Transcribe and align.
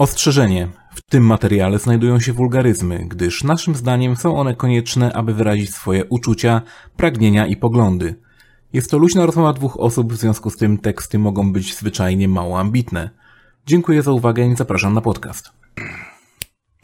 Ostrzeżenie. 0.00 0.68
W 0.94 1.00
tym 1.02 1.26
materiale 1.26 1.78
znajdują 1.78 2.20
się 2.20 2.32
wulgaryzmy, 2.32 3.04
gdyż 3.08 3.44
naszym 3.44 3.74
zdaniem 3.74 4.16
są 4.16 4.36
one 4.36 4.54
konieczne, 4.54 5.12
aby 5.12 5.34
wyrazić 5.34 5.74
swoje 5.74 6.04
uczucia, 6.04 6.62
pragnienia 6.96 7.46
i 7.46 7.56
poglądy. 7.56 8.14
Jest 8.72 8.90
to 8.90 8.98
luźna 8.98 9.26
rozmowa 9.26 9.52
dwóch 9.52 9.80
osób, 9.80 10.12
w 10.12 10.16
związku 10.16 10.50
z 10.50 10.56
tym 10.56 10.78
teksty 10.78 11.18
mogą 11.18 11.52
być 11.52 11.76
zwyczajnie 11.76 12.28
mało 12.28 12.60
ambitne. 12.60 13.10
Dziękuję 13.66 14.02
za 14.02 14.12
uwagę 14.12 14.46
i 14.46 14.56
zapraszam 14.56 14.94
na 14.94 15.00
podcast. 15.00 15.50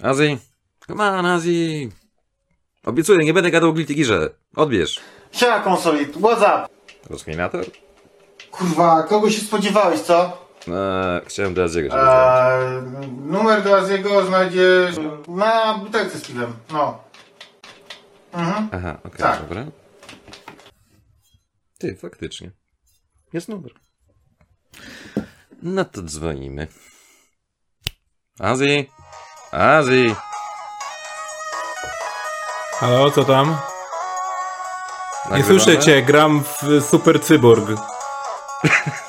Azji, 0.03 0.39
come 0.87 1.13
on 1.13 1.27
Azji. 1.27 1.91
Obiecuję, 2.85 3.25
nie 3.25 3.35
będę 3.35 3.51
gadał 3.51 3.71
o 3.71 3.73
Guilty 3.73 3.95
Gearze. 3.95 4.31
Odbierz. 4.57 5.01
Siema 5.33 5.61
konsolit, 5.61 6.17
what's 6.17 6.39
up? 6.39 6.67
Rozkminator? 7.11 7.65
Kurwa, 8.51 9.03
kogo 9.03 9.31
się 9.31 9.41
spodziewałeś, 9.41 10.01
co? 10.01 10.46
Eee, 10.69 11.21
chciałem 11.27 11.55
do 11.55 11.65
Aziego 11.65 11.91
się. 11.91 11.97
Eee, 11.97 12.83
numer 13.27 13.63
do 13.63 13.77
Aziego 13.79 14.27
znajdziesz 14.27 14.97
na 15.29 15.75
butelce 15.79 16.19
z 16.19 16.27
piwem, 16.27 16.57
no. 16.73 16.99
Mhm. 18.33 18.69
Aha, 18.73 18.99
okej, 19.05 19.19
tak. 19.19 19.41
dobra. 19.41 19.65
Ty, 21.79 21.97
faktycznie. 21.97 22.51
Jest 23.33 23.49
numer. 23.49 23.73
No 25.63 25.85
to 25.85 26.03
dzwonimy. 26.03 26.67
Azji! 28.41 28.91
Azji! 29.53 30.15
Halo, 32.73 33.11
co 33.11 33.25
tam? 33.25 33.47
Nie 33.49 35.31
Nagrywamy? 35.31 35.61
słyszę 35.61 35.79
cię, 35.79 36.03
gram 36.03 36.45
w 36.45 36.85
Super 36.91 37.21
Cyborg. 37.23 37.69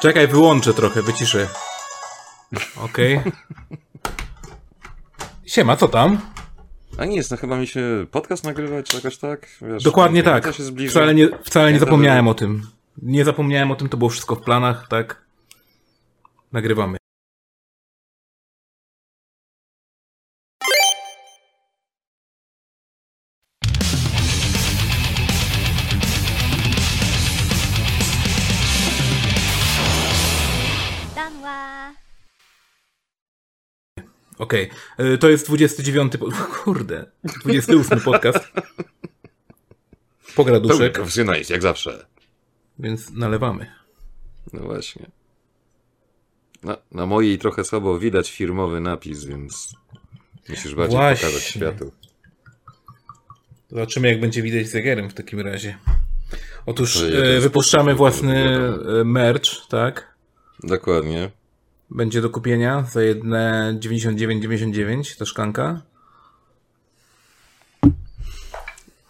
Czekaj, 0.00 0.28
wyłączę 0.28 0.74
trochę, 0.74 1.02
wyciszę. 1.02 1.48
Okej. 2.76 3.20
Siema, 5.46 5.76
co 5.76 5.88
tam? 5.88 6.20
A 6.98 7.04
nic, 7.04 7.30
no 7.30 7.36
chyba 7.36 7.56
mi 7.56 7.66
się 7.66 8.06
podcast 8.10 8.44
nagrywać, 8.44 8.86
czy 8.86 8.96
jakoś 8.96 9.18
tak? 9.18 9.46
Wiesz, 9.62 9.82
Dokładnie 9.82 10.22
tak. 10.22 10.48
Wcale 10.88 11.14
nie, 11.14 11.28
wcale 11.44 11.72
nie 11.72 11.78
to 11.78 11.84
zapomniałem 11.84 12.28
o 12.28 12.34
tym. 12.34 12.62
Nie 13.02 13.24
zapomniałem 13.24 13.70
o 13.70 13.76
tym, 13.76 13.88
to 13.88 13.96
było 13.96 14.10
wszystko 14.10 14.36
w 14.36 14.40
planach, 14.40 14.88
tak? 14.88 15.22
Nagrywamy. 16.52 16.99
Okej, 34.40 34.70
y, 35.00 35.18
to 35.18 35.28
jest 35.28 35.46
29. 35.46 36.12
Po... 36.16 36.28
Kurde, 36.64 37.10
28 37.24 38.00
podcast. 38.00 38.38
Pograduszek, 40.36 40.92
profesjonalizm, 40.92 41.52
jak 41.52 41.62
zawsze. 41.62 42.06
więc 42.78 43.10
nalewamy. 43.10 43.66
No 44.52 44.60
właśnie. 44.62 45.06
Na, 46.62 46.76
na 46.92 47.06
mojej 47.06 47.38
trochę 47.38 47.64
słabo 47.64 47.98
widać 47.98 48.30
firmowy 48.30 48.80
napis, 48.80 49.24
więc 49.24 49.74
musisz 50.48 50.74
bardziej 50.74 50.98
Właśnie. 50.98 51.26
pokazać 51.26 51.48
światu. 51.48 51.92
Zobaczymy, 53.70 54.08
jak 54.08 54.20
będzie 54.20 54.42
widać 54.42 54.68
zegarem 54.68 55.10
w 55.10 55.14
takim 55.14 55.40
razie. 55.40 55.78
Otóż 56.66 57.02
ja 57.12 57.18
e, 57.18 57.40
wypuszczamy 57.40 57.94
własny 57.94 58.58
e, 59.00 59.04
merch, 59.04 59.66
tak? 59.68 60.14
Dokładnie. 60.62 61.30
Będzie 61.90 62.20
do 62.20 62.30
kupienia 62.30 62.82
za 62.92 63.02
jedne 63.02 63.76
99,99 63.80 65.18
ta 65.18 65.24
szklanka. 65.26 65.82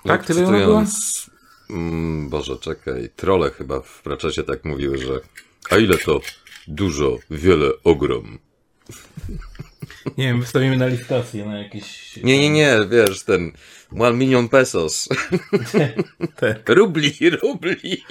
Tak, 0.04 0.26
tyle 0.26 0.40
cytując- 0.46 1.30
Mm, 1.70 2.28
Boże, 2.28 2.56
czekaj. 2.58 3.10
Trole 3.16 3.50
chyba 3.50 3.80
w 3.80 4.02
Praczecie 4.02 4.42
tak 4.44 4.64
mówiły, 4.64 4.98
że 4.98 5.20
a 5.70 5.76
ile 5.76 5.98
to? 5.98 6.20
Dużo, 6.68 7.18
wiele, 7.30 7.70
ogrom. 7.84 8.38
Nie 10.18 10.24
wiem, 10.24 10.40
wystawimy 10.40 10.76
na 10.76 10.86
licytację 10.86 11.46
na 11.46 11.58
jakieś... 11.58 12.16
Nie, 12.16 12.38
nie, 12.38 12.50
nie, 12.50 12.78
wiesz, 12.90 13.22
ten 13.24 13.52
one 13.98 14.16
milion 14.16 14.48
pesos. 14.48 15.08
Te. 16.36 16.62
Rubli, 16.68 17.12
rubli. 17.42 18.04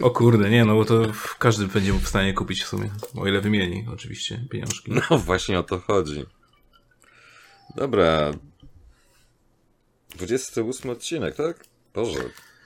O 0.00 0.10
kurde, 0.10 0.50
nie, 0.50 0.64
no 0.64 0.74
bo 0.74 0.84
to 0.84 1.02
każdy 1.38 1.66
będzie 1.66 1.92
w 1.92 2.08
stanie 2.08 2.34
kupić 2.34 2.62
w 2.62 2.66
sumie. 2.66 2.90
O 3.16 3.26
ile 3.26 3.40
wymieni, 3.40 3.86
oczywiście, 3.92 4.44
pieniążki. 4.50 4.92
No 5.10 5.18
właśnie 5.18 5.58
o 5.58 5.62
to 5.62 5.78
chodzi. 5.78 6.24
Dobra. 7.76 8.30
28 10.16 10.90
odcinek, 10.90 11.36
tak? 11.36 11.64
Boże, 11.94 12.20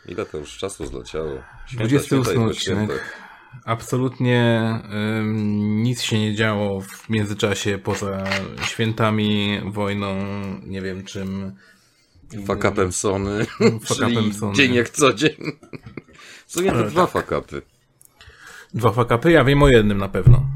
ile 0.08 0.26
to 0.26 0.38
już 0.38 0.58
czasu 0.58 0.86
zleciało. 0.86 1.42
Święta, 1.66 1.86
28 1.88 2.24
święta 2.24 2.32
i 2.32 2.36
po 2.36 2.50
odcinek. 2.50 3.30
Absolutnie 3.64 4.70
ym, 5.18 5.82
nic 5.82 6.02
się 6.02 6.18
nie 6.18 6.34
działo 6.34 6.80
w 6.80 7.08
międzyczasie 7.08 7.78
poza 7.78 8.24
świętami, 8.66 9.60
wojną, 9.64 10.14
nie 10.66 10.82
wiem 10.82 11.04
czym. 11.04 11.56
Fakapem 12.46 12.92
Sony, 12.92 13.46
Fuck-upem 13.84 14.14
czyli 14.14 14.34
Sony. 14.34 14.54
dzień 14.54 14.74
jak 14.74 14.90
co 14.90 15.12
dzień. 15.12 15.36
W 16.46 16.52
sumie 16.52 16.72
to 16.72 16.84
dwa 16.84 17.02
tak. 17.02 17.10
fakapy. 17.10 17.62
Dwa 18.74 18.92
fakapy, 18.92 19.30
ja 19.30 19.44
wiem 19.44 19.62
o 19.62 19.68
jednym 19.68 19.98
na 19.98 20.08
pewno. 20.08 20.46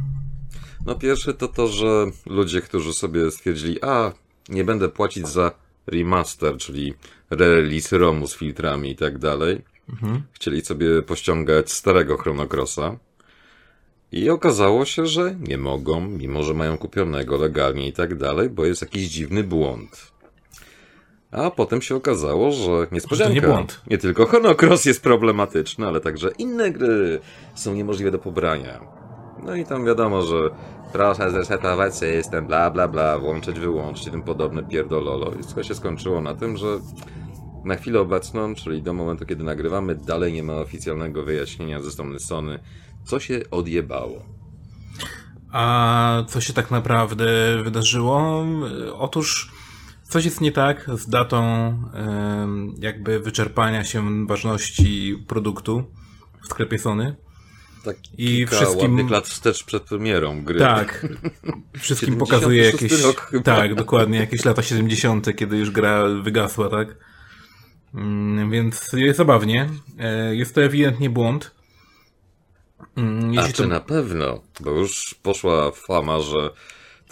No 0.86 0.94
pierwszy 0.94 1.34
to 1.34 1.48
to, 1.48 1.68
że 1.68 2.06
ludzie, 2.26 2.60
którzy 2.60 2.92
sobie 2.92 3.30
stwierdzili, 3.30 3.82
a 3.82 4.12
nie 4.48 4.64
będę 4.64 4.88
płacić 4.88 5.28
za 5.28 5.50
remaster, 5.86 6.56
czyli 6.56 6.94
release 7.30 7.92
ROMu 7.92 8.26
z 8.26 8.36
filtrami 8.36 8.90
i 8.90 8.96
tak 8.96 9.18
dalej, 9.18 9.62
chcieli 10.32 10.64
sobie 10.64 11.02
pościągać 11.02 11.72
starego 11.72 12.16
Chrono 12.16 12.46
Crossa 12.46 12.96
i 14.12 14.30
okazało 14.30 14.84
się, 14.84 15.06
że 15.06 15.34
nie 15.40 15.58
mogą, 15.58 16.00
mimo 16.00 16.42
że 16.42 16.54
mają 16.54 16.78
kupionego 16.78 17.36
legalnie 17.36 17.88
i 17.88 17.92
tak 17.92 18.14
dalej, 18.14 18.50
bo 18.50 18.64
jest 18.64 18.82
jakiś 18.82 19.08
dziwny 19.08 19.44
błąd. 19.44 20.13
A 21.34 21.50
potem 21.50 21.82
się 21.82 21.96
okazało, 21.96 22.52
że 22.52 22.86
niespodzianka. 22.92 23.34
nie 23.34 23.42
błąd. 23.42 23.80
Nie 23.86 23.98
tylko 23.98 24.26
Chrono 24.26 24.54
Cross 24.54 24.84
jest 24.84 25.02
problematyczny, 25.02 25.86
ale 25.86 26.00
także 26.00 26.30
inne 26.38 26.70
gry 26.70 27.20
są 27.54 27.74
niemożliwe 27.74 28.10
do 28.10 28.18
pobrania. 28.18 28.80
No 29.42 29.54
i 29.54 29.64
tam 29.64 29.84
wiadomo, 29.84 30.22
że 30.22 30.36
proszę 30.92 31.30
zresetować 31.30 31.96
system, 31.96 32.46
bla 32.46 32.70
bla 32.70 32.88
bla, 32.88 33.18
włączyć, 33.18 33.60
wyłączyć 33.60 34.06
i 34.06 34.10
tym 34.10 34.22
podobne 34.22 34.62
pierdololo. 34.62 35.32
I 35.32 35.38
wszystko 35.38 35.62
się 35.62 35.74
skończyło 35.74 36.20
na 36.20 36.34
tym, 36.34 36.56
że 36.56 36.66
na 37.64 37.76
chwilę 37.76 38.00
obecną, 38.00 38.54
czyli 38.54 38.82
do 38.82 38.92
momentu, 38.92 39.26
kiedy 39.26 39.44
nagrywamy, 39.44 39.94
dalej 39.94 40.32
nie 40.32 40.42
ma 40.42 40.54
oficjalnego 40.54 41.22
wyjaśnienia 41.22 41.82
ze 41.82 41.90
strony 41.90 42.18
Sony, 42.18 42.58
co 43.04 43.20
się 43.20 43.40
odjebało. 43.50 44.22
A 45.52 46.24
co 46.28 46.40
się 46.40 46.52
tak 46.52 46.70
naprawdę 46.70 47.26
wydarzyło? 47.62 48.44
Otóż 48.98 49.53
coś 50.08 50.24
jest 50.24 50.40
nie 50.40 50.52
tak 50.52 50.90
z 50.94 51.08
datą 51.08 51.42
jakby 52.78 53.20
wyczerpania 53.20 53.84
się 53.84 54.26
ważności 54.26 55.24
produktu 55.28 55.84
w 56.42 56.46
sklepie 56.46 56.78
Sony. 56.78 57.16
Tak 57.84 57.96
I 58.18 58.46
wszystkim- 58.46 59.08
lat 59.10 59.26
wstecz 59.28 59.64
przed 59.64 59.82
premierą 59.82 60.44
gry. 60.44 60.58
Tak. 60.58 61.06
Wszystkim 61.78 62.14
76 62.14 62.18
pokazuje 62.18 62.64
jakieś. 62.64 63.02
rok. 63.02 63.30
Tak, 63.44 63.74
dokładnie, 63.74 64.18
jakieś 64.18 64.44
lata 64.44 64.62
70., 64.62 65.36
kiedy 65.36 65.56
już 65.56 65.70
gra 65.70 66.04
wygasła, 66.22 66.68
tak? 66.68 66.96
Mm, 67.94 68.50
Więc 68.50 68.92
jest 68.92 69.16
zabawnie. 69.18 69.68
E, 69.98 70.34
Jest 70.36 70.54
to 70.54 70.62
ewidentnie 70.62 71.10
błąd. 71.10 71.54
Mm, 72.96 73.30
A 73.30 73.32
Jeśli 73.34 73.52
czy 73.54 73.62
to... 73.62 73.68
na 73.68 73.80
pewno? 73.80 74.40
Bo 74.60 74.70
już 74.70 75.14
poszła 75.22 75.70
fama, 75.70 76.20
że 76.20 76.50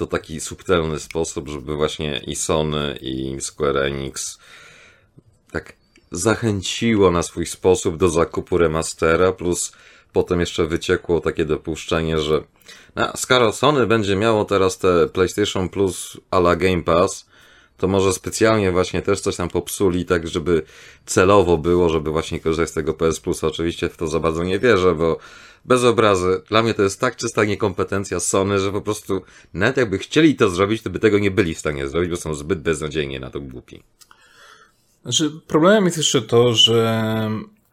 to 0.03 0.07
taki 0.07 0.41
subtelny 0.41 0.99
sposób, 0.99 1.49
żeby 1.49 1.77
właśnie 1.77 2.21
i 2.27 2.37
Sony, 2.37 2.99
i 3.01 3.41
Square 3.41 3.77
Enix 3.77 4.39
tak 5.53 5.73
zachęciło 6.11 7.11
na 7.11 7.23
swój 7.23 7.47
sposób 7.47 7.97
do 7.97 8.09
zakupu 8.09 8.59
remastera, 8.59 9.33
plus 9.33 9.73
potem 10.13 10.41
jeszcze 10.41 10.67
wyciekło 10.67 11.21
takie 11.21 11.45
dopuszczenie, 11.45 12.19
że 12.19 12.43
no, 12.97 13.13
skoro 13.17 13.53
Sony 13.53 13.87
będzie 13.87 14.17
miało 14.17 14.45
teraz 14.45 14.79
te 14.79 15.09
PlayStation 15.09 15.69
Plus 15.69 16.17
a 16.31 16.39
la 16.39 16.57
Game 16.57 16.83
Pass, 16.83 17.27
to 17.77 17.89
może 17.89 18.13
specjalnie 18.13 18.73
właśnie 18.73 19.03
też 19.03 19.21
coś 19.21 19.37
tam 19.37 19.49
popsuli, 19.49 20.05
tak 20.05 20.29
żeby 20.29 20.63
celowo 21.07 21.59
było, 21.59 21.89
żeby 21.89 22.11
właśnie 22.11 22.41
korzystać 22.41 22.71
z 22.71 22.73
tego 22.73 22.95
PS 22.95 23.21
Plus. 23.21 23.45
Oczywiście 23.45 23.89
w 23.89 23.97
to 23.97 24.07
za 24.07 24.21
bardzo 24.21 24.45
nie 24.45 24.59
wierzę, 24.59 24.95
bo 24.95 25.19
bez 25.65 25.85
obrazy, 25.85 26.43
dla 26.49 26.63
mnie 26.63 26.75
to 26.75 26.83
jest 26.83 27.01
tak 27.01 27.17
czysta 27.17 27.45
niekompetencja 27.45 28.21
Sony, 28.21 28.59
że 28.59 28.73
po 28.73 28.81
prostu 28.81 29.23
nawet 29.55 29.77
jakby 29.77 29.99
chcieli 29.99 30.35
to 30.35 30.51
zrobić, 30.51 30.83
to 30.83 30.91
by 30.91 30.99
tego 30.99 31.19
nie 31.19 31.31
byli 31.31 31.55
w 31.55 31.59
stanie 31.59 31.89
zrobić, 31.89 32.11
bo 32.11 32.17
są 32.17 32.35
zbyt 32.35 32.61
beznadziejnie 32.61 33.21
na 33.21 33.31
to 33.31 33.41
głupi. 33.41 33.83
Znaczy, 35.03 35.31
problemem 35.47 35.85
jest 35.85 35.97
jeszcze 35.97 36.23
to, 36.23 36.55
że 36.55 37.31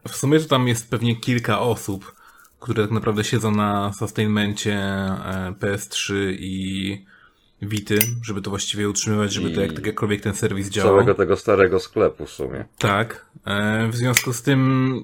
w 0.08 0.16
sumie 0.16 0.40
to 0.40 0.48
tam 0.48 0.68
jest 0.68 0.90
pewnie 0.90 1.16
kilka 1.16 1.60
osób, 1.60 2.12
które 2.60 2.82
tak 2.82 2.90
naprawdę 2.90 3.24
siedzą 3.24 3.50
na 3.50 3.92
sustainmencie 3.92 4.74
e, 4.74 5.54
PS3 5.60 6.14
i 6.38 7.04
Wity, 7.62 7.98
żeby 8.22 8.42
to 8.42 8.50
właściwie 8.50 8.88
utrzymywać, 8.88 9.32
żeby 9.32 9.50
to 9.50 9.60
jak, 9.60 9.72
tak 9.72 9.86
jakkolwiek 9.86 10.20
ten 10.20 10.34
serwis 10.34 10.68
działał. 10.68 10.92
Całego 10.92 11.14
tego 11.14 11.36
starego 11.36 11.80
sklepu 11.80 12.26
w 12.26 12.30
sumie. 12.30 12.64
Tak. 12.78 13.26
E, 13.44 13.88
w 13.88 13.96
związku 13.96 14.32
z 14.32 14.42
tym, 14.42 15.02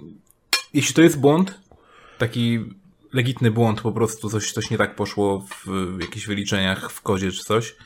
jeśli 0.75 0.95
to 0.95 1.03
jest 1.03 1.21
błąd, 1.21 1.61
taki 2.19 2.59
legitny 3.13 3.51
błąd, 3.51 3.81
po 3.81 3.93
prostu 3.93 4.31
coś, 4.31 4.53
coś 4.53 4.71
nie 4.71 4.79
tak 4.79 4.97
poszło 4.97 5.41
w, 5.41 5.67
w 5.97 6.01
jakichś 6.01 6.27
wyliczeniach 6.27 6.91
w 6.91 7.01
kodzie 7.03 7.33
czy 7.33 7.45
coś, 7.45 7.77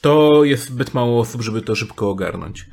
to 0.00 0.44
jest 0.44 0.64
zbyt 0.64 0.94
mało 0.94 1.20
osób, 1.20 1.42
żeby 1.42 1.62
to 1.62 1.74
szybko 1.74 2.10
ogarnąć. 2.10 2.66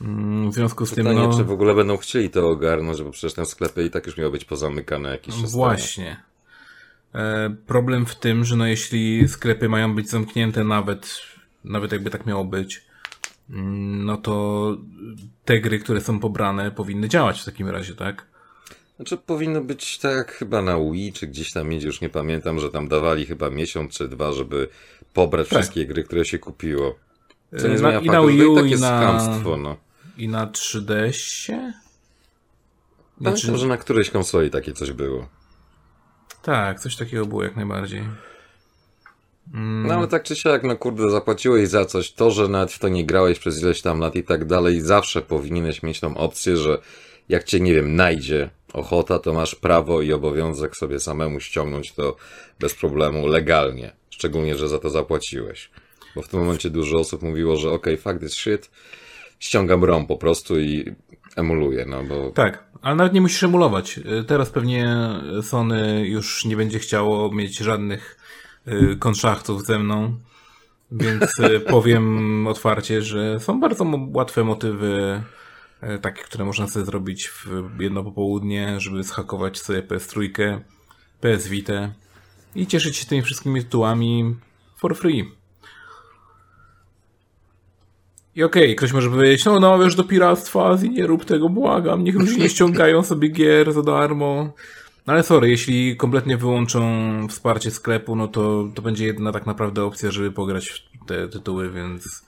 Mm, 0.00 0.50
W 0.50 0.54
związku 0.54 0.86
z 0.86 0.90
tym, 0.90 1.06
Pytanie, 1.06 1.28
no, 1.28 1.36
czy 1.36 1.44
w 1.44 1.50
ogóle 1.50 1.74
będą 1.74 1.96
chcieli 1.96 2.30
to 2.30 2.48
ogarnąć, 2.48 3.02
bo 3.02 3.10
przecież 3.10 3.34
ten 3.34 3.46
sklepy 3.46 3.84
i 3.84 3.90
tak 3.90 4.06
już 4.06 4.16
miał 4.16 4.30
być 4.30 4.44
pozamykane 4.44 5.08
jakiś 5.08 5.40
czas. 5.40 5.52
Właśnie. 5.52 6.16
E, 7.14 7.56
problem 7.66 8.06
w 8.06 8.14
tym, 8.14 8.44
że 8.44 8.56
no 8.56 8.66
jeśli 8.66 9.28
sklepy 9.28 9.68
mają 9.68 9.94
być 9.94 10.10
zamknięte 10.10 10.64
nawet, 10.64 11.22
nawet 11.64 11.92
jakby 11.92 12.10
tak 12.10 12.26
miało 12.26 12.44
być, 12.44 12.84
mm, 13.50 14.04
no 14.04 14.16
to 14.16 14.76
te 15.44 15.60
gry, 15.60 15.78
które 15.78 16.00
są 16.00 16.20
pobrane, 16.20 16.70
powinny 16.70 17.08
działać 17.08 17.40
w 17.40 17.44
takim 17.44 17.68
razie, 17.68 17.94
tak? 17.94 18.26
Znaczy 18.96 19.16
powinno 19.16 19.60
być 19.60 19.98
tak 19.98 20.16
jak 20.16 20.32
chyba 20.32 20.62
na 20.62 20.76
Wii, 20.80 21.12
czy 21.12 21.26
gdzieś 21.26 21.52
tam 21.52 21.72
indziej, 21.72 21.86
już 21.86 22.00
nie 22.00 22.08
pamiętam, 22.08 22.60
że 22.60 22.70
tam 22.70 22.88
dawali 22.88 23.26
chyba 23.26 23.50
miesiąc 23.50 23.92
czy 23.94 24.08
dwa, 24.08 24.32
żeby 24.32 24.68
pobrać 25.14 25.48
Tak. 25.48 25.58
wszystkie 25.58 25.86
gry, 25.86 26.04
które 26.04 26.24
się 26.24 26.38
kupiło. 26.38 26.94
Co 27.58 27.66
E, 27.66 27.70
nie 27.70 27.78
zmienia 27.78 28.00
i 28.00 28.06
na 28.06 28.12
faktu, 28.12 28.28
Wii 28.28 28.38
i 28.38 28.46
U, 28.46 28.56
tak 28.56 28.66
i 28.66 28.70
jest 28.70 28.82
na- 28.82 29.40
no. 29.58 29.76
I 30.18 30.28
na 30.28 30.46
3DS-ie? 30.46 31.72
Pamiętam, 33.18 33.40
Znaczy, 33.42 33.58
że 33.58 33.66
na 33.66 33.76
którejś 33.76 34.10
konsoli 34.10 34.50
takie 34.50 34.72
coś 34.72 34.92
było. 34.92 35.28
tak, 36.42 36.80
coś 36.80 36.96
takiego 36.96 37.26
było 37.26 37.42
jak 37.44 37.56
najbardziej. 37.56 38.02
No 39.54 39.94
ale 39.94 40.08
tak 40.08 40.22
czy 40.22 40.36
siak, 40.36 40.62
no 40.62 40.76
kurde, 40.76 41.10
zapłaciłeś 41.10 41.68
za 41.68 41.84
coś, 41.84 42.12
to, 42.12 42.30
że 42.30 42.48
nawet 42.48 42.72
w 42.72 42.78
to 42.78 42.88
nie 42.88 43.06
grałeś 43.06 43.38
przez 43.38 43.62
ileś 43.62 43.82
tam 43.82 44.00
lat 44.00 44.16
i 44.16 44.24
tak 44.24 44.44
dalej, 44.44 44.80
zawsze 44.80 45.22
powinieneś 45.22 45.82
mieć 45.82 46.00
tą 46.00 46.16
opcję, 46.16 46.56
że 46.56 46.78
jak 47.28 47.44
cię, 47.44 47.60
nie 47.60 47.74
wiem, 47.74 47.96
najdzie 47.96 48.50
ochota, 48.76 49.18
to 49.18 49.32
masz 49.32 49.54
prawo 49.54 50.02
i 50.02 50.12
obowiązek 50.12 50.76
sobie 50.76 51.00
samemu 51.00 51.40
ściągnąć 51.40 51.92
to 51.92 52.16
bez 52.60 52.74
problemu 52.74 53.26
legalnie. 53.26 53.92
Szczególnie, 54.10 54.56
że 54.56 54.68
za 54.68 54.78
to 54.78 54.90
zapłaciłeś. 54.90 55.70
Bo 56.16 56.22
w 56.22 56.28
tym 56.28 56.40
momencie 56.40 56.70
dużo 56.70 56.98
osób 56.98 57.22
mówiło, 57.22 57.56
że 57.56 57.70
okej, 57.70 57.96
fuck 57.96 58.18
this 58.20 58.32
shit, 58.32 58.70
ściągam 59.38 59.84
ROM 59.84 60.06
po 60.06 60.16
prostu 60.16 60.60
i 60.60 60.94
emuluję, 61.36 61.86
no 61.88 62.04
bo 62.04 62.30
Tak, 62.30 62.64
ale 62.82 62.96
nawet 62.96 63.12
nie 63.12 63.20
musisz 63.20 63.42
emulować. 63.42 63.98
Y, 63.98 64.24
Teraz 64.24 64.50
pewnie 64.50 64.96
Sony 65.42 66.06
już 66.08 66.44
nie 66.44 66.56
będzie 66.56 66.78
chciało 66.78 67.32
mieć 67.32 67.58
żadnych 67.58 68.18
y, 68.68 68.96
konszachtów 68.98 69.66
ze 69.66 69.78
mną, 69.78 70.16
więc 70.92 71.38
y, 71.38 71.60
powiem 71.60 72.26
otwarcie, 72.52 73.02
że 73.02 73.40
są 73.40 73.60
bardzo 73.60 73.86
łatwe 74.12 74.44
motywy, 74.44 75.22
takie, 76.02 76.22
które 76.22 76.44
można 76.44 76.68
sobie 76.68 76.84
zrobić 76.84 77.28
w 77.28 77.80
jedno 77.80 78.04
popołudnie, 78.04 78.80
żeby 78.80 79.02
zhakować 79.02 79.58
sobie 79.58 79.82
PS3, 79.82 80.30
PS 81.20 81.48
Vita 81.48 81.92
i 82.54 82.66
cieszyć 82.66 82.96
się 82.96 83.06
tymi 83.06 83.22
wszystkimi 83.22 83.62
tytułami 83.64 84.36
for 84.76 84.96
free. 84.96 85.24
I 88.34 88.42
okej, 88.42 88.76
ktoś 88.76 88.92
może 88.92 89.10
powiedzieć, 89.10 89.44
no 89.44 89.60
namawiasz 89.60 89.94
do 89.94 90.04
piractwa, 90.04 90.68
Azji, 90.68 90.90
nie 90.90 91.06
rób 91.06 91.24
tego, 91.24 91.48
błagam, 91.48 92.04
niech 92.04 92.14
ludzie 92.14 92.36
nie 92.36 92.48
ściągają 92.48 93.02
sobie 93.02 93.28
gier 93.28 93.72
za 93.72 93.82
darmo. 93.82 94.52
No 95.06 95.12
ale 95.12 95.22
sorry, 95.22 95.50
jeśli 95.50 95.96
kompletnie 95.96 96.36
wyłączą 96.36 96.82
wsparcie 97.28 97.70
sklepu, 97.70 98.16
no 98.16 98.28
to, 98.28 98.68
to 98.74 98.82
będzie 98.82 99.06
jedna 99.06 99.32
tak 99.32 99.46
naprawdę 99.46 99.84
opcja, 99.84 100.10
żeby 100.10 100.32
pograć 100.32 100.68
w 101.02 101.06
te 101.06 101.28
tytuły, 101.28 101.70
więc 101.70 102.24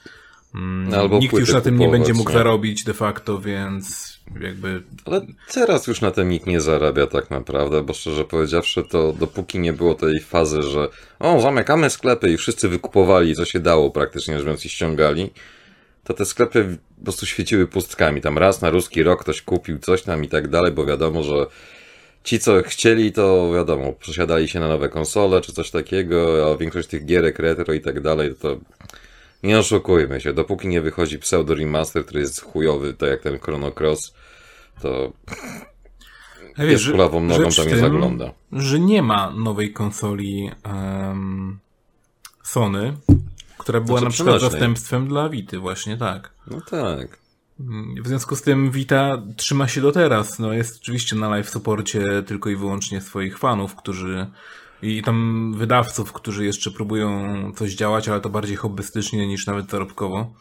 Albo 0.97 1.19
nikt 1.19 1.39
już 1.39 1.53
na 1.53 1.61
tym 1.61 1.75
nie 1.75 1.87
kupować, 1.87 2.01
będzie 2.01 2.19
mógł 2.19 2.31
nie? 2.31 2.39
zarobić 2.39 2.85
de 2.85 2.95
facto, 2.95 3.39
więc 3.39 4.19
jakby 4.41 4.83
Ale 5.05 5.21
teraz 5.53 5.87
już 5.87 6.01
na 6.01 6.11
tym 6.11 6.29
nikt 6.29 6.47
nie 6.47 6.61
zarabia 6.61 7.07
tak 7.07 7.31
naprawdę, 7.31 7.83
bo 7.83 7.95
szczerze 7.95 8.25
powiedziawszy, 8.25 8.85
to 8.91 9.13
dopóki 9.13 9.59
nie 9.59 9.73
było 9.73 9.95
tej 9.95 10.21
fazy, 10.21 10.63
że 10.63 10.89
o, 11.19 11.41
zamykamy 11.41 11.91
sklepy 11.91 12.31
i 12.31 12.37
wszyscy 12.37 12.69
wykupowali, 12.69 13.35
co 13.35 13.45
się 13.45 13.61
dało 13.61 13.91
praktycznie 13.91 14.37
biorąc 14.37 14.65
i 14.65 14.69
ściągali, 14.69 15.31
to 16.05 16.15
te 16.15 16.25
sklepy 16.25 16.79
po 16.99 17.05
prostu 17.05 17.27
świeciły 17.27 17.67
pustkami. 17.67 18.21
Tam 18.21 18.39
raz 18.39 18.63
na 18.63 18.71
ruski 18.71 19.03
rok 19.03 19.21
ktoś 19.21 19.43
kupił 19.43 19.79
coś 19.79 20.03
tam 20.03 20.25
i 20.25 20.29
tak 20.29 20.49
dalej, 20.49 20.73
bo 20.73 20.87
wiadomo, 20.87 21.23
że 21.23 21.47
ci, 22.25 22.39
co 22.39 22.63
chcieli, 22.63 23.13
to 23.13 23.53
wiadomo, 23.55 23.93
przesiadali 23.93 24.49
się 24.49 24.61
na 24.61 24.69
nowe 24.69 24.89
konsole 24.89 25.41
czy 25.41 25.53
coś 25.53 25.71
takiego, 25.71 26.51
a 26.53 26.57
większość 26.57 26.89
tych 26.89 27.05
gierek 27.05 27.39
retro 27.39 27.75
i 27.75 27.81
tak 27.81 28.01
dalej, 28.01 28.35
to 28.35 28.59
nie 29.43 29.59
oszukujmy 29.59 30.21
się, 30.21 30.33
dopóki 30.33 30.69
nie 30.69 30.81
wychodzi 30.81 31.19
pseudo 31.19 31.55
remaster, 31.55 32.05
który 32.05 32.21
jest 32.21 32.43
chujowy, 32.43 32.95
tak 32.95 33.09
jak 33.11 33.21
ten 33.23 33.39
Chrono 33.39 33.73
Cross, 33.73 34.15
to 34.83 35.13
Ja 36.59 36.65
jest 36.65 36.91
kulawą 36.91 37.21
nogą 37.21 37.49
tam 37.51 37.69
nie 37.69 37.77
zagląda. 37.77 38.33
że 38.53 38.81
nie 38.81 39.03
ma 39.03 39.31
nowej 39.31 39.73
konsoli 39.73 40.51
em, 40.65 41.59
Sony, 42.43 42.97
która 43.59 43.81
była 43.81 43.99
Znaczy 43.99 44.05
na 44.05 44.11
przykład 44.15 44.37
przenośnej. 44.37 44.51
zastępstwem 44.61 45.09
dla 45.09 45.29
Vity, 45.29 45.59
właśnie 45.59 45.97
tak. 45.97 46.31
No 46.47 46.61
tak. 46.71 47.19
W 48.03 48.09
związku 48.09 48.37
z 48.37 48.43
tym 48.43 48.71
Vita 48.71 49.23
trzyma 49.37 49.69
się 49.69 49.81
do 49.81 49.93
teraz. 49.93 50.39
No 50.39 50.53
jest 50.53 50.77
oczywiście 50.83 51.17
na 51.17 51.29
live 51.29 51.51
supporcie 51.51 52.23
tylko 52.27 52.51
i 52.51 52.57
wyłącznie 52.57 53.01
swoich 53.01 53.39
fanów, 53.39 53.75
którzy 53.77 54.27
i 54.83 55.03
tam 55.03 55.55
wydawców, 55.57 56.13
którzy 56.13 56.45
jeszcze 56.45 56.71
próbują 56.71 57.13
coś 57.57 57.75
działać, 57.75 58.09
ale 58.09 58.21
to 58.21 58.29
bardziej 58.29 58.57
hobbystycznie 58.57 59.27
niż 59.27 59.47
nawet 59.47 59.71
zarobkowo. 59.71 60.33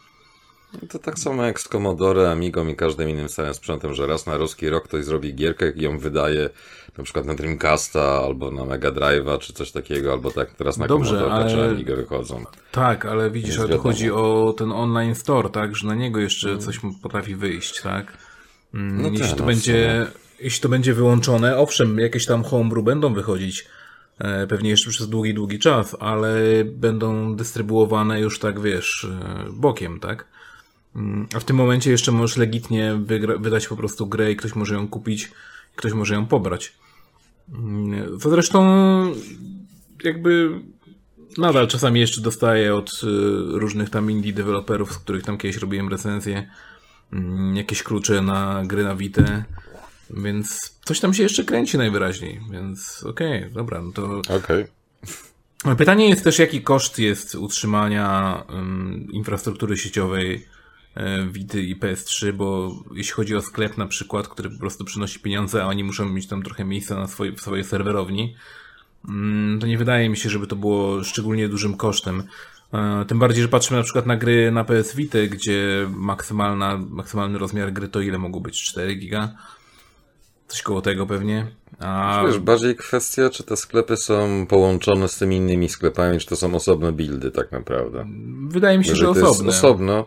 To 0.90 0.98
tak 0.98 1.18
samo 1.18 1.42
jak 1.44 1.60
z 1.60 1.68
Commodore, 1.68 2.30
Amigą 2.30 2.66
i 2.68 2.76
każdym 2.76 3.08
innym 3.10 3.28
starym 3.28 3.54
sprzętem, 3.54 3.94
że 3.94 4.06
raz 4.06 4.26
na 4.26 4.36
ruski 4.36 4.68
rok 4.68 4.84
ktoś 4.84 5.04
zrobi 5.04 5.34
gierkę 5.34 5.70
i 5.70 5.82
ją 5.82 5.98
wydaje 5.98 6.50
na 6.98 7.04
przykład 7.04 7.26
na 7.26 7.34
Dreamcasta 7.34 8.00
albo 8.02 8.50
na 8.50 8.64
Mega 8.64 8.90
Drive'a 8.90 9.38
czy 9.38 9.52
coś 9.52 9.72
takiego, 9.72 10.12
albo 10.12 10.30
tak 10.30 10.54
teraz 10.54 10.76
na 10.78 10.86
Dobrze, 10.86 11.18
Commodore 11.18 11.50
czy 11.50 11.56
ale- 11.56 11.70
Amigę 11.70 11.96
wychodzą. 11.96 12.44
Tak, 12.72 13.06
ale 13.06 13.30
widzisz, 13.30 13.48
Jest 13.48 13.60
ale 13.60 13.76
tu 13.76 13.82
chodzi 13.82 14.10
o 14.10 14.54
ten 14.58 14.72
online 14.72 15.14
store, 15.14 15.50
tak, 15.50 15.76
że 15.76 15.86
na 15.86 15.94
niego 15.94 16.20
jeszcze 16.20 16.58
coś 16.58 16.82
mu 16.82 16.94
potrafi 17.02 17.34
wyjść, 17.34 17.82
tak? 17.82 18.18
Mm, 18.74 19.02
No 19.02 19.08
jeśli 19.08 19.26
tak, 19.26 19.34
to 19.36 19.40
no, 19.40 19.46
będzie, 19.46 20.06
jeśli 20.40 20.60
to 20.60 20.68
będzie 20.68 20.94
wyłączone, 20.94 21.58
owszem, 21.58 21.98
jakieś 21.98 22.26
tam 22.26 22.44
homebrew 22.44 22.84
będą 22.84 23.14
wychodzić, 23.14 23.66
pewnie 24.48 24.70
jeszcze 24.70 24.90
przez 24.90 25.08
długi, 25.08 25.34
długi 25.34 25.58
czas, 25.58 25.96
ale 26.00 26.38
będą 26.64 27.36
dystrybuowane 27.36 28.20
już 28.20 28.38
tak, 28.38 28.60
wiesz, 28.60 29.04
e, 29.04 29.44
bokiem, 29.52 30.00
tak? 30.00 30.26
Mm, 30.96 31.26
A 31.36 31.40
w 31.40 31.44
tym 31.44 31.56
momencie 31.56 31.90
jeszcze 31.90 32.12
możesz 32.12 32.36
legitnie 32.36 33.00
wydać 33.40 33.68
po 33.68 33.76
prostu 33.76 34.06
grę 34.06 34.32
i 34.32 34.36
ktoś 34.36 34.54
może 34.54 34.74
ją 34.74 34.88
kupić, 34.88 35.30
ktoś 35.76 35.92
może 35.92 36.14
ją 36.14 36.26
pobrać. 36.26 36.72
Mm, 37.54 38.18
Co 38.18 38.30
zresztą 38.30 38.68
jakby 40.04 40.60
nadal 41.38 41.68
czasami 41.68 42.00
jeszcze 42.00 42.20
dostaję 42.20 42.74
od 42.74 42.90
y, 42.90 43.06
różnych 43.58 43.90
tam 43.90 44.10
indie 44.10 44.32
deweloperów, 44.32 44.92
z 44.92 44.98
których 44.98 45.22
tam 45.22 45.38
kiedyś 45.38 45.56
robiłem 45.56 45.88
recenzję, 45.88 46.50
mm, 47.12 47.56
jakieś 47.56 47.82
klucze 47.82 48.22
na 48.22 48.62
gry 48.66 48.84
na 48.84 48.96
Vita, 48.96 49.44
więc 50.10 50.78
coś 50.84 51.00
tam 51.00 51.14
się 51.14 51.22
jeszcze 51.22 51.44
kręci 51.44 51.78
najwyraźniej, 51.78 52.40
więc 52.50 53.04
okej, 53.04 53.50
dobra, 53.52 53.82
no 53.82 53.92
to 53.92 54.22
Okej. 54.36 54.64
Pytanie 55.78 56.08
jest 56.08 56.24
też, 56.24 56.38
jaki 56.38 56.62
koszt 56.62 56.98
jest 56.98 57.34
utrzymania 57.34 58.42
ym, 58.50 59.08
infrastruktury 59.12 59.76
sieciowej 59.76 60.46
e, 60.94 61.26
Vity 61.26 61.62
i 61.62 61.76
PS3, 61.76 62.32
bo 62.32 62.72
jeśli 62.94 63.12
chodzi 63.12 63.36
o 63.36 63.42
sklep 63.42 63.78
na 63.78 63.86
przykład, 63.86 64.28
który 64.28 64.50
po 64.50 64.58
prostu 64.58 64.84
przynosi 64.84 65.20
pieniądze, 65.20 65.62
a 65.62 65.66
oni 65.66 65.84
muszą 65.84 66.08
mieć 66.08 66.26
tam 66.26 66.42
trochę 66.42 66.64
miejsca 66.64 66.94
na 66.94 67.06
swojej, 67.06 67.36
w 67.36 67.40
swojej 67.40 67.64
serwerowni, 67.64 68.36
mm, 69.08 69.60
to 69.60 69.66
nie 69.66 69.78
wydaje 69.78 70.08
mi 70.08 70.16
się, 70.16 70.30
żeby 70.30 70.46
to 70.46 70.56
było 70.56 71.04
szczególnie 71.04 71.48
dużym 71.48 71.76
kosztem. 71.76 72.22
E, 72.72 73.04
Tym 73.08 73.18
bardziej, 73.18 73.42
że 73.42 73.48
patrzymy 73.48 73.78
na 73.78 73.84
przykład 73.84 74.06
na 74.06 74.16
gry 74.16 74.50
na 74.50 74.64
PS 74.64 74.96
Vita, 74.96 75.18
gdzie 75.30 75.88
maksymalny 75.90 77.38
rozmiar 77.38 77.72
gry 77.72 77.88
to 77.88 78.00
ile 78.00 78.18
mogło 78.18 78.40
być? 78.40 78.62
4 78.64 78.94
giga? 78.94 79.34
Coś 80.48 80.62
koło 80.62 80.82
tego 80.82 81.06
pewnie. 81.06 81.46
A 81.80 82.22
Wiesz, 82.26 82.38
bardziej 82.38 82.76
kwestia, 82.76 83.30
czy 83.30 83.42
te 83.44 83.56
sklepy 83.56 83.96
są 83.96 84.46
połączone 84.46 85.08
z 85.08 85.18
tymi 85.18 85.36
innymi 85.36 85.68
sklepami, 85.68 86.18
czy 86.18 86.26
to 86.26 86.36
są 86.36 86.54
osobne 86.54 86.92
buildy 86.92 87.30
tak 87.30 87.52
naprawdę. 87.52 88.06
wydaje 88.48 88.78
mi 88.78 88.84
się, 88.84 88.94
że 88.94 89.06
Jeżeli 89.06 89.20
to 89.24 89.30
osobne. 89.30 89.46
jest 89.46 89.64
osobno, 89.64 90.04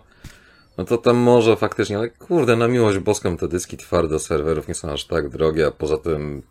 no 0.77 0.85
to 0.85 0.97
tam 0.97 1.17
może 1.17 1.55
faktycznie, 1.55 1.97
ale 1.97 2.09
kurde, 2.09 2.55
na 2.55 2.67
miłość 2.67 2.99
boską 2.99 3.37
te 3.37 3.47
dyski 3.47 3.77
twarde 3.77 4.19
serwerów 4.19 4.67
nie 4.67 4.75
są 4.75 4.91
aż 4.91 5.05
tak 5.05 5.29
drogie, 5.29 5.67
a 5.67 5.71
poza 5.71 5.97
tym 5.97 6.41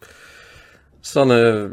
Sony 1.02 1.70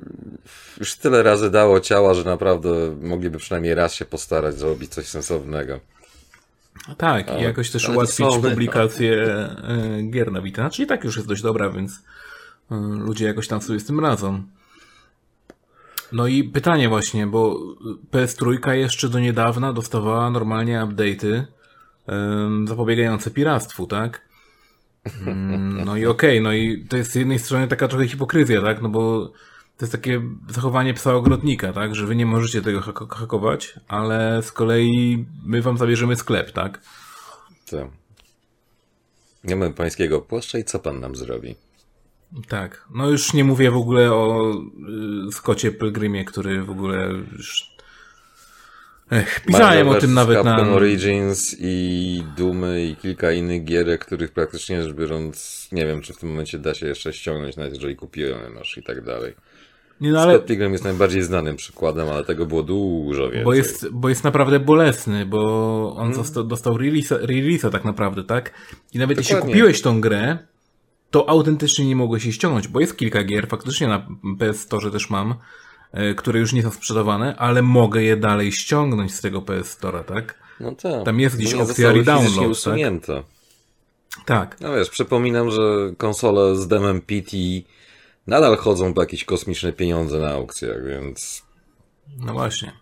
już 0.79 0.95
tyle 0.95 1.24
razy 1.24 1.51
dało 1.51 1.79
ciała, 1.79 2.13
że 2.13 2.24
naprawdę 2.24 2.69
mogliby 3.01 3.38
przynajmniej 3.38 3.75
raz 3.75 3.93
się 3.93 4.05
postarać 4.05 4.59
zrobić 4.59 4.93
coś 4.93 5.07
sensownego. 5.07 5.79
Tak, 6.98 7.39
i 7.39 7.43
jakoś 7.43 7.72
też 7.72 7.89
ułatwić 7.89 8.27
publikację 8.41 9.24
e, 9.24 10.03
gier 10.12 10.31
na 10.31 10.41
Vita. 10.41 10.62
Znaczy 10.62 10.84
i 10.84 10.86
tak 10.86 11.03
już 11.03 11.15
jest 11.15 11.27
dość 11.27 11.41
dobra, 11.41 11.69
więc 11.69 12.03
e, 12.72 12.75
ludzie 12.75 13.25
jakoś 13.25 13.48
tam 13.48 13.62
sobie 13.62 13.79
z 13.79 13.86
tym 13.86 14.00
radzą. 14.00 14.43
No 16.12 16.27
i 16.27 16.43
pytanie 16.43 16.89
właśnie, 16.89 17.27
bo 17.27 17.60
PS3 18.12 18.72
jeszcze 18.72 19.10
do 19.10 19.19
niedawna 19.19 19.74
dostawała 19.74 20.29
normalnie 20.29 20.79
update'y 20.79 21.43
zapobiegające 22.65 23.31
piractwu, 23.31 23.88
tak? 23.88 24.22
Mm, 25.27 25.86
no 25.86 25.98
i 25.98 26.05
okej, 26.05 26.39
okay, 26.39 26.41
no 26.41 26.53
i 26.53 26.86
to 26.89 26.98
jest 26.98 27.12
z 27.12 27.15
jednej 27.15 27.39
strony 27.39 27.67
taka 27.67 27.88
trochę 27.88 28.07
hipokryzja, 28.07 28.62
tak? 28.62 28.81
No 28.81 28.89
bo 28.89 29.31
to 29.77 29.86
jest 29.86 29.91
takie 29.91 30.22
zachowanie 30.50 30.93
psa 30.93 31.13
ogrodnika, 31.13 31.74
tak? 31.74 31.96
Że 31.96 32.05
wy 32.05 32.15
nie 32.15 32.25
możecie 32.25 32.62
tego 32.62 32.81
hak 32.81 33.13
hakować, 33.13 33.74
ale 33.88 34.43
z 34.43 34.51
kolei 34.51 35.25
my 35.46 35.62
wam 35.62 35.77
zabierzemy 35.77 36.15
sklep, 36.15 36.51
tak? 36.51 36.81
Tak. 37.72 37.88
Nie 39.43 39.55
mamy 39.55 39.74
pańskiego 39.74 40.22
płaszcza 40.22 40.57
i 40.57 40.63
co 40.63 40.79
pan 40.79 41.00
nam 41.00 41.15
zrobi? 41.15 41.55
Tak. 42.48 42.86
No 42.96 43.10
już 43.10 43.34
nie 43.34 43.43
mówię 43.43 43.72
w 43.72 43.77
ogóle 43.77 44.13
o 44.13 44.53
y, 45.27 45.31
Skocie 45.31 45.72
Pilgrimie, 45.72 46.25
który 46.25 46.63
w 46.63 46.69
ogóle 46.69 47.10
już... 47.38 47.77
Ech, 49.12 49.39
pisałem 49.46 49.89
o 49.89 49.96
tym 49.96 50.13
nawet 50.13 50.38
Capcom 50.38 50.67
na... 50.67 50.74
Origins 50.74 51.55
i 51.60 52.24
Dumy 52.38 52.86
i 52.86 52.96
kilka 52.96 53.31
innych 53.31 53.63
gierek, 53.63 54.05
których 54.05 54.31
praktycznie 54.31 54.84
rzecz 54.84 54.93
biorąc 54.93 55.67
nie 55.72 55.86
wiem, 55.86 56.01
czy 56.01 56.13
w 56.13 56.17
tym 56.17 56.29
momencie 56.29 56.60
da 56.60 56.74
się 56.74 56.88
jeszcze 56.88 57.13
ściągnąć, 57.13 57.55
nawet 57.55 57.74
jeżeli 57.74 57.96
kupiłem 57.96 58.53
masz 58.53 58.77
i 58.77 58.84
tak 58.84 59.03
dalej. 59.03 59.34
Nie, 60.01 60.12
no 60.12 60.22
ale... 60.22 60.34
Scott 60.34 60.46
Pilgrim 60.46 60.72
jest 60.72 60.84
najbardziej 60.84 61.24
znanym 61.24 61.56
przykładem, 61.56 62.10
ale 62.10 62.24
tego 62.25 62.46
było 62.46 62.63
dużo 62.63 63.24
więcej. 63.24 63.44
Bo 63.44 63.54
jest, 63.54 63.89
bo 63.89 64.10
jest 64.10 64.24
naprawdę 64.24 64.60
bolesny, 64.60 65.25
bo 65.25 65.39
on 65.92 65.98
hmm. 65.98 66.16
został, 66.16 66.44
dostał 66.44 66.74
release'a, 66.74 67.25
release'a 67.25 67.72
tak 67.72 67.86
naprawdę, 67.86 68.24
tak? 68.24 68.54
I 68.94 69.00
nawet 69.00 69.18
Dokładnie. 69.18 69.38
jeśli 69.38 69.51
kupiłeś 69.51 69.82
tą 69.82 70.01
grę, 70.01 70.38
to 71.12 71.30
autentycznie 71.30 71.86
nie 71.86 71.96
mogłeś 71.96 72.24
się 72.24 72.32
ściągnąć, 72.32 72.68
bo 72.68 72.80
jest 72.80 72.98
kilka 72.98 73.24
gier, 73.24 73.48
faktycznie 73.48 73.88
na 73.88 74.08
PS 74.39 74.60
Store 74.60 74.92
też 74.92 75.10
mam, 75.10 75.36
e, 75.92 76.13
które 76.13 76.39
już 76.39 76.54
nie 76.54 76.63
są 76.63 76.72
sprzedawane, 76.72 77.36
ale 77.36 77.62
mogę 77.62 78.04
je 78.04 78.18
dalej 78.18 78.51
ściągnąć 78.51 79.13
z 79.13 79.22
tego 79.22 79.42
PS 79.42 79.80
Store'a, 79.80 80.04
tak? 80.04 80.39
No 80.60 80.72
tak. 80.72 81.06
Tam 81.06 81.20
jest 81.20 81.38
gdzieś 81.38 81.54
opcja 81.54 81.92
redownload, 81.92 82.63
tak? 82.63 82.77
Tak. 84.25 84.62
No 84.62 84.74
wiesz, 84.74 84.89
przypominam, 84.89 85.51
że 85.51 85.92
konsole 85.98 86.56
z 86.56 86.68
demem 86.68 87.01
PT 87.01 87.38
nadal 88.27 88.57
chodzą 88.57 88.93
po 88.93 89.01
jakieś 89.01 89.24
kosmiczne 89.25 89.74
pieniądze 89.74 90.19
na 90.19 90.29
aukcjach, 90.29 90.86
więc... 90.86 91.43
No 92.17 92.34
właśnie. 92.34 92.74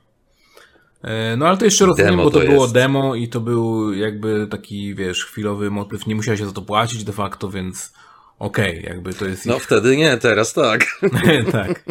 E, 1.05 1.37
no 1.37 1.47
ale 1.47 1.57
to 1.57 1.65
jeszcze 1.65 1.85
rozumiem, 1.85 2.17
bo 2.17 2.31
to, 2.31 2.39
to 2.39 2.45
było 2.45 2.61
jest. 2.61 2.73
demo 2.73 3.15
i 3.15 3.27
to 3.27 3.39
był 3.39 3.93
jakby 3.93 4.47
taki, 4.47 4.95
wiesz, 4.95 5.25
chwilowy 5.25 5.71
motyw. 5.71 6.07
Nie 6.07 6.15
musiałeś 6.15 6.39
za 6.39 6.51
to 6.51 6.61
płacić 6.61 7.03
de 7.03 7.13
facto, 7.13 7.49
więc 7.49 7.93
okej, 8.39 8.79
okay, 8.79 8.93
jakby 8.93 9.13
to 9.13 9.25
jest 9.25 9.45
No 9.45 9.55
ich... 9.55 9.63
wtedy 9.63 9.97
nie, 9.97 10.17
teraz 10.17 10.53
tak. 10.53 10.85
tak. 11.51 11.83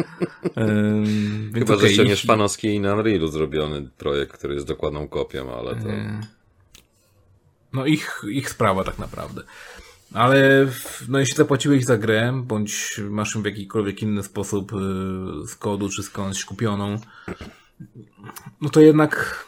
Ym, 0.57 1.51
Chyba, 1.53 1.73
okay, 1.73 1.87
że 1.87 1.93
ściągniesz 1.93 2.23
ich... 2.23 2.27
fanowski 2.27 2.67
i 2.67 2.79
na 2.79 2.93
Unrealu 2.93 3.27
zrobiony 3.27 3.89
projekt, 3.97 4.37
który 4.37 4.53
jest 4.53 4.67
dokładną 4.67 5.07
kopią, 5.07 5.55
ale 5.59 5.75
to... 5.75 5.87
No 7.73 7.85
ich, 7.85 8.21
ich 8.29 8.49
sprawa 8.49 8.83
tak 8.83 8.99
naprawdę. 8.99 9.41
Ale 10.15 10.67
no 11.07 11.19
jeśli 11.19 11.35
zapłaciłeś 11.35 11.85
za 11.85 11.97
grę, 11.97 12.41
bądź 12.45 13.01
masz 13.09 13.35
ją 13.35 13.41
w 13.41 13.45
jakikolwiek 13.45 14.01
inny 14.01 14.23
sposób 14.23 14.73
y, 14.73 14.75
z 15.47 15.55
kodu 15.55 15.89
czy 15.89 16.03
skądś 16.03 16.45
kupioną, 16.45 16.97
no 18.61 18.69
to 18.69 18.81
jednak 18.81 19.45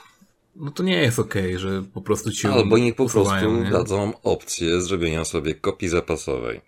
no 0.55 0.71
to 0.71 0.83
nie 0.83 1.01
jest 1.01 1.19
okej, 1.19 1.45
okay, 1.45 1.59
że 1.59 1.83
po 1.93 2.01
prostu 2.01 2.31
ci 2.31 2.47
Albo 2.47 2.77
niech 2.77 2.95
po 2.95 3.09
prostu 3.09 3.63
nie? 3.63 3.69
dadzą 3.69 4.13
opcję 4.23 4.81
zrobienia 4.81 5.25
sobie 5.25 5.55
kopii 5.55 5.89
zapasowej. 5.89 6.61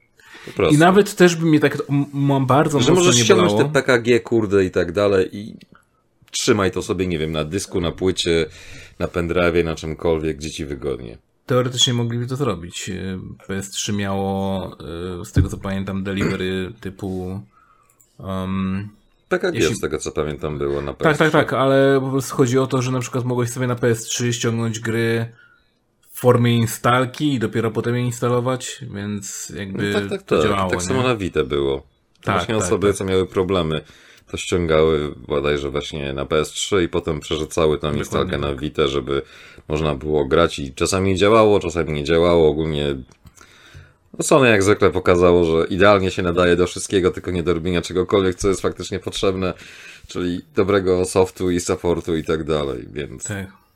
I 0.71 0.77
nawet 0.77 1.15
też 1.15 1.35
by 1.35 1.45
mnie 1.45 1.59
tak 1.59 1.77
mam 2.13 2.45
bardzo 2.45 2.79
że 2.79 2.93
możesz 2.93 3.15
ściągnąć 3.15 3.53
te 3.53 3.69
PKG, 3.69 4.19
kurde 4.19 4.65
i 4.65 4.71
tak 4.71 4.91
dalej 4.91 5.37
i 5.37 5.55
trzymaj 6.31 6.71
to 6.71 6.81
sobie, 6.81 7.07
nie 7.07 7.19
wiem, 7.19 7.31
na 7.31 7.43
dysku, 7.43 7.81
na 7.81 7.91
płycie, 7.91 8.45
na 8.99 9.07
pendrive, 9.07 9.65
na 9.65 9.75
czymkolwiek, 9.75 10.37
gdzie 10.37 10.51
ci 10.51 10.65
wygodnie. 10.65 11.17
Teoretycznie 11.49 11.93
mogliby 11.93 12.27
to 12.27 12.35
zrobić. 12.35 12.91
PS3 13.47 13.93
miało, 13.93 14.67
e, 15.21 15.25
z 15.25 15.31
tego 15.31 15.49
co 15.49 15.57
pamiętam, 15.57 16.03
delivery 16.03 16.71
typu 16.81 17.41
um, 18.17 18.89
PKG 19.29 19.59
Jeśli... 19.59 19.75
z 19.75 19.79
tego 19.79 19.97
co 19.97 20.11
pamiętam 20.11 20.57
było 20.57 20.81
na 20.81 20.91
PS3. 20.91 21.03
Tak, 21.03 21.17
tak, 21.17 21.31
tak, 21.31 21.53
ale 21.53 21.99
po 22.01 22.09
prostu 22.09 22.35
chodzi 22.35 22.59
o 22.59 22.67
to, 22.67 22.81
że 22.81 22.91
na 22.91 22.99
przykład 22.99 23.25
mogłeś 23.25 23.49
sobie 23.49 23.67
na 23.67 23.75
PS3 23.75 24.31
ściągnąć 24.31 24.79
gry 24.79 25.25
w 26.11 26.19
formie 26.19 26.57
instalki 26.57 27.33
i 27.33 27.39
dopiero 27.39 27.71
potem 27.71 27.95
je 27.95 28.01
instalować, 28.01 28.85
więc 28.93 29.49
jakby 29.55 29.91
no 29.91 29.99
tak, 29.99 30.09
tak, 30.09 30.23
to 30.23 30.37
tak. 30.37 30.49
działało. 30.49 30.69
Tak 30.69 30.79
nie? 30.79 30.85
samo 30.85 31.03
na 31.03 31.15
Vita 31.15 31.43
było. 31.43 31.87
Tak, 32.23 32.35
właśnie 32.35 32.55
tak, 32.55 32.63
osoby, 32.63 32.87
tak. 32.87 32.95
co 32.95 33.05
miały 33.05 33.27
problemy, 33.27 33.81
to 34.31 34.37
ściągały 34.37 35.15
bodajże 35.27 35.69
właśnie 35.69 36.13
na 36.13 36.25
PS3 36.25 36.83
i 36.83 36.89
potem 36.89 37.19
przerzucały 37.19 37.79
tam 37.79 37.97
instalkę 37.97 38.37
na 38.37 38.47
tak. 38.47 38.59
Vita, 38.59 38.87
żeby 38.87 39.21
można 39.67 39.95
było 39.95 40.25
grać 40.25 40.59
i 40.59 40.73
czasami 40.73 41.15
działało, 41.15 41.59
czasami 41.59 41.93
nie 41.93 42.03
działało. 42.03 42.49
Ogólnie 42.49 42.95
no 44.17 44.23
Sony 44.23 44.49
jak 44.49 44.63
zwykle 44.63 44.91
pokazało, 44.91 45.45
że 45.45 45.67
idealnie 45.67 46.11
się 46.11 46.21
nadaje 46.21 46.55
do 46.55 46.67
wszystkiego, 46.67 47.11
tylko 47.11 47.31
nie 47.31 47.43
do 47.43 47.53
robienia 47.53 47.81
czegokolwiek, 47.81 48.35
co 48.35 48.47
jest 48.47 48.61
faktycznie 48.61 48.99
potrzebne, 48.99 49.53
czyli 50.07 50.41
dobrego 50.55 51.05
softu 51.05 51.51
i 51.51 51.59
supportu 51.59 52.17
i 52.17 52.23
tak 52.23 52.43
dalej, 52.43 52.85
więc... 52.91 53.23
Tak. 53.23 53.68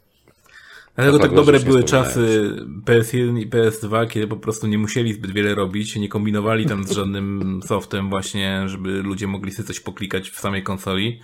Dlatego 0.95 1.19
tak 1.19 1.33
dobre 1.33 1.59
były 1.59 1.83
czasy 1.83 2.51
PS1 2.85 3.39
i 3.39 3.49
PS2, 3.49 4.07
kiedy 4.07 4.27
po 4.27 4.37
prostu 4.37 4.67
nie 4.67 4.77
musieli 4.77 5.13
zbyt 5.13 5.31
wiele 5.31 5.55
robić, 5.55 5.95
nie 5.95 6.09
kombinowali 6.09 6.65
tam 6.65 6.83
z 6.83 6.91
żadnym 6.97 7.59
softem 7.65 8.09
właśnie, 8.09 8.69
żeby 8.69 8.89
ludzie 8.89 9.27
mogli 9.27 9.51
sobie 9.51 9.67
coś 9.67 9.79
poklikać 9.79 10.29
w 10.29 10.39
samej 10.39 10.63
konsoli, 10.63 11.21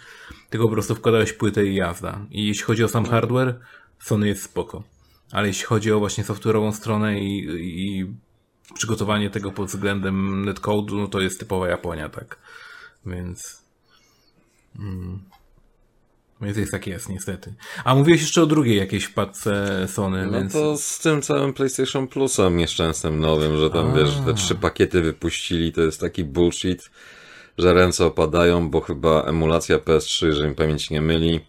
tylko 0.50 0.66
po 0.68 0.74
prostu 0.74 0.96
wkładałeś 0.96 1.34
płytę 1.34 1.66
i 1.66 1.76
jazda. 1.76 2.26
I 2.32 2.48
jeśli 2.48 2.64
chodzi 2.64 2.84
o 2.84 2.88
sam 2.88 3.06
hardware, 3.06 3.60
Sony 4.00 4.28
jest 4.28 4.44
spoko. 4.44 4.84
Ale 5.32 5.48
jeśli 5.48 5.66
chodzi 5.66 5.92
o 5.92 6.00
właśnie 6.00 6.24
software'ową 6.24 6.72
stronę 6.72 7.20
i, 7.20 7.46
i 7.60 8.06
przygotowanie 8.74 9.30
tego 9.30 9.52
pod 9.52 9.68
względem 9.68 10.46
netcode'u, 10.46 10.98
no 10.98 11.08
to 11.08 11.22
jest 11.22 11.40
typowa 11.40 11.68
Japonia, 11.68 12.10
tak. 12.10 12.40
Więc... 13.06 13.64
Mm. 14.80 15.20
Więc 16.42 16.58
jest 16.58 16.72
tak 16.72 16.88
jest, 16.88 17.10
niestety. 17.10 17.54
A 17.84 17.96
mówiłeś 17.96 18.22
jeszcze 18.22 18.44
o 18.44 18.46
drugiej 18.46 18.78
jakiejś 18.78 19.04
wpadce 19.04 19.86
Sony, 19.88 20.26
no 20.26 20.32
więc... 20.32 20.54
to 20.54 20.78
z 20.78 21.00
tym 21.00 21.22
całym 21.22 21.54
PlayStation 21.54 22.08
Plusem 22.08 22.58
nieszczęsnym 22.58 23.20
nowym, 23.20 23.58
że 23.58 23.70
tam, 23.70 23.92
A. 23.92 23.96
wiesz, 23.96 24.10
te 24.26 24.34
trzy 24.34 24.56
pakiety 24.56 25.02
wypuścili, 25.02 25.74
to 25.74 25.82
jest 25.82 26.00
taki 26.00 26.24
bullshit, 26.24 26.90
że 27.58 27.74
ręce 27.74 28.06
opadają, 28.06 28.70
bo 28.70 28.82
chyba 28.82 29.24
emulacja 29.24 29.78
PS3, 29.78 30.26
jeżeli 30.26 30.50
mi 30.50 30.56
pamięć 30.56 30.90
nie 30.90 31.02
myli, 31.02 31.40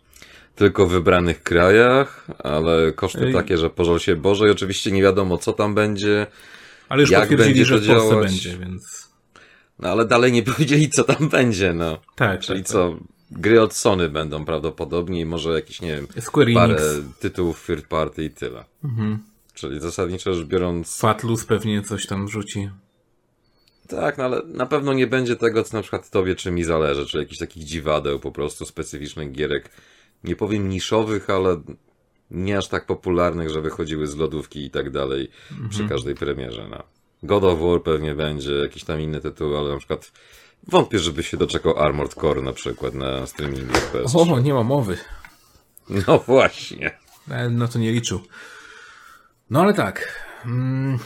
tylko 0.56 0.86
w 0.86 0.90
wybranych 0.90 1.42
krajach, 1.42 2.26
ale 2.38 2.92
koszty 2.92 3.26
Ej. 3.26 3.32
takie, 3.32 3.58
że 3.58 3.70
pożal 3.70 3.98
się 3.98 4.16
Boże 4.16 4.48
i 4.48 4.50
oczywiście 4.50 4.92
nie 4.92 5.02
wiadomo 5.02 5.38
co 5.38 5.52
tam 5.52 5.74
będzie, 5.74 6.26
ale 6.88 7.00
już 7.00 7.10
jak 7.10 7.28
potwierdzili, 7.28 7.64
że 7.64 7.78
w 7.78 7.86
Polsce 7.86 8.10
działać? 8.10 8.30
będzie, 8.30 8.58
więc... 8.58 9.10
No 9.78 9.88
ale 9.88 10.04
dalej 10.04 10.32
nie 10.32 10.42
powiedzieli, 10.42 10.90
co 10.90 11.04
tam 11.04 11.28
będzie, 11.28 11.72
no. 11.72 11.98
Tak, 12.16 12.40
Czyli 12.40 12.58
tak, 12.58 12.68
co, 12.68 12.90
tak. 12.90 13.19
Gry 13.30 13.60
od 13.60 13.74
Sony 13.74 14.08
będą 14.08 14.44
prawdopodobnie 14.44 15.20
i 15.20 15.24
może 15.24 15.50
jakieś, 15.50 15.80
nie 15.80 15.96
wiem, 15.96 16.06
Square 16.20 16.54
parę 16.54 16.74
Enix. 16.74 17.18
tytułów 17.18 17.66
third 17.66 17.86
party 17.86 18.24
i 18.24 18.30
tyle. 18.30 18.64
Mhm. 18.84 19.18
Czyli 19.54 19.80
zasadniczo 19.80 20.34
rzecz 20.34 20.46
biorąc... 20.46 20.98
Fatlus 20.98 21.44
pewnie 21.44 21.82
coś 21.82 22.06
tam 22.06 22.26
wrzuci. 22.26 22.70
Tak, 23.88 24.18
no 24.18 24.24
ale 24.24 24.42
na 24.46 24.66
pewno 24.66 24.92
nie 24.92 25.06
będzie 25.06 25.36
tego, 25.36 25.64
co 25.64 25.76
na 25.76 25.82
przykład 25.82 26.10
tobie 26.10 26.34
czy 26.34 26.50
mi 26.50 26.64
zależy, 26.64 27.06
czy 27.06 27.18
jakichś 27.18 27.38
takich 27.38 27.64
dziwadeł 27.64 28.20
po 28.20 28.32
prostu 28.32 28.66
specyficznych 28.66 29.32
gierek. 29.32 29.70
Nie 30.24 30.36
powiem 30.36 30.68
niszowych, 30.68 31.30
ale 31.30 31.60
nie 32.30 32.58
aż 32.58 32.68
tak 32.68 32.86
popularnych, 32.86 33.50
że 33.50 33.60
wychodziły 33.60 34.06
z 34.06 34.16
lodówki 34.16 34.64
i 34.64 34.70
tak 34.70 34.90
dalej 34.90 35.30
mhm. 35.50 35.70
przy 35.70 35.88
każdej 35.88 36.14
premierze. 36.14 36.68
No. 36.70 36.82
God 37.22 37.44
of 37.44 37.60
War 37.60 37.82
pewnie 37.82 38.14
będzie, 38.14 38.52
jakiś 38.52 38.84
tam 38.84 39.00
inny 39.00 39.20
tytuł, 39.20 39.56
ale 39.56 39.68
na 39.68 39.78
przykład 39.78 40.12
wątpię, 40.68 40.98
żeby 40.98 41.22
się 41.22 41.36
doczekał 41.36 41.78
Armored 41.78 42.14
Core 42.14 42.42
na 42.42 42.52
przykład 42.52 42.94
na 42.94 43.26
streamingu 43.26 43.72
PS. 43.92 44.16
O, 44.16 44.40
nie 44.40 44.54
ma 44.54 44.62
mowy. 44.62 44.98
No 46.06 46.18
właśnie. 46.18 46.98
E, 47.30 47.48
no 47.48 47.68
to 47.68 47.78
nie 47.78 47.92
liczył. 47.92 48.20
No 49.50 49.60
ale 49.60 49.74
tak. 49.74 50.26
Mm, 50.46 50.98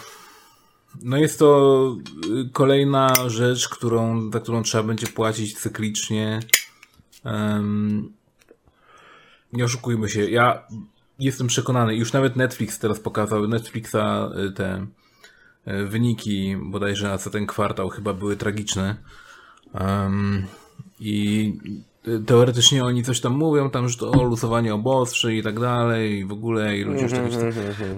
no 1.02 1.16
jest 1.16 1.38
to 1.38 1.96
y, 2.46 2.50
kolejna 2.52 3.14
rzecz, 3.26 3.68
którą, 3.68 4.30
za 4.30 4.40
którą 4.40 4.62
trzeba 4.62 4.84
będzie 4.84 5.06
płacić 5.06 5.58
cyklicznie. 5.58 6.40
nie 9.52 9.64
oszukujmy 9.64 10.08
się. 10.08 10.30
Ja 10.30 10.66
jestem 11.18 11.46
przekonany, 11.46 11.96
już 11.96 12.12
nawet 12.12 12.36
Netflix 12.36 12.78
teraz 12.78 13.00
pokazał, 13.00 13.48
Netflixa 13.48 14.30
y, 14.48 14.52
te 14.52 14.86
y, 15.68 15.86
wyniki 15.86 16.56
bodajże 16.62 17.08
na 17.08 17.18
co 17.18 17.30
ten 17.30 17.46
kwartał 17.46 17.88
chyba 17.88 18.12
były 18.12 18.36
tragiczne. 18.36 18.96
Um, 19.80 20.46
I 21.00 21.52
teoretycznie 22.26 22.84
oni 22.84 23.02
coś 23.02 23.20
tam 23.20 23.32
mówią, 23.32 23.70
tam, 23.70 23.88
że 23.88 23.98
to 23.98 24.10
o 24.10 24.22
lusowanie 24.22 24.74
obostrzeń 24.74 25.36
i 25.36 25.42
tak 25.42 25.60
dalej, 25.60 26.18
i 26.18 26.24
w 26.24 26.32
ogóle, 26.32 26.78
i 26.78 26.84
ludzie 26.84 27.02
już 27.02 27.12
tak... 27.12 27.20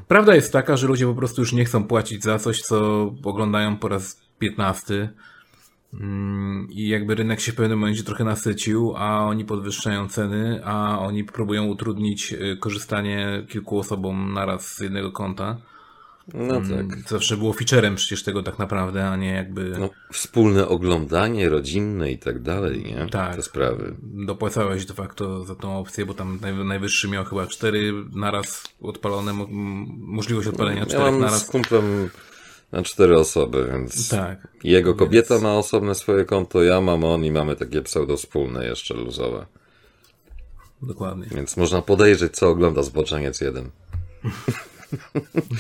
Prawda 0.09 0.35
jest 0.35 0.53
taka, 0.53 0.77
że 0.77 0.87
ludzie 0.87 1.07
po 1.07 1.15
prostu 1.15 1.43
już 1.43 1.53
nie 1.53 1.65
chcą 1.65 1.85
płacić 1.85 2.23
za 2.23 2.39
coś, 2.39 2.63
co 2.63 3.03
oglądają 3.25 3.77
po 3.77 3.89
raz 3.89 4.21
piętnasty. 4.39 5.09
Mm, 5.95 6.69
I 6.71 6.89
jakby 6.89 7.15
rynek 7.15 7.41
się 7.41 7.53
w 7.53 7.55
pewnym 7.55 7.79
momencie 7.79 8.03
trochę 8.03 8.25
nasycił, 8.25 8.95
a 8.97 9.25
oni 9.25 9.45
podwyższają 9.45 10.09
ceny, 10.09 10.61
a 10.65 10.99
oni 10.99 11.25
próbują 11.25 11.67
utrudnić 11.67 12.33
y, 12.33 12.57
korzystanie 12.61 13.47
kilku 13.49 13.79
osobom 13.79 14.33
naraz 14.33 14.75
z 14.75 14.81
jednego 14.81 15.13
konta. 15.13 15.57
No 16.35 16.55
tak. 16.61 16.71
Mm, 16.71 17.03
Zawsze 17.09 17.37
było 17.37 17.53
featurem 17.53 17.95
przecież 17.95 18.23
tego 18.23 18.43
tak 18.43 18.59
naprawdę, 18.59 19.09
a 19.09 19.17
nie 19.17 19.29
jakby 19.33 19.71
No, 19.79 19.91
wspólne 20.13 20.69
oglądanie 20.69 21.49
rodzinne 21.49 22.11
i 22.13 22.19
tak 22.19 22.43
dalej, 22.43 22.83
nie? 22.85 23.07
Tak. 23.11 23.37
Te 23.37 23.43
sprawy. 23.43 23.95
dopłacałeś 24.03 24.87
de 24.87 24.95
facto 24.95 25.45
za 25.45 25.55
tą 25.55 25.79
opcję, 25.79 26.07
bo 26.07 26.15
tam 26.15 26.39
naj, 26.41 26.55
najwyższy 26.55 27.09
miał 27.09 27.25
chyba 27.25 27.47
cztery 27.47 27.93
naraz 28.13 28.65
odpalone, 28.83 29.33
możliwość 29.99 30.49
odpalenia 30.49 30.81
Ja 30.81 30.87
czterech 30.87 31.15
naraz. 31.21 31.47
z 31.47 31.51
kumplem 31.51 32.11
na 32.73 32.83
cztery 32.83 33.19
osoby, 33.19 33.69
więc 33.73 34.09
Tak. 34.09 34.49
jego 34.65 34.91
Więc- 34.91 34.99
kobieta 34.99 35.39
ma 35.39 35.55
osobne 35.55 35.95
swoje 35.95 36.25
konto, 36.25 36.63
ja 36.63 36.81
mam 36.81 37.05
on 37.05 37.25
i 37.25 37.31
mamy 37.31 37.57
takie 37.57 37.83
pseudo 37.83 38.17
wspólne 38.17 38.65
jeszcze 38.67 38.95
luzowe. 38.95 39.47
Dokładnie. 40.83 41.27
Więc 41.31 41.57
można 41.57 41.83
podejrzeć, 41.83 42.33
co 42.37 42.49
ogląda 42.49 42.83
Zboczeniec 42.83 43.41
jeden. 43.41 43.71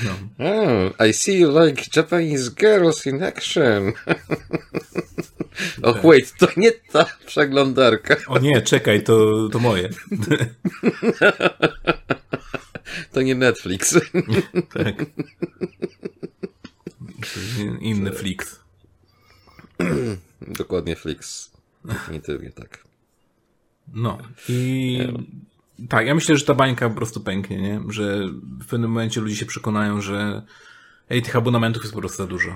No. 0.04 0.12
Oh, 0.46 0.92
I 1.08 1.12
see 1.12 1.38
you 1.38 1.50
like 1.64 1.90
Japanese 1.96 2.48
girls 2.50 3.06
in 3.06 3.22
action. 3.22 3.92
Och, 5.82 6.04
wait, 6.04 6.32
to 6.38 6.48
nie 6.56 6.72
ta 6.92 7.06
przeglądarka. 7.26 8.16
O 8.26 8.38
nie, 8.38 8.62
czekaj, 8.62 9.02
to, 9.02 9.48
to 9.52 9.58
moje. 9.58 9.88
To 13.12 13.22
nie 13.22 13.34
Netflix. 13.34 13.94
tak. 14.74 14.94
Inny 17.80 18.12
Flix. 18.12 18.60
Dokładnie 20.58 20.96
Flix. 20.96 21.50
Definitywnie 21.84 22.50
tak. 22.50 22.84
No. 23.94 24.18
I 24.48 24.98
tak, 25.88 26.06
ja 26.06 26.14
myślę, 26.14 26.36
że 26.36 26.44
ta 26.44 26.54
bańka 26.54 26.88
po 26.88 26.94
prostu 26.94 27.20
pęknie, 27.20 27.56
nie? 27.56 27.80
Że 27.88 28.24
w 28.60 28.66
pewnym 28.66 28.90
momencie 28.90 29.20
ludzie 29.20 29.36
się 29.36 29.46
przekonają, 29.46 30.00
że 30.00 30.42
ej, 31.10 31.22
tych 31.22 31.36
abonamentów 31.36 31.82
jest 31.82 31.94
po 31.94 32.00
prostu 32.00 32.16
za 32.16 32.26
dużo. 32.26 32.50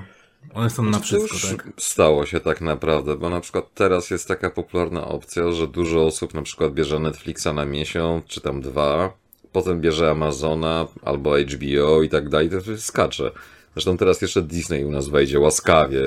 One 0.55 0.71
są 0.71 0.83
na 0.83 0.99
wszystko, 0.99 1.37
tak? 1.57 1.69
stało 1.77 2.27
się 2.27 2.41
tak 2.41 2.61
naprawdę, 2.61 3.17
bo 3.17 3.31
na 3.31 3.41
przykład 3.41 3.75
teraz 3.75 4.11
jest 4.11 4.29
taka 4.29 4.51
popularna 4.51 5.09
opcja, 5.09 5.53
że 5.53 5.69
dużo 5.69 6.07
osób 6.07 6.35
na 6.35 6.43
przykład 6.43 6.73
bierze 6.73 6.99
Netflixa 6.99 7.47
na 7.55 7.65
miesiąc, 7.65 8.25
czy 8.25 8.41
tam 8.41 8.61
dwa, 8.61 9.13
potem 9.53 9.81
bierze 9.81 10.11
Amazona 10.11 10.87
albo 11.03 11.39
HBO 11.39 12.03
i 12.03 12.09
tak 12.09 12.29
dalej, 12.29 12.51
to 12.51 12.79
skacze. 12.79 13.31
Zresztą 13.75 13.97
teraz 13.97 14.23
jeszcze 14.23 14.43
Disney 14.43 14.85
u 14.85 14.91
nas 14.91 15.09
wejdzie 15.09 15.41
łaskawie, 15.41 16.03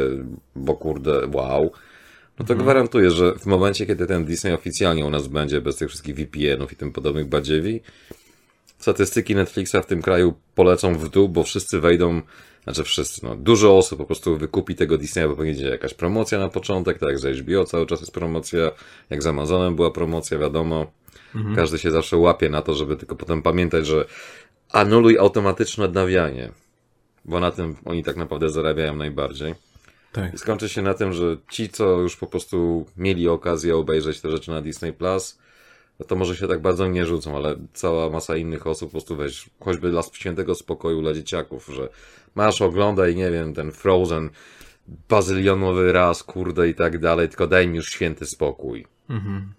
bo 0.56 0.74
kurde, 0.74 1.28
wow. 1.34 1.72
No 2.40 2.46
to 2.46 2.56
gwarantuję, 2.56 3.12
że 3.12 3.34
w 3.36 3.46
momencie, 3.46 3.86
kiedy 3.86 4.08
ten 4.08 4.26
Disney 4.26 4.54
oficjalnie 4.54 5.06
u 5.06 5.10
nas 5.10 5.28
będzie, 5.28 5.62
bez 5.62 5.76
tych 5.76 5.90
wszystkich 5.90 6.16
VPN-ów 6.16 6.74
i 6.74 6.76
tym 6.76 6.92
podobnych 6.92 7.28
badziewi, 7.28 7.82
statystyki 8.78 9.36
Netflixa 9.36 9.76
w 9.84 9.86
tym 9.86 10.02
kraju 10.02 10.34
polecą 10.56 10.98
w 10.98 11.10
dół, 11.10 11.30
bo 11.30 11.44
wszyscy 11.44 11.80
wejdą, 11.80 12.22
znaczy 12.64 12.84
wszyscy, 12.84 13.26
no, 13.26 13.36
dużo 13.36 13.78
osób 13.78 13.98
po 13.98 14.06
prostu 14.06 14.38
wykupi 14.38 14.76
tego 14.76 14.98
Disneya, 14.98 15.28
bo 15.28 15.36
będzie 15.36 15.70
jakaś 15.70 15.94
promocja 15.94 16.40
na 16.40 16.50
początek, 16.50 17.00
tak 17.00 17.10
jak 17.10 17.20
z 17.20 17.38
HBO 17.38 17.66
cały 17.66 17.86
czas 17.86 18.00
jest 18.00 18.12
promocja, 18.12 18.72
jak 19.10 19.24
z 19.24 19.28
Amazonem 19.28 19.76
była 19.76 19.92
promocja, 19.92 20.38
wiadomo. 20.38 20.92
Każdy 21.56 21.80
się 21.80 21.92
zawsze 21.92 22.18
łapie 22.18 22.50
na 22.50 22.62
to, 22.62 22.74
żeby 22.74 22.96
tylko 22.96 23.16
potem 23.16 23.42
pamiętać, 23.42 23.88
że 23.88 24.06
anuluj 24.72 25.18
automatyczne 25.18 25.86
odnawianie, 25.86 26.52
bo 27.26 27.40
na 27.40 27.52
tym 27.52 27.76
oni 27.86 28.04
tak 28.04 28.16
naprawdę 28.16 28.50
zarabiają 28.50 28.96
najbardziej. 28.96 29.56
Tak. 30.14 30.34
I 30.34 30.38
skończy 30.38 30.70
się 30.70 30.82
na 30.82 30.94
tym, 30.94 31.14
że 31.14 31.38
ci, 31.50 31.70
co 31.70 32.00
już 32.00 32.18
po 32.18 32.28
prostu 32.28 32.86
mieli 32.98 33.28
okazję 33.28 33.76
obejrzeć 33.76 34.22
te 34.22 34.30
rzeczy 34.30 34.52
na 34.52 34.62
Disney 34.62 34.94
Plus, 34.94 35.40
no 36.00 36.06
to 36.06 36.16
może 36.16 36.36
się 36.36 36.48
tak 36.48 36.62
bardzo 36.62 36.88
nie 36.88 37.06
rzucą, 37.06 37.36
ale 37.36 37.56
cała 37.74 38.10
masa 38.10 38.38
innych 38.38 38.68
osób 38.68 38.90
po 38.90 38.92
prostu 38.92 39.16
weź, 39.16 39.50
choćby 39.60 39.92
dla 39.92 40.04
świętego 40.14 40.56
spokoju 40.56 41.02
dla 41.02 41.14
dzieciaków, 41.14 41.70
że 41.74 41.90
masz, 42.36 42.62
oglądaj, 42.62 43.16
nie 43.16 43.32
wiem, 43.32 43.54
ten 43.54 43.72
Frozen 43.72 44.30
bazylionowy 45.10 45.92
raz, 45.92 46.24
kurde 46.24 46.70
i 46.70 46.76
tak 46.76 47.00
dalej, 47.00 47.30
tylko 47.30 47.48
daj 47.48 47.68
mi 47.68 47.76
już 47.76 47.90
święty 47.90 48.26
spokój. 48.26 48.86
Mhm. 49.10 49.54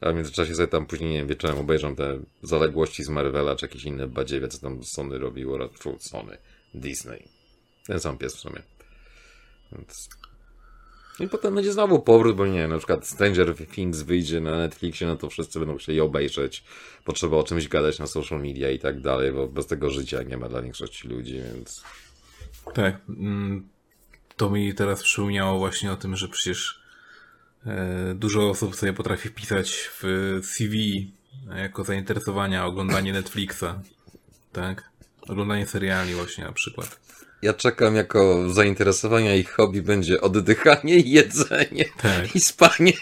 A 0.00 0.12
w 0.12 0.14
międzyczasie 0.14 0.54
sobie 0.54 0.68
tam 0.68 0.86
później, 0.86 1.10
nie 1.10 1.18
wiem, 1.18 1.26
wieczorem 1.26 1.58
obejrzą 1.58 1.96
te 1.96 2.18
zaległości 2.42 3.04
z 3.04 3.08
Marvela, 3.08 3.56
czy 3.56 3.66
jakieś 3.66 3.84
inne 3.84 4.08
badziewie, 4.08 4.48
co 4.48 4.58
tam 4.58 4.84
Sony 4.84 5.18
robiło, 5.18 5.68
Fu, 5.68 5.96
Sony, 6.00 6.38
Disney. 6.74 7.28
Ten 7.86 8.00
sam 8.00 8.18
pies 8.18 8.36
w 8.36 8.38
sumie. 8.38 8.75
Więc... 9.72 10.08
I 11.20 11.28
potem 11.28 11.54
będzie 11.54 11.72
znowu 11.72 12.00
powrót, 12.00 12.36
bo 12.36 12.46
nie 12.46 12.68
na 12.68 12.78
przykład 12.78 13.06
Stranger 13.06 13.54
Things 13.66 14.02
wyjdzie 14.02 14.40
na 14.40 14.56
Netflixie, 14.56 15.06
no 15.06 15.16
to 15.16 15.30
wszyscy 15.30 15.58
będą 15.58 15.76
chcieli 15.76 16.00
obejrzeć, 16.00 16.64
bo 17.06 17.12
trzeba 17.12 17.36
o 17.36 17.42
czymś 17.44 17.68
gadać 17.68 17.98
na 17.98 18.06
social 18.06 18.40
media 18.42 18.70
i 18.70 18.78
tak 18.78 19.00
dalej, 19.00 19.32
bo 19.32 19.48
bez 19.48 19.66
tego 19.66 19.90
życia 19.90 20.22
nie 20.22 20.36
ma 20.36 20.48
dla 20.48 20.62
większości 20.62 21.08
ludzi, 21.08 21.40
więc... 21.54 21.82
Tak. 22.74 23.00
mm, 23.08 23.68
To 24.36 24.50
mi 24.50 24.74
teraz 24.74 25.02
przypomniało 25.02 25.58
właśnie 25.58 25.92
o 25.92 25.96
tym, 25.96 26.16
że 26.16 26.28
przecież 26.28 26.80
e, 27.66 28.14
dużo 28.14 28.50
osób 28.50 28.76
sobie 28.76 28.92
potrafi 28.92 29.30
pisać 29.30 29.90
w 30.02 30.40
CV 30.42 31.10
jako 31.56 31.84
zainteresowania 31.84 32.66
oglądanie 32.66 33.12
Netflixa. 33.12 33.64
Tak? 34.52 34.90
Oglądanie 35.28 35.66
seriali 35.66 36.14
właśnie 36.14 36.44
na 36.44 36.52
przykład. 36.52 37.00
Ja 37.46 37.54
czekam 37.54 37.94
jako 37.96 38.50
zainteresowania 38.50 39.34
ich 39.34 39.50
hobby 39.50 39.82
będzie 39.82 40.20
oddychanie 40.20 40.98
jedzenie 40.98 41.84
Tak. 42.02 42.36
i 42.36 42.40
spanie. 42.40 42.92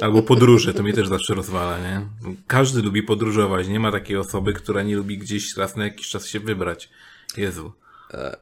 Albo 0.00 0.22
podróże, 0.22 0.74
to 0.74 0.82
mnie 0.82 0.92
też 0.92 1.08
zawsze 1.08 1.34
rozwala, 1.34 1.78
nie? 1.78 2.06
Każdy 2.46 2.82
lubi 2.82 3.02
podróżować, 3.02 3.68
nie 3.68 3.80
ma 3.80 3.92
takiej 3.92 4.16
osoby, 4.16 4.52
która 4.52 4.82
nie 4.82 4.96
lubi 4.96 5.18
gdzieś 5.18 5.56
raz 5.56 5.76
na 5.76 5.84
jakiś 5.84 6.08
czas 6.08 6.26
się 6.26 6.40
wybrać. 6.40 6.88
Jezu. 7.36 7.72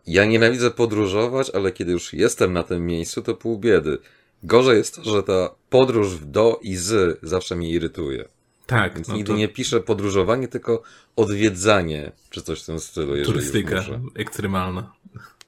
Ja 0.06 0.24
nienawidzę 0.24 0.70
podróżować, 0.70 1.50
ale 1.50 1.72
kiedy 1.72 1.92
już 1.92 2.12
jestem 2.12 2.52
na 2.52 2.62
tym 2.62 2.86
miejscu, 2.86 3.22
to 3.22 3.34
pół 3.34 3.58
biedy. 3.58 3.98
Gorzej 4.42 4.78
jest 4.78 4.96
to, 4.96 5.04
że 5.04 5.22
ta 5.22 5.50
podróż 5.70 6.18
do 6.18 6.58
i 6.62 6.76
z 6.76 7.18
zawsze 7.22 7.56
mnie 7.56 7.70
irytuje. 7.70 8.28
Tak, 8.66 8.94
Więc 8.94 9.09
no 9.09 9.14
nigdy 9.14 9.33
to 9.33 9.38
nie 9.38 9.48
piszę 9.48 9.81
podróżowanie, 9.81 10.48
tylko 10.48 10.83
odwiedzanie, 11.16 12.12
czy 12.31 12.42
coś 12.42 12.62
w 12.62 12.66
tym 12.66 12.81
stylu, 12.81 13.24
turystyka 13.24 13.85
ekstremalna. 14.14 14.92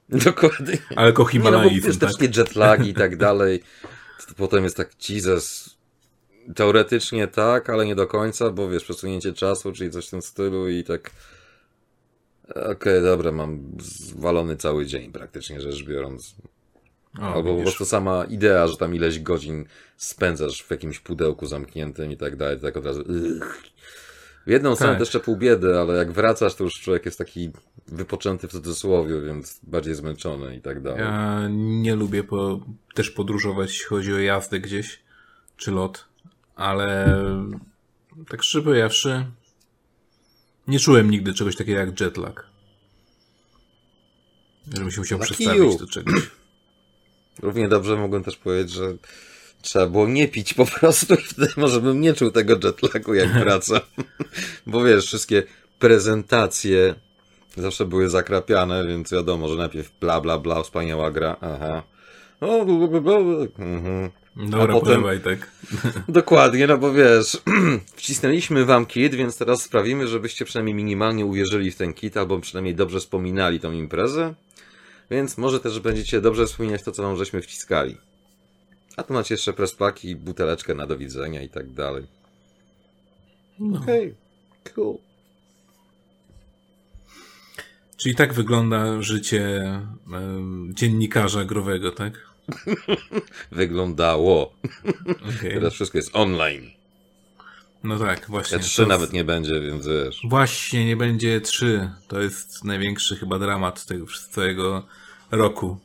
Dokładnie. 0.09 0.77
Alko 0.95 1.23
Nie, 1.33 1.39
no 1.39 1.91
te 1.91 1.99
tak? 1.99 2.09
wszystkie 2.09 2.39
jetlagi 2.41 2.89
i 2.89 2.93
tak 2.93 3.17
dalej, 3.17 3.63
to 4.27 4.33
potem 4.35 4.63
jest 4.63 4.77
tak, 4.77 5.09
Jesus, 5.09 5.77
teoretycznie 6.55 7.27
tak, 7.27 7.69
ale 7.69 7.85
nie 7.85 7.95
do 7.95 8.07
końca, 8.07 8.49
bo 8.49 8.69
wiesz, 8.69 8.83
przesunięcie 8.83 9.33
czasu, 9.33 9.71
czyli 9.71 9.91
coś 9.91 10.07
w 10.07 10.11
tym 10.11 10.21
stylu 10.21 10.69
i 10.69 10.83
tak 10.83 11.11
okej, 12.55 13.01
dobra, 13.01 13.31
mam 13.31 13.59
zwalony 13.79 14.57
cały 14.57 14.85
dzień 14.85 15.11
praktycznie 15.11 15.61
rzecz 15.61 15.83
biorąc. 15.83 16.35
O, 17.21 17.33
Albo 17.33 17.55
po 17.55 17.61
prostu 17.61 17.85
sama 17.85 18.25
idea, 18.25 18.67
że 18.67 18.77
tam 18.77 18.95
ileś 18.95 19.19
godzin 19.19 19.65
spędzasz 19.97 20.63
w 20.63 20.71
jakimś 20.71 20.99
pudełku 20.99 21.45
zamkniętym 21.45 22.11
i 22.11 22.17
tak 22.17 22.35
dalej, 22.35 22.59
tak 22.59 22.77
od 22.77 22.85
razu. 22.85 23.03
W 24.47 24.51
jedną 24.51 24.75
stronę 24.75 24.93
Tak. 24.93 24.99
jeszcze 24.99 25.19
pół 25.19 25.37
biedy, 25.37 25.79
ale 25.79 25.97
jak 25.97 26.11
wracasz, 26.11 26.55
to 26.55 26.63
już 26.63 26.81
człowiek 26.81 27.05
jest 27.05 27.17
taki 27.17 27.51
wypoczęty 27.87 28.47
w 28.47 28.51
cudzysłowie, 28.51 29.21
więc 29.21 29.59
bardziej 29.63 29.95
zmęczony 29.95 30.55
i 30.55 30.61
tak 30.61 30.81
dalej. 30.81 30.99
Ja 30.99 31.47
nie 31.51 31.95
lubię 31.95 32.23
po, 32.23 32.59
też 32.93 33.11
podróżować, 33.11 33.69
jeśli 33.69 33.85
chodzi 33.85 34.13
o 34.13 34.19
jazdę 34.19 34.59
gdzieś, 34.59 34.99
czy 35.57 35.71
lot, 35.71 36.05
ale 36.55 37.17
tak 38.29 38.43
szczerze 38.43 38.63
powiedziawszy, 38.65 39.25
nie 40.67 40.79
czułem 40.79 41.11
nigdy 41.11 41.33
czegoś 41.33 41.55
takiego 41.55 41.79
jak 41.79 42.01
jetlag. 42.01 42.45
Żebym 44.73 44.91
się 44.91 45.01
musiał 45.01 45.19
Lucky 45.19 45.33
przestawić 45.33 45.73
you. 45.73 45.77
do 45.79 45.87
czegoś. 45.87 46.29
Równie 47.41 47.67
dobrze 47.67 47.95
mogłem 47.95 48.23
też 48.23 48.37
powiedzieć, 48.37 48.71
że 48.71 48.93
trzeba 49.61 49.85
było 49.87 50.07
nie 50.07 50.27
pić 50.27 50.53
po 50.53 50.65
prostu 50.65 51.13
i 51.13 51.17
wtedy 51.21 51.47
może 51.57 51.81
bym 51.81 52.01
nie 52.01 52.13
czuł 52.13 52.31
tego 52.31 52.53
jetlagu 52.63 53.13
jak 53.13 53.29
wracam. 53.33 53.79
Bo 54.67 54.83
wiesz, 54.83 55.05
wszystkie 55.05 55.43
prezentacje 55.79 56.95
zawsze 57.57 57.85
były 57.85 58.09
zakrapiane, 58.09 58.87
więc 58.87 59.11
wiadomo, 59.11 59.47
że 59.47 59.55
najpierw 59.55 59.91
bla 59.99 60.21
bla 60.21 60.39
bla, 60.39 60.63
wspaniała 60.63 61.11
gra, 61.11 61.35
aha. 61.41 61.83
O, 62.41 62.65
bla, 62.65 62.87
bla, 62.87 63.01
bla. 63.01 63.65
Mhm. 63.65 64.09
Dobra, 64.35 64.75
A 64.75 64.79
potem- 64.79 65.03
tak. 65.23 65.51
Dokładnie, 66.07 66.67
no 66.67 66.77
bo 66.77 66.93
wiesz, 66.93 67.37
wcisnęliśmy 67.95 68.65
wam 68.65 68.85
kit, 68.85 69.15
więc 69.15 69.37
teraz 69.37 69.61
sprawimy, 69.61 70.07
żebyście 70.07 70.45
przynajmniej 70.45 70.75
minimalnie 70.75 71.25
uwierzyli 71.25 71.71
w 71.71 71.75
ten 71.75 71.93
kit, 71.93 72.17
albo 72.17 72.39
przynajmniej 72.39 72.75
dobrze 72.75 72.99
wspominali 72.99 73.59
tą 73.59 73.71
imprezę. 73.71 74.33
Więc 75.09 75.37
może 75.37 75.59
też 75.59 75.79
będziecie 75.79 76.21
dobrze 76.21 76.45
wspominać 76.45 76.83
to, 76.83 76.91
co 76.91 77.03
wam 77.03 77.17
żeśmy 77.17 77.41
wciskali. 77.41 77.97
A 78.97 79.03
tu 79.03 79.13
macie 79.13 79.33
jeszcze 79.33 79.53
prespaki, 79.53 80.15
buteleczkę 80.15 80.75
na 80.75 80.87
do 80.87 80.97
widzenia 80.97 81.41
i 81.41 81.49
tak 81.49 81.71
dalej. 81.71 82.07
No. 83.59 83.79
Okej, 83.79 84.15
cool. 84.75 84.97
Czyli 87.97 88.15
tak 88.15 88.33
wygląda 88.33 89.01
życie 89.01 89.63
dziennikarza 90.69 91.45
growego, 91.45 91.91
tak? 91.91 92.29
Wyglądało. 93.51 94.53
Okay. 95.21 95.53
Teraz 95.53 95.73
wszystko 95.73 95.97
jest 95.97 96.15
online. 96.15 96.71
No 97.83 97.99
tak, 97.99 98.25
właśnie. 98.27 98.57
Ja 98.57 98.63
3 98.63 98.85
nawet 98.85 99.13
nie 99.13 99.23
będzie, 99.23 99.61
więc 99.61 99.87
wiesz. 99.87 100.21
Właśnie, 100.23 100.85
nie 100.85 100.97
będzie 100.97 101.41
3. 101.41 101.89
To 102.07 102.21
jest 102.21 102.63
największy 102.63 103.15
chyba 103.15 103.39
dramat 103.39 103.85
tego 103.85 104.05
całego 104.31 104.87
roku. 105.31 105.77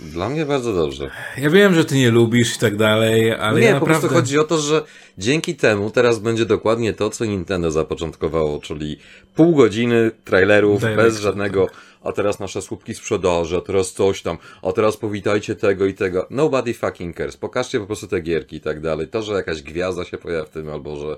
Dla 0.00 0.28
mnie 0.28 0.46
bardzo 0.46 0.72
dobrze. 0.72 1.10
Ja 1.38 1.50
wiem, 1.50 1.74
że 1.74 1.84
ty 1.84 1.96
nie 1.96 2.10
lubisz 2.10 2.56
i 2.56 2.58
tak 2.58 2.76
dalej, 2.76 3.32
ale 3.32 3.60
nie, 3.60 3.66
ja 3.66 3.72
po 3.72 3.74
naprawdę... 3.74 4.00
prostu 4.00 4.20
chodzi 4.20 4.38
o 4.38 4.44
to, 4.44 4.58
że 4.58 4.84
dzięki 5.18 5.54
temu 5.54 5.90
teraz 5.90 6.18
będzie 6.18 6.46
dokładnie 6.46 6.92
to, 6.92 7.10
co 7.10 7.24
Nintendo 7.24 7.70
zapoczątkowało, 7.70 8.60
czyli 8.60 8.98
pół 9.34 9.54
godziny 9.54 10.10
trailerów 10.24 10.80
Direct, 10.80 10.96
bez 10.96 11.20
żadnego, 11.20 11.66
a 12.02 12.12
teraz 12.12 12.40
nasze 12.40 12.62
słupki 12.62 12.94
sprzedaży, 12.94 13.56
a 13.56 13.60
teraz 13.60 13.92
coś 13.92 14.22
tam, 14.22 14.38
a 14.62 14.72
teraz 14.72 14.96
powitajcie 14.96 15.54
tego 15.54 15.86
i 15.86 15.94
tego. 15.94 16.26
Nobody 16.30 16.74
fucking 16.74 17.16
cares. 17.16 17.36
Pokażcie 17.36 17.80
po 17.80 17.86
prostu 17.86 18.06
te 18.06 18.20
gierki 18.20 18.56
i 18.56 18.60
tak 18.60 18.80
dalej. 18.80 19.08
To, 19.08 19.22
że 19.22 19.32
jakaś 19.32 19.62
gwiazda 19.62 20.04
się 20.04 20.18
pojawia 20.18 20.44
w 20.44 20.50
tym, 20.50 20.68
albo 20.68 20.96
że 20.96 21.16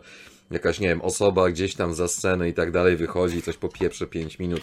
jakaś, 0.51 0.81
nie 0.81 0.89
wiem, 0.89 1.03
osoba 1.03 1.51
gdzieś 1.51 1.75
tam 1.75 1.95
za 1.95 2.09
scenę 2.09 2.49
i 2.49 2.55
tak 2.55 2.71
dalej 2.71 2.97
wychodzi 2.97 3.37
i 3.37 3.43
coś 3.43 3.57
po 3.57 3.69
pierwsze 3.69 4.07
5 4.07 4.39
minut 4.39 4.63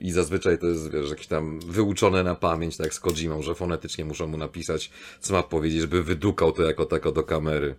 i 0.00 0.10
zazwyczaj 0.10 0.58
to 0.58 0.66
jest, 0.66 0.90
wiesz, 0.90 1.10
jakieś 1.10 1.26
tam 1.26 1.60
wyuczone 1.60 2.22
na 2.22 2.34
pamięć, 2.34 2.76
tak 2.76 2.94
z 2.94 3.00
Kojimą, 3.00 3.42
że 3.42 3.54
fonetycznie 3.54 4.04
muszą 4.04 4.26
mu 4.26 4.36
napisać, 4.36 4.90
co 5.20 5.34
ma 5.34 5.42
powiedzieć, 5.42 5.80
żeby 5.80 6.02
wydukał 6.02 6.52
to 6.52 6.62
jako 6.62 6.84
tako 6.84 7.12
do 7.12 7.22
kamery. 7.22 7.74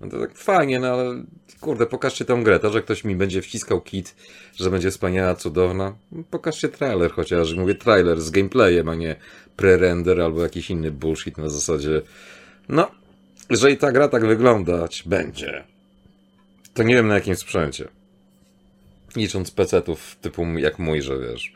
No 0.00 0.08
to 0.08 0.20
tak 0.20 0.34
fajnie, 0.36 0.80
no 0.80 0.88
ale 0.88 1.24
kurde, 1.60 1.86
pokażcie 1.86 2.24
tą 2.24 2.44
grę, 2.44 2.58
to, 2.58 2.70
że 2.70 2.82
ktoś 2.82 3.04
mi 3.04 3.16
będzie 3.16 3.42
wciskał 3.42 3.80
kit, 3.80 4.14
że 4.56 4.70
będzie 4.70 4.90
wspaniała, 4.90 5.34
cudowna. 5.34 5.94
Pokażcie 6.30 6.68
trailer 6.68 7.12
chociaż, 7.12 7.54
mówię 7.54 7.74
trailer 7.74 8.20
z 8.20 8.30
gameplayem, 8.30 8.88
a 8.88 8.94
nie 8.94 9.16
pre-render 9.56 10.20
albo 10.20 10.42
jakiś 10.42 10.70
inny 10.70 10.90
bullshit 10.90 11.38
na 11.38 11.48
zasadzie. 11.48 12.02
No, 12.68 12.90
jeżeli 13.50 13.76
ta 13.76 13.92
gra 13.92 14.08
tak 14.08 14.26
wyglądać 14.26 15.02
będzie, 15.06 15.64
to 16.74 16.82
nie 16.82 16.94
wiem 16.94 17.08
na 17.08 17.14
jakim 17.14 17.36
sprzęcie. 17.36 17.88
Licząc 19.16 19.50
PC-ów 19.50 20.16
typu 20.20 20.44
jak 20.58 20.78
mój, 20.78 21.02
że 21.02 21.18
wiesz, 21.18 21.52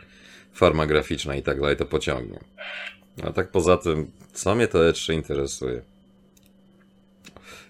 farma 0.52 0.86
graficzna 0.86 1.36
i 1.36 1.42
tak 1.42 1.60
dalej, 1.60 1.76
to 1.76 1.86
pociągnie. 1.86 2.38
A 3.22 3.32
tak 3.32 3.50
poza 3.50 3.76
tym, 3.76 4.10
co 4.32 4.54
mnie 4.54 4.68
to 4.68 4.78
E3 4.78 5.14
interesuje? 5.14 5.82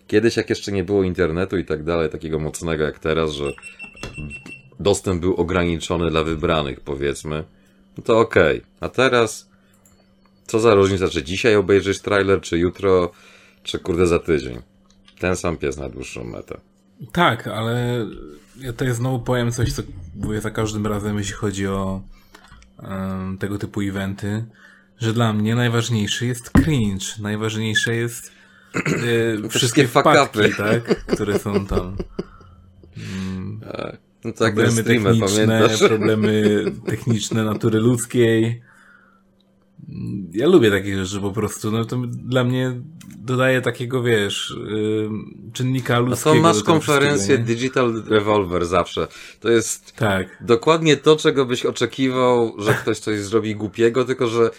Kiedyś, 0.07 0.37
jak 0.37 0.51
jeszcze 0.51 0.73
nie 0.73 0.85
było 0.85 1.03
internetu 1.03 1.57
i 1.57 1.65
tak 1.65 1.85
dalej, 1.85 2.11
takiego 2.11 2.39
mocnego 2.39 2.85
jak 2.85 2.99
teraz, 2.99 3.31
że 3.31 3.53
dostęp 4.81 5.21
był 5.21 5.35
ograniczony 5.35 6.11
dla 6.11 6.25
wybranych, 6.25 6.81
powiedzmy, 6.81 7.45
no 7.99 8.05
to 8.05 8.19
okej. 8.19 8.59
Okay. 8.59 8.71
A 8.81 8.89
teraz, 8.89 9.49
co 10.47 10.61
za 10.61 10.75
różnica, 10.75 11.09
czy 11.09 11.23
dzisiaj 11.23 11.57
obejrzysz 11.57 12.01
trailer, 12.01 12.41
czy 12.41 12.59
jutro, 12.59 13.13
czy 13.63 13.79
kurde 13.79 14.07
za 14.07 14.19
tydzień? 14.19 14.63
Ten 15.19 15.37
sam 15.37 15.57
pies 15.57 15.77
na 15.77 15.89
dłuższą 15.89 16.25
metę. 16.25 16.61
Tak, 17.13 17.47
ale 17.47 18.07
ja 18.61 18.73
tutaj 18.73 18.95
znowu 18.95 19.19
powiem 19.19 19.53
coś, 19.53 19.73
co 19.73 19.83
mówię 20.15 20.41
za 20.41 20.51
każdym 20.51 20.87
razem, 20.87 21.19
jeśli 21.19 21.35
chodzi 21.35 21.67
o 21.67 22.03
um, 22.83 23.39
tego 23.39 23.59
typu 23.59 23.81
eventy, 23.81 24.45
że 24.99 25.13
dla 25.13 25.33
mnie 25.33 25.55
najważniejszy 25.55 26.27
jest 26.27 26.51
cringe, 26.51 27.07
najważniejsze 27.21 27.95
jest 27.95 28.33
e, 29.45 29.49
wszystkie 29.49 29.89
wpadki, 29.89 30.39
tak, 30.57 31.07
które 31.07 31.39
są 31.39 31.67
tam. 31.67 31.97
Mm, 32.97 33.61
no 34.25 34.33
tak, 34.33 34.55
problemy 34.55 34.85
techniczne, 34.85 35.47
pamiętasz? 35.47 35.79
problemy 35.79 36.65
techniczne 36.87 37.45
natury 37.45 37.79
ludzkiej. 37.79 38.63
Ja 40.33 40.47
lubię 40.47 40.71
takie 40.71 41.05
rzeczy 41.05 41.21
po 41.21 41.31
prostu. 41.31 41.71
No 41.71 41.85
to 41.85 41.97
dla 42.07 42.45
mnie 42.45 42.81
dodaje 43.19 43.61
takiego, 43.61 44.03
wiesz, 44.03 44.57
yy, 44.71 45.11
czynnika 45.53 45.99
ludzkiego. 45.99 46.31
No 46.31 46.37
to 46.37 46.43
masz 46.43 46.63
konferencję 46.63 47.39
Digital 47.39 48.03
Revolver 48.09 48.67
zawsze. 48.67 49.09
To 49.41 49.51
jest 49.51 49.97
tak. 49.97 50.27
dokładnie 50.41 50.97
to, 50.97 51.17
czego 51.17 51.47
byś 51.47 51.67
oczekiwał, 51.67 52.55
że 52.59 52.75
ktoś 52.75 52.99
coś 52.99 53.21
zrobi 53.21 53.57
głupiego, 53.57 54.05
tylko 54.05 54.27
że 54.27 54.51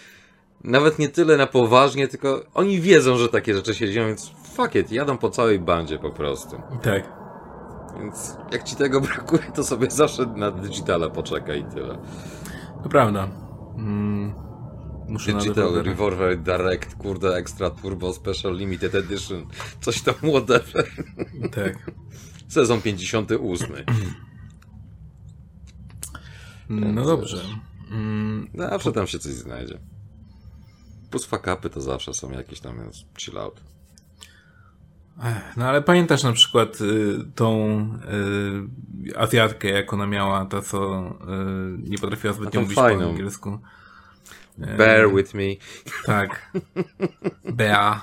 nawet 0.64 1.00
nie 1.00 1.10
tyle 1.10 1.38
na 1.38 1.48
poważnie, 1.48 2.08
tylko 2.08 2.46
oni 2.54 2.82
wiedzą, 2.82 3.18
że 3.18 3.30
takie 3.30 3.54
rzeczy 3.54 3.76
się 3.76 3.92
dzieją, 3.92 4.08
więc 4.08 4.32
fuck 4.56 4.76
it, 4.76 4.92
jadą 4.92 5.18
po 5.18 5.30
całej 5.30 5.60
bandzie 5.60 6.00
po 6.00 6.10
prostu. 6.10 6.62
Tak. 6.82 7.18
Więc 8.00 8.38
jak 8.52 8.64
ci 8.64 8.76
tego 8.76 9.02
brakuje, 9.12 9.44
to 9.56 9.64
sobie 9.64 9.92
zawsze 9.92 10.26
na 10.26 10.52
digitala 10.52 11.10
poczekaj 11.10 11.60
i 11.60 11.64
tyle. 11.64 11.98
To 12.84 12.90
prawda. 12.90 13.28
Mm. 13.78 14.47
Muszę 15.08 15.34
Digital 15.34 15.74
Revolver 15.84 16.38
Direct, 16.38 16.96
kurde, 16.96 17.36
Extra 17.36 17.70
Turbo 17.70 18.14
Special 18.14 18.56
Limited 18.56 18.96
Edition. 18.96 19.48
Coś 19.82 20.02
tam 20.02 20.16
whatever. 20.16 20.88
Tak. 21.56 21.92
Sezon 22.48 22.82
58. 22.82 23.74
No 26.70 27.06
dobrze. 27.06 27.44
Mm, 27.92 28.50
zawsze 28.56 28.92
tam 28.92 29.08
się 29.08 29.20
coś 29.20 29.34
znajdzie. 29.34 29.80
Plus 31.10 31.26
fakapy 31.26 31.70
to 31.70 31.82
zawsze 31.82 32.14
są 32.14 32.32
jakieś 32.32 32.60
tam, 32.60 32.92
chill 33.18 33.38
out. 33.38 33.62
No 35.58 35.66
ale 35.66 35.82
pamiętasz 35.82 36.24
na 36.24 36.34
przykład 36.34 36.82
y, 36.82 37.20
tą 37.36 37.80
y, 39.10 39.18
Azjatkę, 39.18 39.68
jak 39.68 39.94
ona 39.94 40.08
miała, 40.08 40.46
ta 40.46 40.62
co 40.62 41.00
y, 41.00 41.90
nie 41.90 41.98
potrafiła 41.98 42.34
zbytnio 42.34 42.62
mówić 42.62 42.76
fajną. 42.76 43.04
po 43.04 43.10
angielsku. 43.10 43.60
Bear 44.58 45.14
with 45.14 45.34
me. 45.34 45.56
Tak. 46.06 46.52
Bea. 47.46 48.02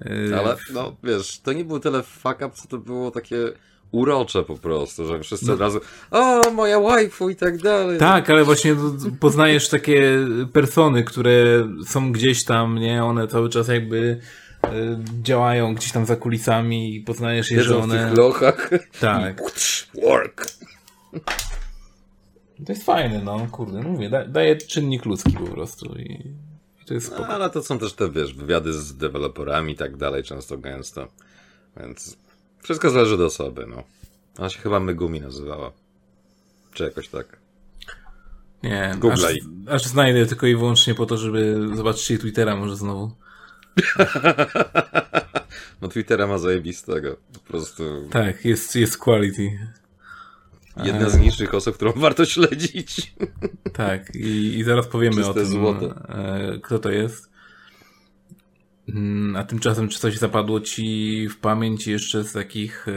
Ale 0.38 0.56
no 0.72 0.96
wiesz, 1.02 1.40
to 1.40 1.52
nie 1.52 1.64
był 1.64 1.80
tyle 1.80 2.02
fuck 2.02 2.36
up, 2.36 2.50
co 2.54 2.68
to 2.68 2.78
było 2.78 3.10
takie 3.10 3.36
urocze 3.92 4.42
po 4.42 4.56
prostu, 4.56 5.06
że 5.06 5.20
wszyscy 5.20 5.46
no. 5.46 5.52
od 5.52 5.60
razu 5.60 5.80
o, 6.10 6.50
moja 6.50 6.80
waifu 6.80 7.30
i 7.30 7.36
tak 7.36 7.58
dalej. 7.58 7.98
Tak, 7.98 8.30
ale 8.30 8.44
właśnie 8.44 8.76
poznajesz 9.20 9.68
takie 9.68 10.18
persony, 10.52 11.04
które 11.04 11.68
są 11.86 12.12
gdzieś 12.12 12.44
tam, 12.44 12.78
nie? 12.78 13.04
One 13.04 13.28
cały 13.28 13.48
czas 13.48 13.68
jakby 13.68 14.20
działają 15.22 15.74
gdzieś 15.74 15.92
tam 15.92 16.06
za 16.06 16.16
kulisami 16.16 16.94
i 16.94 17.00
poznajesz 17.00 17.50
je, 17.50 17.62
że 17.62 17.78
one... 17.78 18.06
w 18.06 18.08
tych 18.08 18.18
lochach. 18.18 18.70
Tak. 19.00 19.42
Work. 20.04 20.46
To 22.66 22.72
jest 22.72 22.84
fajne, 22.84 23.22
no, 23.24 23.46
kurde, 23.52 23.82
no 23.82 23.88
mówię, 23.88 24.10
da, 24.10 24.24
daje 24.24 24.56
czynnik 24.56 25.04
ludzki 25.04 25.32
po 25.32 25.46
prostu 25.46 25.98
i, 25.98 26.34
i 26.82 26.84
to 26.86 26.94
jest 26.94 27.06
spoko. 27.06 27.22
No, 27.22 27.28
ale 27.28 27.50
to 27.50 27.62
są 27.62 27.78
też 27.78 27.92
te, 27.92 28.10
wiesz, 28.10 28.34
wywiady 28.34 28.72
z 28.72 28.96
deweloperami 28.96 29.72
i 29.72 29.76
tak 29.76 29.96
dalej, 29.96 30.22
często 30.22 30.58
gęsto, 30.58 31.08
więc 31.76 32.16
wszystko 32.62 32.90
zależy 32.90 33.14
od 33.14 33.20
osoby, 33.20 33.66
no. 33.68 33.82
Ona 34.38 34.48
się 34.48 34.58
chyba 34.58 34.80
Megumi 34.80 35.20
nazywała, 35.20 35.72
czy 36.72 36.84
jakoś 36.84 37.08
tak. 37.08 37.42
Nie, 38.62 38.94
aż, 39.12 39.20
aż 39.70 39.84
znajdę 39.84 40.26
tylko 40.26 40.46
i 40.46 40.56
wyłącznie 40.56 40.94
po 40.94 41.06
to, 41.06 41.16
żeby 41.16 41.68
zobaczyć 41.74 42.10
jej 42.10 42.18
Twittera 42.18 42.56
może 42.56 42.76
znowu. 42.76 43.10
no 45.82 45.88
Twittera 45.88 46.26
ma 46.26 46.38
zajebistego, 46.38 47.16
po 47.32 47.40
prostu. 47.40 48.08
Tak, 48.10 48.44
jest, 48.44 48.76
jest 48.76 48.98
quality. 48.98 49.58
Jedna 50.76 51.10
z 51.10 51.18
niższych 51.18 51.54
osób, 51.54 51.74
którą 51.74 51.92
warto 52.06 52.24
śledzić. 52.24 53.14
Tak, 53.72 54.14
i, 54.14 54.58
i 54.58 54.64
zaraz 54.64 54.86
powiemy 54.86 55.16
Czyste 55.16 55.30
o 55.30 55.34
tym, 55.34 55.46
złoto. 55.46 55.94
E, 56.08 56.58
kto 56.62 56.78
to 56.78 56.90
jest. 56.90 57.30
Mm, 58.88 59.36
a 59.36 59.44
tymczasem, 59.44 59.88
czy 59.88 59.98
coś 59.98 60.18
zapadło 60.18 60.60
ci 60.60 61.28
w 61.28 61.38
pamięć 61.38 61.86
jeszcze 61.86 62.24
z 62.24 62.32
takich 62.32 62.88
e, 62.88 62.92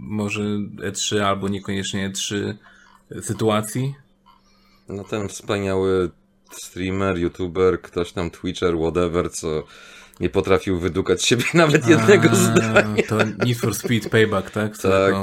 może 0.00 0.42
E3 0.76 1.18
albo 1.18 1.48
niekoniecznie 1.48 2.10
E3 2.10 2.54
sytuacji? 3.20 3.94
No 4.88 5.04
ten 5.04 5.28
wspaniały 5.28 6.10
streamer, 6.52 7.18
youtuber, 7.18 7.82
ktoś 7.82 8.12
tam 8.12 8.30
Twitcher, 8.30 8.74
whatever, 8.76 9.30
co 9.30 9.64
nie 10.20 10.30
potrafił 10.30 10.78
wydukać 10.78 11.24
siebie 11.24 11.44
nawet 11.54 11.88
jednego 11.88 12.30
A, 12.30 12.34
zdania. 12.34 13.02
To 13.08 13.18
Need 13.46 13.58
for 13.58 13.74
Speed 13.74 14.10
Payback, 14.10 14.50
tak? 14.50 14.78
Tak. 14.78 15.14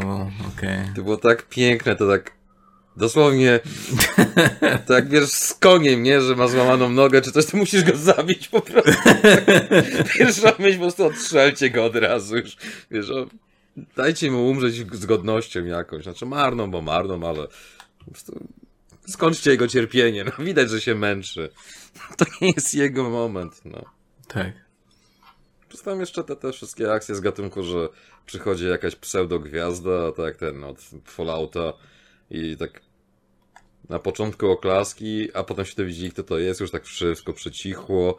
Okay. 0.58 0.91
To 0.95 1.04
było 1.04 1.17
tak 1.17 1.49
piękne, 1.49 1.95
to 1.95 2.08
tak 2.08 2.32
dosłownie 2.97 3.60
tak 4.88 5.10
wiesz 5.10 5.30
z 5.30 5.54
koniem, 5.54 6.04
nie? 6.04 6.21
Że 6.21 6.36
ma 6.36 6.47
złamaną 6.47 6.89
nogę 6.89 7.21
czy 7.21 7.32
coś, 7.32 7.45
to 7.45 7.58
musisz 7.58 7.84
go 7.84 7.97
zabić 7.97 8.47
po 8.47 8.62
prostu. 8.62 8.91
Pierwsza 10.17 10.54
myśl 10.60 10.77
po 10.77 10.82
prostu 10.82 11.06
odstrzelcie 11.06 11.69
go 11.69 11.86
od 11.86 11.95
razu 11.95 12.38
już. 12.38 12.58
Wiesz, 12.91 13.10
o, 13.10 13.27
dajcie 13.95 14.32
mu 14.32 14.49
umrzeć 14.49 14.75
z 14.95 15.06
godnością 15.06 15.65
jakąś. 15.65 16.04
Znaczy 16.04 16.25
marną, 16.25 16.71
bo 16.71 16.82
marną, 16.82 17.27
ale 17.30 17.47
po 17.99 18.12
prostu 18.12 18.47
skończcie 19.08 19.51
jego 19.51 19.67
cierpienie. 19.67 20.23
No, 20.23 20.45
widać, 20.45 20.69
że 20.69 20.82
się 20.82 20.95
męczy. 20.95 21.49
To 22.17 22.25
nie 22.41 22.51
jest 22.56 22.73
jego 22.73 23.10
moment, 23.10 23.62
no. 23.65 23.86
Tak. 24.27 24.61
Plus 25.71 25.81
tam 25.81 25.99
jeszcze 25.99 26.23
te, 26.23 26.36
te 26.36 26.51
wszystkie 26.51 26.91
akcje 26.91 27.15
z 27.15 27.19
gatunku, 27.19 27.63
że 27.63 27.89
przychodzi 28.25 28.67
jakaś 28.67 28.95
pseudogwiazda, 28.95 30.12
tak 30.12 30.38
ten 30.38 30.63
od 30.63 30.77
Fallouta 31.05 31.73
i 32.31 32.57
tak 32.57 32.81
Na 33.89 33.99
początku 33.99 34.49
oklaski, 34.49 35.29
a 35.34 35.43
potem 35.43 35.65
się 35.65 35.75
to 35.75 35.86
widzieli, 35.86 36.12
kto 36.12 36.23
to 36.23 36.39
jest, 36.39 36.60
już 36.60 36.71
tak 36.71 36.86
wszystko 36.86 37.34
przycichło. 37.34 38.17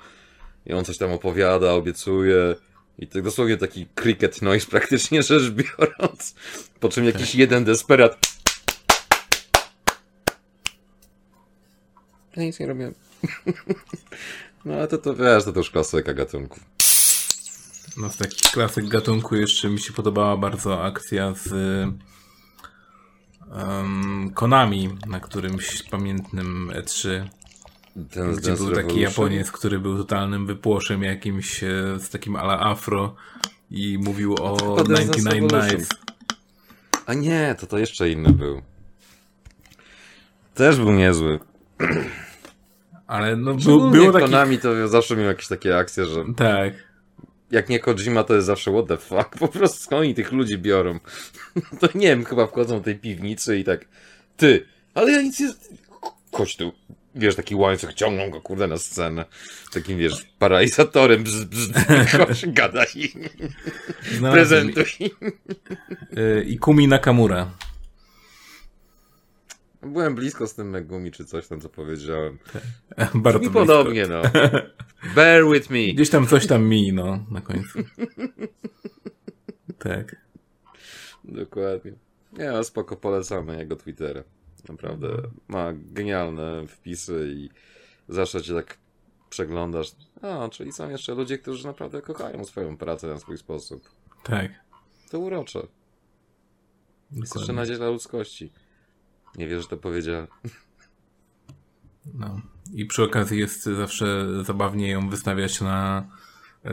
I 0.67 0.73
on 0.73 0.85
coś 0.85 0.99
tam 0.99 1.13
opowiada, 1.13 1.73
obiecuje. 1.73 2.55
I 2.99 3.07
to 3.07 3.23
dosłownie 3.23 3.57
taki 3.57 3.87
cricket 3.95 4.43
noise 4.43 4.67
praktycznie 4.77 5.23
rzecz 5.23 5.51
biorąc. 5.51 6.35
Po 6.81 6.89
czym 6.89 7.05
jakiś 7.05 7.35
jeden 7.35 7.65
desperat. 7.65 8.19
Ja 12.37 12.43
nic 12.43 12.61
nie 12.61 12.67
robię. 12.67 12.93
No 14.65 14.75
ale 14.75 14.89
to, 14.89 14.99
to 14.99 15.15
wiesz, 15.15 15.45
to, 15.45 15.53
to 15.53 15.59
już 15.59 15.71
klasyka 15.71 16.15
gatunków. 16.15 16.82
No 17.97 18.09
z 18.09 18.17
takich 18.17 18.51
klasyk 18.51 18.89
gatunku 18.89 19.37
jeszcze 19.37 19.69
mi 19.69 19.81
się 19.81 19.93
podobała 19.93 20.37
bardzo 20.37 20.85
akcja 20.85 21.35
z 21.35 21.53
um, 23.53 24.31
Konami 24.35 24.99
na 25.07 25.21
którymś 25.21 25.83
pamiętnym 25.83 26.71
E3. 26.75 27.29
Ten 28.11 28.35
gdzie 28.35 28.53
był 28.53 28.75
taki 28.75 29.01
Japoniec, 29.01 29.53
który 29.53 29.79
był 29.79 29.99
totalnym 29.99 30.47
wypłoszem 30.47 31.03
jakimś 31.03 31.65
e, 31.65 31.69
z 31.99 32.11
takim 32.11 32.37
ala 32.37 32.61
afro 32.61 33.15
i 33.71 33.99
mówił 33.99 34.35
o 34.35 34.77
99 34.85 35.53
Nights. 35.53 35.89
A 37.07 37.15
nie, 37.15 37.57
to 37.61 37.67
to 37.67 37.79
jeszcze 37.79 38.11
inny 38.11 38.33
był. 38.33 38.63
Też 40.55 40.77
był 40.77 40.93
niezły. 40.93 41.39
Ale 43.07 43.37
no 43.37 43.55
był, 43.55 43.91
było 43.91 44.13
takich... 44.13 44.31
Konami 44.31 44.59
to 44.59 44.89
zawsze 44.89 45.17
miał 45.17 45.27
jakieś 45.27 45.49
takie 45.49 45.79
akcje, 45.79 46.07
że... 46.07 46.25
Tak. 46.37 46.92
Jak 47.53 47.69
nie 47.69 47.81
Kojima, 47.81 48.25
to 48.25 48.35
jest 48.35 48.47
zawsze 48.47 48.73
what 48.73 48.87
the 48.87 48.97
fuck. 48.97 49.39
Po 49.39 49.49
prostu 49.49 49.79
skąd 49.83 50.01
oni 50.01 50.15
tych 50.15 50.33
ludzi 50.33 50.59
biorą? 50.59 50.99
To 51.81 51.89
nie 51.95 52.07
wiem, 52.07 52.25
chyba 52.25 52.47
wchodzą 52.47 52.79
do 52.79 52.85
tej 52.85 52.97
piwnicy 52.97 53.59
i 53.59 53.65
tak... 53.65 53.85
Ty, 54.37 54.67
ale 54.95 55.13
ja 55.13 55.23
nic 55.23 55.41
nie... 55.41 55.53
Chodź 56.33 56.57
tu. 56.57 56.73
Wiesz, 57.15 57.37
taki 57.37 57.55
łańcuch, 57.55 57.95
ciągną 57.95 58.31
go, 58.31 58.41
kurde, 58.41 58.67
na 58.67 58.77
scenę. 58.77 59.25
Takim, 59.73 59.99
wiesz, 59.99 60.27
paralizatorem, 60.39 61.25
bzz, 61.25 61.45
bzz, 61.45 61.71
chodź, 62.19 62.47
gadaj. 62.47 62.87
Prezentuj. 64.33 64.87
I 66.47 66.59
Kumi 66.59 66.89
Nakamura. 66.89 67.51
Byłem 69.83 70.15
blisko 70.15 70.47
z 70.47 70.55
tym 70.55 70.71
Megumi, 70.71 71.11
czy 71.11 71.25
coś 71.25 71.49
tam, 71.49 71.61
co 71.61 71.69
powiedziałem. 71.69 72.39
Bardzo 73.15 73.39
blisko. 73.39 73.59
podobnie, 73.59 74.07
no. 74.07 74.23
Bear 75.15 75.45
with 75.53 75.71
me. 75.71 75.93
Gdzieś 75.95 76.11
tam 76.11 76.27
coś 76.27 76.47
tam 76.47 76.65
mi, 76.65 76.93
no, 76.93 77.27
na 77.31 77.41
końcu. 77.41 77.79
tak. 79.79 80.17
Dokładnie. 81.25 81.93
Ja 82.39 82.65
spoko 82.65 82.97
polecamy 82.97 83.59
jego 83.59 83.77
Twittera. 83.77 84.23
Naprawdę 84.69 85.09
ma 85.49 85.73
genialne 85.75 86.67
wpisy 86.67 87.33
i 87.35 87.51
zawsze 88.09 88.43
cię 88.43 88.55
tak 88.55 88.79
przeglądasz. 89.31 89.93
A, 90.23 90.49
czyli 90.49 90.73
są 90.73 90.91
jeszcze 90.91 91.15
ludzie, 91.15 91.39
którzy 91.39 91.67
naprawdę 91.67 92.03
kochają 92.03 92.45
swoją 92.45 92.77
pracę 92.77 93.07
na 93.07 93.19
swój 93.19 93.39
sposób. 93.39 93.89
Tak. 94.23 94.51
To 95.11 95.19
urocze. 95.19 95.67
Jest 97.13 97.37
jeszcze 97.37 97.53
nadzieja 97.53 97.79
dla 97.79 97.89
ludzkości. 97.89 98.53
Nie 99.39 99.49
wiesz, 99.49 99.63
że 99.63 99.69
to 99.69 99.77
powiedziałem. 99.77 100.27
No. 102.15 102.41
I 102.75 102.87
przy 102.87 103.03
okazji 103.03 103.39
jest 103.39 103.65
zawsze 103.65 104.27
zabawnie 104.45 104.91
ją 104.91 105.09
wystawiać 105.09 105.61
na 105.61 106.07
y, 106.65 106.71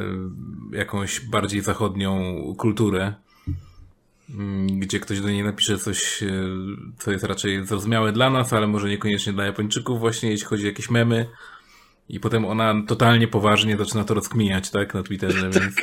jakąś 0.71 1.19
bardziej 1.19 1.61
zachodnią 1.61 2.35
kulturę, 2.57 3.13
y, 3.47 4.33
gdzie 4.69 4.99
ktoś 4.99 5.21
do 5.21 5.29
niej 5.29 5.43
napisze 5.43 5.77
coś, 5.77 6.23
y, 6.23 6.51
co 6.97 7.11
jest 7.11 7.23
raczej 7.23 7.65
zrozumiałe 7.65 8.11
dla 8.11 8.29
nas, 8.29 8.53
ale 8.53 8.67
może 8.67 8.89
niekoniecznie 8.89 9.33
dla 9.33 9.45
Japończyków 9.45 9.99
właśnie, 9.99 10.31
jeśli 10.31 10.47
chodzi 10.47 10.63
o 10.63 10.67
jakieś 10.67 10.89
memy. 10.89 11.29
I 12.09 12.19
potem 12.19 12.45
ona 12.45 12.83
totalnie 12.87 13.27
poważnie 13.27 13.77
zaczyna 13.77 14.03
to 14.03 14.13
rozkminiać, 14.13 14.69
tak, 14.69 14.93
na 14.93 15.03
Twitterze, 15.03 15.49
więc... 15.59 15.75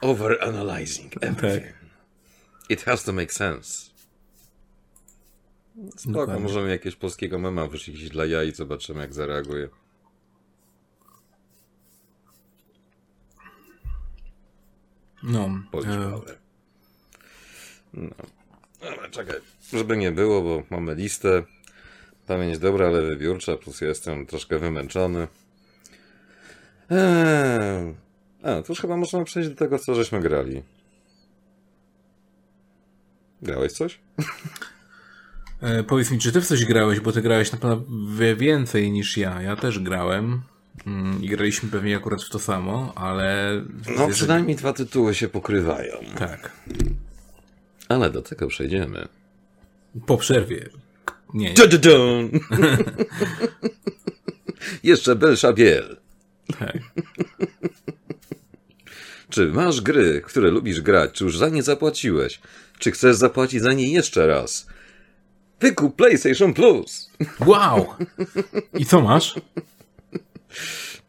Overanalyzing 0.00 1.12
everything. 1.20 1.62
Tak. 1.62 1.74
It 2.68 2.82
has 2.82 3.04
to 3.04 3.12
make 3.12 3.32
sense. 3.32 3.93
Spoko, 5.96 6.18
Dokładnie. 6.18 6.42
możemy 6.42 6.70
jakiegoś 6.70 6.96
polskiego 6.96 7.38
mema 7.38 7.66
wrzucić 7.66 8.08
dla 8.08 8.26
jaj 8.26 8.48
i 8.48 8.52
zobaczymy 8.52 9.00
jak 9.00 9.14
zareaguje. 9.14 9.68
No. 15.22 15.50
E... 15.86 16.20
No. 17.94 18.14
Ale 18.80 19.10
czekaj, 19.10 19.40
żeby 19.72 19.96
nie 19.96 20.12
było, 20.12 20.42
bo 20.42 20.62
mamy 20.70 20.94
listę. 20.94 21.42
Pamięć 22.26 22.58
dobra, 22.58 22.86
ale 22.86 23.02
wybiórcza, 23.02 23.56
plus 23.56 23.80
ja 23.80 23.88
jestem 23.88 24.26
troszkę 24.26 24.58
wymęczony. 24.58 25.28
Eee... 26.90 27.94
A, 28.42 28.62
to 28.62 28.64
już 28.68 28.80
chyba 28.80 28.96
możemy 28.96 29.24
przejść 29.24 29.48
do 29.48 29.56
tego, 29.56 29.78
co 29.78 29.94
żeśmy 29.94 30.20
grali. 30.20 30.62
Grałeś 33.42 33.72
coś? 33.72 34.00
E, 35.60 35.82
powiedz 35.82 36.10
mi, 36.10 36.18
czy 36.18 36.32
ty 36.32 36.40
w 36.40 36.46
coś 36.46 36.64
grałeś, 36.64 37.00
bo 37.00 37.12
ty 37.12 37.22
grałeś 37.22 37.52
na 37.52 37.58
pewno 37.58 37.84
więcej 38.36 38.90
niż 38.90 39.16
ja. 39.16 39.42
Ja 39.42 39.56
też 39.56 39.78
grałem. 39.78 40.42
Mm, 40.86 41.22
I 41.22 41.28
graliśmy 41.28 41.68
pewnie 41.68 41.96
akurat 41.96 42.22
w 42.22 42.30
to 42.30 42.38
samo, 42.38 42.92
ale. 42.96 43.62
No, 43.96 44.08
przynajmniej 44.08 44.56
dwa 44.56 44.72
tytuły 44.72 45.14
się 45.14 45.28
pokrywają. 45.28 45.96
Tak. 46.18 46.52
Ale 47.88 48.10
do 48.10 48.22
tego 48.22 48.46
przejdziemy. 48.46 49.08
Po 50.06 50.16
przerwie. 50.16 50.68
Nie. 51.34 51.54
nie. 51.54 51.54
Jeszcze 54.82 55.16
Belsza 55.16 55.52
Biel. 55.52 55.96
Tak. 56.58 56.78
Czy 59.30 59.46
masz 59.46 59.80
gry, 59.80 60.22
które 60.24 60.50
lubisz 60.50 60.80
grać? 60.80 61.12
Czy 61.12 61.24
już 61.24 61.38
za 61.38 61.48
nie 61.48 61.62
zapłaciłeś? 61.62 62.40
Czy 62.78 62.90
chcesz 62.90 63.16
zapłacić 63.16 63.62
za 63.62 63.72
nie 63.72 63.92
jeszcze 63.92 64.26
raz? 64.26 64.66
Wykup 65.64 65.96
PlayStation 65.96 66.54
Plus. 66.54 67.10
Wow! 67.46 67.86
I 68.74 68.86
co 68.86 69.00
masz? 69.00 69.34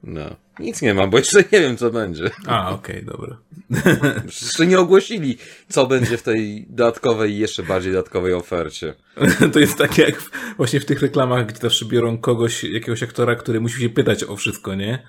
No, 0.04 0.36
nic 0.60 0.82
nie 0.82 0.94
mam, 0.94 1.10
bo 1.10 1.18
jeszcze 1.18 1.38
nie 1.52 1.60
wiem, 1.60 1.78
co 1.78 1.92
będzie. 1.92 2.30
A, 2.48 2.72
okej, 2.72 3.04
okay, 3.04 3.18
dobra. 3.18 3.38
Jeszcze 4.26 4.68
nie 4.68 4.80
ogłosili, 4.80 5.38
co 5.70 5.88
będzie 5.88 6.18
w 6.18 6.24
tej 6.24 6.66
dodatkowej 6.70 7.38
jeszcze 7.38 7.64
bardziej 7.64 7.94
dodatkowej 7.94 8.34
ofercie. 8.34 8.94
To 9.54 9.60
jest 9.60 9.78
tak 9.78 9.98
jak 9.98 10.22
właśnie 10.58 10.80
w 10.80 10.86
tych 10.86 11.02
reklamach, 11.02 11.46
gdzie 11.46 11.60
zawsze 11.62 11.86
biorą 11.86 12.18
kogoś, 12.18 12.64
jakiegoś 12.64 13.04
aktora, 13.04 13.36
który 13.36 13.62
musi 13.62 13.82
się 13.82 13.90
pytać 13.90 14.24
o 14.24 14.36
wszystko, 14.36 14.76
nie? 14.76 15.04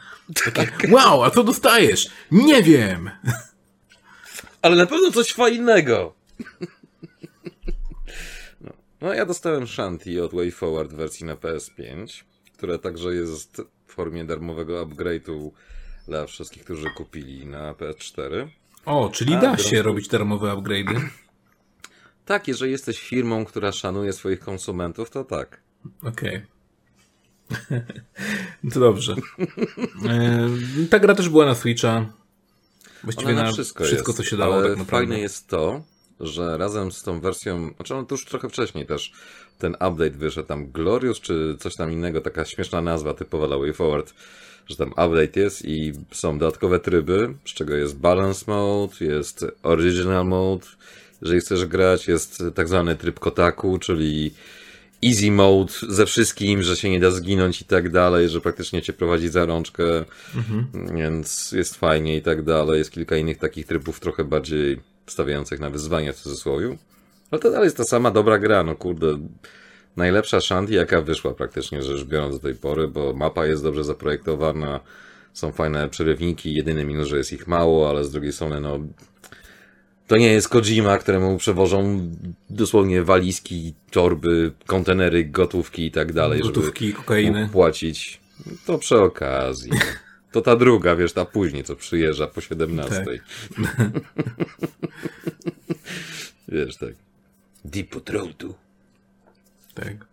Takie, 0.44 0.52
tak. 0.52 0.86
wow, 0.90 1.24
a 1.24 1.30
co 1.30 1.44
dostajesz? 1.44 2.08
Nie 2.30 2.62
wiem! 2.62 3.10
Ale 4.62 4.76
na 4.76 4.86
pewno 4.86 5.10
coś 5.10 5.32
fajnego. 5.32 6.14
No, 9.06 9.14
ja 9.14 9.26
dostałem 9.26 9.66
Shanty 9.66 10.24
od 10.24 10.34
WayForward 10.34 10.92
w 10.92 10.94
wersji 10.94 11.26
na 11.26 11.36
PS5, 11.36 12.24
która 12.52 12.78
także 12.78 13.14
jest 13.14 13.62
w 13.86 13.92
formie 13.92 14.24
darmowego 14.24 14.86
upgrade'u 14.86 15.50
dla 16.08 16.26
wszystkich, 16.26 16.64
którzy 16.64 16.86
kupili 16.96 17.46
na 17.46 17.72
PS4. 17.72 18.48
O, 18.84 19.08
czyli 19.08 19.34
A, 19.34 19.40
da 19.40 19.56
się 19.56 19.82
robić 19.82 20.08
darmowe 20.08 20.52
upgrade'y? 20.52 21.00
Tak, 22.24 22.48
jeżeli 22.48 22.72
jesteś 22.72 23.00
firmą, 23.00 23.44
która 23.44 23.72
szanuje 23.72 24.12
swoich 24.12 24.40
konsumentów, 24.40 25.10
to 25.10 25.24
tak. 25.24 25.60
Okej. 26.02 26.42
Okay. 27.50 27.84
to 28.72 28.80
dobrze. 28.80 29.16
E, 30.08 30.48
ta 30.90 30.98
gra 30.98 31.14
też 31.14 31.28
była 31.28 31.46
na 31.46 31.54
Switcha. 31.54 32.12
Właściwie 33.04 33.32
Ona 33.32 33.42
na, 33.42 33.52
wszystko, 33.52 33.84
wszystko 33.84 34.12
jest, 34.12 34.16
co 34.16 34.24
się 34.24 34.36
dało. 34.36 34.54
Ale 34.54 34.68
tak 34.68 34.78
naprawdę. 34.78 35.06
fajne 35.06 35.20
jest 35.20 35.48
to, 35.48 35.82
że 36.20 36.58
razem 36.58 36.92
z 36.92 37.02
tą 37.02 37.20
wersją, 37.20 37.70
znaczy 37.76 37.94
on 37.94 38.06
to 38.06 38.14
już 38.14 38.24
trochę 38.24 38.48
wcześniej 38.48 38.86
też 38.86 39.12
ten 39.58 39.72
update 39.72 40.10
wyszedł, 40.10 40.48
tam 40.48 40.70
Glorious 40.70 41.20
czy 41.20 41.56
coś 41.58 41.76
tam 41.76 41.92
innego, 41.92 42.20
taka 42.20 42.44
śmieszna 42.44 42.80
nazwa 42.80 43.14
typowa 43.14 43.46
dla 43.46 43.58
WayForward, 43.58 44.14
że 44.68 44.76
tam 44.76 44.90
update 44.90 45.40
jest 45.40 45.64
i 45.64 45.92
są 46.12 46.38
dodatkowe 46.38 46.80
tryby, 46.80 47.34
z 47.44 47.54
czego 47.54 47.74
jest 47.74 47.98
balance 47.98 48.44
mode, 48.46 48.94
jest 49.00 49.44
original 49.62 50.26
mode, 50.26 50.66
jeżeli 51.22 51.40
chcesz 51.40 51.66
grać, 51.66 52.08
jest 52.08 52.42
tak 52.54 52.68
zwany 52.68 52.96
tryb 52.96 53.20
kotaku, 53.20 53.78
czyli 53.78 54.30
easy 55.04 55.30
mode 55.30 55.72
ze 55.88 56.06
wszystkim, 56.06 56.62
że 56.62 56.76
się 56.76 56.90
nie 56.90 57.00
da 57.00 57.10
zginąć 57.10 57.60
i 57.60 57.64
tak 57.64 57.90
dalej, 57.90 58.28
że 58.28 58.40
praktycznie 58.40 58.82
cię 58.82 58.92
prowadzi 58.92 59.28
za 59.28 59.46
rączkę, 59.46 60.04
mhm. 60.36 60.66
więc 60.96 61.52
jest 61.52 61.74
fajnie 61.74 62.16
i 62.16 62.22
tak 62.22 62.42
dalej. 62.42 62.78
Jest 62.78 62.90
kilka 62.90 63.16
innych 63.16 63.38
takich 63.38 63.66
trybów 63.66 64.00
trochę 64.00 64.24
bardziej 64.24 64.78
stawiających 65.06 65.60
na 65.60 65.70
wyzwania 65.70 66.12
w 66.12 66.16
cudzysłowie. 66.16 66.76
Ale 67.30 67.40
to 67.40 67.50
dalej 67.50 67.64
jest 67.64 67.76
ta 67.76 67.84
sama 67.84 68.10
dobra 68.10 68.38
gra, 68.38 68.62
no 68.62 68.74
kurde. 68.76 69.18
Najlepsza 69.96 70.40
Shanty, 70.40 70.74
jaka 70.74 71.00
wyszła 71.00 71.34
praktycznie 71.34 71.82
rzecz 71.82 72.04
biorąc 72.04 72.34
do 72.34 72.42
tej 72.42 72.54
pory, 72.54 72.88
bo 72.88 73.12
mapa 73.12 73.46
jest 73.46 73.62
dobrze 73.62 73.84
zaprojektowana, 73.84 74.80
są 75.32 75.52
fajne 75.52 75.88
przerywniki, 75.88 76.54
jedyny 76.54 76.84
minus, 76.84 77.08
że 77.08 77.18
jest 77.18 77.32
ich 77.32 77.46
mało, 77.46 77.88
ale 77.90 78.04
z 78.04 78.10
drugiej 78.10 78.32
strony, 78.32 78.60
no 78.60 78.78
To 80.06 80.16
nie 80.16 80.32
jest 80.32 80.48
Kojima, 80.48 80.98
któremu 80.98 81.36
przewożą 81.38 82.10
dosłownie 82.50 83.02
walizki, 83.02 83.74
torby, 83.90 84.52
kontenery, 84.66 85.24
gotówki 85.24 85.86
i 85.86 85.90
tak 85.90 86.12
dalej, 86.12 86.40
Gotówki, 86.40 86.86
żeby 86.86 86.96
kokainy. 86.98 87.48
płacić. 87.52 88.20
To 88.66 88.78
przy 88.78 88.98
okazji. 88.98 89.70
To 90.36 90.42
ta 90.42 90.56
druga, 90.56 90.96
wiesz, 90.96 91.12
ta 91.12 91.24
później, 91.24 91.64
co 91.64 91.76
przyjeżdża 91.76 92.26
po 92.26 92.40
17. 92.40 93.04
wiesz, 96.48 96.76
tak. 96.76 96.94
Deep 97.64 98.08
Roadu. 98.08 98.54
Tak. 99.74 100.06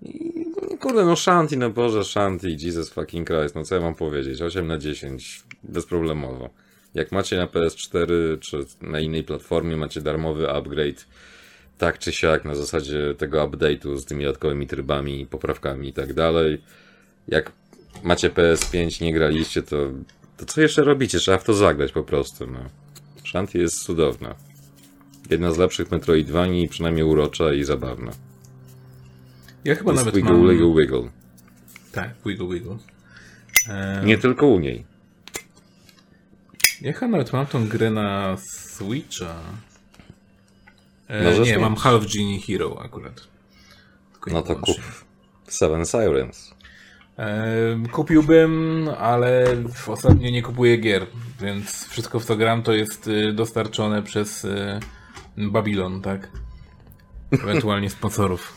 Kurde, 0.80 1.06
no 1.06 1.16
Shanti, 1.16 1.58
no 1.58 1.70
Boże, 1.70 2.04
Shanti, 2.04 2.58
Jesus 2.60 2.90
fucking 2.90 3.28
Christ, 3.28 3.56
no 3.56 3.64
co 3.64 3.76
ja 3.76 3.82
mam 3.82 3.96
powiedzieć? 3.96 4.42
8 4.42 4.68
na 4.68 4.78
10, 4.78 5.44
bezproblemowo. 5.64 6.50
Jak 6.94 7.12
macie 7.12 7.38
na 7.38 7.48
PS4 7.48 8.40
czy 8.40 8.66
na 8.82 9.00
innej 9.00 9.24
platformie, 9.24 9.78
macie 9.78 10.02
darmowy 10.02 10.50
upgrade, 10.50 11.06
tak 11.78 12.00
czy 12.00 12.12
siak, 12.12 12.46
na 12.46 12.56
zasadzie 12.56 13.16
tego 13.18 13.48
update'u 13.48 13.98
z 13.98 14.06
tymi 14.06 14.24
dodatkowymi 14.24 14.68
trybami, 14.68 15.26
poprawkami 15.26 15.90
i 15.90 15.94
tak 15.94 16.14
dalej. 16.14 16.62
Jak 17.28 17.52
macie 18.04 18.30
PS5, 18.30 19.02
nie 19.02 19.14
graliście, 19.14 19.64
to, 19.64 19.78
to 20.38 20.46
co 20.46 20.62
jeszcze 20.62 20.84
robicie? 20.84 21.20
Trzeba 21.20 21.38
w 21.38 21.44
to 21.44 21.54
zagrać 21.54 21.92
po 21.92 22.04
prostu, 22.04 22.48
no. 22.48 22.60
Shanti 23.30 23.58
jest 23.58 23.84
cudowna. 23.84 24.36
Jedna 25.30 25.54
z 25.54 25.58
lepszych 25.58 25.92
Metroidvanii, 25.92 26.68
przynajmniej 26.68 27.04
urocza 27.04 27.54
i 27.54 27.64
zabawna. 27.64 28.12
Ja 29.66 29.76
chyba 29.76 29.92
Jest 29.92 30.06
nawet 30.06 30.16
wiggle, 30.16 30.34
mam... 30.34 30.50
wiggle, 30.50 30.74
wiggle. 30.82 31.10
Tak, 31.92 32.10
wiggle, 32.26 32.48
wiggle. 32.48 32.78
Nie 34.06 34.18
tylko 34.18 34.48
u 34.48 34.60
niej. 34.60 34.86
Ja 36.82 36.94
chyba 36.94 37.08
nawet 37.08 37.34
mam 37.34 37.46
tą 37.46 37.68
grę 37.68 37.92
na 37.92 38.38
Switcha. 38.38 39.36
E, 41.08 41.24
Możesz 41.24 41.48
nie, 41.48 41.60
mam 41.60 41.76
Half 41.76 42.14
Genie 42.14 42.42
Hero 42.42 42.82
akurat. 42.84 43.28
Tylko 44.12 44.32
No 44.32 44.42
to 44.42 44.56
kup 44.56 44.78
Seven 45.48 45.86
Sirens. 45.86 46.53
Kupiłbym, 47.92 48.90
ale 49.00 49.46
ostatnio 49.88 50.30
nie 50.32 50.42
kupuję 50.42 50.78
gier, 50.78 51.06
więc 51.42 51.88
wszystko 51.88 52.20
w 52.20 52.26
co 52.26 52.36
gram 52.36 52.64
to 52.64 52.74
jest 52.74 53.08
y, 53.08 53.34
dostarczone 53.34 54.04
przez 54.04 54.46
y, 54.46 54.80
Babylon, 55.38 56.02
tak? 56.02 56.32
Ewentualnie 57.32 57.90
sponsorów. 57.90 58.56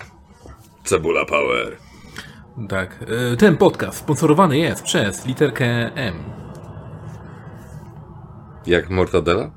Cebula 0.85 1.25
Power. 1.25 1.77
Tak. 2.69 3.05
E, 3.33 3.37
Ten 3.37 3.57
podcast 3.57 3.99
sponsorowany 3.99 4.59
jest 4.59 4.83
przez 4.83 5.27
literkę 5.27 5.67
M. 5.95 6.15
Jak 8.67 8.91
Mortadela? 8.91 9.51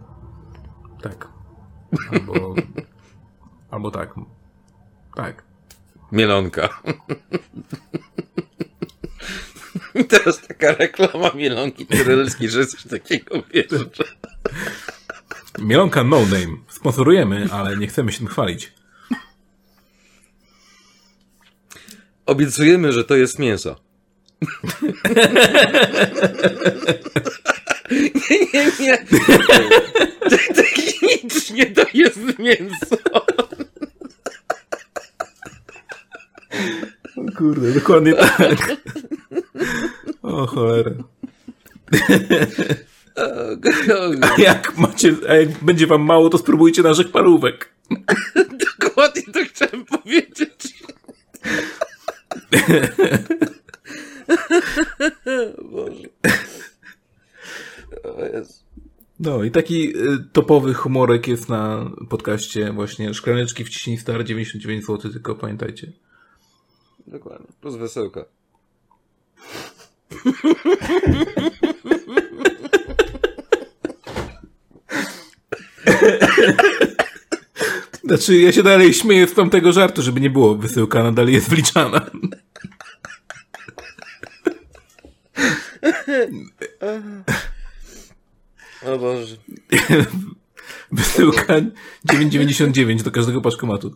Tak. 1.01 1.27
Albo. 2.11 2.55
albo 3.71 3.91
tak. 3.91 4.13
Tak. 5.15 5.43
Mielonka. 6.11 6.69
I 9.95 10.05
teraz 10.11 10.41
taka 10.47 10.73
reklama 10.73 11.31
Mielonki 11.35 11.85
Tyrelskiej, 11.85 12.49
że 12.49 12.67
coś 12.67 12.83
takiego 12.83 13.43
wiesz. 13.53 13.65
Mielonka 15.59 16.03
No 16.03 16.19
Name. 16.19 16.57
Sponsorujemy, 16.67 17.47
ale 17.51 17.77
nie 17.77 17.87
chcemy 17.87 18.11
się 18.11 18.17
tym 18.17 18.27
chwalić. 18.27 18.73
Obiecujemy, 22.25 22.91
że 22.91 23.03
to 23.03 23.15
jest 23.15 23.39
mięso. 23.39 23.75
nie, 27.91 28.09
nie, 28.53 28.71
nie. 28.79 28.97
Technicznie 30.55 31.65
to 31.65 31.85
jest 31.93 32.39
mięso. 32.39 32.97
Kurde, 37.37 37.71
dokładnie 37.71 38.13
tak. 38.13 38.77
O 40.21 40.47
cholera. 40.47 40.91
A 44.21 44.41
jak 44.41 44.77
macie, 44.77 45.15
a 45.29 45.33
jak 45.33 45.63
będzie 45.63 45.87
wam 45.87 46.01
mało, 46.01 46.29
to 46.29 46.37
spróbujcie 46.37 46.81
naszych 46.81 47.11
parówek. 47.11 47.73
Dokładnie 48.79 49.23
to 49.33 49.39
chciałem 49.45 49.85
powiedzieć. 49.85 50.83
Boże. 55.71 56.07
O 58.03 58.25
Jezu. 58.25 58.53
No 59.19 59.43
i 59.43 59.51
taki 59.51 59.97
y, 59.97 60.17
topowy 60.33 60.73
humorek 60.73 61.27
jest 61.27 61.49
na 61.49 61.91
podcaście 62.09 62.73
właśnie 62.73 63.13
Szklaneczki 63.13 63.65
wciśnij 63.65 63.97
star 63.97 64.23
99 64.23 64.85
zł, 64.85 65.11
tylko 65.11 65.35
pamiętajcie. 65.35 65.91
Dokładnie. 67.07 67.47
Plus 67.61 67.75
wesełka. 67.75 68.25
Znaczy, 78.03 78.37
ja 78.37 78.51
się 78.51 78.63
dalej 78.63 78.93
śmieję 78.93 79.27
z 79.27 79.33
tamtego 79.33 79.71
żartu, 79.71 80.01
żeby 80.01 80.21
nie 80.21 80.29
było 80.29 80.55
wysyłka, 80.55 81.03
nadal 81.03 81.29
jest 81.29 81.49
wliczana. 81.49 82.09
O 88.85 88.97
Boże. 88.97 89.35
Wysyłka 90.91 91.53
9,99 92.07 93.01
do 93.01 93.11
każdego 93.11 93.41
paczkomatu. 93.41 93.95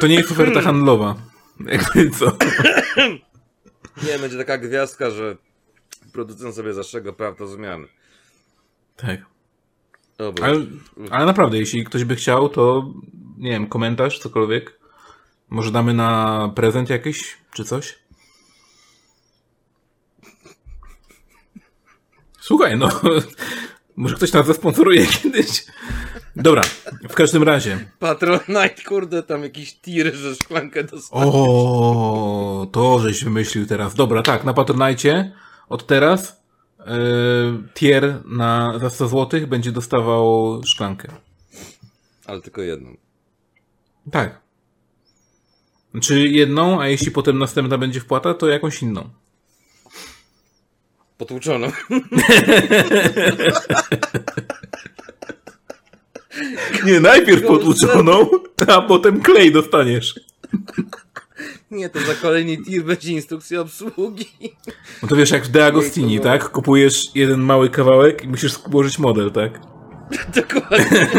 To 0.00 0.06
nie 0.06 0.14
jest 0.14 0.32
oferta 0.32 0.60
handlowa. 0.60 1.14
Jakby 1.66 2.10
co? 2.10 2.36
Nie, 4.02 4.18
będzie 4.18 4.38
taka 4.38 4.58
gwiazdka, 4.58 5.10
że 5.10 5.36
producent 6.12 6.54
sobie 6.54 6.74
zastrzega 6.74 7.12
praw 7.12 7.38
do 7.38 7.46
zmian. 7.46 7.86
Tak. 8.96 9.20
Ale, 10.42 10.66
ale 11.10 11.26
naprawdę, 11.26 11.58
jeśli 11.58 11.84
ktoś 11.84 12.04
by 12.04 12.16
chciał, 12.16 12.48
to 12.48 12.92
nie 13.38 13.50
wiem, 13.50 13.66
komentarz, 13.66 14.18
cokolwiek. 14.18 14.80
Może 15.50 15.70
damy 15.70 15.94
na 15.94 16.52
prezent 16.54 16.90
jakiś, 16.90 17.38
czy 17.52 17.64
coś? 17.64 17.98
Słuchaj, 22.40 22.78
no. 22.78 22.88
Może 23.96 24.14
ktoś 24.14 24.32
nas 24.32 24.46
zasponsoruje 24.46 25.06
kiedyś. 25.06 25.64
Dobra, 26.36 26.62
w 27.08 27.14
każdym 27.14 27.42
razie. 27.42 27.90
Patronite, 27.98 28.82
kurde, 28.88 29.22
tam 29.22 29.42
jakiś 29.42 29.74
tir, 29.74 30.14
że 30.14 30.34
szklankę 30.34 30.84
dostał. 30.84 31.20
O, 31.22 32.66
to 32.72 32.98
żeś 32.98 33.24
wymyślił 33.24 33.66
teraz. 33.66 33.94
Dobra, 33.94 34.22
tak, 34.22 34.44
na 34.44 34.54
Patronajcie 34.54 35.32
od 35.68 35.86
teraz 35.86 36.42
yy, 36.78 36.84
tier 37.74 38.22
na, 38.24 38.78
za 38.78 38.90
100 38.90 39.08
zł 39.08 39.46
będzie 39.46 39.72
dostawał 39.72 40.60
szklankę. 40.66 41.08
Ale 42.26 42.40
tylko 42.40 42.62
jedną. 42.62 42.96
Tak. 44.10 44.40
Czy 46.02 46.28
jedną, 46.28 46.80
a 46.80 46.88
jeśli 46.88 47.10
potem 47.10 47.38
następna 47.38 47.78
będzie 47.78 48.00
wpłata, 48.00 48.34
to 48.34 48.48
jakąś 48.48 48.82
inną. 48.82 49.10
Potłuczoną. 51.18 51.66
Nie, 56.86 57.00
najpierw 57.00 57.46
potłuczoną, 57.46 58.26
a 58.68 58.82
potem 58.82 59.20
klej 59.20 59.52
dostaniesz. 59.52 60.20
Nie, 61.70 61.88
to 61.88 62.00
za 62.00 62.14
kolejny 62.14 62.56
tir 62.56 62.84
będzie 62.84 63.12
instrukcja 63.12 63.60
obsługi. 63.60 64.26
No 65.02 65.08
to 65.08 65.16
wiesz, 65.16 65.30
jak 65.30 65.44
w 65.44 65.50
De 65.50 65.66
Agostini, 65.66 66.20
tak? 66.20 66.50
Kupujesz 66.50 67.14
jeden 67.14 67.40
mały 67.40 67.70
kawałek 67.70 68.24
i 68.24 68.28
musisz 68.28 68.52
złożyć 68.52 68.98
model, 68.98 69.30
tak? 69.30 69.60
Dokładnie. 70.36 71.10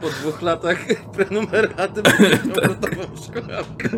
Po 0.00 0.08
dwóch 0.08 0.42
latach 0.42 0.78
prenumeraty 1.14 2.02
gotową 2.02 3.16
szklankę. 3.24 3.88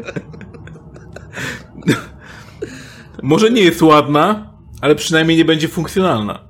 Może 3.22 3.50
nie 3.50 3.62
jest 3.62 3.82
ładna, 3.82 4.52
ale 4.80 4.94
przynajmniej 4.94 5.38
nie 5.38 5.44
będzie 5.44 5.68
funkcjonalna. 5.68 6.47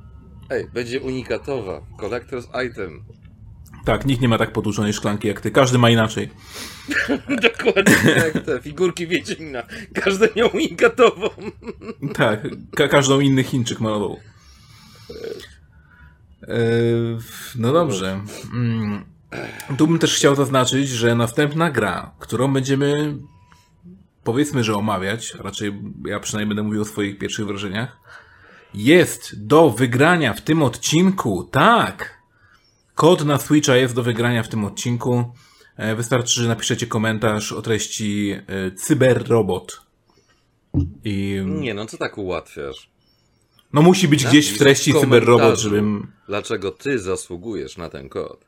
Ej, 0.50 0.68
będzie 0.74 1.00
unikatowa. 1.00 1.80
Collector's 1.98 2.66
item. 2.66 3.04
Tak, 3.84 4.06
nikt 4.06 4.22
nie 4.22 4.28
ma 4.28 4.38
tak 4.38 4.52
potłuczonej 4.52 4.92
szklanki 4.92 5.28
jak 5.28 5.40
ty. 5.40 5.50
Każdy 5.50 5.78
ma 5.78 5.90
inaczej. 5.90 6.30
Dokładnie 7.42 8.10
jak 8.16 8.44
te 8.44 8.60
figurki 8.60 9.06
Wiedźmina. 9.06 9.62
Każdy 9.94 10.28
miał 10.36 10.50
unikatową. 10.54 11.28
Tak, 12.14 12.40
ka 12.76 12.88
każdą 12.88 13.20
inny 13.20 13.44
Chińczyk 13.44 13.80
malował. 13.80 14.16
Eee, 16.48 17.18
no 17.56 17.72
dobrze. 17.72 18.20
Mm. 18.52 19.04
Tu 19.78 19.86
bym 19.86 19.98
też 19.98 20.16
chciał 20.16 20.34
zaznaczyć, 20.34 20.88
że 20.88 21.14
następna 21.14 21.70
gra, 21.70 22.14
którą 22.18 22.52
będziemy 22.52 23.18
powiedzmy, 24.24 24.64
że 24.64 24.74
omawiać, 24.74 25.34
raczej 25.34 25.82
ja 26.04 26.20
przynajmniej 26.20 26.56
będę 26.56 26.62
mówił 26.62 26.82
o 26.82 26.84
swoich 26.84 27.18
pierwszych 27.18 27.46
wrażeniach, 27.46 27.96
jest 28.74 29.46
do 29.46 29.70
wygrania 29.70 30.34
w 30.34 30.40
tym 30.40 30.62
odcinku, 30.62 31.48
tak! 31.52 32.18
Kod 32.94 33.24
na 33.24 33.38
Switcha 33.38 33.76
jest 33.76 33.94
do 33.94 34.02
wygrania 34.02 34.42
w 34.42 34.48
tym 34.48 34.64
odcinku. 34.64 35.24
E, 35.76 35.94
wystarczy, 35.94 36.42
że 36.42 36.48
napiszecie 36.48 36.86
komentarz 36.86 37.52
o 37.52 37.62
treści 37.62 38.34
e, 38.46 38.70
Cyberrobot. 38.70 39.80
I... 41.04 41.42
Nie, 41.46 41.74
no 41.74 41.86
co 41.86 41.98
tak 41.98 42.18
ułatwiasz? 42.18 42.90
No 43.72 43.82
musi 43.82 44.08
być 44.08 44.24
gdzieś 44.24 44.50
w 44.50 44.58
treści 44.58 44.92
w 44.92 45.00
Cyberrobot, 45.00 45.58
żebym... 45.58 46.12
Dlaczego 46.26 46.70
ty 46.70 46.98
zasługujesz 46.98 47.76
na 47.76 47.88
ten 47.88 48.08
kod? 48.08 48.47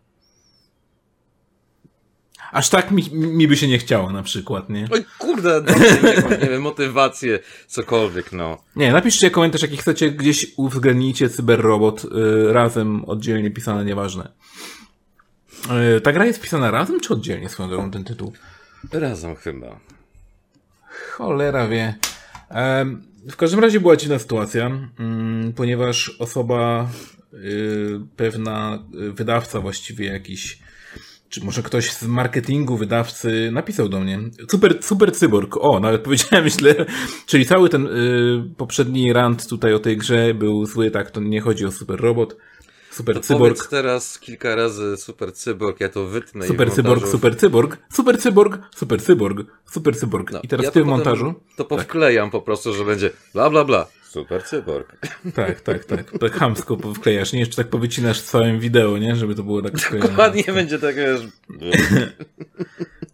Aż 2.52 2.68
tak 2.68 2.90
mi, 2.90 3.10
mi 3.12 3.48
by 3.48 3.56
się 3.56 3.68
nie 3.68 3.78
chciało 3.78 4.12
na 4.12 4.22
przykład, 4.22 4.68
nie? 4.70 4.88
Oj 4.90 5.04
kurde, 5.18 5.62
nie, 6.02 6.38
nie 6.38 6.48
wiem, 6.50 6.62
motywację, 6.62 7.38
cokolwiek, 7.66 8.32
no. 8.32 8.62
Nie, 8.76 8.92
napiszcie 8.92 9.30
komentarz, 9.30 9.62
jaki 9.62 9.76
chcecie, 9.76 10.10
gdzieś 10.10 10.46
uwzględnijcie 10.56 11.28
Cyberrobot 11.28 12.04
y, 12.04 12.08
razem, 12.52 13.04
oddzielnie 13.04 13.50
pisane, 13.50 13.84
nieważne. 13.84 14.28
Y, 15.96 16.00
ta 16.00 16.12
gra 16.12 16.26
jest 16.26 16.40
pisana 16.40 16.70
razem, 16.70 17.00
czy 17.00 17.12
oddzielnie 17.12 17.48
swoją 17.48 17.68
drogą 17.68 17.90
ten 17.90 18.04
tytuł? 18.04 18.32
Razem 18.92 19.36
chyba. 19.36 19.80
Cholera 21.16 21.68
wie. 21.68 21.94
W 23.28 23.36
każdym 23.36 23.60
razie 23.60 23.80
była 23.80 23.96
dziwna 23.96 24.18
sytuacja, 24.18 24.66
mm, 24.98 25.52
ponieważ 25.52 26.16
osoba, 26.18 26.90
y, 27.34 28.00
pewna 28.16 28.78
y, 28.94 29.12
wydawca 29.12 29.60
właściwie 29.60 30.06
jakiś, 30.06 30.58
czy 31.30 31.44
może 31.44 31.62
ktoś 31.62 31.92
z 31.92 32.02
marketingu 32.06 32.76
wydawcy 32.76 33.50
napisał 33.52 33.88
do 33.88 34.00
mnie. 34.00 34.18
Super, 34.50 34.78
super 34.82 35.12
cyborg. 35.12 35.56
O, 35.60 35.80
nawet 35.80 36.02
powiedziałem 36.08 36.48
źle. 36.48 36.86
Czyli 37.26 37.46
cały 37.46 37.68
ten 37.68 37.86
y, 37.86 38.54
poprzedni 38.56 39.12
rant 39.12 39.48
tutaj 39.48 39.74
o 39.74 39.78
tej 39.78 39.96
grze 39.96 40.34
był 40.34 40.66
zły, 40.66 40.90
tak, 40.90 41.10
to 41.10 41.20
nie 41.20 41.40
chodzi 41.40 41.66
o 41.66 41.72
super 41.72 42.00
robot. 42.00 42.36
Super 42.90 43.14
To 43.16 43.20
cyborg. 43.20 43.54
powiedz 43.54 43.68
teraz 43.68 44.18
kilka 44.18 44.54
razy 44.54 44.96
super 44.96 45.32
cyborg, 45.32 45.80
ja 45.80 45.88
to 45.88 46.06
wytnę 46.06 46.44
i 46.44 46.48
Super 46.48 46.70
cyborg, 46.72 47.08
super 47.08 47.36
cyborg, 47.36 47.78
super 47.92 48.18
cyborg, 48.18 48.58
super 48.74 49.02
cyborg, 49.02 49.38
super 49.70 49.96
cyborg. 49.96 50.32
No, 50.32 50.40
I 50.42 50.48
teraz 50.48 50.64
ja 50.64 50.70
w 50.70 50.74
tym 50.74 50.86
montażu. 50.86 51.34
To 51.56 51.64
powklejam 51.64 52.30
po 52.30 52.40
prostu, 52.40 52.72
że 52.72 52.84
będzie 52.84 53.10
bla 53.34 53.50
bla 53.50 53.64
bla. 53.64 53.86
Super 54.10 54.44
cyborg. 54.44 54.96
Tak, 55.34 55.60
tak, 55.60 55.84
tak. 55.84 56.18
Tak 56.20 56.32
chamsko 56.32 56.76
wklejasz, 56.76 57.32
nie? 57.32 57.40
Jeszcze 57.40 57.56
tak 57.56 57.68
powycinasz 57.68 58.20
w 58.22 58.24
całym 58.24 58.60
wideo, 58.60 58.98
nie? 58.98 59.16
Żeby 59.16 59.34
to 59.34 59.42
było 59.42 59.62
tak 59.62 59.80
sklejone. 59.80 60.08
Dokładnie 60.10 60.44
będzie 60.46 60.78
tak, 60.78 60.96
wiesz... 60.96 61.20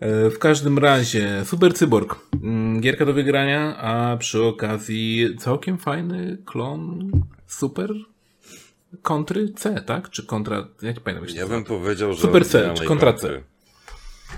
E, 0.00 0.30
W 0.30 0.38
każdym 0.38 0.78
razie, 0.78 1.44
Super 1.44 1.74
Cyborg. 1.74 2.16
Mm, 2.42 2.80
Gierka 2.80 3.06
do 3.06 3.12
wygrania, 3.12 3.76
a 3.76 4.16
przy 4.16 4.42
okazji 4.42 5.36
całkiem 5.38 5.78
fajny 5.78 6.38
klon 6.44 7.10
Super 7.46 7.90
kontry 9.02 9.48
C, 9.56 9.82
tak? 9.86 10.10
Czy 10.10 10.26
kontra... 10.26 10.68
Ja 10.82 10.92
nie 10.92 11.00
pamiętam. 11.00 11.28
Ja 11.36 11.46
bym 11.46 11.64
powiedział, 11.64 12.12
że... 12.12 12.20
Super 12.20 12.46
C, 12.46 12.74
czy 12.74 12.84
kontra 12.84 13.12
C. 13.12 13.42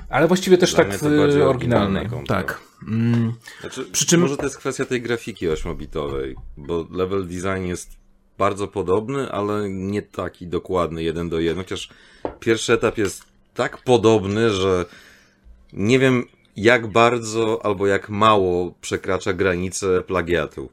Ale 0.09 0.28
właściwie 0.28 0.59
też 0.59 0.74
Dla 0.74 0.84
tak 0.84 1.03
oryginalna 1.03 1.47
oryginalnej. 1.49 2.09
Tak. 2.26 2.61
Mm, 2.89 3.32
Znaczy, 3.61 3.84
Przy 3.84 4.07
czym- 4.07 4.20
Może 4.20 4.36
to 4.36 4.43
jest 4.45 4.57
kwestia 4.59 4.84
tej 4.84 5.03
grafiki 5.03 5.49
8-bitowej, 5.49 6.34
bo 6.57 6.86
level 6.91 7.26
design 7.26 7.64
jest 7.66 7.91
bardzo 8.39 8.68
podobny, 8.68 9.32
ale 9.32 9.70
nie 9.70 10.03
taki 10.03 10.47
dokładny 10.47 11.03
jeden 11.03 11.28
do 11.28 11.41
jeden. 11.41 11.64
Chociaż 11.64 11.89
pierwszy 12.41 12.72
etap 12.72 12.99
jest 12.99 13.22
tak 13.55 13.78
podobny, 13.78 14.51
że 14.51 14.84
nie 15.72 15.99
wiem 15.99 16.24
jak 16.57 16.86
bardzo 16.86 17.66
albo 17.66 17.86
jak 17.86 18.09
mało 18.09 18.74
przekracza 18.80 19.32
granicę 19.32 20.03
plagiatu. 20.03 20.68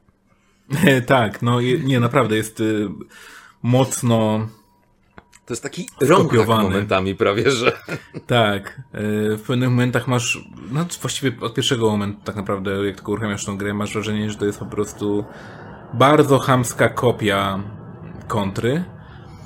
tak, 1.06 1.42
no 1.42 1.60
nie, 1.60 2.00
naprawdę 2.00 2.36
jest 2.36 2.60
y, 2.60 2.88
mocno... 3.62 4.48
To 5.46 5.52
jest 5.54 5.62
taki 5.62 5.88
Skopiowany. 6.04 6.62
momentami 6.62 7.14
prawie, 7.14 7.50
że... 7.50 7.72
Tak, 8.26 8.80
e, 8.92 9.00
w 9.36 9.42
pewnych 9.46 9.68
momentach 9.68 10.08
masz, 10.08 10.44
no 10.70 10.86
właściwie 11.00 11.40
od 11.40 11.54
pierwszego 11.54 11.90
momentu 11.90 12.20
tak 12.24 12.36
naprawdę, 12.36 12.86
jak 12.86 12.96
tylko 12.96 13.12
uruchamiasz 13.12 13.44
tą 13.44 13.56
grę, 13.56 13.74
masz 13.74 13.92
wrażenie, 13.92 14.30
że 14.30 14.36
to 14.36 14.46
jest 14.46 14.58
po 14.58 14.66
prostu 14.66 15.24
bardzo 15.94 16.38
chamska 16.38 16.88
kopia 16.88 17.62
kontry, 18.28 18.84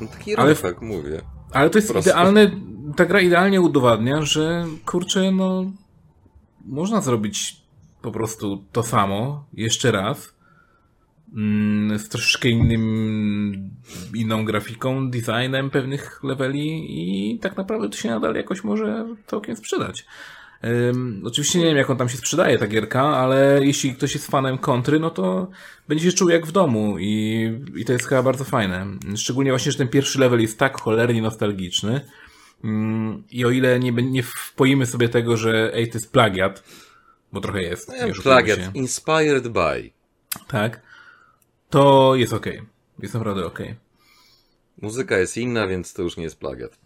No, 0.01 0.07
taki 0.09 0.36
Ale- 0.36 0.55
tak 0.55 0.82
mówię. 0.82 1.20
ale 1.53 1.70
to 1.70 1.78
jest 1.78 1.96
idealne, 1.96 2.51
ta 2.96 3.05
gra 3.07 3.20
idealnie 3.20 3.61
udowadnia, 3.61 4.22
że 4.22 4.64
kurczę, 4.86 5.32
no 5.32 5.64
można 6.66 7.01
zrobić 7.01 7.57
po 8.03 8.12
prostu 8.12 8.64
to 8.72 8.82
samo 8.82 9.44
jeszcze 9.53 9.90
raz, 9.92 10.34
z 11.97 12.09
troszeczkę 12.09 12.49
innym, 12.49 13.70
inną 14.14 14.45
grafiką, 14.45 15.11
designem 15.11 15.70
pewnych 15.70 16.20
leveli 16.24 16.87
i 16.89 17.39
tak 17.39 17.57
naprawdę 17.57 17.89
to 17.89 17.97
się 17.97 18.09
nadal 18.09 18.35
jakoś 18.35 18.64
może 18.64 19.07
całkiem 19.26 19.57
sprzedać. 19.57 20.07
Ym, 20.64 21.22
oczywiście 21.26 21.59
nie 21.59 21.64
wiem, 21.64 21.76
jak 21.76 21.91
on 21.91 21.97
tam 21.97 22.09
się 22.09 22.16
sprzedaje, 22.16 22.59
ta 22.59 22.66
gierka, 22.66 23.03
ale 23.03 23.61
jeśli 23.62 23.95
ktoś 23.95 24.14
jest 24.14 24.26
fanem 24.26 24.59
kontry, 24.59 25.01
no 25.01 25.11
to 25.11 25.51
będzie 25.89 26.11
się 26.11 26.16
czuł 26.16 26.28
jak 26.28 26.47
w 26.47 26.53
domu 26.53 26.97
i, 26.99 27.51
i 27.76 27.85
to 27.85 27.93
jest 27.93 28.07
chyba 28.07 28.22
bardzo 28.22 28.45
fajne. 28.45 28.87
Szczególnie 29.16 29.51
właśnie, 29.51 29.72
że 29.72 29.78
ten 29.78 29.89
pierwszy 29.89 30.18
level 30.18 30.41
jest 30.41 30.59
tak 30.59 30.81
cholernie 30.81 31.22
nostalgiczny 31.22 32.01
Ym, 32.64 33.24
i 33.31 33.45
o 33.45 33.51
ile 33.51 33.81
nie, 33.81 33.93
nie 33.93 34.22
wpoimy 34.22 34.87
sobie 34.87 35.09
tego, 35.09 35.37
że 35.37 35.74
ej, 35.74 35.89
to 35.89 35.99
jest 35.99 36.12
plagiat, 36.12 36.64
bo 37.33 37.41
trochę 37.41 37.62
jest. 37.62 37.91
oszukujmy 37.91 38.22
Plagiat. 38.22 38.74
Inspired 38.74 39.49
by. 39.49 39.91
Tak. 40.49 40.89
To 41.71 42.14
jest 42.14 42.33
okej. 42.33 42.62
Jest 42.99 43.14
naprawdę 43.14 43.47
okej. 43.47 43.75
Muzyka 44.83 45.18
jest 45.18 45.37
inna, 45.37 45.66
więc 45.66 45.95
to 45.95 46.03
już 46.03 46.16
nie 46.16 46.25
jest 46.25 46.39
plagiat. 46.39 46.79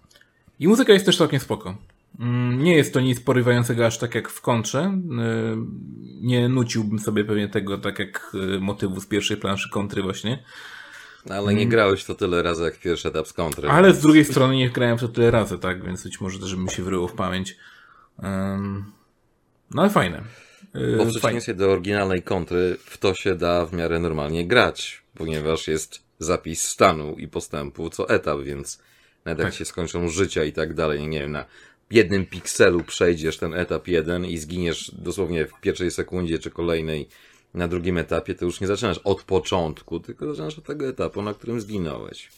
I 0.61 0.69
muzyka 0.69 0.93
jest 0.93 1.07
też 1.07 1.17
całkiem 1.19 1.41
spoko. 1.41 1.77
Mm, 2.21 2.63
Nie 2.63 2.77
jest 2.77 2.95
to 2.95 3.01
nic 3.01 3.21
porywającego 3.21 3.87
aż 3.87 3.99
tak 3.99 4.15
jak 4.15 4.29
w 4.29 4.41
kontrze. 4.41 4.99
Yy, 5.11 5.57
Nie 6.21 6.49
nuciłbym 6.49 6.99
sobie 6.99 7.25
pewnie 7.25 7.49
tego 7.49 7.79
tak 7.79 7.99
jak 7.99 8.31
yy, 8.35 8.61
motywu 8.61 9.01
z 9.01 9.07
pierwszej 9.07 9.37
planszy 9.37 9.71
kontry 9.71 10.03
właśnie. 10.03 10.45
No, 11.27 11.35
Ale 11.35 11.55
nie 11.55 11.67
grałeś 11.67 12.03
w 12.03 12.07
to 12.07 12.15
tyle 12.15 12.43
razy 12.43 12.65
jak 12.65 12.79
pierwszy 12.79 13.09
etap 13.09 13.29
z 13.29 13.33
kontry. 13.33 13.65
Mm. 13.69 13.77
Ale 13.77 13.95
z 13.95 14.01
drugiej 14.01 14.25
strony 14.25 14.57
nie 14.57 14.71
grałem 14.71 14.99
to 14.99 15.09
tyle 15.09 15.31
razy, 15.31 15.59
tak? 15.59 15.85
Więc 15.85 16.05
być 16.05 16.21
może 16.21 16.39
też 16.39 16.55
mi 16.55 16.71
się 16.71 16.83
wryło 16.83 17.09
w 17.09 17.13
pamięć. 17.13 17.57
No 19.71 19.83
ale 19.83 19.91
fajne. 19.91 20.23
Bo 20.97 21.05
w 21.05 21.09
przeciwieństwie 21.09 21.55
do 21.55 21.73
oryginalnej 21.73 22.23
kontry, 22.23 22.77
w 22.85 22.99
to 22.99 23.15
się 23.15 23.35
da 23.35 23.67
w 23.67 23.73
miarę 23.73 23.99
normalnie 23.99 24.47
grać, 24.47 25.03
ponieważ 25.15 25.69
jest 25.69 26.03
zapis 26.19 26.69
stanu 26.69 27.15
i 27.19 27.29
postępu 27.29 27.91
co 27.91 28.09
etap, 28.09 28.41
więc 28.41 28.79
nawet 29.25 29.39
jak 29.39 29.49
Tak. 29.49 29.59
się 29.59 29.65
skończą 29.65 30.09
życia 30.09 30.45
i 30.45 30.53
tak 30.53 30.75
dalej, 30.75 31.09
nie 31.09 31.21
wiem, 31.21 31.33
na 31.33 31.45
jednym 31.91 32.27
pikselu 32.27 32.85
przejdziesz 32.85 33.39
ten 33.39 33.55
etap 33.55 33.89
jeden 33.89 34.25
i 34.25 34.39
zginiesz 34.39 34.91
dosłownie 34.95 35.47
w 35.47 35.61
pierwszej 35.61 35.91
sekundzie 35.91 36.39
czy 36.39 36.51
kolejnej 36.51 37.09
na 37.55 37.69
drugim 37.69 37.99
etapie, 37.99 38.35
to 38.35 38.45
już 38.45 38.61
nie 38.61 38.67
zaczynasz 38.67 38.99
od 39.05 39.23
początku, 39.23 40.01
tylko 40.01 40.27
zaczynasz 40.27 40.59
od 40.59 40.65
tego 40.65 40.89
etapu, 40.89 41.23
na 41.23 41.35
którym 41.35 41.61
zginąłeś. 41.61 42.31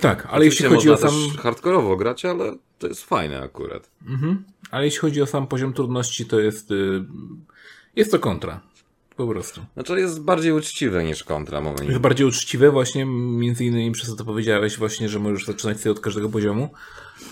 Tak, 0.00 0.26
ale 0.30 0.44
jeśli 0.44 0.66
Oczywiście 0.66 0.90
chodzi 0.90 1.04
o 1.04 1.10
sam... 1.10 1.30
też 1.30 1.38
hardkorowo 1.42 1.96
grać, 1.96 2.24
ale 2.24 2.56
to 2.78 2.86
jest 2.88 3.04
fajne 3.04 3.40
akurat. 3.40 3.90
Mhm. 4.06 4.44
Ale 4.70 4.84
jeśli 4.84 4.98
chodzi 5.00 5.22
o 5.22 5.26
sam 5.26 5.46
poziom 5.46 5.72
trudności, 5.72 6.26
to 6.26 6.40
jest... 6.40 6.70
yy, 6.70 7.04
Jest 7.96 8.10
to 8.10 8.18
kontra. 8.18 8.60
Po 9.16 9.26
prostu. 9.26 9.60
Znaczy 9.74 10.00
jest 10.00 10.20
bardziej 10.20 10.52
uczciwe 10.52 11.04
niż 11.04 11.24
kontra 11.24 11.60
momentami. 11.60 11.88
Jest 11.88 12.00
bardziej 12.00 12.26
uczciwe 12.26 12.70
właśnie, 12.70 13.04
między 13.06 13.64
innymi 13.64 13.92
przez 13.92 14.08
to, 14.08 14.16
co 14.16 14.24
powiedziałeś 14.24 14.78
właśnie, 14.78 15.08
że 15.08 15.18
możesz 15.18 15.46
zaczynać 15.46 15.80
sobie 15.80 15.90
od 15.90 16.00
każdego 16.00 16.28
poziomu, 16.28 16.70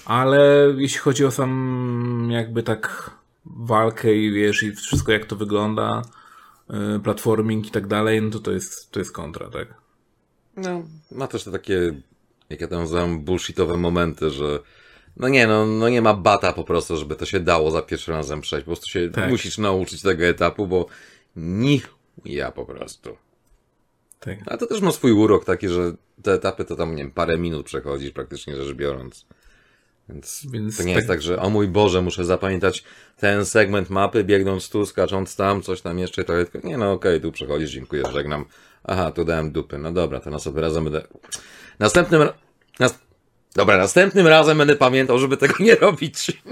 ale 0.04 0.72
jeśli 0.76 0.98
chodzi 0.98 1.24
o 1.24 1.30
sam 1.30 2.28
jakby 2.30 2.62
tak 2.62 3.10
walkę 3.46 4.14
i 4.14 4.32
wiesz, 4.32 4.62
i 4.62 4.72
wszystko 4.72 5.12
jak 5.12 5.26
to 5.26 5.36
wygląda, 5.36 6.02
y, 6.96 7.00
platforming 7.00 7.66
i 7.66 7.70
tak 7.70 7.86
dalej, 7.86 8.22
no 8.22 8.30
to 8.30 8.38
to 8.38 8.52
jest, 8.52 8.90
to 8.90 8.98
jest 8.98 9.12
kontra, 9.12 9.50
tak? 9.50 9.74
No, 10.56 10.82
ma 11.12 11.26
też 11.26 11.44
te 11.44 11.52
takie, 11.52 12.02
jak 12.50 12.60
ja 12.60 12.68
to 12.68 12.78
nazywam, 12.78 13.24
bullshitowe 13.24 13.76
momenty, 13.76 14.30
że 14.30 14.58
no 15.16 15.28
nie, 15.28 15.46
no, 15.46 15.66
no 15.66 15.88
nie 15.88 16.02
ma 16.02 16.14
bata 16.14 16.52
po 16.52 16.64
prostu, 16.64 16.96
żeby 16.96 17.16
to 17.16 17.26
się 17.26 17.40
dało 17.40 17.70
za 17.70 17.82
pierwszym 17.82 18.14
razem 18.14 18.40
przejść. 18.40 18.64
Po 18.64 18.70
prostu 18.70 18.86
się 18.86 19.10
Tak. 19.10 19.30
musisz 19.30 19.58
nauczyć 19.58 20.02
tego 20.02 20.24
etapu, 20.24 20.66
bo 20.66 20.86
nich 21.36 21.88
ja 22.24 22.50
po 22.52 22.64
prostu. 22.64 23.16
tak. 24.20 24.38
Ale 24.46 24.58
to 24.58 24.66
też 24.66 24.80
ma 24.80 24.92
swój 24.92 25.12
urok 25.12 25.44
taki, 25.44 25.68
że 25.68 25.92
te 26.22 26.32
etapy 26.32 26.64
to 26.64 26.76
tam, 26.76 26.96
nie 26.96 27.02
wiem, 27.02 27.12
parę 27.12 27.38
minut 27.38 27.66
przechodzisz 27.66 28.10
praktycznie 28.10 28.56
rzecz 28.56 28.76
biorąc. 28.76 29.26
Więc, 30.08 30.46
Więc 30.50 30.76
to 30.76 30.82
nie 30.82 30.88
tak- 30.94 30.96
jest 30.96 31.08
tak, 31.08 31.22
że 31.22 31.38
o 31.42 31.50
mój 31.50 31.68
Boże, 31.68 32.02
muszę 32.02 32.24
zapamiętać 32.24 32.84
ten 33.16 33.44
segment 33.44 33.90
mapy, 33.90 34.24
biegnąc 34.24 34.70
tu, 34.70 34.86
skacząc 34.86 35.36
tam, 35.36 35.62
coś 35.62 35.80
tam 35.80 35.98
jeszcze, 35.98 36.24
to 36.24 36.32
tylko, 36.32 36.68
nie 36.68 36.78
no 36.78 36.92
okej, 36.92 37.20
tu 37.20 37.32
przechodzisz, 37.32 37.70
dziękuję, 37.70 38.02
żegnam. 38.12 38.44
Aha, 38.84 39.10
tu 39.10 39.24
dałem 39.24 39.52
dupy, 39.52 39.78
no 39.78 39.92
dobra, 39.92 40.20
to 40.20 40.30
następnym 40.30 40.64
razem 40.64 40.84
będę... 40.84 41.02
Następnym... 41.78 42.28
Nas... 42.78 42.98
Dobra, 43.54 43.76
następnym 43.76 44.26
razem 44.26 44.58
będę 44.58 44.76
pamiętał, 44.76 45.18
żeby 45.18 45.36
tego 45.36 45.54
nie 45.60 45.74
robić. 45.74 46.42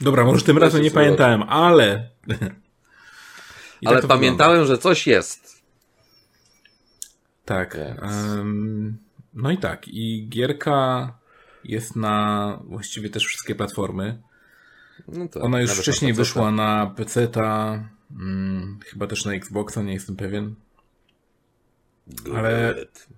Dobra, 0.00 0.24
może 0.24 0.44
tym 0.44 0.58
razem 0.58 0.82
nie 0.82 0.90
pamiętałem, 0.90 1.42
ale 1.42 2.08
I 3.82 3.86
Ale 3.86 3.96
tak 3.96 4.06
pamiętałem, 4.06 4.64
że 4.66 4.78
coś 4.78 5.06
jest. 5.06 5.62
Tak. 7.44 7.76
Em, 7.76 8.98
no 9.34 9.50
i 9.50 9.58
tak. 9.58 9.88
I 9.88 10.26
gierka 10.28 11.12
jest 11.64 11.96
na 11.96 12.58
właściwie 12.64 13.10
też 13.10 13.24
wszystkie 13.26 13.54
platformy. 13.54 14.22
No 15.08 15.28
tak, 15.28 15.44
Ona 15.44 15.60
już 15.60 15.70
wcześniej 15.70 16.12
na 16.12 16.16
PC. 16.16 16.22
wyszła 16.22 16.50
na 16.50 16.86
PC-ta, 16.96 17.84
mm, 18.10 18.78
chyba 18.86 19.06
też 19.06 19.24
na 19.24 19.34
Xboxa, 19.34 19.82
nie 19.82 19.92
jestem 19.92 20.16
pewien. 20.16 20.54
ale- 22.36 22.74
Good. 22.74 23.06
E, 23.10 23.15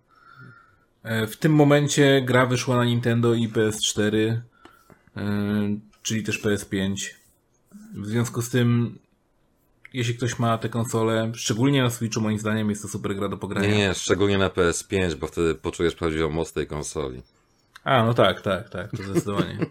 W 1.28 1.36
tym 1.36 1.54
momencie 1.54 2.22
gra 2.26 2.46
wyszła 2.46 2.76
na 2.76 2.84
Nintendo 2.84 3.34
i 3.34 3.48
PS4, 3.48 4.16
e, 4.16 4.40
czyli 6.02 6.22
też 6.22 6.42
PS5. 6.42 6.94
W 7.94 8.06
związku 8.06 8.42
z 8.42 8.50
tym, 8.50 8.98
jeśli 9.92 10.14
ktoś 10.14 10.38
ma 10.38 10.58
tę 10.58 10.68
konsolę, 10.68 11.32
szczególnie 11.34 11.82
na 11.82 11.90
Switchu, 11.90 12.20
moim 12.20 12.38
zdaniem 12.38 12.70
jest 12.70 12.82
to 12.82 12.88
super 12.88 13.16
gra 13.16 13.28
do 13.28 13.36
pogrania. 13.36 13.68
Nie, 13.68 13.76
nie, 13.76 13.94
szczególnie 13.94 14.38
na 14.38 14.48
PS5, 14.48 15.14
bo 15.14 15.26
wtedy 15.26 15.54
poczujesz 15.54 15.94
prawdziwą 15.94 16.30
moc 16.30 16.52
tej 16.52 16.66
konsoli. 16.66 17.22
A, 17.84 18.04
no 18.04 18.14
tak, 18.14 18.40
tak, 18.40 18.68
tak, 18.68 18.90
to 18.90 19.02
zdecydowanie. 19.02 19.58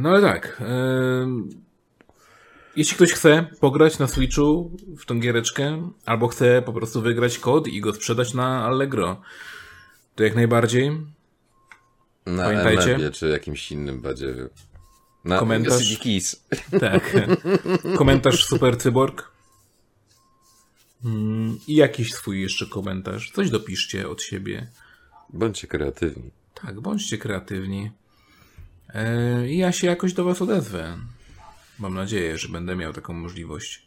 No 0.00 0.08
ale 0.10 0.22
tak. 0.22 0.60
em, 0.60 1.48
jeśli 2.76 2.96
ktoś 2.96 3.12
chce 3.12 3.46
pograć 3.60 3.98
na 3.98 4.06
Switchu 4.06 4.70
w 4.98 5.06
tą 5.06 5.20
giereczkę, 5.20 5.90
albo 6.06 6.28
chce 6.28 6.62
po 6.62 6.72
prostu 6.72 7.02
wygrać 7.02 7.38
kod 7.38 7.68
i 7.68 7.80
go 7.80 7.94
sprzedać 7.94 8.34
na 8.34 8.64
Allegro, 8.64 9.20
to 10.14 10.24
jak 10.24 10.34
najbardziej. 10.34 10.90
Na 12.26 12.44
Pamiętajcie. 12.44 12.98
MLB 12.98 13.14
czy 13.14 13.28
jakimś 13.28 13.72
innym 13.72 14.00
badziewiu. 14.00 14.48
Na 15.24 15.38
Komentarz. 15.38 15.98
Keys. 15.98 16.46
Tak. 16.80 17.16
komentarz 17.96 18.44
Super 18.44 18.78
Cyborg. 18.78 19.30
Mm, 21.04 21.58
I 21.68 21.74
jakiś 21.74 22.12
swój 22.12 22.42
jeszcze 22.42 22.66
komentarz. 22.66 23.30
Coś 23.30 23.50
dopiszcie 23.50 24.08
od 24.08 24.22
siebie. 24.22 24.68
Bądźcie 25.32 25.66
kreatywni. 25.66 26.30
Tak, 26.62 26.80
bądźcie 26.80 27.18
kreatywni. 27.18 27.90
E, 28.94 29.48
I 29.48 29.58
ja 29.58 29.72
się 29.72 29.86
jakoś 29.86 30.12
do 30.12 30.24
Was 30.24 30.42
odezwę. 30.42 30.98
Mam 31.78 31.94
nadzieję, 31.94 32.38
że 32.38 32.48
będę 32.48 32.76
miał 32.76 32.92
taką 32.92 33.12
możliwość. 33.12 33.86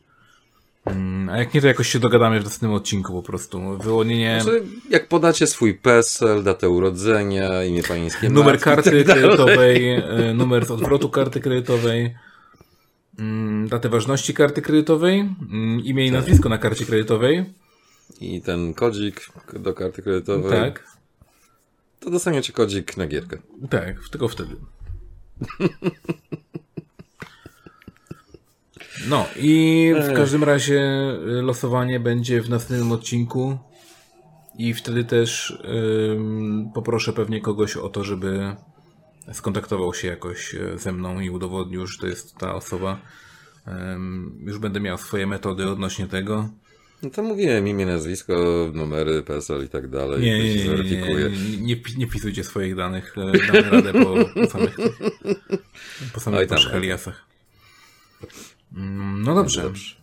Mm, 0.85 1.29
A 1.29 1.37
jak 1.37 1.53
nie, 1.53 1.61
to 1.61 1.67
jakoś 1.67 1.87
się 1.89 1.99
dogadamy 1.99 2.39
w 2.39 2.43
następnym 2.43 2.71
odcinku 2.73 3.13
po 3.13 3.23
prostu. 3.23 3.77
Wyłonienie, 3.77 4.39
Znaczy, 4.41 4.63
jak 4.89 5.07
podacie 5.07 5.47
swój 5.47 5.73
PESEL, 5.73 6.43
datę 6.43 6.69
urodzenia, 6.69 7.63
imię 7.63 7.83
pańskie 7.83 8.29
numer 8.29 8.59
karty 8.59 9.03
tak 9.03 9.17
kredytowej, 9.17 9.89
e, 9.89 10.33
numer 10.33 10.65
z 10.65 10.71
odwrotu 10.71 11.09
karty 11.09 11.39
kredytowej, 11.41 12.15
mm, 13.19 13.67
datę 13.67 13.89
ważności 13.89 14.33
karty 14.33 14.61
kredytowej, 14.61 15.19
mm, 15.19 15.79
imię 15.79 16.07
i 16.07 16.11
nazwisko 16.11 16.49
na 16.49 16.57
karcie 16.57 16.85
kredytowej. 16.85 17.45
I 18.21 18.41
ten 18.41 18.73
kodzik 18.73 19.25
do 19.53 19.73
karty 19.73 20.01
kredytowej. 20.01 20.51
Tak, 20.51 20.83
To 21.99 22.09
dostaniecie 22.09 22.53
kodzik 22.53 22.97
na 22.97 23.07
gierkę. 23.07 23.37
tak, 23.69 24.09
tylko 24.11 24.27
wtedy. 24.27 24.55
No 29.07 29.27
i 29.35 29.93
w 30.09 30.13
każdym 30.13 30.43
razie 30.43 30.81
y, 31.39 31.41
losowanie 31.41 31.99
będzie 31.99 32.41
w 32.41 32.49
następnym 32.49 32.91
odcinku 32.91 33.57
i 34.57 34.73
wtedy 34.73 35.03
też 35.03 35.59
ym, 36.13 36.71
poproszę 36.73 37.13
pewnie 37.13 37.41
kogoś 37.41 37.77
o 37.77 37.89
to, 37.89 38.03
żeby 38.03 38.55
skontaktował 39.33 39.93
się 39.93 40.07
jakoś 40.07 40.55
e, 40.55 40.77
ze 40.77 40.91
mną 40.91 41.19
i 41.19 41.29
udowodnił, 41.29 41.87
że 41.87 41.97
to 41.97 42.07
jest 42.07 42.35
ta 42.35 42.55
osoba. 42.55 42.99
Ym, 43.67 44.43
już 44.45 44.59
będę 44.59 44.79
miał 44.79 44.97
swoje 44.97 45.27
metody 45.27 45.69
odnośnie 45.69 46.07
tego. 46.07 46.49
No 47.03 47.09
to 47.09 47.23
mówiłem, 47.23 47.67
imię, 47.67 47.85
nazwisko, 47.85 48.33
numery, 48.73 49.23
PESEL 49.23 49.65
i 49.65 49.69
tak 49.69 49.89
dalej. 49.89 50.21
Nie, 50.21 50.43
nie, 50.43 50.55
nie, 50.55 50.83
nie, 50.83 51.29
nie, 51.61 51.75
nie, 51.97 52.07
wpisujcie 52.07 52.43
swoich 52.43 52.75
danych, 52.75 53.15
e, 53.17 53.53
damy 53.53 53.69
radę 53.69 53.93
po, 53.93 54.41
po 54.41 54.47
samych, 54.47 54.77
po 56.13 56.19
samych 56.19 56.39
oj 56.39 56.47
No 58.71 59.35
dobrze. 59.35 59.61
Dobrze. 59.61 59.95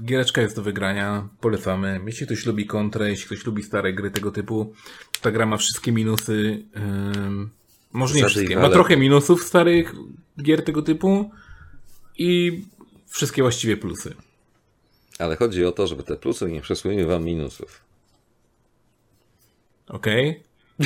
Y, 0.00 0.04
Giereczka 0.04 0.42
jest 0.42 0.56
do 0.56 0.62
wygrania, 0.62 1.28
polecamy. 1.40 2.00
Jeśli 2.06 2.26
ktoś 2.26 2.46
lubi 2.46 2.66
kontrę, 2.66 3.10
jeśli 3.10 3.26
ktoś 3.26 3.46
lubi 3.46 3.62
stare 3.62 3.92
gry 3.92 4.10
tego 4.10 4.30
typu, 4.30 4.74
ta 5.20 5.30
gra 5.30 5.46
ma 5.46 5.56
wszystkie 5.56 5.92
minusy. 5.92 6.62
Może 7.92 8.14
nie 8.14 8.20
i 8.20 8.24
wszystkie, 8.24 8.56
ma 8.56 8.70
trochę 8.70 8.96
minusów 8.96 9.44
starych 9.44 9.94
gier 10.42 10.64
tego 10.64 10.82
typu 10.82 11.30
i 12.18 12.62
wszystkie 13.06 13.42
właściwie 13.42 13.76
plusy. 13.76 14.14
Ale 15.18 15.36
chodzi 15.36 15.64
o 15.64 15.72
to, 15.72 15.86
żeby 15.86 16.02
te 16.02 16.16
plusy 16.16 16.52
nie 16.52 16.60
przesłyły 16.60 17.06
wam 17.06 17.24
minusów. 17.24 17.80
Okej? 19.88 20.42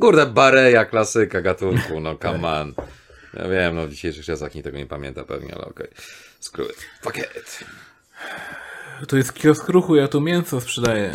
Kurde, 0.00 0.26
Bareja, 0.26 0.84
klasyka 0.84 1.40
gatunku, 1.40 2.00
no 2.00 2.16
come 2.16 2.60
on. 2.60 2.74
Ja 3.34 3.48
wiem, 3.48 3.76
no 3.76 3.86
w 3.86 3.90
dzisiejszych 3.90 4.24
czasach 4.24 4.54
nikt 4.54 4.64
tego 4.64 4.78
nie 4.78 4.86
pamięta 4.86 5.24
pewnie, 5.24 5.54
ale 5.54 5.64
okej. 5.64 5.88
Screw 6.40 6.70
it. 6.70 6.76
Fuck 7.02 7.16
it. 7.18 7.64
To 9.08 9.16
jest 9.16 9.32
kiosk 9.32 9.68
ruchu, 9.68 9.96
ja 9.96 10.08
tu 10.08 10.20
mięso 10.20 10.60
sprzedaję. 10.60 11.12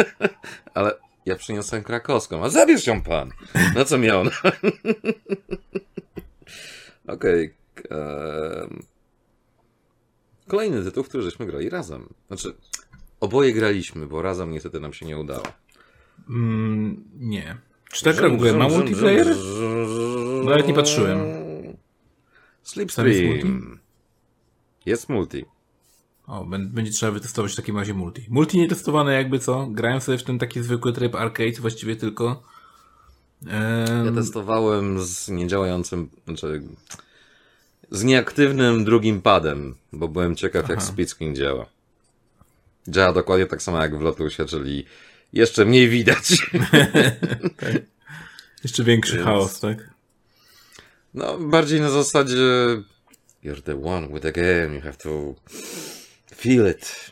Ale 0.74 0.94
ja 1.26 1.36
przyniosłem 1.36 1.82
krakowską, 1.82 2.44
a 2.44 2.48
zabierz 2.48 2.86
ją 2.86 3.02
pan. 3.02 3.30
No 3.74 3.84
co 3.84 3.98
miał? 3.98 4.24
No. 4.24 4.30
Okej. 7.14 7.54
em, 7.90 8.82
Kolejny 10.48 10.84
tytuł, 10.84 11.04
w 11.04 11.08
który 11.08 11.22
żeśmy 11.22 11.46
grali 11.46 11.70
razem. 11.70 12.08
Znaczy, 12.28 12.54
oboje 13.20 13.52
graliśmy, 13.52 14.06
bo 14.06 14.22
razem 14.22 14.50
niestety 14.50 14.80
nam 14.80 14.92
się 14.92 15.06
nie 15.06 15.18
udało. 15.18 15.42
Mm, 16.28 17.04
nie. 17.14 17.56
Czy 17.92 18.04
ta 18.04 18.12
gra 18.12 18.28
w 18.28 18.32
ogóle 18.32 18.52
ma 18.52 18.68
multiplayer? 18.68 19.26
Nawet 20.44 20.68
nie 20.68 20.74
patrzyłem. 20.74 21.18
Tam 22.74 22.86
jest 22.86 22.98
multi? 22.98 23.40
Slipstream. 23.40 23.78
Jest 24.86 25.08
multi. 25.08 25.44
O, 26.26 26.44
bę- 26.44 26.68
będzie 26.68 26.92
trzeba 26.92 27.12
wytestować 27.12 27.52
w 27.52 27.56
takim 27.56 27.78
razie 27.78 27.94
multi. 27.94 28.26
Multi 28.28 28.58
nietestowane 28.58 29.14
jakby 29.14 29.38
co? 29.38 29.66
Grałem 29.66 30.00
sobie 30.00 30.18
w 30.18 30.22
ten 30.22 30.38
taki 30.38 30.62
zwykły 30.62 30.92
tryb 30.92 31.14
arcade 31.14 31.60
właściwie 31.60 31.96
tylko. 31.96 32.42
Ehm, 33.46 34.06
Ja 34.06 34.12
testowałem 34.12 35.00
z 35.02 35.28
niedziałającym, 35.28 36.08
znaczy 36.26 36.62
z 37.90 38.04
nieaktywnym 38.04 38.84
drugim 38.84 39.22
padem, 39.22 39.74
bo 39.92 40.08
byłem 40.08 40.36
ciekaw 40.36 40.68
jak 40.68 40.82
split 40.82 41.10
screen 41.10 41.36
działa. 41.36 41.66
Działa 42.88 43.12
dokładnie 43.12 43.46
tak 43.46 43.62
samo 43.62 43.82
jak 43.82 43.98
w 43.98 44.00
Lotusie, 44.00 44.44
czyli 44.44 44.84
jeszcze 45.32 45.64
mniej 45.64 45.88
widać. 45.88 46.32
jeszcze 48.64 48.84
większy 48.84 49.12
Więc- 49.12 49.24
chaos, 49.24 49.60
tak? 49.60 49.95
No, 51.16 51.38
bardziej 51.38 51.80
na 51.80 51.90
zasadzie 51.90 52.36
you're 53.44 53.62
the 53.62 53.84
one 53.84 54.08
with 54.08 54.22
the 54.22 54.32
game, 54.32 54.74
you 54.74 54.80
have 54.80 54.96
to 54.96 55.34
feel 56.34 56.70
it. 56.70 57.10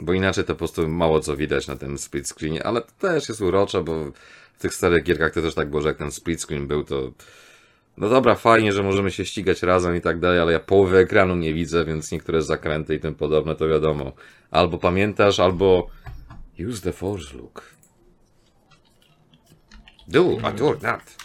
Bo 0.00 0.12
inaczej 0.12 0.44
to 0.44 0.54
po 0.54 0.58
prostu 0.58 0.88
mało 0.88 1.20
co 1.20 1.36
widać 1.36 1.66
na 1.66 1.76
tym 1.76 1.98
split 1.98 2.28
screenie, 2.28 2.66
ale 2.66 2.80
to 2.80 2.92
też 2.98 3.28
jest 3.28 3.40
urocze, 3.40 3.82
bo 3.82 4.04
w 4.54 4.60
tych 4.60 4.74
starych 4.74 5.04
gierkach 5.04 5.32
to 5.32 5.42
też 5.42 5.54
tak 5.54 5.70
było, 5.70 5.82
że 5.82 5.88
jak 5.88 5.96
ten 5.96 6.12
split 6.12 6.42
screen 6.42 6.66
był, 6.66 6.84
to 6.84 7.12
no 7.96 8.08
dobra, 8.08 8.34
fajnie, 8.34 8.72
że 8.72 8.82
możemy 8.82 9.10
się 9.10 9.24
ścigać 9.24 9.62
razem 9.62 9.96
i 9.96 10.00
tak 10.00 10.20
dalej, 10.20 10.40
ale 10.40 10.52
ja 10.52 10.60
połowy 10.60 10.98
ekranu 10.98 11.36
nie 11.36 11.54
widzę, 11.54 11.84
więc 11.84 12.12
niektóre 12.12 12.42
zakręty 12.42 12.94
i 12.94 13.00
tym 13.00 13.14
podobne 13.14 13.56
to 13.56 13.68
wiadomo. 13.68 14.12
Albo 14.50 14.78
pamiętasz, 14.78 15.40
albo 15.40 15.90
use 16.68 16.82
the 16.82 16.92
force 16.92 17.36
look. 17.36 17.62
Do, 20.08 20.38
a 20.42 20.52
do 20.52 20.74
that. 20.74 21.16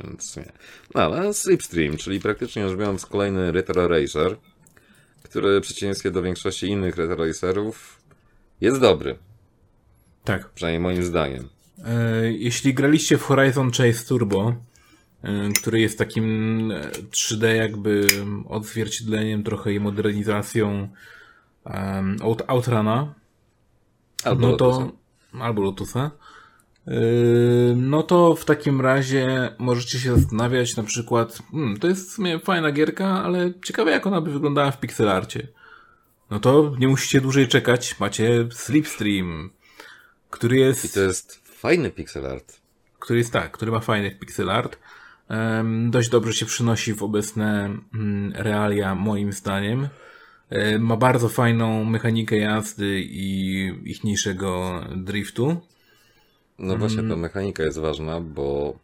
Więc 0.00 0.36
nie. 0.36 0.52
No 0.94 1.02
ale 1.02 1.34
Slipstream, 1.34 1.96
czyli 1.96 2.20
praktycznie 2.20 2.68
rzecz 2.68 2.78
biorąc 2.78 3.06
kolejny 3.06 3.52
Retro 3.52 3.88
Racer, 3.88 4.36
który 5.22 5.60
w 5.60 5.62
przeciwieństwie 5.62 6.10
do 6.10 6.22
większości 6.22 6.66
innych 6.66 6.96
Retro 6.96 7.26
Racerów 7.26 8.00
jest 8.60 8.80
dobry, 8.80 9.18
Tak. 10.24 10.48
przynajmniej 10.50 10.80
moim 10.80 11.02
zdaniem. 11.02 11.48
E, 11.84 12.32
jeśli 12.32 12.74
graliście 12.74 13.18
w 13.18 13.22
Horizon 13.22 13.70
Chase 13.70 14.04
Turbo, 14.08 14.54
e, 15.22 15.48
który 15.60 15.80
jest 15.80 15.98
takim 15.98 16.70
e, 16.70 16.90
3D 17.10 17.46
jakby 17.46 18.06
odzwierciedleniem 18.48 19.42
trochę 19.42 19.72
i 19.72 19.80
modernizacją 19.80 20.88
um, 21.64 22.16
Out, 22.22 22.42
Outrana, 22.46 23.14
Albo 24.24 24.48
no 24.48 24.56
to 24.56 24.66
Lotusa. 24.70 24.92
albo 25.40 25.62
Lotusa. 25.62 26.10
Yy, 26.90 27.74
No 27.76 28.02
to 28.02 28.34
w 28.34 28.44
takim 28.44 28.80
razie 28.80 29.50
możecie 29.58 29.98
się 29.98 30.16
zastanawiać 30.18 30.76
na 30.76 30.82
przykład, 30.82 31.38
hmm, 31.50 31.76
to 31.78 31.88
jest 31.88 32.10
w 32.10 32.12
sumie 32.12 32.38
fajna 32.38 32.72
gierka, 32.72 33.06
ale 33.24 33.52
ciekawe 33.64 33.90
jak 33.90 34.06
ona 34.06 34.20
by 34.20 34.32
wyglądała 34.32 34.70
w 34.70 34.80
pixelarcie. 34.80 35.48
No 36.30 36.40
to 36.40 36.72
nie 36.78 36.88
musicie 36.88 37.20
dłużej 37.20 37.48
czekać, 37.48 38.00
macie 38.00 38.48
Slipstream, 38.52 39.50
który 40.30 40.56
I 40.56 40.60
jest, 40.60 40.94
to 40.94 41.00
jest 41.00 41.42
fajny 41.60 41.90
pixel 41.90 42.26
art. 42.26 42.60
który 42.98 43.18
jest 43.18 43.32
tak, 43.32 43.50
który 43.52 43.72
ma 43.72 43.80
fajny 43.80 44.10
pixel 44.10 44.50
art. 44.50 44.78
em, 45.28 45.90
dość 45.90 46.08
dobrze 46.10 46.32
się 46.32 46.46
przynosi 46.46 46.94
w 46.94 47.02
obecne 47.02 47.78
mm, 47.94 48.32
realia, 48.34 48.94
moim 48.94 49.32
zdaniem. 49.32 49.88
E, 50.50 50.78
Ma 50.78 50.96
bardzo 50.96 51.28
fajną 51.28 51.84
mechanikę 51.84 52.36
jazdy 52.36 53.00
i 53.00 53.64
ichniejszego 53.84 54.80
driftu. 54.96 55.56
No 56.58 56.76
właśnie, 56.76 57.02
ta 57.08 57.16
mechanika 57.16 57.62
jest 57.62 57.78
ważna, 57.78 58.20
bo 58.20 58.78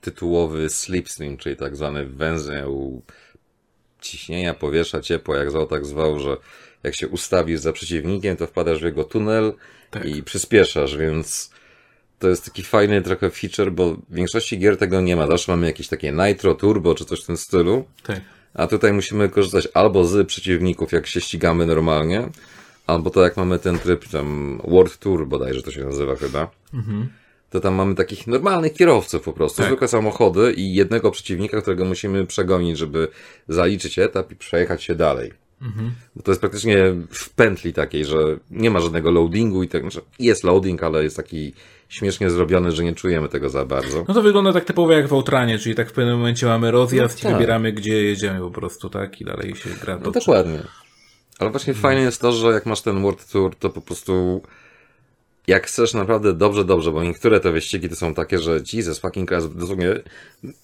tytułowy 0.00 0.70
slipstream, 0.70 1.36
czyli 1.36 1.56
tak 1.56 1.76
zwany 1.76 2.06
węzeł 2.06 3.02
ciśnienia 4.00 4.54
powietrza, 4.54 5.00
ciepła, 5.00 5.36
jak 5.36 5.50
zwał, 5.50 5.66
tak 5.66 5.86
zwał, 5.86 6.20
że 6.20 6.36
jak 6.82 6.96
się 6.96 7.08
ustawisz 7.08 7.60
za 7.60 7.72
przeciwnikiem, 7.72 8.36
to 8.36 8.46
wpadasz 8.46 8.80
w 8.80 8.84
jego 8.84 9.04
tunel 9.04 9.52
Tak. 9.90 10.04
i 10.04 10.22
przyspieszasz, 10.22 10.96
więc 10.96 11.50
to 12.18 12.28
jest 12.28 12.44
taki 12.44 12.62
fajny 12.62 13.02
trochę 13.02 13.30
feature, 13.30 13.72
bo 13.72 13.94
w 13.94 14.14
większości 14.14 14.58
gier 14.58 14.76
tego 14.76 15.00
nie 15.00 15.16
ma. 15.16 15.26
Zawsze 15.26 15.52
mamy 15.52 15.66
jakieś 15.66 15.88
takie 15.88 16.12
nitro, 16.12 16.54
turbo, 16.54 16.94
czy 16.94 17.04
coś 17.04 17.22
w 17.22 17.26
tym 17.26 17.36
stylu, 17.36 17.84
Tak. 18.02 18.20
a 18.54 18.66
tutaj 18.66 18.92
musimy 18.92 19.28
korzystać 19.28 19.68
albo 19.74 20.04
z 20.04 20.28
przeciwników, 20.28 20.92
jak 20.92 21.06
się 21.06 21.20
ścigamy 21.20 21.66
normalnie, 21.66 22.28
albo 22.86 23.10
to 23.10 23.22
jak 23.22 23.36
mamy 23.36 23.58
ten 23.58 23.78
tryb 23.78 24.08
tam 24.08 24.60
World 24.68 24.98
Tour 24.98 25.26
bodajże 25.26 25.62
to 25.62 25.70
się 25.70 25.84
nazywa 25.84 26.16
chyba. 26.16 26.50
To 27.50 27.60
tam 27.60 27.74
mamy 27.74 27.94
takich 27.94 28.26
normalnych 28.26 28.72
kierowców 28.72 29.22
po 29.22 29.32
prostu, 29.32 29.56
Tak. 29.58 29.66
zwykłe 29.66 29.88
samochody 29.88 30.52
i 30.52 30.74
jednego 30.74 31.10
przeciwnika, 31.10 31.60
którego 31.60 31.84
musimy 31.84 32.26
przegonić, 32.26 32.78
żeby 32.78 33.08
zaliczyć 33.48 33.98
etap 33.98 34.32
i 34.32 34.36
przejechać 34.36 34.82
się 34.82 34.94
dalej. 34.94 35.32
Bo 36.16 36.22
to 36.22 36.30
jest 36.30 36.40
praktycznie 36.40 36.84
w 37.10 37.30
pętli 37.30 37.72
takiej, 37.72 38.04
że 38.04 38.18
nie 38.50 38.70
ma 38.70 38.80
żadnego 38.80 39.10
loadingu 39.10 39.62
i 39.62 39.68
tak, 39.68 39.82
znaczy 39.82 40.00
jest 40.18 40.44
loading, 40.44 40.82
ale 40.82 41.04
jest 41.04 41.16
taki 41.16 41.52
śmiesznie 41.88 42.30
zrobiony, 42.30 42.72
że 42.72 42.84
nie 42.84 42.94
czujemy 42.94 43.28
tego 43.28 43.48
za 43.50 43.64
bardzo. 43.64 44.04
No 44.08 44.14
to 44.14 44.22
wygląda 44.22 44.52
tak 44.52 44.64
typowo 44.64 44.92
jak 44.92 45.08
w 45.08 45.12
Outranie, 45.12 45.58
czyli 45.58 45.74
tak 45.74 45.90
w 45.90 45.92
pewnym 45.92 46.16
momencie 46.16 46.46
mamy 46.46 46.70
rozjazd 46.70 47.14
No 47.24 47.28
i 47.28 47.32
tak. 47.32 47.40
wybieramy, 47.40 47.72
gdzie 47.72 48.02
jedziemy 48.04 48.40
po 48.40 48.50
prostu, 48.50 48.88
tak? 48.90 49.20
I 49.20 49.24
dalej 49.24 49.56
się 49.56 49.70
gra 49.82 49.94
No 49.96 50.00
toczy. 50.04 50.18
dokładnie. 50.18 50.62
Ale 51.38 51.50
właśnie 51.50 51.74
fajne 51.74 52.02
jest 52.02 52.20
to, 52.20 52.32
że 52.32 52.46
jak 52.48 52.66
masz 52.66 52.80
ten 52.80 53.02
World 53.02 53.30
Tour, 53.30 53.56
to 53.56 53.70
po 53.70 53.80
prostu 53.80 54.42
jak 55.46 55.66
chcesz 55.66 55.94
naprawdę 55.94 56.32
dobrze, 56.32 56.64
dobrze, 56.64 56.92
bo 56.92 57.04
niektóre 57.04 57.40
te 57.40 57.52
wyścigi 57.52 57.88
to 57.88 57.96
są 57.96 58.14
takie, 58.14 58.38
że 58.38 58.60
Jesus 58.72 58.98
fucking 58.98 59.28
Christ, 59.28 59.56
dosłownie 59.56 59.94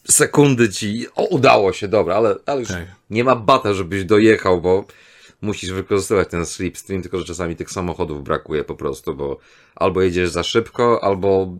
sekundy 0.09 0.68
ci, 0.68 1.07
o 1.14 1.25
udało 1.25 1.73
się, 1.73 1.89
dobra, 1.89 2.14
ale, 2.14 2.35
ale 2.47 2.61
już 2.61 2.68
Tak. 2.68 2.87
nie 3.11 3.25
ma 3.25 3.37
bata, 3.37 3.75
żebyś 3.75 4.05
dojechał, 4.05 4.61
bo 4.61 4.85
musisz 5.43 5.73
wykorzystywać 5.73 6.29
ten 6.29 6.47
slipstream, 6.47 7.03
tylko 7.03 7.18
że 7.18 7.25
czasami 7.25 7.57
tych 7.57 7.71
samochodów 7.71 8.25
brakuje 8.25 8.64
po 8.64 8.75
prostu, 8.75 9.14
bo 9.14 9.39
albo 9.75 10.03
jedziesz 10.03 10.31
za 10.31 10.43
szybko, 10.43 11.05
albo 11.05 11.57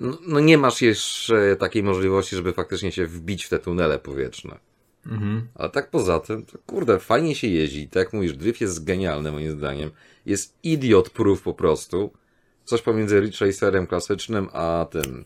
no, 0.00 0.18
no 0.26 0.40
nie 0.40 0.58
masz 0.58 0.82
jeszcze 0.82 1.56
takiej 1.56 1.82
możliwości, 1.82 2.36
żeby 2.36 2.52
faktycznie 2.52 2.92
się 2.92 3.06
wbić 3.06 3.44
w 3.44 3.48
te 3.48 3.58
tunele 3.58 3.98
powietrzne. 3.98 4.58
Mhm. 5.06 5.48
Ale 5.54 5.70
tak 5.70 5.90
poza 5.90 6.20
tym, 6.20 6.46
to 6.46 6.58
kurde, 6.66 6.98
fajnie 6.98 7.34
się 7.34 7.46
jeździ. 7.46 7.88
Tak 7.88 7.96
jak 8.04 8.12
mówisz, 8.12 8.36
drift 8.36 8.60
jest 8.60 8.84
genialny 8.84 9.32
moim 9.32 9.50
zdaniem. 9.50 9.90
Jest 10.26 10.58
idiot 10.62 11.10
proof 11.10 11.42
po 11.42 11.54
prostu. 11.54 12.12
Coś 12.64 12.82
pomiędzy 12.82 13.20
Ridge 13.20 13.40
Racerem 13.40 13.86
klasycznym, 13.86 14.48
a 14.52 14.86
tym... 14.90 15.24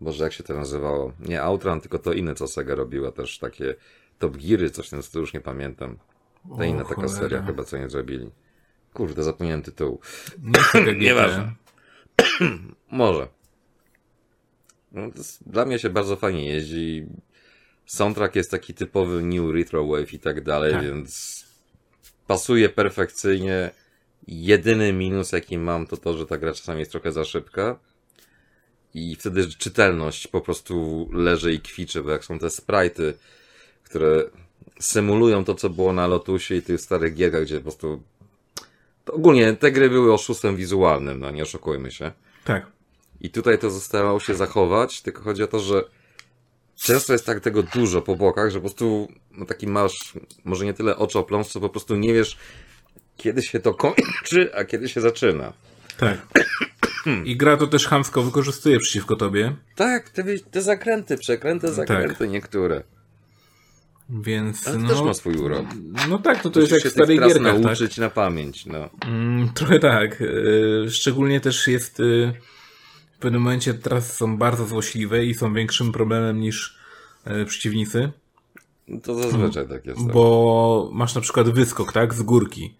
Boże, 0.00 0.24
jak 0.24 0.32
się 0.32 0.44
to 0.44 0.54
nazywało? 0.54 1.12
Nie 1.20 1.42
Outrun, 1.42 1.80
tylko 1.80 1.98
to 1.98 2.12
inne, 2.12 2.34
co 2.34 2.46
Sega 2.48 2.74
robiła 2.74 3.12
też. 3.12 3.38
Takie 3.38 3.74
Top 4.18 4.36
Geary, 4.36 4.70
coś 4.70 4.88
ten 4.88 5.02
stylu, 5.02 5.22
już 5.22 5.34
nie 5.34 5.40
pamiętam. 5.40 5.98
Ta 6.48 6.54
O, 6.54 6.64
inna 6.64 6.82
taka 6.82 6.94
cholera. 6.94 7.14
seria 7.14 7.42
chyba, 7.42 7.64
co 7.64 7.78
nie 7.78 7.88
zrobili. 7.88 8.30
Kurde, 8.94 9.22
zapomniałem 9.22 9.62
tytułu. 9.62 10.00
Nie 10.42 10.52
taka 10.52 10.92
Nieważne. 10.98 11.54
Może. 12.90 13.28
No, 14.92 15.10
to 15.10 15.18
jest, 15.18 15.48
dla 15.50 15.64
mnie 15.64 15.78
się 15.78 15.90
bardzo 15.90 16.16
fajnie 16.16 16.46
jeździ. 16.46 17.06
Soundtrack 17.90 18.36
jest 18.36 18.50
taki 18.50 18.74
typowy 18.74 19.22
new 19.22 19.54
retro 19.54 19.86
wave 19.86 20.12
i 20.12 20.18
tak 20.18 20.40
dalej, 20.40 20.72
Tak. 20.72 20.84
więc 20.84 21.44
pasuje 22.26 22.68
perfekcyjnie. 22.68 23.70
Jedyny 24.28 24.92
minus 24.92 25.32
jaki 25.32 25.58
mam 25.58 25.86
to 25.86 25.96
to, 25.96 26.18
że 26.18 26.26
ta 26.26 26.38
gra 26.38 26.52
czasami 26.52 26.78
jest 26.78 26.90
trochę 26.90 27.12
za 27.12 27.24
szybka 27.24 27.78
i 28.94 29.16
wtedy 29.16 29.48
czytelność 29.48 30.26
po 30.26 30.40
prostu 30.40 31.08
leży 31.12 31.52
i 31.52 31.60
kwiczy, 31.60 32.02
bo 32.02 32.10
jak 32.10 32.24
są 32.24 32.38
te 32.38 32.46
sprite'y, 32.46 33.12
które 33.82 34.24
symulują 34.80 35.44
to, 35.44 35.54
co 35.54 35.70
było 35.70 35.92
na 35.92 36.06
Lotusie 36.06 36.54
i 36.54 36.62
tych 36.62 36.80
starych 36.80 37.14
gierkach, 37.14 37.42
gdzie 37.42 37.56
po 37.56 37.62
prostu 37.62 38.02
to 39.04 39.12
ogólnie 39.12 39.52
te 39.52 39.72
gry 39.72 39.90
były 39.90 40.12
oszustwem 40.12 40.56
wizualnym, 40.56 41.20
no 41.20 41.30
nie 41.30 41.42
oszukujmy 41.42 41.90
się. 41.90 42.12
Tak. 42.44 42.66
I 43.20 43.30
tutaj 43.30 43.58
to 43.58 43.70
zostało 43.70 44.20
się 44.20 44.34
zachować, 44.34 45.02
tylko 45.02 45.22
chodzi 45.22 45.42
o 45.42 45.46
to, 45.46 45.60
że 45.60 45.84
często 46.82 47.12
jest 47.12 47.26
tak 47.26 47.40
tego 47.40 47.62
dużo 47.62 48.02
po 48.02 48.16
bokach, 48.16 48.50
że 48.50 48.58
po 48.58 48.60
prostu 48.60 49.08
no 49.32 49.46
taki 49.46 49.66
masz, 49.66 50.12
może 50.44 50.64
nie 50.64 50.74
tyle 50.74 50.96
oczopląs, 50.96 51.48
co 51.48 51.60
po 51.60 51.68
prostu 51.68 51.96
nie 51.96 52.14
wiesz, 52.14 52.36
kiedy 53.16 53.42
się 53.42 53.60
to 53.60 53.74
kończy, 53.74 54.54
a 54.54 54.64
kiedy 54.64 54.88
się 54.88 55.00
zaczyna. 55.00 55.52
Tak. 55.98 56.18
I 57.24 57.36
gra 57.36 57.56
to 57.56 57.66
też 57.66 57.86
chamsko 57.86 58.22
wykorzystuje 58.22 58.78
przeciwko 58.78 59.16
tobie, 59.16 59.56
Tak, 59.76 60.10
te, 60.10 60.24
te 60.50 60.62
zakręty, 60.62 61.18
przekręty 61.18 61.72
zakręty 61.72 62.28
niektóre. 62.28 62.82
więc 64.10 64.68
Ale 64.68 64.76
to 64.76 64.82
no, 64.82 64.88
też 64.88 65.02
ma 65.02 65.14
swój 65.14 65.34
urok. 65.36 65.66
no 66.08 66.18
tak, 66.18 66.42
to 66.42 66.50
to 66.50 66.60
jest 66.60 66.72
jak 66.72 66.82
w 66.82 66.94
tras 66.94 67.08
gierkach, 67.08 67.32
tak? 67.42 67.62
nauczyć 67.62 67.96
na 67.98 68.10
pamięć, 68.10 68.66
no. 68.66 68.90
Mm, 69.06 69.48
trochę 69.54 69.78
tak. 69.78 70.22
E, 70.22 70.90
Szczególnie 70.90 71.40
też 71.40 71.68
jest 71.68 72.00
e, 72.00 72.32
w 73.20 73.22
pewnym 73.22 73.42
momencie 73.42 73.74
trasy 73.74 74.12
są 74.16 74.36
bardzo 74.38 74.66
złośliwe 74.66 75.24
i 75.24 75.34
są 75.34 75.54
większym 75.54 75.92
problemem 75.92 76.40
niż 76.40 76.76
e, 77.24 77.44
przeciwnicy, 77.44 78.12
To 79.02 79.14
zazwyczaj 79.14 79.68
tak 79.68 79.86
jest. 79.86 79.98
tak. 80.00 80.12
bo 80.12 80.90
masz 80.92 81.14
na 81.14 81.20
przykład 81.20 81.48
wyskok, 81.48 81.92
tak, 81.92 82.14
z 82.14 82.22
górki. 82.22 82.74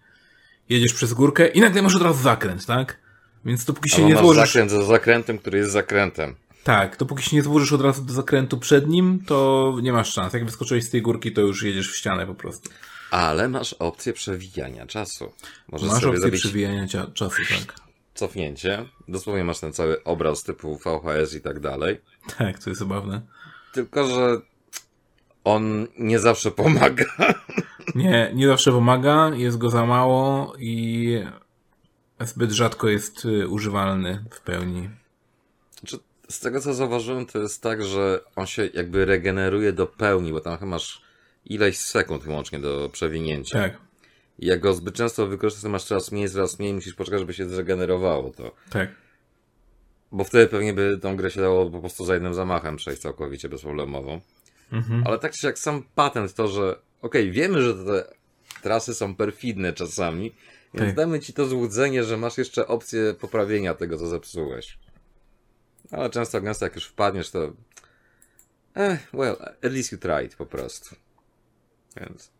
Jedziesz 0.69 0.93
przez 0.93 1.13
górkę 1.13 1.47
i 1.47 1.59
nagle 1.61 1.81
masz 1.81 1.95
od 1.95 2.01
razu 2.01 2.23
zakręt, 2.23 2.65
tak? 2.65 2.99
Więc 3.45 3.65
dopóki 3.65 3.89
się 3.89 3.95
Albo 3.95 4.07
nie 4.07 4.13
masz 4.15 4.23
złożysz... 4.23 4.43
zakręt 4.47 4.71
za 4.71 4.83
zakrętem, 4.83 5.37
który 5.37 5.57
jest 5.57 5.71
zakrętem. 5.71 6.35
Tak, 6.63 6.97
dopóki 6.97 7.23
się 7.23 7.35
nie 7.35 7.41
złożysz 7.41 7.73
od 7.73 7.81
razu 7.81 8.01
do 8.01 8.13
zakrętu 8.13 8.57
przed 8.57 8.87
nim, 8.87 9.19
to 9.27 9.77
nie 9.81 9.93
masz 9.93 10.13
szans. 10.13 10.33
Jak 10.33 10.45
wyskoczyłeś 10.45 10.83
z 10.83 10.89
tej 10.89 11.01
górki, 11.01 11.31
to 11.31 11.41
już 11.41 11.63
jedziesz 11.63 11.91
w 11.91 11.97
ścianę 11.97 12.27
po 12.27 12.35
prostu. 12.35 12.69
Ale 13.11 13.49
masz 13.49 13.73
opcję 13.73 14.13
przewijania 14.13 14.85
czasu. 14.85 15.31
Możesz 15.67 15.89
Masz 15.89 16.03
opcję 16.03 16.31
przewijania 16.31 16.87
czasu, 17.13 17.41
tak. 17.49 17.75
Cofnięcie. 18.13 18.85
Dosłownie 19.07 19.43
masz 19.43 19.59
ten 19.59 19.73
cały 19.73 20.03
obraz 20.03 20.43
typu 20.43 20.77
VHS 20.77 21.35
i 21.35 21.41
tak 21.41 21.59
dalej. 21.59 22.01
Tak, 22.37 22.59
to 22.63 22.69
jest 22.69 22.79
zabawne. 22.79 23.21
Tylko, 23.73 24.07
że 24.07 24.41
on 25.43 25.87
nie 25.99 26.19
zawsze 26.19 26.51
pomaga. 26.51 27.05
Nie, 27.95 28.31
nie 28.35 28.47
zawsze 28.47 28.71
pomaga, 28.71 29.31
jest 29.35 29.57
go 29.57 29.69
za 29.69 29.85
mało 29.85 30.53
i 30.59 31.23
zbyt 32.19 32.51
rzadko 32.51 32.89
jest 32.89 33.25
y, 33.25 33.47
używalny 33.47 34.25
w 34.31 34.41
pełni. 34.41 34.89
Znaczy, 35.79 35.97
z 36.29 36.39
tego 36.39 36.59
co 36.59 36.73
zauważyłem, 36.73 37.25
to 37.25 37.39
jest 37.39 37.63
tak, 37.63 37.83
że 37.83 38.19
on 38.35 38.47
się 38.47 38.69
jakby 38.73 39.05
regeneruje 39.05 39.73
do 39.73 39.87
pełni, 39.87 40.31
bo 40.31 40.41
tam 40.41 40.57
chyba 40.57 40.71
masz 40.71 41.01
ileś 41.45 41.77
sekund 41.77 42.27
łącznie 42.27 42.59
do 42.59 42.89
przewinięcia. 42.93 43.59
Tak, 43.59 43.77
I 44.41 44.45
jak 44.45 44.59
go 44.59 44.73
zbyt 44.73 44.95
często 44.95 45.27
wykorzystasz, 45.27 45.63
to 45.63 45.69
masz 45.69 45.83
coraz 45.83 46.11
mniej, 46.11 46.29
coraz 46.29 46.59
mniej, 46.59 46.73
musisz 46.73 46.93
poczekać, 46.93 47.19
żeby 47.19 47.33
się 47.33 47.49
zregenerowało 47.49 48.29
to. 48.31 48.51
tak. 48.69 48.89
Bo 50.11 50.23
wtedy 50.23 50.47
pewnie 50.47 50.73
by 50.73 50.97
tą 51.01 51.15
grę 51.15 51.31
się 51.31 51.41
dało 51.41 51.69
po 51.69 51.79
prostu 51.79 52.05
za 52.05 52.13
jednym 52.13 52.33
zamachem 52.33 52.75
przejść 52.75 53.01
całkowicie 53.01 53.49
bezproblemowo. 53.49 54.21
Mhm. 54.71 55.03
Ale 55.07 55.19
tak 55.19 55.31
czy 55.31 55.47
jak 55.47 55.59
sam 55.59 55.83
patent 55.95 56.33
to, 56.33 56.47
że 56.47 56.79
okej, 57.01 57.31
wiemy, 57.31 57.61
że 57.61 57.73
te 57.85 58.13
trasy 58.61 58.93
są 58.93 59.15
perfidne 59.15 59.73
czasami, 59.73 60.35
więc 60.73 60.87
Tak. 60.87 60.95
damy 60.95 61.19
ci 61.19 61.33
to 61.33 61.45
złudzenie, 61.45 62.03
że 62.03 62.17
masz 62.17 62.37
jeszcze 62.37 62.67
opcję 62.67 63.13
poprawienia 63.19 63.73
tego, 63.73 63.97
co 63.97 64.07
zepsułeś. 64.07 64.77
Ale 65.91 66.09
często 66.09 66.41
gęsto 66.41 66.65
jak 66.65 66.75
już 66.75 66.85
wpadniesz, 66.85 67.31
to 67.31 67.53
eh, 68.75 68.99
well, 69.13 69.35
at 69.41 69.71
least 69.73 69.91
you 69.91 69.97
tried 69.97 70.35
po 70.35 70.45
prostu. 70.45 70.95
Więc... 71.97 72.31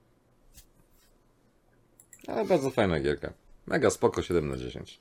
Ale 2.27 2.45
bardzo 2.45 2.69
fajna 2.69 2.99
gierka. 2.99 3.33
Mega 3.67 3.89
spoko, 3.89 4.21
7 4.21 4.49
na 4.49 4.57
10. 4.57 4.99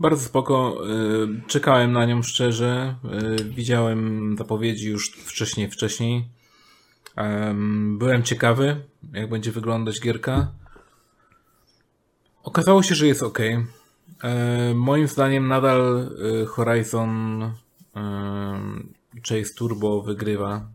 Bardzo 0.00 0.24
spoko. 0.24 0.82
y, 0.90 1.48
Czekałem 1.48 1.92
na 1.92 2.06
nią 2.06 2.22
szczerze. 2.22 2.94
y, 3.40 3.44
Widziałem 3.44 4.34
zapowiedzi 4.38 4.88
już 4.88 5.10
wcześniej, 5.10 5.70
wcześniej. 5.70 6.28
Em, 7.16 7.98
Byłem 7.98 8.22
ciekawy, 8.22 8.76
jak 9.12 9.28
będzie 9.30 9.52
wyglądać 9.52 10.00
gierka. 10.00 10.52
Okazało 12.42 12.82
się, 12.82 12.94
że 12.94 13.06
jest 13.06 13.22
ok. 13.22 13.38
Moim 14.74 15.08
zdaniem 15.08 15.48
nadal 15.48 16.10
y, 16.42 16.46
Horizon 16.46 17.42
Chase 19.28 19.54
Turbo 19.56 20.02
wygrywa. 20.02 20.66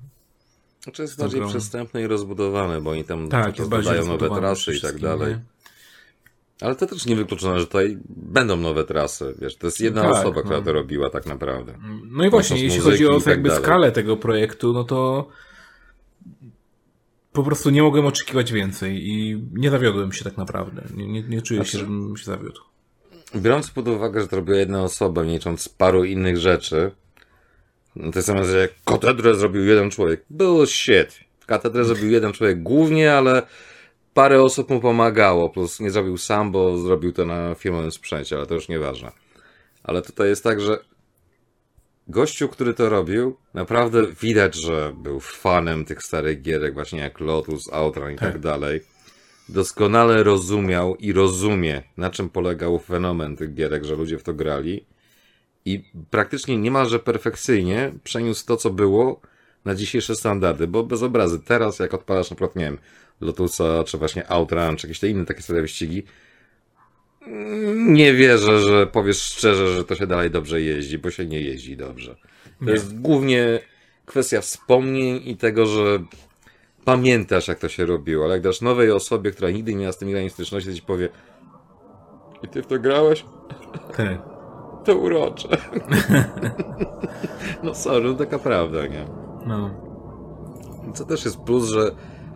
Znaczy 0.84 1.02
jest 1.02 1.20
bardziej 1.20 1.42
przystępny 1.48 2.02
i 2.02 2.08
rozbudowany, 2.08 2.82
bo 2.82 2.92
oni 2.92 3.04
tam 3.04 3.30
Tak, 3.30 3.56
dodają 3.58 4.06
nowe 4.06 4.30
trasy 4.30 4.76
i 4.76 4.82
tak 4.82 5.00
dalej. 5.00 5.34
nie? 5.34 5.42
Ale 6.62 6.76
to 6.76 6.86
też 6.88 7.06
niewykluczone, 7.06 7.60
że 7.60 7.66
tutaj 7.66 7.98
będą 8.10 8.58
nowe 8.58 8.84
trasy. 8.84 9.36
Wiesz, 9.42 9.56
to 9.56 9.68
jest 9.68 9.80
jedna 9.82 10.02
Tak, 10.02 10.12
osoba, 10.12 10.42
która 10.42 10.58
no. 10.58 10.64
to 10.66 10.74
robiła 10.74 11.10
tak 11.10 11.26
naprawdę. 11.26 11.74
No 12.12 12.26
i 12.26 12.30
właśnie, 12.30 12.64
jeśli 12.64 12.80
chodzi 12.80 13.08
o 13.08 13.18
i 13.18 13.20
tak 13.20 13.28
jakby 13.28 13.50
dalej. 13.50 13.64
skalę 13.64 13.92
tego 13.92 14.18
projektu, 14.18 14.74
no 14.74 14.84
to 14.84 15.28
po 17.34 17.44
prostu 17.44 17.70
nie 17.70 17.84
mogłem 17.84 18.06
oczekiwać 18.06 18.52
więcej 18.52 19.08
i 19.10 19.44
nie 19.54 19.70
zawiodłem 19.70 20.12
się 20.14 20.24
tak 20.24 20.38
naprawdę. 20.38 20.84
Nie, 20.96 21.08
nie, 21.08 21.24
nie 21.24 21.42
czuję 21.42 21.60
się, 21.60 21.72
Znaczy- 21.72 21.78
żebym 21.78 22.18
się 22.18 22.26
zawiódł. 22.26 22.62
Biorąc 23.36 23.70
pod 23.70 23.88
uwagę, 23.88 24.22
że 24.22 24.28
to 24.28 24.36
robiła 24.36 24.58
jedna 24.58 24.84
osoba, 24.84 25.24
nie 25.24 25.34
licząc 25.34 25.70
paru 25.70 26.04
innych 26.04 26.38
rzeczy, 26.38 26.92
no 27.96 28.12
to 28.12 28.18
jest 28.20 28.28
samo, 28.28 28.46
że 28.46 28.70
katedrę 28.86 29.36
zrobił 29.36 29.66
jeden 29.66 29.92
człowiek. 29.92 30.26
Było 30.30 30.66
shit. 30.66 31.20
Katedrę 31.46 31.86
zrobił 31.86 32.12
jeden 32.12 32.34
człowiek 32.34 32.64
głównie, 32.64 33.14
ale 33.14 33.42
parę 34.18 34.42
osób 34.42 34.70
mu 34.70 34.80
pomagało, 34.80 35.50
plus 35.50 35.80
nie 35.80 35.92
zrobił 35.92 36.18
sam, 36.18 36.52
bo 36.52 36.78
zrobił 36.78 37.12
to 37.14 37.26
na 37.26 37.56
firmowym 37.56 37.92
sprzęcie, 37.92 38.36
ale 38.36 38.46
to 38.46 38.54
już 38.54 38.70
nieważne. 38.70 39.12
Ale 39.84 40.02
tutaj 40.02 40.30
jest 40.30 40.44
tak, 40.44 40.62
że 40.62 40.80
gościu, 42.08 42.50
który 42.50 42.74
to 42.74 42.90
robił, 42.90 43.38
naprawdę 43.54 44.08
widać, 44.22 44.56
że 44.56 44.94
był 44.98 45.20
fanem 45.20 45.86
tych 45.86 46.04
starych 46.04 46.42
gierek, 46.42 46.74
właśnie 46.74 47.00
jak 47.00 47.20
Lotus, 47.20 47.74
Outrun 47.74 48.12
i 48.12 48.16
tak, 48.16 48.34
Tak. 48.34 48.42
dalej. 48.42 48.82
Doskonale 49.50 50.24
rozumiał 50.24 50.96
i 50.96 51.14
rozumie, 51.14 51.84
na 51.98 52.10
czym 52.10 52.30
polegał 52.30 52.80
fenomen 52.80 53.36
tych 53.36 53.54
gierek, 53.54 53.84
że 53.84 53.96
ludzie 53.96 54.18
w 54.18 54.24
to 54.24 54.34
grali. 54.34 54.86
I 55.66 55.84
praktycznie 56.10 56.58
niemalże 56.58 57.00
perfekcyjnie 57.00 57.94
przeniósł 58.04 58.46
to, 58.46 58.58
co 58.58 58.70
było 58.70 59.22
na 59.66 59.76
dzisiejsze 59.76 60.16
standardy, 60.16 60.68
bo 60.68 60.84
bez 60.84 61.04
obrazy. 61.04 61.40
Teraz, 61.40 61.80
jak 61.80 61.94
odpalasz 61.94 62.30
na 62.30 62.36
przykład, 62.36 62.56
nie 62.56 62.66
wiem, 62.66 62.78
Lotusa, 63.22 63.84
czy 63.84 63.98
właśnie 63.98 64.30
Outrun, 64.32 64.78
czy 64.78 64.88
jakieś 64.88 65.00
te 65.00 65.08
inne 65.10 65.26
takie 65.26 65.42
stare 65.42 65.62
wyścigi, 65.62 66.04
nie 67.76 68.14
wierzę, 68.14 68.60
że 68.60 68.88
powiesz 68.88 69.22
szczerze, 69.22 69.68
że 69.68 69.84
to 69.86 69.96
się 69.96 70.08
dalej 70.08 70.32
dobrze 70.32 70.62
jeździ, 70.62 70.98
bo 70.98 71.12
się 71.12 71.26
nie 71.26 71.42
jeździ 71.42 71.78
dobrze. 71.78 72.16
To 72.60 72.66
Nie. 72.66 72.72
jest 72.72 73.00
głównie 73.00 73.60
kwestia 74.06 74.42
wspomnień 74.42 75.22
i 75.26 75.38
tego, 75.38 75.66
że 75.66 76.00
pamiętasz, 76.86 77.48
jak 77.48 77.60
to 77.60 77.70
się 77.70 77.86
robiło, 77.86 78.26
ale 78.26 78.34
jak 78.34 78.44
dasz 78.44 78.62
nowej 78.62 78.92
osobie, 78.92 79.32
która 79.32 79.50
nigdy 79.50 79.74
nie 79.74 79.80
miała 79.80 79.92
z 79.92 79.98
tym 79.98 80.10
graniem 80.10 80.30
styczności, 80.30 80.70
to 80.70 80.76
ci 80.76 80.82
powie 80.82 81.10
i 82.44 82.48
ty 82.48 82.62
w 82.62 82.68
to 82.68 82.80
grałeś? 82.80 83.26
To 84.86 84.96
urocze. 84.98 85.50
no 87.64 87.76
sorry, 87.76 88.10
no 88.10 88.14
taka 88.14 88.40
prawda, 88.40 88.88
nie? 88.88 89.06
No. 89.46 89.70
Co 90.94 91.06
też 91.06 91.26
jest 91.26 91.38
plus, 91.38 91.70
że 91.70 91.92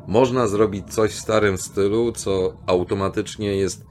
można 0.07 0.47
zrobić 0.47 0.93
coś 0.93 1.11
w 1.11 1.19
starym 1.19 1.57
stylu, 1.57 2.11
co 2.11 2.57
automatycznie 2.67 3.55
jest 3.55 3.85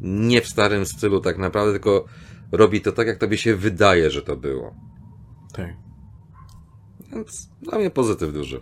nie 0.00 0.40
w 0.42 0.48
starym 0.48 0.86
stylu 0.86 1.20
tak 1.20 1.38
naprawdę, 1.38 1.72
tylko 1.72 2.04
robi 2.52 2.80
to 2.80 2.92
tak, 2.92 3.06
jak 3.06 3.18
tobie 3.18 3.38
się 3.38 3.56
wydaje, 3.56 4.10
że 4.10 4.22
to 4.22 4.36
było. 4.36 4.74
Tak. 5.52 5.74
Więc 7.12 7.48
dla 7.62 7.78
mnie 7.78 7.90
pozytyw 7.90 8.32
duży. 8.32 8.60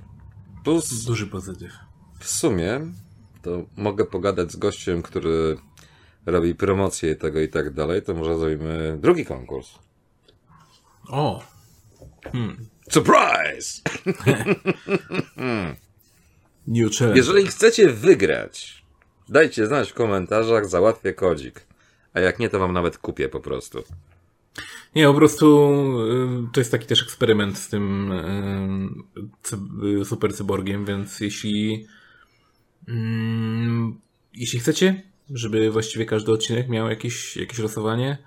Plus 0.65 1.05
Duży 1.05 1.27
pozytyw. 1.27 1.73
w 2.19 2.29
sumie 2.29 2.81
to 3.43 3.63
mogę 3.77 4.05
pogadać 4.05 4.53
z 4.53 4.57
gościem, 4.57 5.03
który 5.03 5.57
robi 6.27 6.55
promocję 6.55 7.17
tego 7.17 7.41
i 7.41 7.49
tak 7.49 7.75
dalej, 7.75 8.03
to 8.03 8.15
może 8.15 8.39
zrobimy 8.39 8.99
drugi 9.01 9.25
konkurs. 9.27 9.69
O! 11.09 11.43
Surprise! 12.91 13.83
New 16.69 16.97
challenge. 16.97 17.19
Jeżeli 17.19 17.47
chcecie 17.47 17.89
wygrać, 17.89 18.85
dajcie 19.29 19.67
znać 19.67 19.91
w 19.91 19.95
komentarzach, 19.95 20.69
załatwię 20.69 21.15
kodzik. 21.15 21.67
A 22.15 22.21
jak 22.21 22.39
nie, 22.39 22.49
to 22.49 22.59
wam 22.59 22.73
nawet 22.73 22.99
kupię 22.99 23.29
po 23.29 23.41
prostu. 23.41 23.83
Nie, 24.95 25.07
po 25.07 25.15
prostu 25.15 25.71
y, 26.49 26.53
to 26.53 26.61
jest 26.61 26.71
taki 26.71 26.87
też 26.87 27.03
eksperyment 27.03 27.59
z 27.59 27.69
tym 27.69 28.13
y, 28.13 30.01
y, 30.01 30.05
super 30.05 30.35
cyborgiem, 30.35 30.85
więc 30.85 31.21
jeśli 31.21 31.87
mm, 32.89 34.01
jeśli 34.35 34.59
chcecie, 34.59 35.03
żeby 35.31 35.71
właściwie 35.71 36.07
każdy 36.07 36.33
odcinek 36.33 36.69
miał 36.69 36.89
jakieś, 36.89 37.37
jakieś 37.37 37.59
losowanie, 37.59 38.19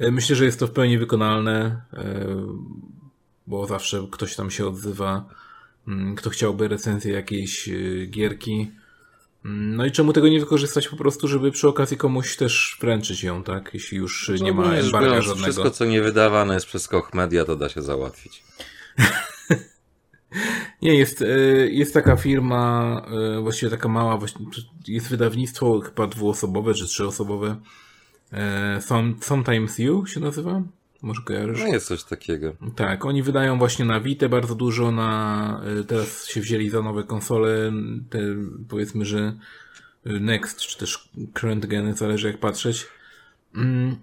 myślę, 0.00 0.36
że 0.36 0.44
jest 0.44 0.60
to 0.60 0.66
w 0.66 0.70
pełni 0.70 0.98
wykonalne, 0.98 1.82
bo 3.46 3.66
zawsze 3.66 4.08
ktoś 4.12 4.36
tam 4.36 4.50
się 4.50 4.66
odzywa, 4.66 5.28
kto 6.16 6.30
chciałby 6.30 6.68
recenzję 6.68 7.12
jakiejś 7.12 7.68
y, 7.68 8.06
gierki. 8.10 8.70
Mm, 9.44 9.76
No 9.76 9.86
i 9.86 9.92
czemu 9.92 10.12
tego 10.12 10.28
nie 10.28 10.40
wykorzystać 10.40 10.88
po 10.88 10.96
prostu, 10.96 11.28
żeby 11.28 11.50
przy 11.50 11.68
okazji 11.68 11.96
komuś 11.96 12.36
też 12.36 12.76
wręczyć 12.80 13.22
ją, 13.22 13.42
tak? 13.42 13.70
Jeśli 13.74 13.98
już 13.98 14.30
nie 14.40 14.52
ma 14.52 14.74
embarga 14.74 15.08
biorąc, 15.08 15.24
żadnego. 15.24 15.52
Wszystko, 15.52 15.70
co 15.70 15.84
nie 15.84 16.02
wydawane 16.02 16.54
jest 16.54 16.66
przez 16.66 16.88
Koch 16.88 17.14
Media, 17.14 17.44
to 17.44 17.56
da 17.56 17.68
się 17.68 17.82
załatwić. 17.82 18.42
Nie, 20.82 20.94
jest, 20.94 21.22
e, 21.22 21.26
jest 21.68 21.94
taka 21.94 22.16
firma, 22.16 23.02
e, 23.36 23.40
właściwie 23.40 23.70
taka 23.70 23.88
mała, 23.88 24.18
jest 24.88 25.08
wydawnictwo 25.08 25.80
chyba 25.80 26.06
dwuosobowe 26.06 26.74
czy 26.74 26.86
trzyosobowe. 26.86 27.56
Some, 28.80 29.14
Sometimes 29.20 29.78
You 29.78 30.06
się 30.06 30.20
nazywa? 30.20 30.62
Może 31.06 31.22
kojarzysz? 31.22 31.60
No 31.60 31.66
jest 31.66 31.86
coś 31.86 32.04
takiego. 32.04 32.52
Tak, 32.76 33.04
oni 33.04 33.22
wydają 33.22 33.58
właśnie 33.58 33.84
na 33.84 34.00
Vita 34.00 34.28
bardzo 34.28 34.54
dużo, 34.54 34.90
na 34.92 35.60
e, 35.80 35.84
teraz 35.84 36.26
się 36.28 36.40
wzięli 36.40 36.70
za 36.70 36.82
nowe 36.82 37.04
konsole, 37.04 37.72
te 38.10 38.18
powiedzmy, 38.68 39.04
że 39.04 39.18
e, 40.06 40.12
Next, 40.12 40.60
czy 40.60 40.78
też 40.78 41.08
Current 41.34 41.66
Gen, 41.66 41.94
zależy 41.94 42.26
jak 42.26 42.38
patrzeć. 42.38 42.86
Mm, 43.54 43.96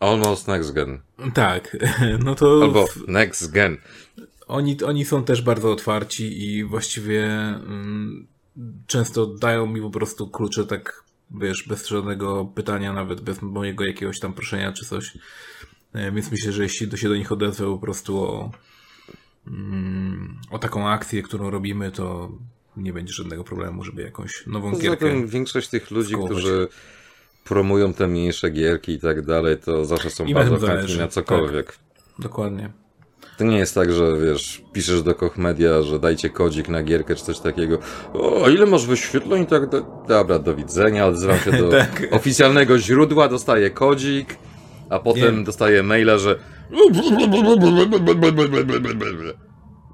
Almost 0.00 0.48
Next 0.48 0.72
Gen. 0.72 1.00
tak, 1.34 1.76
no 2.24 2.34
to 2.34 2.62
Albo 2.62 2.86
Next 3.08 3.52
Gen. 3.52 3.76
Oni, 4.46 4.76
oni 4.82 5.04
są 5.04 5.24
też 5.24 5.42
bardzo 5.42 5.72
otwarci 5.72 6.44
i 6.44 6.64
właściwie 6.64 7.24
mm, 7.24 8.26
często 8.86 9.26
dają 9.26 9.66
mi 9.66 9.80
po 9.80 9.90
prostu 9.90 10.30
klucze 10.30 10.66
tak, 10.66 11.04
wiesz, 11.30 11.64
bez 11.68 11.88
żadnego 11.88 12.44
pytania, 12.44 12.92
nawet 12.92 13.20
bez 13.20 13.42
mojego 13.42 13.84
jakiegoś 13.84 14.20
tam 14.20 14.32
proszenia 14.32 14.72
czy 14.72 14.86
coś. 14.86 15.18
E, 15.96 16.12
Więc 16.12 16.30
myślę, 16.30 16.52
że 16.52 16.62
jeśli 16.62 16.88
do 16.88 16.96
się 16.96 17.08
do 17.08 17.16
nich 17.16 17.32
odezwę 17.32 17.64
po 17.66 17.78
prostu 17.78 18.18
o, 18.22 18.50
mm, 19.46 20.36
o 20.50 20.58
taką 20.58 20.88
akcję, 20.88 21.22
którą 21.22 21.50
robimy, 21.50 21.90
to 21.90 22.30
nie 22.76 22.92
będzie 22.92 23.12
żadnego 23.12 23.44
problemu, 23.44 23.84
żeby 23.84 24.02
jakąś 24.02 24.46
nową 24.46 24.70
Poza 24.70 24.82
gierkę. 24.82 25.06
tym 25.06 25.26
większość 25.26 25.68
tych 25.68 25.90
ludzi, 25.90 26.12
skołować. 26.12 26.38
którzy 26.38 26.68
promują 27.44 27.92
te 27.94 28.06
mniejsze 28.06 28.50
gierki 28.50 28.92
i 28.92 28.98
tak 29.00 29.22
dalej, 29.22 29.56
to 29.58 29.84
zawsze 29.84 30.10
są 30.10 30.24
Im 30.24 30.34
bardzo 30.34 30.66
chętni 30.66 30.98
na 30.98 31.08
cokolwiek. 31.08 31.78
Dokładnie. 32.18 32.70
To 33.38 33.44
nie 33.44 33.58
jest 33.58 33.74
tak, 33.74 33.92
że 33.92 34.18
wiesz, 34.18 34.62
piszesz 34.72 35.02
do 35.02 35.14
Koch 35.14 35.38
Media, 35.38 35.82
że 35.82 35.98
dajcie 35.98 36.30
kodzik 36.30 36.68
na 36.68 36.82
gierkę 36.82 37.14
czy 37.14 37.24
coś 37.24 37.38
takiego. 37.38 37.78
O, 38.14 38.48
ile 38.48 38.66
masz 38.66 38.86
wyświetleń 38.86 39.42
i 39.42 39.46
tak. 39.46 39.70
Do... 39.70 40.04
Dobra, 40.08 40.38
do 40.38 40.54
widzenia, 40.54 41.06
odzywam 41.06 41.38
się 41.38 41.52
do 41.52 41.68
Tak. 41.78 42.02
oficjalnego 42.10 42.78
źródła, 42.78 43.28
dostaję 43.28 43.70
kodzik, 43.70 44.36
a 44.90 44.98
potem 44.98 45.38
Nie. 45.38 45.44
dostaję 45.44 45.82
maila, 45.82 46.18
że. 46.18 46.38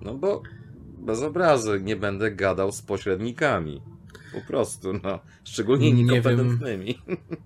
No 0.02 0.14
bo 0.14 0.42
bez 0.98 1.22
obrazy 1.22 1.80
nie 1.82 1.96
będę 1.96 2.30
gadał 2.30 2.72
z 2.72 2.82
pośrednikami. 2.82 3.82
Po 4.34 4.40
prostu, 4.40 4.92
no. 4.92 5.18
Szczególnie 5.44 5.92
Nie 5.92 6.04
niekompetentnymi. 6.04 6.98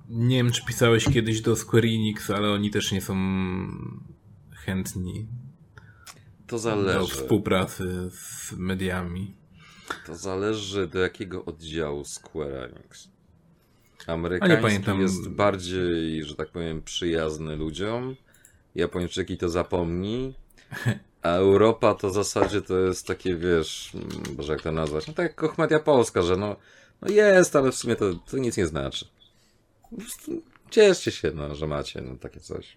Nie 0.09 0.37
wiem, 0.37 0.53
czy 0.53 0.65
pisałeś 0.65 1.05
kiedyś 1.05 1.41
do 1.41 1.57
Square 1.57 1.85
Enix, 1.85 2.31
ale 2.31 2.51
oni 2.51 2.71
też 2.71 2.93
nie 2.93 3.01
są 3.01 3.15
chętni 4.55 5.27
To 6.47 6.57
do 6.57 6.59
zależy. 6.59 7.07
współpracy 7.15 8.11
z 8.11 8.53
mediami. 8.53 9.35
To 10.07 10.17
zależy 10.17 10.87
do 10.89 10.99
jakiego 10.99 11.45
oddziału 11.45 12.05
Square 12.05 12.55
Enix. 12.75 13.09
Amerykański 14.07 14.63
pamiętam. 14.63 15.01
jest 15.01 15.29
bardziej, 15.29 16.25
że 16.25 16.35
tak 16.35 16.49
powiem, 16.49 16.83
przyjazny 16.83 17.57
ludziom. 17.57 18.17
Japończyki 18.75 19.39
to 19.39 19.49
zapomni. 19.49 20.35
A 21.23 21.29
Europa 21.29 21.95
to 21.95 22.11
w 22.11 22.15
zasadzie 22.15 22.63
to 22.63 22.79
jest 22.79 23.07
takie, 23.07 23.37
wiesz, 23.37 23.93
mm, 23.95 24.37
boże 24.37 24.53
jak 24.53 24.63
to 24.63 24.73
nazwać, 24.73 25.07
no 25.07 25.15
tak 25.15 25.23
jak 25.23 25.35
Kochmedia 25.35 25.79
Polska, 25.79 26.23
że 26.23 26.37
no, 26.37 26.57
no 27.03 27.09
jest, 27.09 27.57
ale 27.57 27.73
w 27.73 27.75
sumie 27.75 27.97
to, 27.97 28.15
to 28.15 28.39
nic 28.39 28.57
nie 28.57 28.67
znaczy. 28.67 29.07
Cieszcie 30.71 31.11
się, 31.11 31.31
no, 31.35 31.55
że 31.55 31.67
macie 31.67 32.01
no, 32.01 32.17
takie 32.17 32.41
coś. 32.41 32.77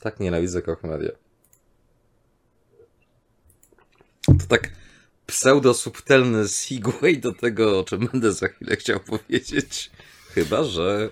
Tak 0.00 0.20
nienawidzę 0.20 0.62
Kochmedia. 0.62 1.10
To 4.26 4.46
tak 4.48 4.70
pseudo-subtelny 5.26 6.48
segue 6.48 7.20
do 7.20 7.32
tego, 7.32 7.80
o 7.80 7.84
czym 7.84 8.08
będę 8.12 8.32
za 8.32 8.48
chwilę 8.48 8.76
chciał 8.76 9.00
powiedzieć. 9.00 9.90
Chyba, 10.34 10.64
że 10.64 11.10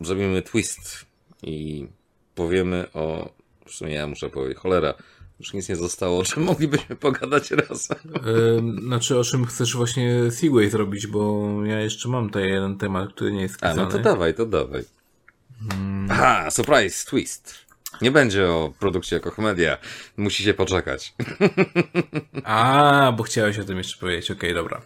zrobimy 0.00 0.42
twist 0.42 1.06
i 1.42 1.86
powiemy 2.34 2.86
o. 2.94 3.32
W 3.66 3.70
sumie 3.70 3.94
ja 3.94 4.06
muszę 4.06 4.30
powiedzieć, 4.30 4.58
cholera. 4.58 4.94
Już 5.40 5.52
nic 5.52 5.68
nie 5.68 5.76
zostało, 5.76 6.18
o 6.18 6.22
czym 6.22 6.42
moglibyśmy 6.42 6.96
pogadać 6.96 7.50
razem. 7.50 7.98
Yy, 8.04 8.82
znaczy, 8.82 9.18
o 9.18 9.24
czym 9.24 9.46
chcesz 9.46 9.76
właśnie 9.76 10.30
Seaway 10.30 10.70
zrobić, 10.70 11.06
bo 11.06 11.48
ja 11.64 11.80
jeszcze 11.80 12.08
mam 12.08 12.26
tutaj 12.26 12.48
jeden 12.48 12.78
temat, 12.78 13.12
który 13.12 13.32
nie 13.32 13.42
jest 13.42 13.64
A, 13.64 13.74
no 13.74 13.86
to 13.86 13.98
dawaj, 13.98 14.34
to 14.34 14.46
dawaj. 14.46 14.84
Aha, 16.08 16.50
surprise, 16.50 17.06
twist. 17.06 17.54
Nie 18.02 18.10
będzie 18.10 18.48
o 18.48 18.72
produkcji 18.78 19.14
jako 19.14 19.30
komedia. 19.30 19.78
Musi 20.16 20.42
się 20.42 20.54
poczekać. 20.54 21.14
A, 22.44 23.12
bo 23.16 23.22
chciałeś 23.22 23.58
o 23.58 23.64
tym 23.64 23.78
jeszcze 23.78 23.98
powiedzieć. 23.98 24.30
Okej, 24.30 24.54
dobra. 24.54 24.82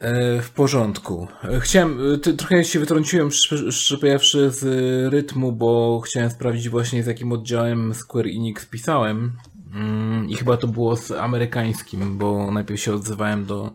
E, 0.00 0.42
w 0.42 0.50
porządku. 0.50 1.28
E, 1.44 1.60
Chciałem, 1.60 1.98
e, 2.14 2.18
trochę 2.18 2.64
się 2.64 2.80
wytrąciłem, 2.80 3.28
szcz- 3.28 3.72
szczerze 3.72 3.98
powiedziawszy, 4.00 4.50
z 4.50 4.64
rytmu, 5.12 5.52
bo 5.52 6.00
chciałem 6.00 6.30
sprawdzić 6.30 6.68
właśnie 6.68 7.02
z 7.02 7.06
jakim 7.06 7.32
oddziałem 7.32 7.94
Square 7.94 8.26
Enix 8.26 8.66
pisałem. 8.66 9.32
Mm, 9.74 10.28
I 10.28 10.34
chyba 10.36 10.56
to 10.56 10.68
było 10.68 10.96
z 10.96 11.10
amerykańskim, 11.10 12.18
bo 12.18 12.50
najpierw 12.50 12.80
się 12.80 12.94
odzywałem 12.94 13.46
do 13.46 13.70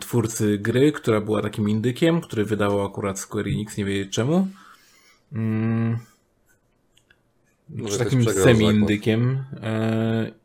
twórcy 0.00 0.58
gry, 0.58 0.92
która 0.92 1.20
była 1.20 1.42
takim 1.42 1.68
indykiem, 1.68 2.20
który 2.20 2.44
wydawał 2.44 2.86
akurat 2.86 3.18
Square 3.18 3.46
Enix, 3.48 3.76
nie 3.76 3.84
wiedzieć 3.84 4.12
czemu. 4.14 4.48
Mm, 5.32 5.98
Może 7.68 7.98
takim 7.98 8.24
semi-indykiem. 8.24 9.44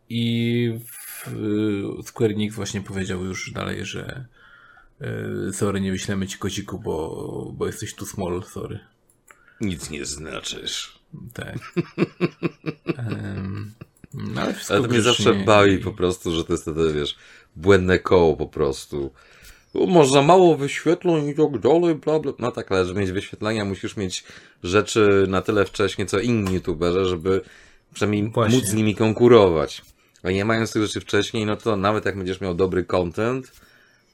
I 0.09 0.79
Square 2.03 2.31
Enix 2.31 2.55
właśnie 2.55 2.81
powiedział 2.81 3.23
już 3.25 3.51
dalej, 3.51 3.85
że 3.85 4.25
sorry, 5.53 5.81
nie 5.81 5.91
wyślemy 5.91 6.27
ci 6.27 6.37
koziku, 6.37 6.79
bo, 6.79 7.51
bo 7.53 7.65
jesteś 7.67 7.93
tu 7.95 8.05
small, 8.05 8.43
sorry. 8.43 8.79
Nic 9.61 9.89
nie 9.89 10.05
znaczysz. 10.05 10.99
Tak. 11.33 11.57
No, 14.13 14.41
ale 14.41 14.53
Ale 14.69 14.81
to 14.81 14.87
mnie 14.87 15.01
zawsze 15.01 15.33
bawi 15.33 15.73
i- 15.73 15.77
po 15.77 15.91
prostu, 15.91 16.31
że 16.35 16.43
to 16.43 16.53
jest 16.53 16.63
wtedy, 16.63 16.93
wiesz, 16.93 17.15
błędne 17.55 17.99
koło 17.99 18.35
po 18.37 18.47
prostu. 18.47 19.11
O, 19.73 19.85
Masz 19.85 20.09
za 20.11 20.21
mało 20.21 20.57
wyświetleń 20.57 21.27
i 21.27 21.35
tak 21.35 21.59
dalej, 21.59 21.95
bla 21.95 22.19
bla. 22.19 22.31
No 22.39 22.51
tak, 22.51 22.71
ale 22.71 22.85
żeby 22.85 22.99
mieć 22.99 23.11
wyświetlenia, 23.11 23.65
musisz 23.65 23.97
mieć 23.97 24.23
rzeczy 24.63 25.25
na 25.29 25.41
tyle 25.41 25.65
wcześnie, 25.65 26.05
co 26.05 26.19
inni 26.19 26.53
youtuberzy, 26.53 27.05
żeby 27.05 27.41
przynajmniej 27.93 28.31
Właśnie. 28.31 28.57
móc 28.57 28.65
z 28.67 28.73
nimi 28.73 28.95
konkurować. 28.95 29.81
A 30.23 30.31
nie 30.31 30.45
mając 30.45 30.71
tych 30.73 30.81
rzeczy 30.83 31.01
wcześniej, 31.01 31.45
no 31.45 31.55
to 31.55 31.75
nawet 31.77 32.05
jak 32.05 32.17
będziesz 32.17 32.41
miał 32.41 32.55
dobry 32.55 32.83
content, 32.83 33.51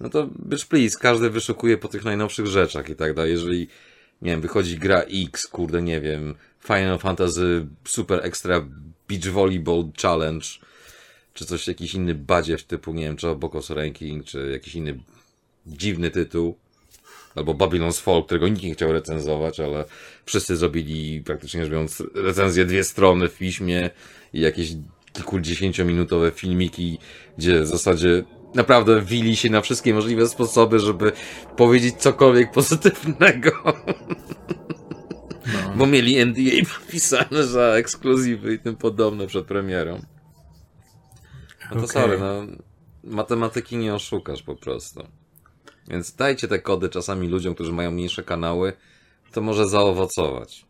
no 0.01 0.09
to 0.09 0.27
bitch 0.45 0.65
please, 0.65 0.99
każdy 0.99 1.29
wyszukuje 1.29 1.77
po 1.77 1.87
tych 1.87 2.03
najnowszych 2.03 2.47
rzeczach 2.47 2.89
i 2.89 2.95
tak 2.95 3.13
dalej. 3.13 3.31
Jeżeli, 3.31 3.67
nie 4.21 4.31
wiem, 4.31 4.41
wychodzi 4.41 4.77
gra 4.77 5.01
X, 5.01 5.47
kurde, 5.47 5.81
nie 5.81 6.01
wiem, 6.01 6.35
Final 6.63 6.99
Fantasy 6.99 7.67
Super 7.85 8.19
Extra 8.23 8.65
Beach 9.09 9.33
Volleyball 9.33 9.83
Challenge, 10.01 10.45
czy 11.33 11.45
coś, 11.45 11.67
jakiś 11.67 11.93
inny 11.93 12.15
badziew 12.15 12.63
typu, 12.63 12.93
nie 12.93 13.03
wiem, 13.03 13.17
czy 13.17 13.35
Bokos 13.35 13.69
Ranking, 13.69 14.25
czy 14.25 14.49
jakiś 14.51 14.75
inny 14.75 14.99
dziwny 15.67 16.11
tytuł, 16.11 16.57
albo 17.35 17.53
Babylon's 17.53 18.01
Fall, 18.01 18.23
którego 18.23 18.47
nikt 18.47 18.63
nie 18.63 18.73
chciał 18.73 18.91
recenzować, 18.91 19.59
ale 19.59 19.85
wszyscy 20.25 20.57
zrobili 20.57 21.21
praktycznie 21.21 21.61
rzecz 21.61 21.71
biorąc 21.71 22.03
recenzję 22.15 22.65
dwie 22.65 22.83
strony 22.83 23.29
w 23.29 23.37
piśmie 23.37 23.89
i 24.33 24.39
jakieś 24.39 24.73
kilkudziesięciominutowe 25.13 26.31
filmiki, 26.31 26.97
gdzie 27.37 27.61
w 27.61 27.67
zasadzie 27.67 28.23
naprawdę 28.55 29.01
wili 29.01 29.35
się 29.35 29.49
na 29.49 29.61
wszystkie 29.61 29.93
możliwe 29.93 30.27
sposoby, 30.27 30.79
żeby 30.79 31.11
powiedzieć 31.57 31.95
cokolwiek 31.95 32.51
pozytywnego. 32.51 33.51
No. 35.53 35.73
Bo 35.75 35.87
mieli 35.87 36.25
NDA 36.25 36.73
podpisane 36.73 37.43
za 37.43 37.61
ekskluzywy 37.61 38.53
i 38.53 38.59
tym 38.59 38.75
podobne 38.75 39.27
przed 39.27 39.45
premierą. 39.45 40.01
No 41.63 41.69
to 41.69 41.75
Okej. 41.75 41.87
sorry, 41.87 42.19
no. 42.19 42.33
Matematyki 43.03 43.77
nie 43.77 43.93
oszukasz 43.93 44.43
po 44.43 44.55
prostu. 44.55 45.07
Więc 45.87 46.15
dajcie 46.15 46.47
te 46.47 46.59
kody 46.59 46.89
czasami 46.89 47.27
ludziom, 47.27 47.55
którzy 47.55 47.71
mają 47.71 47.91
mniejsze 47.91 48.23
kanały, 48.23 48.73
to 49.31 49.41
może 49.41 49.67
zaowocować. 49.67 50.65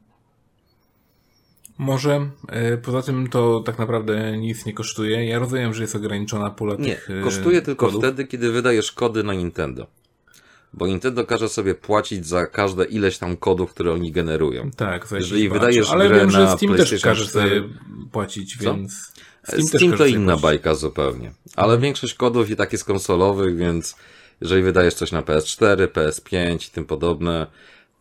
Może, 1.82 2.30
e, 2.48 2.78
poza 2.78 3.02
tym 3.02 3.28
to 3.30 3.60
tak 3.66 3.80
naprawdę 3.80 4.38
nic 4.38 4.66
nie 4.66 4.74
kosztuje. 4.74 5.26
Ja 5.26 5.40
rozumiem, 5.40 5.74
że 5.74 5.82
jest 5.82 5.96
ograniczona 5.96 6.50
pula 6.50 6.76
Nie, 6.76 6.96
tych 6.96 7.10
e, 7.10 7.24
kosztuje 7.24 7.62
tylko 7.62 7.86
kodów. 7.86 8.02
wtedy, 8.02 8.26
kiedy 8.26 8.52
wydajesz 8.52 8.92
kody 8.92 9.24
na 9.24 9.34
Nintendo. 9.34 9.88
Bo 10.74 10.88
Nintendo 10.88 11.26
każe 11.26 11.50
sobie 11.50 11.76
płacić 11.76 12.28
za 12.28 12.46
każde 12.46 12.86
ileś 12.86 13.18
tam 13.18 13.38
kodów, 13.38 13.74
które 13.74 13.94
oni 13.94 14.12
generują. 14.12 14.72
Tak, 14.72 15.08
za 15.08 15.18
Jeżeli 15.18 15.50
wydajesz. 15.50 15.92
Ale 15.92 16.08
grę 16.08 16.20
wiem, 16.20 16.32
że 16.32 16.40
na 16.40 16.58
Steam 16.58 16.76
też 16.78 17.02
każe 17.02 17.26
4. 17.26 17.50
sobie 17.50 17.70
płacić, 18.12 18.58
Co? 18.58 18.64
więc... 18.64 19.12
Steam, 19.44 19.68
też 19.68 19.98
to 19.98 20.06
inna 20.06 20.26
płacić. 20.26 20.44
bajka 20.44 20.76
zupełnie. 20.76 21.32
Ale 21.56 21.78
większość 21.78 22.14
kodów 22.14 22.50
i 22.50 22.56
tak 22.56 22.72
jest 22.72 22.86
konsolowych, 22.86 23.58
więc 23.58 23.96
jeżeli 24.42 24.64
wydajesz 24.64 24.94
coś 24.94 25.12
na 25.12 25.22
PS4, 25.22 25.88
PS5 25.88 26.68
i 26.68 26.72
tym 26.72 26.86
podobne, 26.86 27.48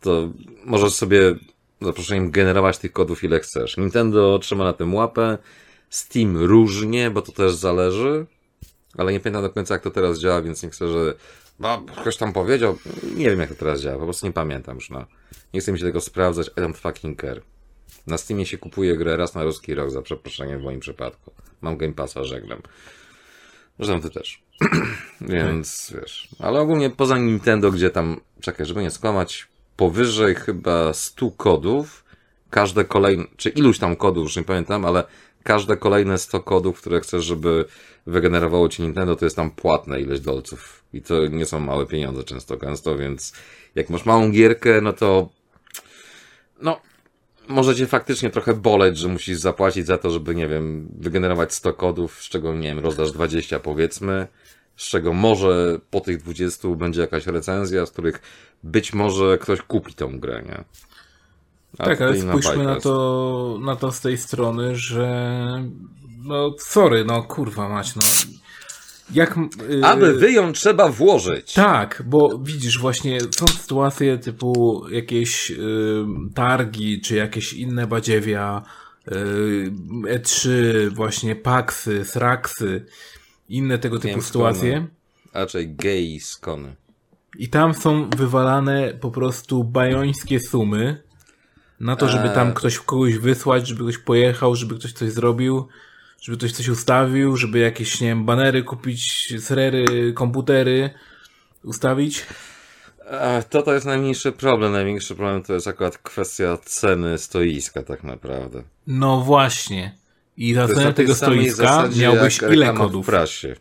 to 0.01 0.29
możesz 0.65 0.93
sobie 0.93 1.35
za 1.81 1.87
zaproszeniem 1.87 2.31
generować 2.31 2.77
tych 2.77 2.91
kodów 2.91 3.23
ile 3.23 3.39
chcesz. 3.39 3.77
Nintendo 3.77 4.39
trzyma 4.39 4.63
na 4.63 4.73
tym 4.73 4.93
łapę, 4.93 5.37
Steam 5.89 6.37
różnie, 6.37 7.11
bo 7.11 7.21
to 7.21 7.31
też 7.31 7.53
zależy, 7.53 8.25
ale 8.97 9.11
nie 9.11 9.19
pamiętam 9.19 9.43
do 9.43 9.49
końca 9.49 9.73
jak 9.73 9.83
to 9.83 9.91
teraz 9.91 10.19
działa, 10.19 10.41
więc 10.41 10.63
nie 10.63 10.69
chcę, 10.69 10.87
że 10.87 11.13
no, 11.59 11.85
ktoś 12.01 12.17
tam 12.17 12.33
powiedział, 12.33 12.77
nie 13.15 13.29
wiem 13.29 13.39
jak 13.39 13.49
to 13.49 13.55
teraz 13.55 13.81
działa, 13.81 13.97
po 13.97 14.03
prostu 14.03 14.25
nie 14.25 14.33
pamiętam 14.33 14.75
już, 14.75 14.89
no. 14.89 15.05
Nie 15.53 15.59
chcę 15.59 15.71
mi 15.71 15.79
się 15.79 15.85
tego 15.85 16.01
sprawdzać, 16.01 16.47
I 16.47 16.61
don't 16.61 16.77
fucking 16.77 17.21
care. 17.21 17.41
Na 18.07 18.17
Steamie 18.17 18.45
się 18.45 18.57
kupuje 18.57 18.97
grę 18.97 19.17
raz 19.17 19.35
na 19.35 19.43
ruski 19.43 19.75
rok, 19.75 19.91
za 19.91 20.01
przeproszeniem 20.01 20.59
w 20.59 20.63
moim 20.63 20.79
przypadku. 20.79 21.31
Mam 21.61 21.77
Game 21.77 21.93
Passa, 21.93 22.23
żegnam. 22.23 22.61
Zresztą 23.79 24.01
ty 24.01 24.09
też. 24.09 24.43
Więc 25.21 25.93
wiesz. 25.95 26.27
Ale 26.39 26.59
ogólnie 26.59 26.89
poza 26.89 27.17
Nintendo, 27.17 27.71
gdzie 27.71 27.89
tam, 27.89 28.21
czekaj, 28.41 28.65
żeby 28.65 28.81
nie 28.81 28.91
skłamać, 28.91 29.47
powyżej 29.81 30.35
chyba 30.35 30.93
100 30.93 31.31
kodów, 31.31 32.03
każde 32.49 32.85
kolejne, 32.85 33.25
czy 33.37 33.49
iluś 33.49 33.79
tam 33.79 33.95
kodów, 33.95 34.23
już 34.23 34.35
nie 34.35 34.43
pamiętam, 34.43 34.85
ale 34.85 35.03
każde 35.43 35.77
kolejne 35.77 36.17
100 36.17 36.39
kodów, 36.39 36.81
które 36.81 36.99
chcesz, 36.99 37.25
żeby 37.25 37.65
wygenerowało 38.07 38.69
ci 38.69 38.81
Nintendo, 38.81 39.15
to 39.15 39.25
jest 39.25 39.35
tam 39.35 39.51
płatne 39.51 40.01
ileś 40.01 40.19
dolców. 40.19 40.83
I 40.93 41.01
to 41.01 41.27
nie 41.27 41.45
są 41.45 41.59
małe 41.59 41.85
pieniądze 41.85 42.23
często, 42.23 42.57
gęsto, 42.57 42.97
więc 42.97 43.33
jak 43.75 43.89
masz 43.89 44.05
małą 44.05 44.31
gierkę, 44.31 44.81
no 44.81 44.93
to 44.93 45.29
no, 46.61 46.81
może 47.47 47.75
cię 47.75 47.87
faktycznie 47.87 48.29
trochę 48.29 48.53
boleć, 48.53 48.97
że 48.97 49.07
musisz 49.07 49.37
zapłacić 49.37 49.85
za 49.85 49.97
to, 49.97 50.11
żeby, 50.11 50.35
nie 50.35 50.47
wiem, 50.47 50.87
wygenerować 50.99 51.53
100 51.53 51.73
kodów, 51.73 52.21
z 52.21 52.29
czego, 52.29 52.55
nie 52.55 52.67
wiem, 52.67 52.79
rozdasz 52.79 53.11
20 53.11 53.59
powiedzmy, 53.59 54.27
z 54.81 54.89
czego 54.89 55.13
może 55.13 55.79
po 55.89 56.01
tych 56.01 56.17
20 56.17 56.67
będzie 56.67 57.01
jakaś 57.01 57.25
recenzja, 57.25 57.85
z 57.85 57.91
których 57.91 58.21
być 58.63 58.93
może 58.93 59.37
ktoś 59.37 59.61
kupi 59.61 59.93
tą 59.93 60.19
grę, 60.19 60.43
nie? 60.45 60.63
A 61.77 61.85
Tak, 61.85 62.01
ale 62.01 62.21
spójrzmy 62.21 62.63
na 62.63 62.79
to, 62.79 63.59
na 63.61 63.75
to 63.75 63.91
z 63.91 64.01
tej 64.01 64.17
strony, 64.17 64.75
że 64.75 65.09
no 66.23 66.55
sorry, 66.59 67.05
no 67.05 67.23
kurwa 67.23 67.69
mać, 67.69 67.95
no 67.95 68.01
jak... 69.13 69.37
Yy, 69.69 69.85
Aby 69.85 70.13
wyjąć, 70.13 70.59
trzeba 70.59 70.89
włożyć. 70.89 71.53
Tak, 71.53 72.03
bo 72.05 72.39
widzisz, 72.43 72.79
właśnie 72.79 73.21
są 73.21 73.47
sytuacje 73.47 74.17
typu 74.17 74.83
jakieś 74.89 75.51
y, 75.51 75.55
targi, 76.35 77.01
czy 77.01 77.15
jakieś 77.15 77.53
inne 77.53 77.87
badziewia, 77.87 78.61
y, 79.07 79.71
E3, 80.03 80.49
właśnie 80.89 81.35
Paxy, 81.35 82.05
Sraxy, 82.05 82.85
inne 83.55 83.77
tego 83.77 83.99
typu 83.99 84.21
sytuacje. 84.21 84.87
A 85.33 85.39
raczej 85.39 85.75
gay 85.75 86.19
skony. 86.19 86.75
I 87.37 87.49
tam 87.49 87.73
są 87.73 88.09
wywalane 88.09 88.93
po 88.93 89.11
prostu 89.11 89.63
bajońskie 89.63 90.39
sumy 90.39 91.01
na 91.79 91.95
to, 91.95 92.07
żeby 92.09 92.29
tam 92.29 92.47
Eee. 92.47 92.53
ktoś 92.53 92.79
kogoś 92.79 93.17
wysłać, 93.17 93.67
żeby 93.67 93.83
ktoś 93.83 93.97
pojechał, 93.97 94.55
żeby 94.55 94.75
ktoś 94.75 94.93
coś 94.93 95.11
zrobił, 95.11 95.67
żeby 96.21 96.37
ktoś 96.37 96.51
coś 96.51 96.67
ustawił, 96.67 97.37
żeby 97.37 97.59
jakieś, 97.59 98.01
nie 98.01 98.07
wiem, 98.07 98.25
banery 98.25 98.63
kupić, 98.63 99.33
serery, 99.39 100.13
komputery 100.13 100.89
ustawić. 101.63 102.25
Ach, 103.21 103.43
To 103.43 103.61
to 103.61 103.73
jest 103.73 103.85
najmniejszy 103.85 104.31
problem. 104.31 104.71
Największy 104.71 105.15
problem 105.15 105.43
to 105.43 105.53
jest 105.53 105.67
akurat 105.67 105.97
kwestia 105.97 106.57
ceny 106.65 107.17
stoiska 107.17 107.83
tak 107.83 108.03
naprawdę. 108.03 108.63
No 108.87 109.21
właśnie. 109.21 110.00
I 110.37 110.53
za 110.53 110.67
cenę 110.67 110.93
tego 110.93 111.15
stoiska 111.15 111.89
miałbyś 111.95 112.39
ile 112.41 112.73
kodów? 112.73 113.05
w 113.05 113.09
prasie. 113.09 113.55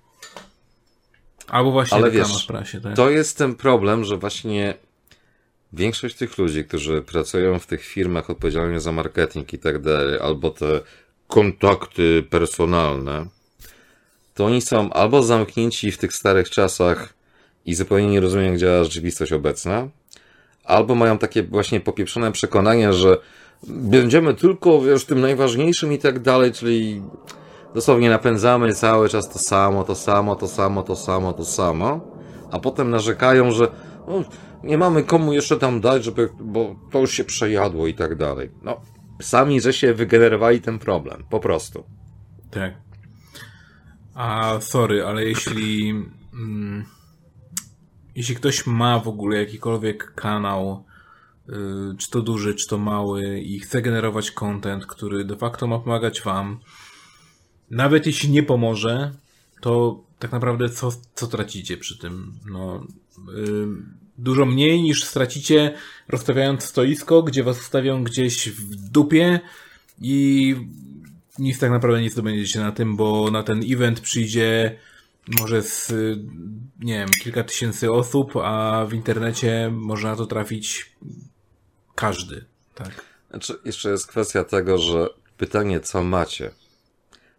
Albo 1.48 1.70
właśnie 1.70 1.98
Ale 1.98 2.10
wiesz, 2.10 2.44
w 2.44 2.46
prasie, 2.46 2.80
tak? 2.80 2.96
To 2.96 3.10
jest 3.10 3.38
ten 3.38 3.54
problem, 3.54 4.04
że 4.04 4.16
właśnie 4.16 4.74
większość 5.72 6.16
tych 6.16 6.38
ludzi, 6.38 6.64
którzy 6.64 7.02
pracują 7.02 7.58
w 7.58 7.66
tych 7.66 7.84
firmach 7.84 8.30
odpowiedzialnych 8.30 8.80
za 8.80 8.92
marketing 8.92 9.52
i 9.52 9.58
tak 9.58 9.82
dalej, 9.82 10.18
albo 10.20 10.50
te 10.50 10.80
kontakty 11.28 12.22
personalne, 12.30 13.26
to 14.34 14.44
oni 14.44 14.60
są 14.62 14.92
albo 14.92 15.22
zamknięci 15.22 15.92
w 15.92 15.98
tych 15.98 16.12
starych 16.12 16.50
czasach 16.50 17.14
i 17.66 17.74
zupełnie 17.74 18.06
nie 18.06 18.20
rozumieją, 18.20 18.50
jak 18.50 18.60
działa 18.60 18.84
rzeczywistość 18.84 19.32
obecna, 19.32 19.88
albo 20.64 20.94
mają 20.94 21.18
takie 21.18 21.42
właśnie 21.42 21.80
popieprzone 21.80 22.32
przekonanie, 22.32 22.92
że 22.92 23.18
będziemy 23.68 24.34
tylko, 24.34 24.80
wiesz, 24.80 25.04
tym 25.04 25.20
najważniejszym 25.20 25.92
i 25.92 25.98
tak 25.98 26.18
dalej, 26.18 26.52
czyli 26.52 27.02
dosłownie 27.74 28.10
napędzamy 28.10 28.74
cały 28.74 29.08
czas 29.08 29.28
to 29.28 29.38
samo, 29.38 29.84
to 29.84 29.94
samo, 29.94 30.36
to 30.36 30.48
samo, 30.48 30.82
to 30.82 30.96
samo, 30.96 31.32
to 31.32 31.44
samo, 31.44 32.00
a 32.50 32.58
potem 32.58 32.90
narzekają, 32.90 33.50
że 33.50 33.68
o, 34.06 34.24
nie 34.64 34.78
mamy 34.78 35.02
komu 35.02 35.32
jeszcze 35.32 35.56
tam 35.56 35.80
dać, 35.80 36.04
żeby, 36.04 36.28
bo 36.40 36.76
to 36.90 36.98
już 36.98 37.12
się 37.12 37.24
przejadło 37.24 37.86
i 37.86 37.94
tak 37.94 38.16
dalej. 38.16 38.50
No, 38.62 38.80
sami, 39.22 39.60
że 39.60 39.72
się 39.72 39.94
wygenerowali 39.94 40.60
ten 40.60 40.78
problem, 40.78 41.24
po 41.30 41.40
prostu. 41.40 41.84
Tak. 42.50 42.74
A 44.14 44.56
sorry, 44.60 45.04
ale 45.06 45.24
jeśli 45.24 45.90
mm, 46.34 46.84
jeśli 48.14 48.34
ktoś 48.34 48.66
ma 48.66 48.98
w 48.98 49.08
ogóle 49.08 49.38
jakikolwiek 49.38 50.14
kanał, 50.14 50.84
czy 51.98 52.10
to 52.10 52.22
duży, 52.22 52.54
czy 52.54 52.68
to 52.68 52.78
mały 52.78 53.40
i 53.40 53.60
chce 53.60 53.82
generować 53.82 54.30
content, 54.30 54.86
który 54.86 55.24
de 55.24 55.36
facto 55.36 55.66
ma 55.66 55.78
pomagać 55.78 56.22
wam, 56.22 56.60
nawet 57.70 58.06
jeśli 58.06 58.30
nie 58.30 58.42
pomoże, 58.42 59.12
to 59.60 60.04
tak 60.18 60.32
naprawdę 60.32 60.68
co, 60.68 60.92
co 61.14 61.26
tracicie 61.26 61.76
przy 61.76 61.98
tym? 61.98 62.32
No, 62.50 62.86
y, 63.38 63.66
dużo 64.18 64.46
mniej 64.46 64.82
niż 64.82 65.04
stracicie 65.04 65.74
rozstawiając 66.08 66.64
stoisko, 66.64 67.22
gdzie 67.22 67.44
was 67.44 67.60
ustawią 67.60 68.04
gdzieś 68.04 68.48
w 68.48 68.74
dupie 68.74 69.40
i 70.00 70.54
nic 71.38 71.58
tak 71.58 71.70
naprawdę 71.70 72.02
nie 72.02 72.10
zdobędziecie 72.10 72.60
na 72.60 72.72
tym, 72.72 72.96
bo 72.96 73.30
na 73.30 73.42
ten 73.42 73.60
event 73.72 74.00
przyjdzie 74.00 74.78
może 75.40 75.62
z, 75.62 75.92
nie 76.80 76.94
wiem, 76.94 77.08
kilka 77.22 77.44
tysięcy 77.44 77.92
osób, 77.92 78.36
a 78.36 78.86
w 78.88 78.94
internecie 78.94 79.70
może 79.72 80.08
na 80.08 80.16
to 80.16 80.26
trafić 80.26 80.92
każdy, 82.00 82.44
tak? 82.74 82.90
Znaczy, 83.30 83.54
jeszcze 83.64 83.90
jest 83.90 84.06
kwestia 84.06 84.44
tego, 84.44 84.78
że 84.78 85.06
pytanie, 85.36 85.80
co 85.80 86.02
macie? 86.02 86.50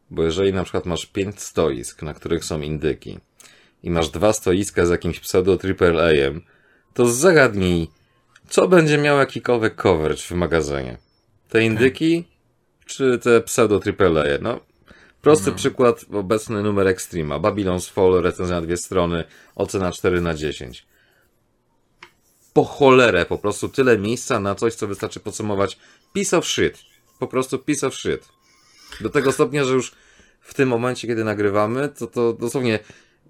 Bo 0.09 0.23
jeżeli 0.23 0.53
na 0.53 0.63
przykład 0.63 0.85
masz 0.85 1.05
pięć 1.05 1.41
stoisk, 1.41 2.01
na 2.01 2.13
których 2.13 2.45
są 2.45 2.61
indyki, 2.61 3.19
i 3.83 3.91
masz 3.91 4.09
dwa 4.09 4.33
stoiska 4.33 4.85
z 4.85 4.89
jakimś 4.89 5.19
pseudo 5.19 5.57
AAA-em, 5.79 6.41
to 6.93 7.07
zagadnij, 7.07 7.87
co 8.49 8.67
będzie 8.67 8.97
miał 8.97 9.17
jakikolwiek 9.17 9.75
coverage 9.81 10.21
w 10.21 10.31
magazynie. 10.31 10.97
Te 11.49 11.63
indyki, 11.63 12.27
czy 12.85 13.19
te 13.19 13.41
pseudo 13.41 13.79
AAA? 13.99 14.37
No, 14.41 14.59
prosty 15.21 15.49
No. 15.49 15.55
przykład, 15.55 16.05
obecny 16.13 16.63
numer 16.63 16.87
Extrema. 16.87 17.39
Babylon's 17.39 17.91
Fall, 17.91 18.21
recenzja 18.21 18.55
na 18.55 18.61
dwie 18.61 18.77
strony, 18.77 19.23
ocena 19.55 19.91
4 19.91 20.21
na 20.21 20.33
10. 20.33 20.85
Po 22.53 22.63
cholerę, 22.63 23.25
po 23.25 23.37
prostu 23.37 23.69
tyle 23.69 23.97
miejsca 23.97 24.39
na 24.39 24.55
coś, 24.55 24.75
co 24.75 24.87
wystarczy 24.87 25.19
podsumować. 25.19 25.77
Piece 26.13 26.37
of 26.37 26.45
shit. 26.45 26.77
Po 27.19 27.27
prostu 27.27 27.59
piece 27.59 27.87
of 27.87 27.95
shit. 27.95 28.29
Do 29.01 29.09
tego 29.09 29.31
stopnia, 29.31 29.63
że 29.65 29.73
już 29.73 29.91
w 30.41 30.53
tym 30.53 30.69
momencie, 30.69 31.07
kiedy 31.07 31.23
nagrywamy, 31.23 31.89
to, 31.89 32.07
to 32.07 32.33
dosłownie 32.33 32.79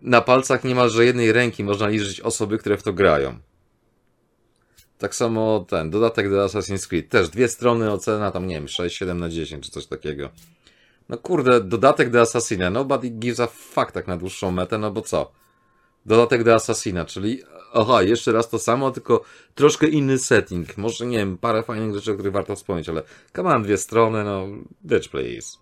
na 0.02 0.22
palcach 0.22 0.64
niemalże 0.64 1.06
jednej 1.06 1.32
ręki 1.32 1.64
można 1.64 1.88
liczyć 1.88 2.22
osoby, 2.22 2.58
które 2.58 2.78
w 2.78 2.84
to 2.84 2.94
grają. 2.94 3.40
Tak 4.98 5.16
samo 5.16 5.66
ten 5.70 5.90
dodatek 5.90 6.30
do 6.30 6.46
Assassin's 6.46 6.88
Creed. 6.88 7.10
Też 7.10 7.30
dwie 7.30 7.48
strony 7.48 7.92
ocena 7.92 8.32
tam, 8.32 8.48
nie 8.48 8.56
wiem, 8.56 8.68
6, 8.68 8.98
7 8.98 9.20
na 9.20 9.30
10 9.30 9.66
czy 9.66 9.72
coś 9.72 9.86
takiego. 9.86 10.30
No 11.10 11.18
kurde, 11.18 11.62
dodatek 11.62 12.10
do 12.10 12.22
Assassina. 12.22 12.70
Nobody 12.70 13.10
gives 13.10 13.40
a 13.40 13.48
fuck 13.48 13.92
tak 13.92 14.08
na 14.08 14.18
dłuższą 14.18 14.52
metę, 14.52 14.78
no 14.78 14.92
bo 14.92 15.02
co? 15.02 15.32
Dodatek 16.06 16.44
do 16.44 16.56
Assassina, 16.56 17.06
czyli 17.06 17.44
aha, 17.74 18.02
jeszcze 18.02 18.32
raz 18.32 18.50
to 18.50 18.60
samo, 18.60 18.92
tylko 18.92 19.24
troszkę 19.56 19.88
inny 19.88 20.20
setting. 20.20 20.78
Może, 20.78 21.06
nie 21.06 21.18
wiem, 21.18 21.38
parę 21.38 21.64
fajnych 21.64 21.96
rzeczy, 21.96 22.12
o 22.12 22.14
których 22.14 22.34
warto 22.34 22.56
wspomnieć, 22.56 22.90
ale 22.90 23.04
on, 23.44 23.64
dwie 23.64 23.78
strony, 23.78 24.24
no, 24.24 24.48
bitch 24.86 25.10
please. 25.10 25.58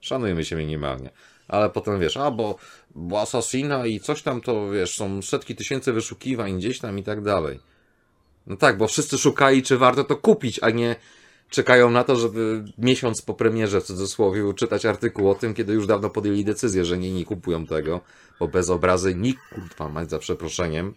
Szanujmy 0.00 0.44
się 0.44 0.56
minimalnie. 0.56 1.10
Ale 1.48 1.70
potem 1.70 2.00
wiesz, 2.00 2.16
a 2.16 2.30
bo, 2.30 2.56
bo 2.94 3.20
Assassina 3.20 3.86
i 3.86 4.00
coś 4.00 4.22
tam 4.22 4.40
to, 4.40 4.70
wiesz, 4.70 4.96
są 4.96 5.22
setki 5.22 5.56
tysięcy 5.56 5.92
wyszukiwań 5.92 6.58
gdzieś 6.58 6.78
tam 6.78 6.98
i 6.98 7.02
tak 7.02 7.22
dalej. 7.22 7.60
No 8.46 8.56
tak, 8.56 8.78
bo 8.78 8.86
wszyscy 8.86 9.18
szukali, 9.18 9.62
czy 9.62 9.78
warto 9.78 10.04
to 10.04 10.16
kupić, 10.16 10.58
a 10.62 10.70
nie 10.70 10.96
czekają 11.52 11.90
na 11.90 12.04
to, 12.04 12.16
żeby 12.16 12.64
miesiąc 12.78 13.22
po 13.22 13.34
premierze, 13.34 13.80
w 13.80 13.84
cudzysłowie, 13.84 14.54
czytać 14.54 14.86
artykuł 14.86 15.30
o 15.30 15.34
tym, 15.34 15.54
kiedy 15.54 15.72
już 15.72 15.86
dawno 15.86 16.10
podjęli 16.10 16.44
decyzję, 16.44 16.84
że 16.84 16.98
nie, 16.98 17.12
nie 17.12 17.24
kupują 17.24 17.66
tego, 17.66 18.00
bo 18.40 18.48
bez 18.48 18.70
obrazy 18.70 19.14
nikt, 19.14 19.42
kurwa, 19.54 19.88
mać 19.88 20.10
za 20.10 20.18
przeproszeniem, 20.18 20.94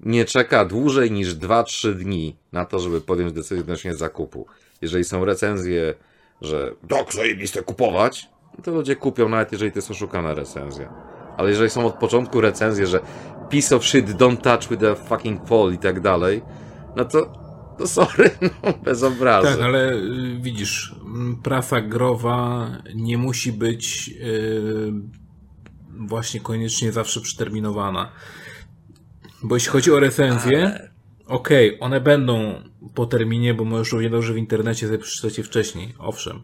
nie 0.00 0.24
czeka 0.24 0.64
dłużej 0.64 1.10
niż 1.10 1.34
2-3 1.34 1.94
dni 1.94 2.36
na 2.52 2.64
to, 2.64 2.78
żeby 2.78 3.00
podjąć 3.00 3.32
decyzję 3.32 3.60
odnośnie 3.60 3.94
zakupu. 3.94 4.46
Jeżeli 4.82 5.04
są 5.04 5.24
recenzje, 5.24 5.94
że 6.40 6.74
tak, 6.88 7.12
zajebiste 7.12 7.62
kupować, 7.62 8.28
to 8.64 8.70
ludzie 8.70 8.96
kupią, 8.96 9.28
nawet 9.28 9.52
jeżeli 9.52 9.72
to 9.72 9.78
jest 9.78 9.90
oszukana 9.90 10.34
recenzja. 10.34 10.92
Ale 11.36 11.50
jeżeli 11.50 11.70
są 11.70 11.86
od 11.86 11.94
początku 11.94 12.40
recenzje, 12.40 12.86
że 12.86 13.00
piece 13.48 13.76
of 13.76 13.84
shit, 13.84 14.06
don't 14.06 14.36
touch 14.36 14.70
with 14.70 14.80
the 14.80 14.96
fucking 14.96 15.48
fall 15.48 15.72
i 15.74 15.78
tak 15.78 16.00
dalej, 16.00 16.42
no 16.96 17.04
to, 17.04 17.47
to 17.78 17.88
sorry, 17.88 18.30
no, 18.62 18.72
bez 18.84 19.02
obrazu. 19.02 19.48
Tak, 19.48 19.60
ale 19.60 19.92
y, 19.92 20.38
widzisz, 20.40 20.94
m, 21.04 21.40
prasa 21.42 21.80
growa 21.80 22.70
nie 22.94 23.18
musi 23.18 23.52
być 23.52 24.10
y, 24.20 24.92
właśnie 25.90 26.40
koniecznie 26.40 26.92
zawsze 26.92 27.20
przeterminowana. 27.20 28.12
Bo 29.42 29.56
jeśli 29.56 29.70
chodzi 29.70 29.92
o 29.92 30.00
recenzje, 30.00 30.90
okej, 31.26 31.76
one 31.80 32.00
będą 32.00 32.62
po 32.94 33.06
terminie, 33.06 33.54
bo 33.54 33.64
możesz 33.64 33.92
równie 33.92 34.10
dobrze 34.10 34.32
w 34.32 34.36
internecie 34.36 34.86
sobie 34.86 34.98
przeczytać 34.98 35.38
je 35.38 35.44
wcześniej, 35.44 35.94
owszem. 35.98 36.42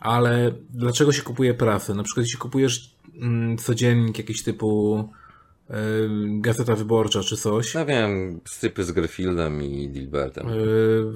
Ale 0.00 0.52
dlaczego 0.70 1.12
się 1.12 1.22
kupuje 1.22 1.54
prasę? 1.54 1.94
Na 1.94 2.02
przykład 2.02 2.26
jeśli 2.26 2.38
kupujesz 2.38 2.96
mm, 3.20 3.58
codziennik 3.58 4.18
jakiś 4.18 4.42
typu 4.42 5.08
Gazeta 6.40 6.76
Wyborcza 6.76 7.22
czy 7.22 7.36
coś, 7.36 7.74
No 7.74 7.86
wiem, 7.86 8.40
stypy 8.44 8.84
z 8.84 8.92
Garfieldem 8.92 9.62
i 9.62 9.88
Dilbertem. 9.88 10.48
y, 10.48 11.12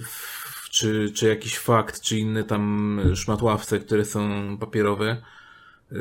czy, 0.70 1.12
czy 1.14 1.28
jakiś 1.28 1.58
fakt, 1.58 2.00
czy 2.00 2.18
inne 2.18 2.44
tam 2.44 3.00
szmatławce, 3.14 3.78
które 3.80 4.04
są 4.04 4.28
papierowe, 4.60 5.22
y, 5.92 5.96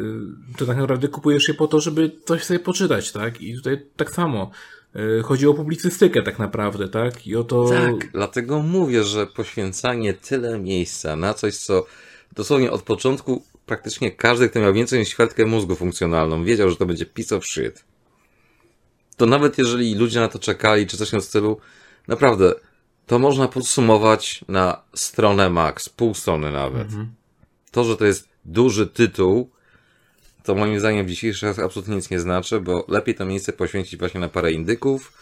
to 0.58 0.66
tak 0.66 0.78
naprawdę 0.78 1.08
kupujesz 1.08 1.48
je 1.48 1.54
po 1.54 1.68
to, 1.68 1.82
żeby 1.82 2.12
coś 2.26 2.44
sobie 2.44 2.60
poczytać, 2.60 3.12
tak? 3.12 3.42
I 3.42 3.56
tutaj 3.56 3.86
tak 3.96 4.12
samo. 4.12 4.52
Y, 4.96 5.24
Chodzi 5.24 5.48
o 5.48 5.54
publicystykę 5.54 6.22
tak 6.22 6.40
naprawdę, 6.40 6.90
tak? 6.90 7.28
I 7.28 7.36
o 7.36 7.44
to... 7.44 7.70
Tak, 7.70 8.12
dlatego 8.12 8.60
mówię, 8.60 9.04
że 9.04 9.28
poświęcanie 9.28 10.14
tyle 10.14 10.60
miejsca 10.60 11.16
na 11.16 11.34
coś, 11.34 11.58
co 11.58 11.86
dosłownie 12.36 12.72
od 12.72 12.82
początku 12.82 13.44
praktycznie 13.66 14.12
każdy, 14.12 14.50
kto 14.50 14.60
miał 14.60 14.74
więcej 14.74 15.00
niż 15.00 15.10
ćwiartkę 15.10 15.46
mózgu 15.46 15.76
funkcjonalną, 15.76 16.44
wiedział, 16.44 16.70
że 16.70 16.76
to 16.76 16.86
będzie 16.86 17.06
piece 17.06 17.36
of 17.36 17.46
shit. 17.46 17.84
To 19.18 19.26
nawet 19.26 19.58
jeżeli 19.58 19.96
ludzie 19.96 20.20
na 20.20 20.28
to 20.28 20.40
czekali, 20.40 20.88
czy 20.88 20.98
coś 20.98 21.08
w 21.08 21.12
tym 21.12 21.22
stylu, 21.22 21.58
naprawdę, 22.08 22.54
to 23.08 23.20
można 23.20 23.48
podsumować 23.48 24.46
na 24.48 24.82
stronę 24.96 25.50
max, 25.50 25.90
pół 25.90 26.14
strony 26.14 26.52
nawet. 26.52 26.88
To, 27.72 27.84
że 27.84 27.98
to 27.98 28.06
jest 28.06 28.30
duży 28.46 28.88
tytuł, 28.88 29.50
to 30.44 30.56
moim 30.56 30.80
zdaniem 30.80 31.06
w 31.06 31.10
dzisiejszych 31.10 31.50
czasach 31.50 31.66
absolutnie 31.66 31.96
nic 31.96 32.10
nie 32.10 32.20
znaczy, 32.20 32.60
bo 32.60 32.86
lepiej 32.88 33.16
to 33.16 33.26
miejsce 33.26 33.54
poświęcić 33.54 34.00
właśnie 34.00 34.20
na 34.20 34.30
parę 34.30 34.52
indyków, 34.52 35.14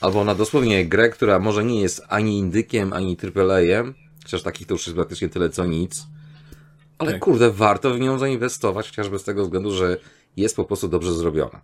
albo 0.00 0.24
na 0.24 0.34
dosłownie 0.34 0.86
grę, 0.86 1.08
która 1.08 1.38
może 1.38 1.64
nie 1.64 1.80
jest 1.80 2.02
ani 2.08 2.38
indykiem, 2.38 2.92
ani 2.92 3.16
AAA-em, 3.36 3.94
chociaż 4.22 4.42
takich 4.42 4.66
to 4.66 4.74
już 4.74 4.86
jest 4.86 4.96
praktycznie 4.96 5.28
tyle 5.28 5.50
co 5.50 5.66
nic, 5.66 6.06
ale 6.98 7.12
Tak. 7.12 7.20
kurde, 7.20 7.50
warto 7.50 7.94
w 7.94 8.00
nią 8.00 8.18
zainwestować, 8.18 8.88
chociażby 8.88 9.18
z 9.18 9.24
tego 9.24 9.44
względu, 9.44 9.70
że 9.70 9.96
jest 10.36 10.56
po 10.56 10.64
prostu 10.64 10.88
dobrze 10.88 11.14
zrobiona. 11.14 11.60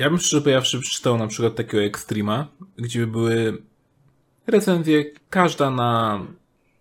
Ja 0.00 0.10
bym 0.10 0.18
szczerze 0.18 0.42
powiedziawszy 0.42 0.80
przeczytał 0.80 1.18
na 1.18 1.26
przykład 1.26 1.54
takiego 1.54 1.82
Extrema, 1.82 2.48
gdzie 2.78 3.00
by 3.00 3.06
były 3.06 3.62
recenzje, 4.46 5.04
każda 5.30 5.70
na 5.70 6.20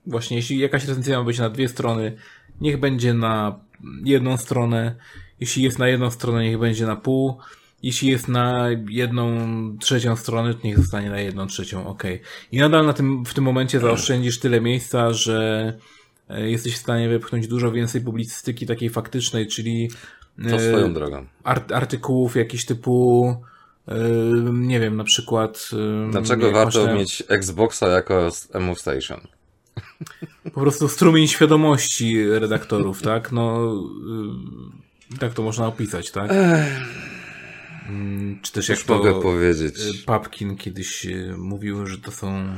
właśnie, 0.06 0.38
jeśli 0.38 0.58
jakaś 0.58 0.86
recenzja 0.86 1.18
ma 1.20 1.26
być 1.26 1.40
na 1.40 1.50
dwie 1.50 1.68
strony, 1.68 2.18
niech 2.62 2.80
będzie 2.80 3.14
na 3.14 3.60
jedną 4.04 4.38
stronę, 4.38 4.96
jeśli 5.40 5.64
jest 5.64 5.80
na 5.80 5.88
jedną 5.88 6.12
stronę, 6.12 6.44
niech 6.44 6.60
będzie 6.60 6.86
na 6.86 6.96
pół, 6.96 7.38
jeśli 7.84 8.10
jest 8.10 8.28
na 8.28 8.68
jedną 8.90 9.38
trzecią 9.78 10.16
stronę, 10.16 10.54
to 10.54 10.60
niech 10.64 10.78
zostanie 10.78 11.10
na 11.10 11.20
jedną 11.20 11.48
trzecią, 11.48 11.88
ok. 11.88 12.04
I 12.52 12.58
nadal 12.58 12.86
na 12.86 12.94
tym, 12.94 13.26
w 13.26 13.34
tym 13.34 13.44
momencie 13.44 13.80
zaoszczędzisz 13.80 14.40
tyle 14.40 14.62
miejsca, 14.62 15.14
że 15.14 15.74
e, 16.30 16.50
jesteś 16.50 16.76
w 16.76 16.78
stanie 16.78 17.10
wypchnąć 17.10 17.48
dużo 17.48 17.72
więcej 17.72 18.02
publicystyki 18.02 18.66
takiej 18.66 18.90
faktycznej, 18.90 19.48
czyli 19.48 19.90
To 20.50 20.56
e, 20.56 20.70
swoją 20.70 20.94
drogą. 20.94 21.26
art, 21.44 21.72
artykułów 21.72 22.36
jakiś 22.36 22.66
typu 22.66 23.36
yy, 23.88 23.96
nie 24.54 24.80
wiem, 24.80 24.96
na 24.96 25.04
przykład 25.04 25.70
yy, 25.74 26.12
Dlaczego 26.12 26.52
warto 26.52 26.86
te- 26.86 26.94
mieć 26.96 27.24
Xboxa 27.28 27.88
jako 27.88 28.30
MO 28.60 28.76
Station? 28.76 29.20
po 30.54 30.62
prostu 30.62 30.88
strumień 30.88 31.28
świadomości 31.28 32.30
redaktorów, 32.30 33.02
tak? 33.02 33.32
No 33.32 33.74
tak 35.20 35.34
to 35.34 35.44
można 35.44 35.68
opisać, 35.68 36.12
tak? 36.12 36.32
Mm, 37.90 38.40
Czy 38.42 38.52
też 38.52 38.70
jak 38.70 38.80
to 38.80 38.98
mogę 38.98 39.22
powiedzieć. 39.22 40.04
Papkin 40.06 40.56
kiedyś 40.56 41.08
mówił, 41.38 41.86
że 41.88 41.98
to 41.98 42.12
są 42.12 42.58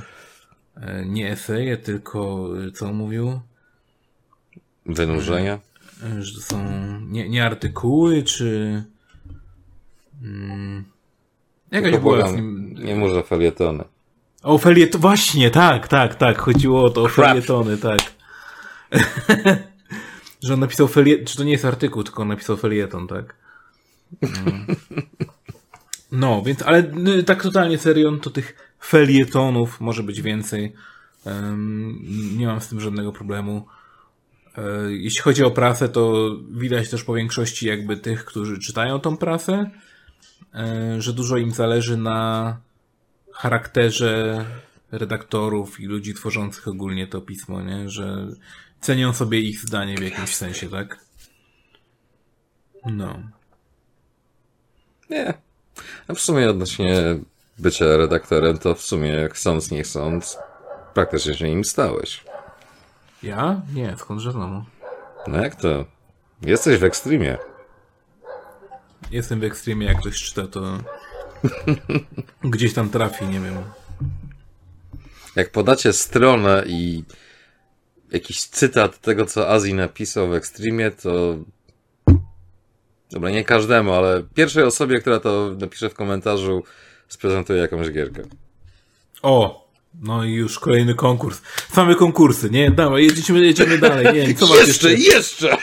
nie 1.05 1.31
eseje, 1.31 1.77
tylko 1.77 2.49
co 2.73 2.93
mówił? 2.93 3.41
Wynurzenia? 4.85 5.59
E, 6.03 6.23
że 6.23 6.35
to 6.35 6.41
są 6.41 6.65
nie, 7.01 7.29
nie 7.29 7.45
artykuły, 7.45 8.23
czy... 8.23 8.83
Mm, 10.23 10.83
jakaś 11.71 11.91
Tylko 11.91 12.09
była 12.09 12.29
z 12.29 12.35
nim... 12.35 12.75
Nie 12.83 12.95
może 12.95 13.23
felietony. 13.23 13.83
O, 14.43 14.57
felieto... 14.57 14.99
Właśnie, 14.99 15.51
tak, 15.51 15.87
tak, 15.87 16.15
tak. 16.15 16.37
Chodziło 16.37 16.83
o 16.83 16.89
to, 16.89 17.03
o 17.03 17.07
Crap. 17.07 17.27
felietony, 17.27 17.77
tak. 17.77 17.99
że 20.43 20.53
on 20.53 20.59
napisał 20.59 20.87
felieton... 20.87 21.25
Czy 21.25 21.37
to 21.37 21.43
nie 21.43 21.51
jest 21.51 21.65
artykuł, 21.65 22.03
tylko 22.03 22.21
on 22.21 22.27
napisał 22.27 22.57
felieton, 22.57 23.07
tak? 23.07 23.35
Mm. 24.21 24.65
No, 26.11 26.41
więc, 26.45 26.61
ale 26.61 26.91
y, 27.19 27.23
tak 27.23 27.43
totalnie 27.43 27.77
serio, 27.77 28.11
no 28.11 28.17
to 28.17 28.29
tych 28.29 28.75
felietonów 28.83 29.81
może 29.81 30.03
być 30.03 30.21
więcej. 30.21 30.73
Em, 31.25 31.99
nie 32.37 32.47
mam 32.47 32.61
z 32.61 32.67
tym 32.67 32.79
żadnego 32.81 33.11
problemu. 33.11 33.65
E, 34.57 34.91
Jeśli 34.91 35.21
chodzi 35.21 35.43
o 35.43 35.51
prasę, 35.51 35.89
to 35.89 36.31
widać 36.51 36.89
też 36.89 37.03
po 37.03 37.13
większości 37.13 37.67
jakby 37.67 37.97
tych, 37.97 38.25
którzy 38.25 38.59
czytają 38.59 38.99
tą 38.99 39.17
prasę, 39.17 39.69
e, 40.55 40.95
że 41.01 41.13
dużo 41.13 41.37
im 41.37 41.51
zależy 41.51 41.97
na 41.97 42.57
charakterze 43.33 44.45
redaktorów 44.91 45.79
i 45.79 45.85
ludzi 45.85 46.13
tworzących 46.13 46.67
ogólnie 46.67 47.07
to 47.07 47.21
pismo, 47.21 47.61
nie? 47.61 47.89
Że 47.89 48.27
cenią 48.81 49.13
sobie 49.13 49.39
ich 49.39 49.59
zdanie 49.59 49.97
w 49.97 50.03
jakimś 50.03 50.35
sensie, 50.35 50.69
tak? 50.69 50.99
No. 52.85 53.19
Nie. 55.09 55.33
A 56.07 56.13
w 56.13 56.19
sumie 56.19 56.49
odnośnie 56.49 57.19
bycia 57.59 57.97
redaktorem, 57.97 58.57
to 58.57 58.75
w 58.75 58.81
sumie 58.81 59.29
chcąc, 59.31 59.71
nie 59.71 59.83
chcąc, 59.83 60.37
praktycznie 60.93 61.33
się 61.33 61.49
nim 61.49 61.63
stałeś. 61.63 62.23
Ja? 63.23 63.61
Nie, 63.73 63.95
skądże 63.97 64.31
znowu? 64.31 64.63
No 65.27 65.43
jak 65.43 65.55
to? 65.55 65.85
Jesteś 66.41 66.77
w 66.79 66.83
ekstremie. 66.83 67.37
Jestem 69.11 69.39
w 69.39 69.43
ekstremie, 69.43 69.87
jak 69.87 69.99
ktoś 69.99 70.23
czyta, 70.23 70.47
to 70.47 70.77
gdzieś 72.43 72.73
tam 72.73 72.89
trafi, 72.89 73.25
nie 73.25 73.39
wiem. 73.39 73.55
Jak 75.35 75.51
podacie 75.51 75.93
stronę 75.93 76.63
i 76.67 77.03
jakiś 78.11 78.43
cytat 78.43 79.01
tego, 79.01 79.25
co 79.25 79.49
Azji 79.49 79.73
napisał 79.73 80.29
w 80.29 80.33
ekstremie, 80.33 80.91
to... 80.91 81.35
Dobra, 83.11 83.29
nie 83.29 83.43
każdemu, 83.43 83.93
ale 83.93 84.23
pierwszej 84.33 84.63
osobie, 84.63 84.99
która 84.99 85.19
to 85.19 85.51
napisze 85.59 85.89
w 85.89 85.93
komentarzu, 85.93 86.63
sprezentuję 87.07 87.61
jakąś 87.61 87.91
gierkę. 87.91 88.21
O! 89.21 89.60
No 89.99 90.25
i 90.25 90.31
już 90.33 90.59
kolejny 90.59 90.95
konkurs. 90.95 91.41
Same 91.73 91.95
konkursy, 91.95 92.49
nie? 92.49 92.71
Dawaj, 92.71 93.05
jedziemy, 93.05 93.45
jedziemy 93.45 93.77
dalej. 93.77 94.05
Nie 94.05 94.27
wiem, 94.27 94.35
co 94.35 94.47
masz 94.47 94.67
jeszcze? 94.67 94.93
jeszcze! 94.93 95.57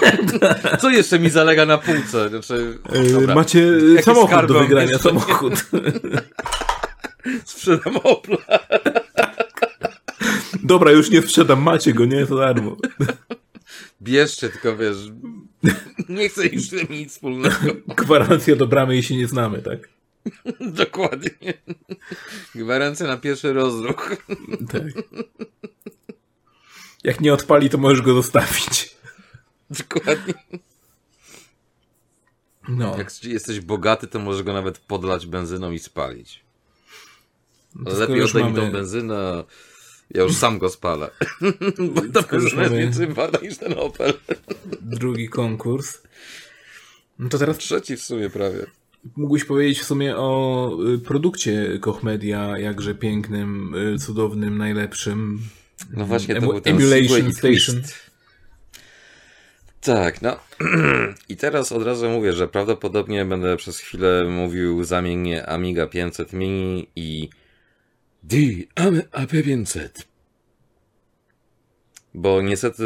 co 0.80 0.90
jeszcze 0.90 1.18
mi 1.18 1.30
zalega 1.30 1.66
na 1.66 1.78
półce? 1.78 2.28
Znaczy, 2.28 2.78
Yy, 2.92 3.12
dobra. 3.12 3.34
Macie 3.34 3.66
Jaki 3.92 4.04
samochód 4.04 4.46
do 4.46 4.58
wygrania, 4.60 4.90
jeszcze? 4.92 5.08
samochód. 5.08 5.54
Sprzedam 7.44 7.96
Opla. 7.96 8.36
Dobra, 10.62 10.90
już 10.90 11.10
nie 11.10 11.22
sprzedam, 11.22 11.62
macie 11.62 11.92
go, 11.92 12.04
nie? 12.04 12.26
To 12.26 12.36
darmo. 12.36 12.76
Bierzcie, 14.02 14.48
tylko 14.48 14.76
wiesz, 14.76 14.96
nie 16.08 16.28
chcę 16.28 16.46
już 16.46 16.62
z 16.62 16.70
tym 16.70 16.86
nic 16.90 17.12
wspólnego. 17.12 17.56
Gwarancja 17.96 18.56
do 18.56 18.66
bramy, 18.66 18.96
jeśli 18.96 19.16
nie 19.16 19.26
znamy, 19.28 19.62
tak? 19.62 19.88
Dokładnie. 20.60 21.30
Gwarancja 22.54 23.06
na 23.06 23.16
pierwszy 23.16 23.52
rozruch. 23.52 24.16
Tak. 24.72 24.82
Jak 27.04 27.20
nie 27.20 27.34
odpali, 27.34 27.70
to 27.70 27.78
możesz 27.78 28.02
go 28.02 28.14
zostawić. 28.14 28.96
Dokładnie. 29.70 30.34
No. 32.68 32.98
Jak 32.98 33.24
jesteś 33.24 33.60
bogaty, 33.60 34.06
to 34.06 34.18
możesz 34.18 34.42
go 34.42 34.52
nawet 34.52 34.78
podlać 34.78 35.26
benzyną 35.26 35.70
i 35.70 35.78
spalić. 35.78 36.44
Skoro 37.80 37.98
Lepiej 37.98 38.16
mi 38.34 38.42
mamy- 38.42 38.56
tą 38.56 38.72
benzynę, 38.72 39.44
ja 40.10 40.22
już 40.22 40.36
sam 40.36 40.58
go 40.58 40.68
spalę. 40.68 41.10
Bo 41.94 42.02
to 42.12 42.22
Skoro 42.22 42.42
już 42.42 42.54
mamy- 42.54 42.78
więcej 42.78 43.06
warta 43.06 43.38
niż 43.38 43.58
ten 43.58 43.72
Opel. 43.78 44.14
Drugi 44.82 45.28
konkurs. 45.28 45.98
No 47.18 47.28
to 47.28 47.38
teraz 47.38 47.58
Trzeci 47.58 47.96
w 47.96 48.02
sumie 48.02 48.30
prawie. 48.30 48.66
Mógłbyś 49.16 49.44
powiedzieć 49.44 49.80
w 49.80 49.84
sumie 49.84 50.16
o 50.16 50.70
y, 50.94 50.98
produkcie 50.98 51.78
Koch 51.80 52.02
Media, 52.02 52.58
jakże 52.58 52.94
pięknym, 52.94 53.74
y, 53.94 53.98
cudownym, 53.98 54.58
najlepszym. 54.58 55.40
No 55.92 56.04
właśnie, 56.06 56.34
to 56.34 56.40
Emu- 56.40 56.52
był 56.52 56.60
ten 56.60 56.76
Emulation 56.76 57.32
Station. 57.32 57.82
Tak, 59.80 60.22
no. 60.22 60.36
I 61.28 61.36
teraz 61.36 61.72
od 61.72 61.82
razu 61.82 62.08
mówię, 62.08 62.32
że 62.32 62.48
prawdopodobnie 62.48 63.24
będę 63.24 63.56
przez 63.56 63.78
chwilę 63.78 64.24
mówił 64.24 64.84
zamiennie 64.84 65.46
Amiga 65.46 65.86
500 65.86 66.32
Mini 66.32 66.88
i 66.96 67.28
D 68.22 68.36
AP500. 68.76 69.88
Bo 72.14 72.42
niestety 72.42 72.84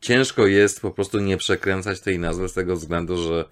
ciężko 0.00 0.46
jest 0.46 0.80
po 0.80 0.90
prostu 0.90 1.18
nie 1.18 1.36
przekręcać 1.36 2.00
tej 2.00 2.18
nazwy 2.18 2.48
z 2.48 2.52
tego 2.52 2.76
względu, 2.76 3.16
że 3.22 3.44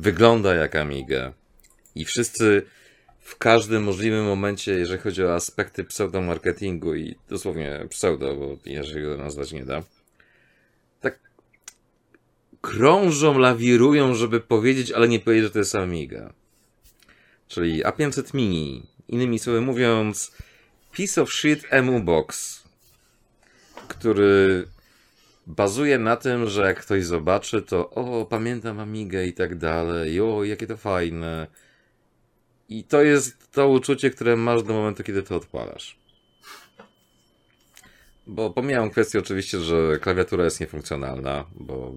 wygląda 0.00 0.54
jak 0.54 0.76
Amiga. 0.76 1.32
I 1.94 2.04
wszyscy 2.04 2.62
w 3.20 3.36
każdym 3.36 3.82
możliwym 3.82 4.24
momencie, 4.24 4.72
jeżeli 4.72 5.00
chodzi 5.00 5.24
o 5.24 5.34
aspekty 5.34 5.84
pseudo-marketingu 5.84 6.94
i 6.94 7.16
dosłownie 7.28 7.86
pseudo, 7.88 8.36
bo 8.36 8.56
jeżeli 8.66 9.02
go 9.04 9.16
nazwać 9.16 9.52
nie 9.52 9.64
da, 9.64 9.82
tak 11.00 11.18
krążą, 12.60 13.38
lawirują, 13.38 14.14
żeby 14.14 14.40
powiedzieć, 14.40 14.92
ale 14.92 15.08
nie 15.08 15.20
powiedzieć, 15.20 15.44
że 15.44 15.50
to 15.50 15.58
jest 15.58 15.74
Amiga. 15.74 16.32
Czyli 17.48 17.84
A500 17.84 18.34
Mini. 18.34 18.86
Innymi 19.08 19.38
słowy 19.38 19.60
mówiąc, 19.60 20.32
piece 20.92 21.22
of 21.22 21.32
shit 21.32 21.66
emu 21.70 22.00
box, 22.00 22.62
który 23.88 24.66
bazuje 25.56 25.98
na 25.98 26.16
tym, 26.16 26.48
że 26.48 26.62
jak 26.62 26.80
ktoś 26.80 27.04
zobaczy, 27.04 27.62
to 27.62 27.90
o, 27.90 28.26
pamiętam 28.26 28.80
Amigę 28.80 29.26
i 29.26 29.32
tak 29.32 29.58
dalej, 29.58 30.20
o, 30.20 30.44
jakie 30.44 30.66
to 30.66 30.76
fajne. 30.76 31.46
I 32.68 32.84
to 32.84 33.02
jest 33.02 33.52
to 33.52 33.68
uczucie, 33.68 34.10
które 34.10 34.36
masz 34.36 34.62
do 34.62 34.72
momentu, 34.72 35.02
kiedy 35.02 35.22
to 35.22 35.36
odpalasz. 35.36 35.98
Bo 38.26 38.50
pomijam 38.50 38.90
kwestię 38.90 39.18
oczywiście, 39.18 39.60
że 39.60 39.98
klawiatura 40.00 40.44
jest 40.44 40.60
niefunkcjonalna, 40.60 41.44
bo 41.54 41.94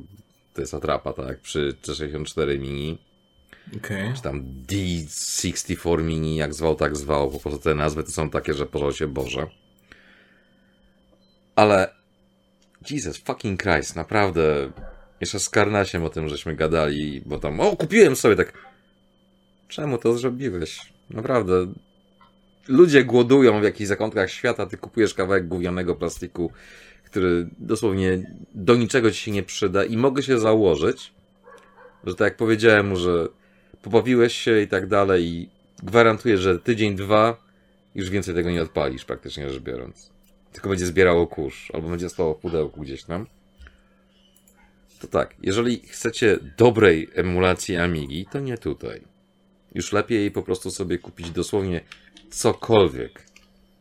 to 0.53 0.61
jest 0.61 0.73
atrapa, 0.73 1.13
tak, 1.13 1.39
przy 1.39 1.75
C64 1.81 2.59
Mini, 2.59 2.97
Okej. 3.77 4.13
czy 4.15 4.21
tam 4.21 4.43
D64 4.67 6.03
Mini, 6.03 6.35
jak 6.35 6.53
zwał, 6.53 6.75
tak 6.75 6.97
zwał, 6.97 7.31
po 7.31 7.39
prostu 7.39 7.59
te 7.59 7.75
nazwy 7.75 8.03
to 8.03 8.11
są 8.11 8.29
takie, 8.29 8.53
że 8.53 8.65
pożał 8.65 8.93
się 8.93 9.07
Boże. 9.07 9.47
Ale 11.55 12.02
Jesus 12.91 13.17
fucking 13.17 13.63
Christ, 13.63 13.95
naprawdę, 13.95 14.71
jeszcze 15.21 15.39
z 15.39 15.49
Karnasiem 15.49 16.03
o 16.03 16.09
tym 16.09 16.29
żeśmy 16.29 16.55
gadali, 16.55 17.21
bo 17.25 17.39
tam, 17.39 17.59
o, 17.59 17.75
kupiłem 17.75 18.15
sobie 18.15 18.35
tak, 18.35 18.53
Czemu 19.73 19.97
to 19.97 20.17
zrobiłeś? 20.17 20.79
Naprawdę. 21.09 21.73
Ludzie 22.67 23.03
głodują 23.03 23.59
w 23.59 23.63
jakichś 23.63 23.87
zakątkach 23.87 24.31
świata, 24.31 24.65
ty 24.65 24.77
kupujesz 24.77 25.13
kawałek 25.13 25.47
gównianego 25.47 25.95
plastiku, 25.95 26.51
który 27.05 27.49
dosłownie 27.59 28.35
do 28.53 28.75
niczego 28.75 29.11
ci 29.11 29.17
się 29.17 29.31
nie 29.31 29.43
przyda 29.43 29.85
i 29.85 29.97
mogę 29.97 30.23
się 30.23 30.39
założyć, 30.39 31.13
że 32.03 32.15
tak 32.15 32.25
jak 32.25 32.37
powiedziałem 32.37 32.95
że 32.95 33.27
pobawiłeś 33.81 34.33
się 34.33 34.61
i 34.61 34.67
tak 34.67 34.87
dalej 34.87 35.25
i 35.25 35.49
gwarantuję, 35.83 36.37
że 36.37 36.59
tydzień, 36.59 36.95
dwa 36.95 37.37
już 37.95 38.09
więcej 38.09 38.35
tego 38.35 38.51
nie 38.51 38.61
odpalisz 38.61 39.05
praktycznie 39.05 39.49
rzecz 39.49 39.63
biorąc. 39.63 40.12
Tylko 40.53 40.69
będzie 40.69 40.85
zbierało 40.85 41.27
kurz, 41.27 41.71
albo 41.71 41.89
będzie 41.89 42.09
stało 42.09 42.33
w 42.33 42.37
pudełku 42.37 42.81
gdzieś 42.81 43.03
tam. 43.03 43.25
To 44.99 45.07
tak, 45.07 45.35
jeżeli 45.41 45.79
chcecie 45.79 46.39
dobrej 46.57 47.09
emulacji 47.15 47.77
Amigi, 47.77 48.25
to 48.31 48.39
nie 48.39 48.57
tutaj. 48.57 49.01
Już 49.75 49.91
lepiej 49.91 50.31
po 50.31 50.43
prostu 50.43 50.71
sobie 50.71 50.97
kupić 50.97 51.31
dosłownie 51.31 51.81
cokolwiek. 52.29 53.23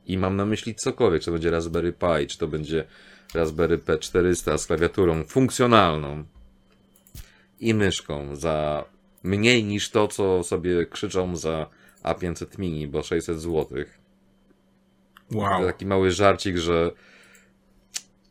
I 0.06 0.18
mam 0.18 0.36
na 0.36 0.44
myśli 0.44 0.74
cokolwiek, 0.74 1.20
czy 1.20 1.26
to 1.26 1.32
będzie 1.32 1.50
Raspberry 1.50 1.92
Pi, 1.92 2.26
czy 2.26 2.38
to 2.38 2.48
będzie 2.48 2.84
Raspberry 3.34 3.78
P400 3.78 4.58
z 4.58 4.66
klawiaturą 4.66 5.24
funkcjonalną 5.24 6.24
i 7.60 7.74
myszką 7.74 8.36
za 8.36 8.84
mniej 9.22 9.64
niż 9.64 9.90
to, 9.90 10.08
co 10.08 10.42
sobie 10.42 10.86
krzyczą 10.86 11.36
za 11.36 11.66
A500 12.02 12.58
Mini, 12.58 12.88
bo 12.88 13.02
600 13.02 13.40
zł. 13.40 13.66
Wow. 15.34 15.66
Taki 15.66 15.86
mały 15.86 16.10
żarcik, 16.10 16.56
że 16.56 16.90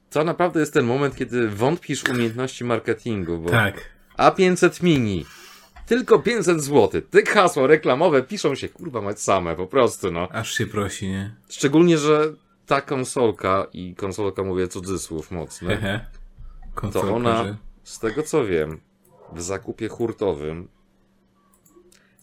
to 0.09 0.23
naprawdę 0.23 0.59
jest 0.59 0.73
ten 0.73 0.85
moment, 0.85 1.15
kiedy 1.15 1.49
wątpisz 1.49 2.09
umiejętności 2.09 2.63
marketingu, 2.63 3.37
bo 3.37 3.49
Tak. 3.49 3.81
A500 4.17 4.83
Mini. 4.83 5.25
Tylko 5.85 6.19
500 6.19 6.61
zł. 6.61 7.01
Te 7.01 7.25
hasła 7.25 7.67
reklamowe 7.67 8.23
piszą 8.23 8.55
się 8.55 8.69
kurwa 8.69 9.01
mać 9.01 9.21
same, 9.21 9.55
po 9.55 9.67
prostu, 9.67 10.11
no. 10.11 10.27
Aż 10.31 10.53
się 10.53 10.67
prosi, 10.67 11.07
nie? 11.07 11.35
Szczególnie, 11.49 11.97
że 11.97 12.33
ta 12.65 12.81
konsolka, 12.81 13.67
i 13.73 13.95
konsolka 13.95 14.43
mówię 14.43 14.67
cudzysłów 14.67 15.31
mocny, 15.31 15.67
Hehe. 15.77 16.05
to 16.93 17.15
ona, 17.15 17.57
z 17.83 17.99
tego 17.99 18.23
co 18.23 18.45
wiem, 18.45 18.79
w 19.33 19.41
zakupie 19.41 19.87
hurtowym 19.87 20.67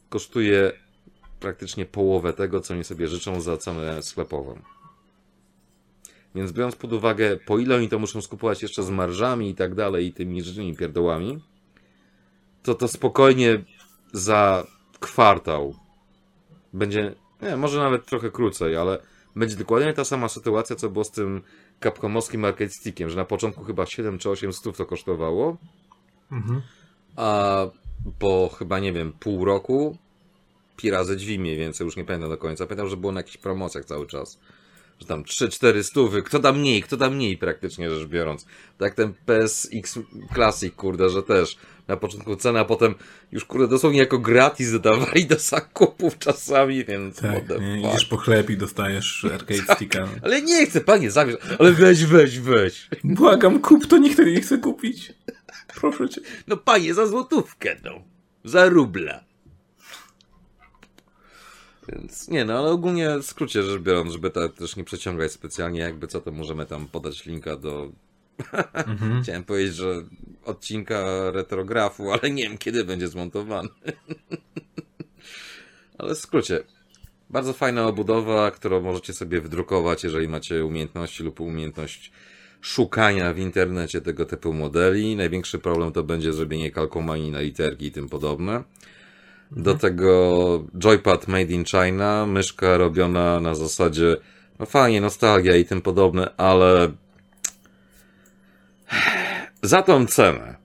kosztuje 0.08 0.72
praktycznie 1.40 1.86
połowę 1.86 2.32
tego, 2.32 2.60
co 2.60 2.74
oni 2.74 2.84
sobie 2.84 3.08
życzą 3.08 3.40
za 3.40 3.56
cenę 3.56 4.02
sklepową. 4.02 4.58
Więc 6.34 6.52
biorąc 6.52 6.76
pod 6.76 6.92
uwagę, 6.92 7.36
po 7.36 7.58
ile 7.58 7.76
oni 7.76 7.88
to 7.88 7.98
muszą 7.98 8.20
skupować 8.22 8.62
jeszcze 8.62 8.82
z 8.82 8.90
marżami 8.90 9.50
i 9.50 9.54
tak 9.54 9.74
dalej, 9.74 10.06
i 10.06 10.12
tymi 10.12 10.42
rzecznymi 10.42 10.76
pierdołami, 10.76 11.40
to 12.62 12.74
to 12.74 12.88
spokojnie 12.88 13.64
za 14.12 14.66
kwartał 15.00 15.74
będzie, 16.72 17.14
nie, 17.42 17.56
może 17.56 17.78
nawet 17.78 18.06
trochę 18.06 18.30
krócej, 18.30 18.76
ale 18.76 18.98
będzie 19.36 19.56
dokładnie 19.56 19.92
ta 19.92 20.04
sama 20.04 20.28
sytuacja, 20.28 20.76
co 20.76 20.90
było 20.90 21.04
z 21.04 21.10
tym 21.10 21.42
Capcomowskim 21.82 22.44
Arcade 22.44 22.70
Stickiem, 22.70 23.10
że 23.10 23.16
na 23.16 23.24
początku 23.24 23.64
chyba 23.64 23.86
7 23.86 24.18
czy 24.18 24.30
8 24.30 24.52
stów 24.52 24.76
to 24.76 24.86
kosztowało, 24.86 25.56
Mhm. 26.32 26.62
a 27.16 27.66
po 28.18 28.48
chyba, 28.58 28.78
nie 28.78 28.92
wiem, 28.92 29.12
pół 29.20 29.44
roku 29.44 29.98
pi 30.78 30.90
razy 30.90 31.16
drzwi 31.16 31.38
mniej 31.38 31.56
więcej, 31.56 31.84
już 31.84 31.96
nie 31.96 32.04
pamiętam 32.04 32.30
do 32.30 32.38
końca. 32.38 32.66
Pamiętam, 32.66 32.88
że 32.88 32.96
było 32.96 33.12
na 33.12 33.20
jakichś 33.20 33.36
promocjach 33.36 33.84
cały 33.84 34.06
czas. 34.06 34.38
Że 35.00 35.06
tam 35.06 35.22
3-4 35.22 35.82
stówy, 35.82 36.22
kto 36.22 36.38
da 36.38 36.52
mniej, 36.52 36.82
kto 36.82 36.96
da 36.96 37.10
mniej 37.10 37.38
praktycznie 37.38 37.90
rzecz 37.90 38.08
biorąc. 38.08 38.46
Tak 38.78 38.94
ten 38.94 39.14
PSX 39.26 39.98
Classic, 40.34 40.74
kurde, 40.74 41.08
że 41.10 41.22
też 41.22 41.56
na 41.88 41.96
początku 41.96 42.36
cena, 42.36 42.60
a 42.60 42.64
potem 42.64 42.94
już 43.32 43.44
kurde 43.44 43.68
dosłownie 43.68 43.98
jako 43.98 44.18
gratis 44.18 44.72
dodawali 44.72 45.26
do 45.26 45.36
zakupów 45.36 46.18
czasami, 46.18 46.84
więc 46.84 47.16
Tak, 47.16 47.48
nie? 47.48 47.82
fuck. 47.82 47.90
idziesz 47.94 48.04
po 48.04 48.16
chleb 48.16 48.50
i 48.50 48.56
dostajesz 48.56 49.24
arcade 49.34 49.74
sticka. 49.74 50.08
Ale 50.22 50.42
nie 50.42 50.66
chcę, 50.66 50.80
panie, 50.80 51.10
zabierz, 51.10 51.36
ale 51.58 51.72
weź, 51.72 52.04
weź, 52.04 52.38
weź. 52.40 52.88
Błagam, 53.04 53.60
kup 53.60 53.86
to, 53.86 53.98
nikt 53.98 54.18
nie 54.18 54.40
chce 54.40 54.58
kupić. 54.58 55.12
Proszę 55.80 56.08
cię. 56.08 56.20
No 56.46 56.56
panie, 56.56 56.94
za 56.94 57.06
złotówkę, 57.06 57.76
no. 57.84 57.90
Za 58.44 58.68
rubla. 58.68 59.24
Więc 61.92 62.28
nie, 62.28 62.44
no 62.44 62.58
ale 62.58 62.70
ogólnie 62.70 63.18
w 63.18 63.22
skrócie 63.22 63.62
rzecz 63.62 63.82
biorąc, 63.82 64.12
żeby 64.12 64.30
tak 64.30 64.52
też 64.52 64.76
nie 64.76 64.84
przeciągać 64.84 65.32
specjalnie, 65.32 65.80
jakby 65.80 66.06
co, 66.06 66.20
to 66.20 66.32
możemy 66.32 66.66
tam 66.66 66.86
podać 66.86 67.26
linka 67.26 67.56
do. 67.56 67.92
Chciałem 69.22 69.44
powiedzieć, 69.44 69.74
że 69.74 70.02
odcinka 70.44 71.30
retrografu, 71.30 72.12
ale 72.12 72.30
nie 72.30 72.42
wiem 72.42 72.58
kiedy 72.58 72.84
będzie 72.84 73.08
zmontowany. 73.08 73.68
ale 75.98 76.14
w 76.14 76.18
skrócie. 76.18 76.64
Bardzo 77.30 77.52
fajna 77.52 77.86
obudowa, 77.86 78.50
którą 78.50 78.80
możecie 78.80 79.12
sobie 79.12 79.40
wydrukować, 79.40 80.04
jeżeli 80.04 80.28
macie 80.28 80.64
umiejętności 80.64 81.22
lub 81.22 81.40
umiejętność 81.40 82.12
szukania 82.60 83.34
w 83.34 83.38
internecie 83.38 84.00
tego 84.00 84.24
typu 84.24 84.52
modeli. 84.52 85.16
Największy 85.16 85.58
problem 85.58 85.92
to 85.92 86.02
będzie 86.02 86.32
zrobienie 86.32 86.70
kalkomanii 86.70 87.30
na 87.30 87.40
literki 87.40 87.86
i 87.86 87.92
tym 87.92 88.08
podobne. 88.08 88.64
Do 89.50 89.74
tego 89.74 90.64
joypad 90.78 91.28
made 91.28 91.52
in 91.52 91.64
China, 91.64 92.26
myszka 92.26 92.76
robiona 92.76 93.40
na 93.40 93.54
zasadzie, 93.54 94.16
no 94.58 94.66
fajnie, 94.66 95.00
nostalgia 95.00 95.56
i 95.56 95.64
tym 95.64 95.82
podobne, 95.82 96.36
ale 96.36 96.92
za 99.62 99.82
tą 99.82 100.06
cenę 100.06 100.58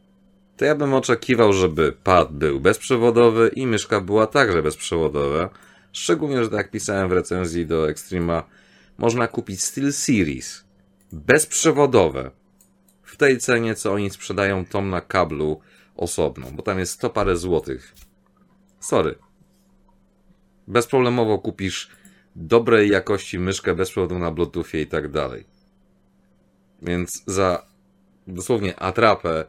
to 0.57 0.65
ja 0.65 0.75
bym 0.75 0.93
oczekiwał, 0.93 1.53
żeby 1.53 1.93
pad 2.03 2.31
był 2.31 2.59
bezprzewodowy 2.59 3.51
i 3.55 3.67
myszka 3.67 4.01
była 4.01 4.27
także 4.27 4.63
bezprzewodowa. 4.63 5.49
Szczególnie, 5.91 6.43
że 6.43 6.49
tak 6.49 6.57
jak 6.57 6.71
pisałem 6.71 7.09
w 7.09 7.11
recenzji 7.11 7.65
do 7.65 7.89
Extrema, 7.89 8.43
można 8.97 9.27
kupić 9.27 9.63
Steel 9.63 9.93
Series 9.93 10.63
bezprzewodowe 11.11 12.31
w 13.03 13.17
tej 13.17 13.37
cenie, 13.37 13.75
co 13.75 13.93
oni 13.93 14.09
sprzedają 14.09 14.65
tom 14.65 14.89
na 14.89 15.01
kablu 15.01 15.59
osobno, 15.95 16.47
bo 16.51 16.63
tam 16.63 16.79
jest 16.79 16.93
100 16.93 17.09
parę 17.09 17.37
złotych. 17.37 17.93
Sorry. 18.83 19.15
Bezproblemowo 20.67 21.39
kupisz 21.39 21.89
dobrej 22.35 22.89
jakości 22.89 23.39
myszkę 23.39 23.75
bezprzewodową 23.75 24.19
na 24.19 24.31
Bluetoothie 24.31 24.81
i 24.81 24.87
tak 24.87 25.11
dalej. 25.11 25.45
Więc 26.81 27.23
za 27.27 27.65
dosłownie 28.27 28.79
atrapę 28.79 29.45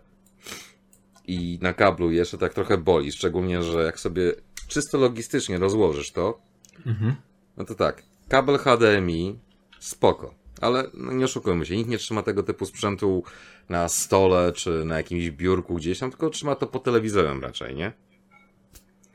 i 1.27 1.59
na 1.62 1.73
kablu 1.73 2.11
jeszcze 2.11 2.39
tak 2.39 2.55
trochę 2.55 2.78
boli, 2.78 3.12
szczególnie, 3.12 3.62
że 3.62 3.82
jak 3.85 4.01
sobie 4.01 4.32
czysto 4.69 4.98
logistycznie 4.98 5.59
rozłożysz 5.59 6.12
to, 6.12 6.40
Mhm. 6.86 7.15
no 7.56 7.65
to 7.65 7.74
tak, 7.74 8.02
kabel 8.28 8.59
HDMI 8.59 9.39
spoko, 9.81 10.35
ale 10.61 10.85
no 10.94 11.12
nie 11.12 11.24
oszukujmy 11.24 11.66
się, 11.66 11.77
nikt 11.77 11.90
nie 11.90 11.98
trzyma 11.98 12.23
tego 12.23 12.43
typu 12.43 12.66
sprzętu 12.66 13.23
na 13.69 13.89
stole 13.89 14.52
czy 14.52 14.85
na 14.85 14.97
jakimś 14.97 15.31
biurku 15.31 15.74
gdzieś 15.74 15.98
tam, 15.98 16.11
tylko 16.11 16.31
trzyma 16.31 16.55
to 16.55 16.66
po 16.66 16.78
telewizorem 16.78 17.40
raczej, 17.43 17.74
nie? 17.74 17.93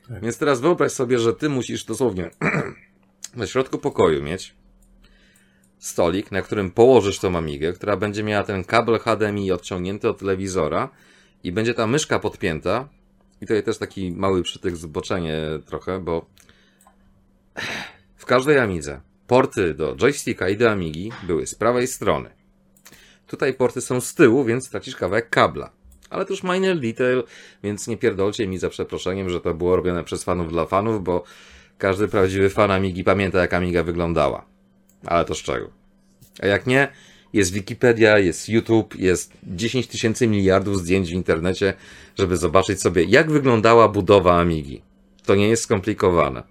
Tak. 0.09 0.21
Więc 0.21 0.37
teraz 0.37 0.61
wyobraź 0.61 0.91
sobie, 0.91 1.19
że 1.19 1.33
ty 1.33 1.49
musisz 1.49 1.83
dosłownie 1.83 2.31
na 3.35 3.47
środku 3.47 3.77
pokoju 3.77 4.23
mieć 4.23 4.55
stolik, 5.77 6.31
na 6.31 6.41
którym 6.41 6.71
położysz 6.71 7.19
tą 7.19 7.37
Amigę, 7.37 7.73
która 7.73 7.97
będzie 7.97 8.23
miała 8.23 8.43
ten 8.43 8.63
kabel 8.63 8.99
HDMI 8.99 9.51
odciągnięty 9.51 10.09
od 10.09 10.19
telewizora 10.19 10.89
i 11.43 11.51
będzie 11.51 11.73
ta 11.73 11.87
myszka 11.87 12.19
podpięta. 12.19 12.89
I 13.41 13.45
tutaj 13.45 13.63
też 13.63 13.77
taki 13.77 14.11
mały 14.11 14.43
przytyk 14.43 14.75
zboczenie 14.75 15.37
trochę, 15.65 15.99
bo 15.99 16.25
w 18.15 18.25
każdej 18.25 18.59
Amidze 18.59 19.01
porty 19.27 19.73
do 19.73 19.95
joysticka 19.95 20.49
i 20.49 20.57
do 20.57 20.71
Amigi 20.71 21.11
były 21.23 21.47
z 21.47 21.55
prawej 21.55 21.87
strony. 21.87 22.29
Tutaj 23.27 23.53
porty 23.53 23.81
są 23.81 24.01
z 24.01 24.15
tyłu, 24.15 24.43
więc 24.45 24.69
tracisz 24.69 24.95
kawałek 24.95 25.29
kabla. 25.29 25.78
Ale 26.09 26.25
to 26.25 26.33
już 26.33 26.43
minor 26.43 26.79
detail, 26.79 27.23
więc 27.63 27.87
nie 27.87 27.97
pierdolcie 27.97 28.47
mi 28.47 28.57
za 28.57 28.69
przeproszeniem, 28.69 29.29
że 29.29 29.41
to 29.41 29.53
było 29.53 29.75
robione 29.75 30.03
przez 30.03 30.23
fanów 30.23 30.51
dla 30.51 30.65
fanów, 30.65 31.03
bo 31.03 31.23
każdy 31.77 32.07
prawdziwy 32.07 32.49
fan 32.49 32.71
Amigi 32.71 33.03
pamięta, 33.03 33.39
jak 33.39 33.53
Amiga 33.53 33.83
wyglądała. 33.83 34.45
Ale 35.05 35.25
to 35.25 35.35
z 35.35 35.37
czego? 35.37 35.69
A 36.41 36.47
jak 36.47 36.67
nie, 36.67 36.87
jest 37.33 37.53
Wikipedia, 37.53 38.19
jest 38.19 38.49
YouTube, 38.49 38.95
jest 38.95 39.33
10 39.43 39.87
tysięcy 39.87 40.27
miliardów 40.27 40.79
zdjęć 40.79 41.09
w 41.09 41.13
internecie, 41.13 41.73
żeby 42.17 42.37
zobaczyć 42.37 42.81
sobie, 42.81 43.03
jak 43.03 43.31
wyglądała 43.31 43.87
budowa 43.87 44.39
Amigi. 44.39 44.81
To 45.25 45.35
nie 45.35 45.47
jest 45.47 45.63
skomplikowane. 45.63 46.43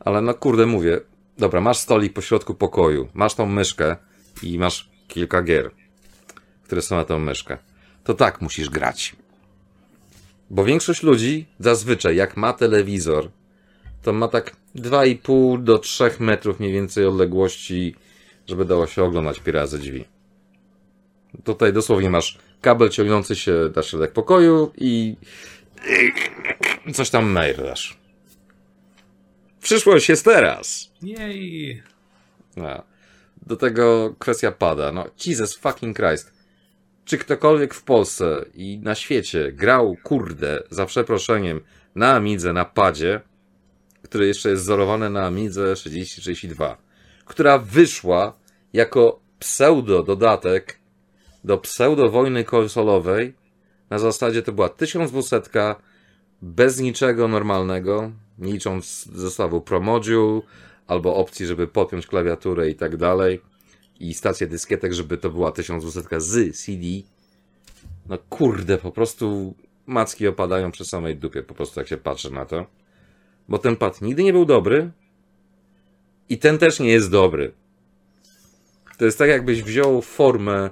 Ale 0.00 0.22
no 0.22 0.34
kurde, 0.34 0.66
mówię, 0.66 1.00
dobra, 1.38 1.60
masz 1.60 1.78
stolik 1.78 2.12
po 2.12 2.20
środku 2.20 2.54
pokoju, 2.54 3.08
masz 3.14 3.34
tą 3.34 3.46
myszkę 3.46 3.96
i 4.42 4.58
masz 4.58 4.90
kilka 5.08 5.42
gier, 5.42 5.70
które 6.64 6.82
są 6.82 6.96
na 6.96 7.04
tą 7.04 7.18
myszkę. 7.18 7.58
To 8.04 8.14
tak 8.14 8.40
musisz 8.40 8.70
grać. 8.70 9.16
Bo 10.50 10.64
większość 10.64 11.02
ludzi 11.02 11.46
zazwyczaj, 11.58 12.16
jak 12.16 12.36
ma 12.36 12.52
telewizor, 12.52 13.30
to 14.02 14.12
ma 14.12 14.28
tak 14.28 14.56
2,5 14.76 15.62
do 15.62 15.78
3 15.78 16.10
metrów 16.20 16.60
mniej 16.60 16.72
więcej 16.72 17.06
odległości, 17.06 17.94
żeby 18.46 18.64
dało 18.64 18.86
się 18.86 19.04
oglądać 19.04 19.40
pi 19.40 19.50
razy 19.50 19.78
drzwi. 19.78 20.04
Tutaj 21.44 21.72
dosłownie 21.72 22.10
masz 22.10 22.38
kabel 22.60 22.88
ciągnący 22.88 23.36
się 23.36 23.70
na 23.76 23.82
środek 23.82 24.12
pokoju 24.12 24.72
i 24.76 25.16
coś 26.94 27.10
tam 27.10 27.30
mailasz. 27.30 27.98
Przyszłość 29.60 30.08
jest 30.08 30.24
teraz. 30.24 30.90
Jej. 31.02 31.82
No. 32.56 32.82
Do 33.46 33.56
tego 33.56 34.14
kwestia 34.18 34.52
pada. 34.52 34.92
No, 34.92 35.06
Jesus 35.26 35.56
fucking 35.56 35.96
Christ. 35.96 36.39
Czy 37.10 37.18
ktokolwiek 37.18 37.74
w 37.74 37.82
Polsce 37.82 38.44
i 38.54 38.78
na 38.78 38.94
świecie 38.94 39.52
grał, 39.52 39.96
kurde, 40.02 40.62
za 40.70 40.86
przeproszeniem, 40.86 41.60
na 41.94 42.14
Amidze, 42.14 42.52
na 42.52 42.64
padzie, 42.64 43.20
który 44.02 44.26
jeszcze 44.26 44.50
jest 44.50 44.62
wzorowany 44.62 45.10
na 45.10 45.26
Amidze 45.26 45.74
3032, 45.74 46.76
która 47.24 47.58
wyszła 47.58 48.36
jako 48.72 49.20
pseudo-dodatek 49.38 50.78
do 51.44 51.58
pseudo-wojny 51.58 52.44
konsolowej, 52.44 53.34
na 53.90 53.98
zasadzie 53.98 54.42
to 54.42 54.52
była 54.52 54.68
1200 54.68 55.40
bez 56.42 56.80
niczego 56.80 57.28
normalnego, 57.28 58.12
nie 58.38 58.52
licząc 58.52 59.04
zestawu 59.04 59.60
ProModule, 59.60 60.40
albo 60.86 61.14
opcji, 61.14 61.46
żeby 61.46 61.66
podpiąć 61.66 62.06
klawiaturę 62.06 62.68
i 62.68 62.74
tak 62.74 62.96
dalej, 62.96 63.40
i 64.00 64.14
stację 64.14 64.46
dyskietek, 64.46 64.92
żeby 64.92 65.18
to 65.18 65.30
była 65.30 65.52
1200 65.52 66.20
z 66.20 66.56
CD. 66.64 66.86
No 68.08 68.18
kurde, 68.18 68.78
po 68.78 68.92
prostu 68.92 69.54
macki 69.86 70.28
opadają 70.28 70.70
przy 70.70 70.84
samej 70.84 71.16
dupie, 71.16 71.42
po 71.42 71.54
prostu 71.54 71.80
jak 71.80 71.88
się 71.88 71.96
patrzy 71.96 72.30
na 72.30 72.44
to. 72.46 72.66
Bo 73.48 73.58
ten 73.58 73.76
pad 73.76 74.02
nigdy 74.02 74.22
nie 74.22 74.32
był 74.32 74.44
dobry 74.44 74.90
i 76.28 76.38
ten 76.38 76.58
też 76.58 76.80
nie 76.80 76.90
jest 76.90 77.10
dobry. 77.10 77.52
To 78.98 79.04
jest 79.04 79.18
tak, 79.18 79.28
jakbyś 79.28 79.62
wziął 79.62 80.02
formę 80.02 80.70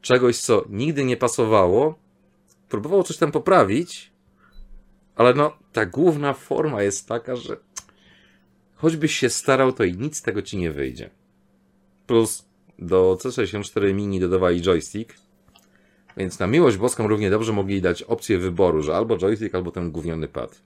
czegoś, 0.00 0.38
co 0.38 0.64
nigdy 0.68 1.04
nie 1.04 1.16
pasowało, 1.16 1.98
próbował 2.68 3.02
coś 3.02 3.16
tam 3.16 3.32
poprawić, 3.32 4.12
ale 5.16 5.34
no, 5.34 5.56
ta 5.72 5.86
główna 5.86 6.32
forma 6.32 6.82
jest 6.82 7.08
taka, 7.08 7.36
że 7.36 7.56
choćbyś 8.74 9.16
się 9.16 9.30
starał, 9.30 9.72
to 9.72 9.84
i 9.84 9.96
nic 9.96 10.16
z 10.16 10.22
tego 10.22 10.42
ci 10.42 10.56
nie 10.56 10.72
wyjdzie. 10.72 11.10
Plus 12.06 12.44
do 12.78 13.16
C64 13.20 13.94
Mini 13.94 14.20
dodawali 14.20 14.62
joystick, 14.62 15.14
Więc 16.16 16.38
na 16.38 16.46
miłość 16.46 16.76
boską 16.76 17.08
równie 17.08 17.30
dobrze 17.30 17.52
mogli 17.52 17.82
dać 17.82 18.02
opcję 18.02 18.38
wyboru, 18.38 18.82
że 18.82 18.96
albo 18.96 19.18
joystick, 19.18 19.54
albo 19.54 19.70
ten 19.70 19.90
gówniony 19.90 20.28
pad. 20.28 20.62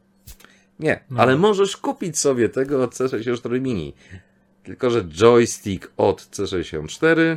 Nie, 0.80 1.00
ale 1.16 1.36
możesz 1.36 1.76
kupić 1.76 2.18
sobie 2.18 2.48
tego 2.48 2.84
od 2.84 2.94
C64 2.94 3.60
Mini. 3.60 3.94
Tylko, 4.62 4.90
że 4.90 5.04
joystick 5.04 5.92
od 5.96 6.22
C64 6.22 7.36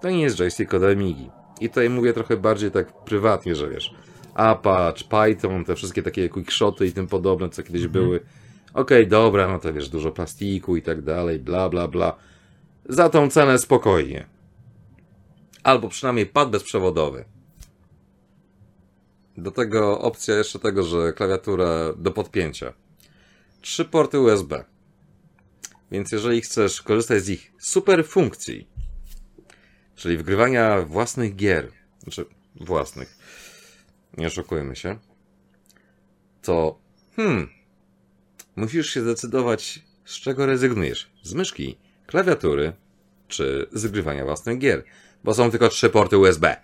to 0.00 0.10
nie 0.10 0.20
jest 0.20 0.36
joystick 0.36 0.74
od 0.74 0.82
Amigi. 0.82 1.30
I 1.60 1.68
tutaj 1.68 1.90
mówię 1.90 2.12
trochę 2.12 2.36
bardziej 2.36 2.70
tak 2.70 2.92
prywatnie, 3.04 3.54
że 3.54 3.68
wiesz, 3.68 3.94
Apache, 4.34 5.04
Python, 5.04 5.64
te 5.64 5.74
wszystkie 5.74 6.02
takie 6.02 6.28
quickshoty 6.28 6.86
i 6.86 6.92
tym 6.92 7.06
podobne, 7.06 7.48
co 7.48 7.62
kiedyś 7.62 7.86
były. 7.86 8.20
Okej, 8.74 9.06
dobra, 9.06 9.48
no 9.48 9.58
to 9.58 9.72
wiesz, 9.72 9.88
dużo 9.88 10.12
plastiku 10.12 10.76
i 10.76 10.82
tak 10.82 11.02
dalej, 11.02 11.38
bla, 11.38 11.68
bla, 11.68 11.88
bla. 11.88 12.16
Za 12.88 13.08
tą 13.08 13.30
cenę 13.30 13.58
spokojnie. 13.58 14.26
Albo 15.62 15.88
przynajmniej 15.88 16.26
pad 16.26 16.50
bezprzewodowy. 16.50 17.24
Do 19.36 19.50
tego 19.50 20.00
opcja 20.00 20.34
jeszcze 20.34 20.58
tego, 20.58 20.84
że 20.84 21.12
klawiatura 21.12 21.92
do 21.96 22.10
podpięcia. 22.10 22.72
Trzy 23.60 23.84
porty 23.84 24.20
USB. 24.20 24.64
Więc 25.90 26.12
jeżeli 26.12 26.40
chcesz 26.40 26.82
korzystać 26.82 27.22
z 27.22 27.28
ich 27.28 27.52
super 27.58 28.06
funkcji, 28.06 28.68
czyli 29.96 30.18
wgrywania 30.18 30.82
własnych 30.82 31.36
gier, 31.36 31.72
znaczy 32.02 32.24
własnych, 32.60 33.18
nie 34.16 34.26
oszukujmy 34.26 34.76
się, 34.76 34.98
to 36.42 36.78
hmm, 37.16 37.48
musisz 38.56 38.90
się 38.90 39.02
zdecydować, 39.02 39.82
z 40.04 40.14
czego 40.14 40.46
rezygnujesz. 40.46 41.10
Z 41.22 41.34
myszki, 41.34 41.78
klawiatury, 42.08 42.72
czy 43.28 43.66
z 43.72 43.86
grywania 43.86 44.24
własnych 44.24 44.58
gier. 44.58 44.84
Bo 45.24 45.34
są 45.34 45.50
tylko 45.50 45.68
trzy 45.68 45.90
porty 45.90 46.18
USB. 46.18 46.56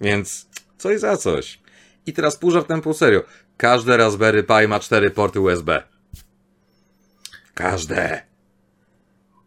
Więc 0.00 0.48
coś 0.78 1.00
za 1.00 1.16
coś. 1.16 1.60
I 2.06 2.12
teraz 2.12 2.36
pół 2.36 2.50
żartem, 2.50 2.80
pół 2.80 2.94
serio. 2.94 3.22
Każde 3.56 3.96
Raspberry 3.96 4.42
Pi 4.42 4.68
ma 4.68 4.80
cztery 4.80 5.10
porty 5.10 5.40
USB. 5.40 5.82
Każde. 7.54 8.22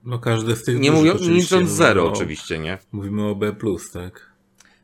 No 0.03 0.19
każdy 0.19 0.55
z 0.55 0.63
tych 0.63 0.79
Nie 0.79 0.91
mówiąc, 0.91 1.21
nie 1.21 1.29
licząc 1.29 1.69
zero 1.69 2.03
no, 2.03 2.11
oczywiście, 2.11 2.59
nie? 2.59 2.77
Mówimy 2.91 3.23
o 3.23 3.35
B+, 3.35 3.55
tak? 3.93 4.29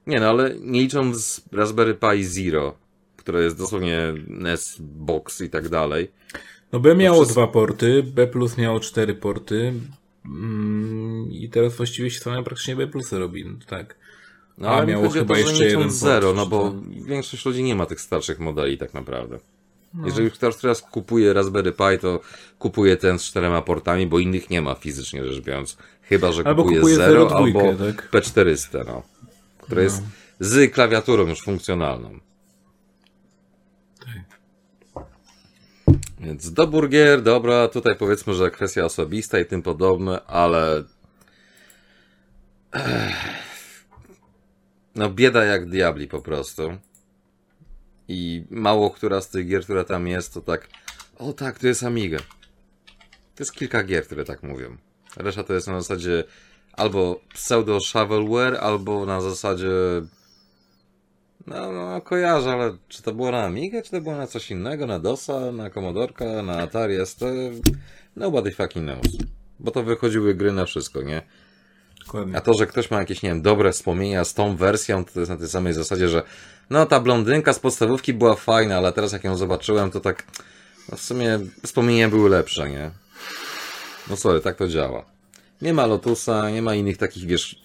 Nie 0.08 0.20
no, 0.20 0.30
ale 0.30 0.56
nie 0.60 0.82
licząc 0.82 1.42
Raspberry 1.52 1.96
Pi 1.96 2.24
Zero, 2.24 2.78
które 3.18 3.44
jest 3.44 3.58
dosłownie 3.58 4.14
NES 4.28 4.78
Box 4.80 5.42
i 5.42 5.50
tak 5.50 5.70
dalej. 5.70 6.12
No 6.72 6.80
B 6.80 6.96
miało 6.96 7.18
wszystko- 7.22 7.42
dwa 7.42 7.54
porty, 7.54 8.04
B 8.04 8.28
plus 8.28 8.58
miało 8.58 8.80
cztery 8.80 9.14
porty 9.16 9.74
mm, 10.26 11.32
i 11.32 11.50
teraz 11.50 11.76
właściwie 11.76 12.12
się 12.12 12.20
same 12.20 12.44
praktycznie 12.44 12.76
B 12.76 12.88
plusy 12.88 13.20
robi, 13.20 13.46
no, 13.46 13.52
tak. 13.68 13.96
No, 14.58 14.70
ale 14.70 14.86
mi 14.86 14.92
miało 14.94 15.10
chyba 15.10 15.34
to, 15.34 15.40
jeszcze 15.40 15.54
jeden 15.66 15.78
licząc 15.80 16.00
port, 16.00 16.12
zero, 16.12 16.34
no 16.34 16.46
bo 16.46 16.60
to- 16.70 16.82
większość 17.06 17.46
ludzi 17.46 17.64
nie 17.64 17.76
ma 17.76 17.86
tych 17.86 18.02
starszych 18.02 18.40
modeli 18.40 18.78
tak 18.78 18.94
naprawdę. 18.94 19.38
No. 19.94 20.06
Jeżeli 20.06 20.32
ktoś 20.32 20.56
teraz 20.56 20.82
kupuje 20.82 21.34
Raspberry 21.34 21.72
Pi, 21.72 22.00
to 22.02 22.20
kupuje 22.60 22.98
ten 22.98 23.20
z 23.20 23.24
czterema 23.24 23.62
portami, 23.62 24.08
bo 24.08 24.20
innych 24.20 24.50
nie 24.50 24.62
ma 24.62 24.76
fizycznie 24.76 25.26
rzecz 25.26 25.44
biorąc. 25.44 25.78
Chyba, 26.02 26.32
że 26.32 26.44
Albo 26.48 26.64
kupuje, 26.64 26.80
kupuje 26.80 26.96
0 26.96 27.28
0,2, 27.28 27.36
albo 27.36 27.60
tak? 27.86 28.10
P400, 28.12 28.86
no. 28.88 29.04
Które 29.58 29.84
jest 29.84 30.04
z 30.40 30.74
klawiaturą 30.74 31.28
już 31.28 31.42
funkcjonalną. 31.42 32.20
Tak. 34.00 34.40
Więc 36.26 36.54
dobór 36.54 36.90
gier, 36.90 37.22
dobra, 37.22 37.68
tutaj 37.68 37.96
powiedzmy, 37.96 38.34
że 38.34 38.52
kwestia 38.52 38.86
osobista 38.86 39.40
i 39.40 39.46
tym 39.46 39.62
podobne, 39.62 40.26
ale... 40.26 40.84
No 44.96 45.10
bieda 45.10 45.44
jak 45.44 45.70
diabli 45.70 46.08
po 46.08 46.22
prostu. 46.22 46.78
I 48.08 48.44
mało 48.50 48.92
która 48.92 49.22
z 49.22 49.30
tych 49.30 49.48
gier, 49.48 49.64
która 49.64 49.84
tam 49.84 50.08
jest, 50.08 50.34
to 50.34 50.42
tak... 50.42 50.68
O 51.18 51.34
tak, 51.34 51.60
to 51.60 51.68
jest 51.68 51.84
Amiga. 51.84 52.18
To 53.36 53.44
jest 53.44 53.54
kilka 53.54 53.84
gier, 53.84 54.06
które 54.06 54.26
tak 54.26 54.44
mówią. 54.44 54.78
Reszta 55.18 55.44
to 55.44 55.54
jest 55.54 55.68
na 55.68 55.82
zasadzie 55.82 56.24
albo 56.74 57.22
pseudo 57.34 57.80
shovelware, 57.80 58.58
albo 58.62 59.06
na 59.06 59.22
zasadzie 59.22 59.70
no, 61.48 61.72
no, 61.72 62.02
kojarzę, 62.02 62.52
ale 62.52 62.78
czy 62.88 63.04
to 63.04 63.14
było 63.14 63.32
na 63.32 63.44
Amigę, 63.44 63.82
czy 63.82 63.92
to 63.92 64.02
było 64.02 64.16
na 64.16 64.28
coś 64.28 64.52
innego, 64.52 64.88
na 64.88 65.00
DOSa, 65.00 65.52
na 65.52 65.70
Commodorka, 65.70 66.26
na 66.42 66.58
Atari 66.58 67.06
ST? 67.06 67.22
Nobody 68.16 68.52
fucking 68.52 68.86
knows. 68.86 69.18
Bo 69.60 69.72
to 69.72 69.84
wychodziły 69.84 70.36
gry 70.36 70.52
na 70.52 70.66
wszystko, 70.66 71.02
nie? 71.02 71.22
A 72.34 72.42
to, 72.42 72.54
że 72.54 72.68
ktoś 72.68 72.92
ma 72.92 73.00
jakieś, 73.00 73.24
nie 73.24 73.30
wiem, 73.30 73.42
dobre 73.42 73.72
wspomnienia 73.72 74.26
z 74.26 74.34
tą 74.34 74.56
wersją, 74.56 75.06
to 75.06 75.20
jest 75.20 75.30
na 75.30 75.38
tej 75.38 75.48
samej 75.48 75.74
zasadzie, 75.74 76.10
że 76.10 76.24
no 76.70 76.86
ta 76.86 77.00
blondynka 77.00 77.54
z 77.54 77.60
podstawówki 77.60 78.14
była 78.14 78.36
fajna, 78.36 78.78
ale 78.78 78.94
teraz 78.94 79.12
jak 79.12 79.24
ją 79.24 79.38
zobaczyłem, 79.38 79.92
to 79.92 80.00
tak 80.00 80.24
no 80.90 80.98
w 80.98 81.02
sumie 81.02 81.40
wspomnienia 81.64 82.10
były 82.10 82.30
lepsze, 82.30 82.70
nie? 82.70 82.92
No 84.10 84.18
sorry, 84.18 84.42
tak 84.42 84.56
to 84.56 84.68
działa. 84.68 85.06
Nie 85.62 85.74
ma 85.74 85.86
Lotusa, 85.86 86.50
nie 86.50 86.62
ma 86.62 86.76
innych 86.76 86.98
takich, 86.98 87.26
wiesz, 87.26 87.62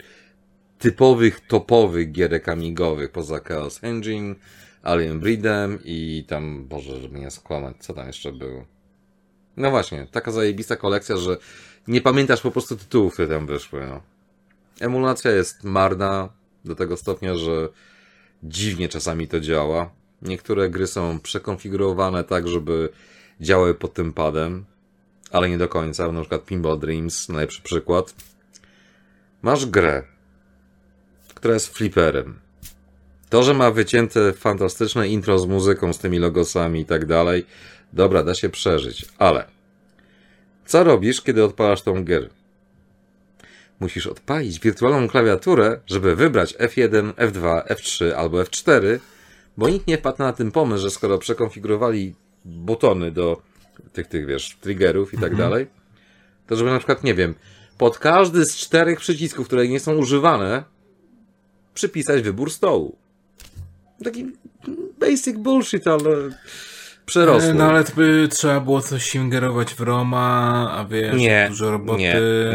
typowych, 0.80 1.40
topowych 1.40 2.12
gierek 2.12 2.48
amigowych 2.48 3.10
poza 3.10 3.40
Chaos 3.40 3.84
Engine, 3.84 4.34
Alien 4.82 5.20
Breedem 5.20 5.78
i 5.84 6.24
tam, 6.28 6.64
Boże, 6.64 7.00
żeby 7.00 7.20
nie 7.20 7.30
skłamać, 7.30 7.76
co 7.80 7.94
tam 7.94 8.06
jeszcze 8.06 8.32
było? 8.32 8.64
No 9.56 9.70
właśnie, 9.70 10.06
taka 10.10 10.30
zajebista 10.32 10.76
kolekcja, 10.76 11.16
że 11.16 11.36
nie 11.88 12.00
pamiętasz 12.00 12.40
po 12.40 12.50
prostu 12.50 12.76
tytułów, 12.76 13.12
które 13.12 13.28
tam 13.28 13.46
wyszły, 13.46 13.86
no. 13.86 14.00
Emulacja 14.80 15.30
jest 15.30 15.64
marna 15.64 16.28
do 16.64 16.74
tego 16.74 16.96
stopnia, 16.96 17.34
że 17.34 17.68
dziwnie 18.42 18.88
czasami 18.88 19.28
to 19.28 19.40
działa. 19.40 19.90
Niektóre 20.22 20.70
gry 20.70 20.86
są 20.86 21.20
przekonfigurowane 21.20 22.24
tak, 22.24 22.48
żeby 22.48 22.88
działały 23.40 23.74
pod 23.74 23.94
tym 23.94 24.12
padem, 24.12 24.64
ale 25.32 25.48
nie 25.48 25.58
do 25.58 25.68
końca. 25.68 26.12
Na 26.12 26.20
przykład 26.20 26.44
Pinball 26.44 26.78
Dreams, 26.78 27.28
najlepszy 27.28 27.62
przykład. 27.62 28.14
Masz 29.42 29.66
grę, 29.66 30.02
która 31.40 31.54
jest 31.54 31.76
fliperem. 31.76 32.40
To, 33.28 33.42
że 33.42 33.54
ma 33.54 33.70
wycięte 33.70 34.32
fantastyczne 34.32 35.08
intro 35.08 35.38
z 35.38 35.46
muzyką, 35.46 35.92
z 35.92 35.98
tymi 35.98 36.18
logosami 36.18 36.80
i 36.80 36.84
tak 36.84 37.06
dalej, 37.06 37.46
dobra, 37.92 38.22
da 38.22 38.34
się 38.34 38.48
przeżyć, 38.48 39.04
ale 39.18 39.44
co 40.66 40.84
robisz, 40.84 41.22
kiedy 41.22 41.44
odpalasz 41.44 41.82
tą 41.82 42.04
grę? 42.04 42.28
Musisz 43.80 44.06
odpalić 44.06 44.60
wirtualną 44.60 45.08
klawiaturę, 45.08 45.80
żeby 45.86 46.16
wybrać 46.16 46.54
F1, 46.54 47.12
F2, 47.12 47.62
F3 47.66 48.12
albo 48.12 48.42
F4, 48.42 48.98
bo 49.56 49.68
nikt 49.68 49.86
nie 49.86 49.98
wpadł 49.98 50.18
na 50.18 50.32
ten 50.32 50.50
pomysł, 50.50 50.82
że 50.82 50.90
skoro 50.90 51.18
przekonfigurowali 51.18 52.14
butony 52.44 53.10
do 53.10 53.42
tych, 53.92 54.06
tych 54.06 54.26
wiesz, 54.26 54.56
triggerów 54.60 55.14
i 55.14 55.18
tak 55.18 55.36
dalej, 55.36 55.66
to 56.46 56.56
żeby 56.56 56.70
na 56.70 56.78
przykład, 56.78 57.04
nie 57.04 57.14
wiem, 57.14 57.34
pod 57.78 57.98
każdy 57.98 58.44
z 58.44 58.56
czterech 58.56 58.98
przycisków, 58.98 59.46
które 59.46 59.68
nie 59.68 59.80
są 59.80 59.96
używane, 59.96 60.64
przypisać 61.74 62.22
wybór 62.22 62.50
stołu. 62.52 62.96
Taki 64.04 64.26
basic 65.00 65.36
bullshit, 65.36 65.86
ale 65.86 66.10
przerosły. 67.06 67.50
E, 67.50 67.54
No 67.54 67.64
ale 67.64 67.84
to 67.84 67.92
by 67.94 68.28
trzeba 68.30 68.60
było 68.60 68.80
coś 68.82 69.14
ingerować 69.14 69.74
w 69.74 69.80
Roma, 69.80 70.70
a 70.76 70.84
wiesz, 70.84 71.16
nie, 71.16 71.46
dużo 71.48 71.70
roboty. 71.70 71.98
nie, 72.02 72.14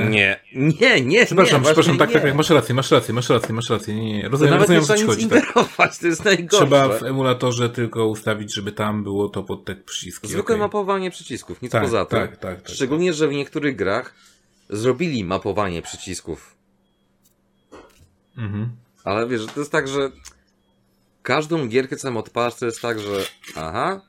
nie, 0.10 0.40
nie, 0.56 1.02
nie, 1.02 1.26
Przepraszam, 1.26 1.62
nie, 1.62 1.66
przepraszam, 1.66 1.74
właśnie 1.74 1.98
tak, 1.98 2.10
nie. 2.10 2.14
tak, 2.14 2.24
tak, 2.24 2.36
masz 2.36 2.50
rację, 2.50 2.76
masz 2.76 2.92
rację, 2.92 3.14
masz 3.14 3.30
rację, 3.30 3.54
masz 3.56 3.70
rację, 3.70 3.96
nie, 3.96 4.14
nie, 4.18 4.24
To 4.24 4.30
rozumiem, 4.30 4.54
nawet 4.54 4.70
rozumiem, 4.70 5.08
nie 5.08 5.16
trzeba 5.16 5.42
chodzi, 5.42 5.74
tak. 5.78 5.98
to 5.98 6.08
jest 6.08 6.26
najgorsze. 6.26 6.58
Trzeba 6.58 6.88
w 7.00 7.04
emulatorze 7.04 7.70
tylko 7.70 8.08
ustawić, 8.08 8.54
żeby 8.56 8.72
tam 8.72 9.04
było 9.04 9.30
to 9.30 9.44
pod 9.44 9.66
te 9.66 9.76
przyciski. 9.76 10.28
Zwykłe 10.28 10.56
okej. 10.56 10.60
mapowanie 10.60 11.12
przycisków, 11.12 11.62
nic 11.62 11.72
Tak, 11.72 11.84
poza 11.84 12.06
tym. 12.06 12.20
tak, 12.20 12.38
tak, 12.38 12.62
tak. 12.62 12.70
Szczególnie, 12.76 13.14
że 13.14 13.28
w 13.28 13.32
niektórych 13.32 13.76
grach 13.76 14.14
zrobili 14.70 15.24
mapowanie 15.24 15.82
przycisków. 15.82 16.56
Mhm. 18.38 18.70
Ale 19.06 19.28
wiesz, 19.28 19.46
to 19.46 19.60
jest 19.60 19.72
tak, 19.72 19.88
że 19.88 20.12
każdą 21.24 21.68
gierkę, 21.68 21.96
co 21.96 22.08
tam 22.08 22.24
to 22.60 22.66
jest 22.66 22.82
tak, 22.82 23.00
że 23.00 23.26
aha, 23.56 24.02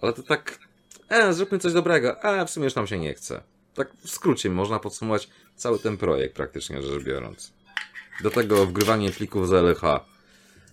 ale 0.00 0.12
to 0.12 0.22
tak, 0.22 0.58
e, 1.08 1.32
zróbmy 1.32 1.58
coś 1.58 1.72
dobrego, 1.72 2.24
a 2.24 2.44
w 2.44 2.50
sumie 2.50 2.64
już 2.64 2.74
nam 2.74 2.86
się 2.86 2.98
nie 2.98 3.14
chce. 3.14 3.42
Tak 3.74 3.88
w 4.04 4.10
skrócie 4.10 4.50
można 4.50 4.78
podsumować 4.78 5.28
cały 5.56 5.78
ten 5.78 5.96
projekt 5.96 6.36
praktycznie 6.36 6.82
rzecz 6.82 7.04
biorąc. 7.04 7.52
Do 8.22 8.30
tego 8.30 8.66
wgrywanie 8.66 9.10
plików 9.10 9.48
z 9.48 9.52
LH. 9.52 9.82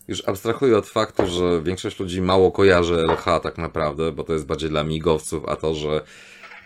Już 0.07 0.27
abstrahuję 0.27 0.77
od 0.77 0.87
faktu, 0.87 1.27
że 1.27 1.61
większość 1.61 1.99
ludzi 1.99 2.21
mało 2.21 2.51
kojarzy 2.51 2.95
LH 2.95 3.25
tak 3.43 3.57
naprawdę, 3.57 4.11
bo 4.11 4.23
to 4.23 4.33
jest 4.33 4.45
bardziej 4.45 4.69
dla 4.69 4.83
migowców, 4.83 5.43
a 5.47 5.55
to, 5.55 5.75
że 5.75 6.01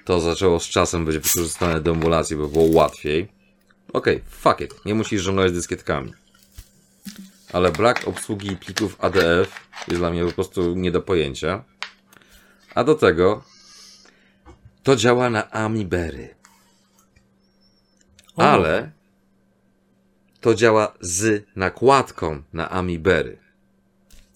to 0.05 0.19
zaczęło 0.19 0.59
z 0.59 0.63
czasem 0.63 1.05
być 1.05 1.17
wykorzystane 1.17 1.81
do 1.81 1.91
emulacji, 1.91 2.35
by 2.35 2.47
było 2.47 2.65
łatwiej. 2.71 3.27
Okej, 3.93 4.21
fuck 4.29 4.61
it, 4.61 4.85
nie 4.85 4.95
musisz 4.95 5.21
żonglować 5.21 5.51
dyskietkami. 5.51 6.13
Ale 7.53 7.71
brak 7.71 8.07
obsługi 8.07 8.55
plików 8.55 8.97
ADF 8.99 9.69
jest 9.87 9.99
dla 9.99 10.09
mnie 10.09 10.25
po 10.25 10.31
prostu 10.31 10.75
nie 10.75 10.91
do 10.91 11.01
pojęcia. 11.01 11.63
A 12.75 12.83
do 12.83 12.95
tego 12.95 13.43
to 14.83 14.95
działa 14.95 15.29
na 15.29 15.51
Amibery. 15.51 16.35
Ale 18.35 18.91
to 20.41 20.55
działa 20.55 20.93
z 21.01 21.45
nakładką 21.55 22.43
na 22.53 22.69
Amibery. 22.69 23.37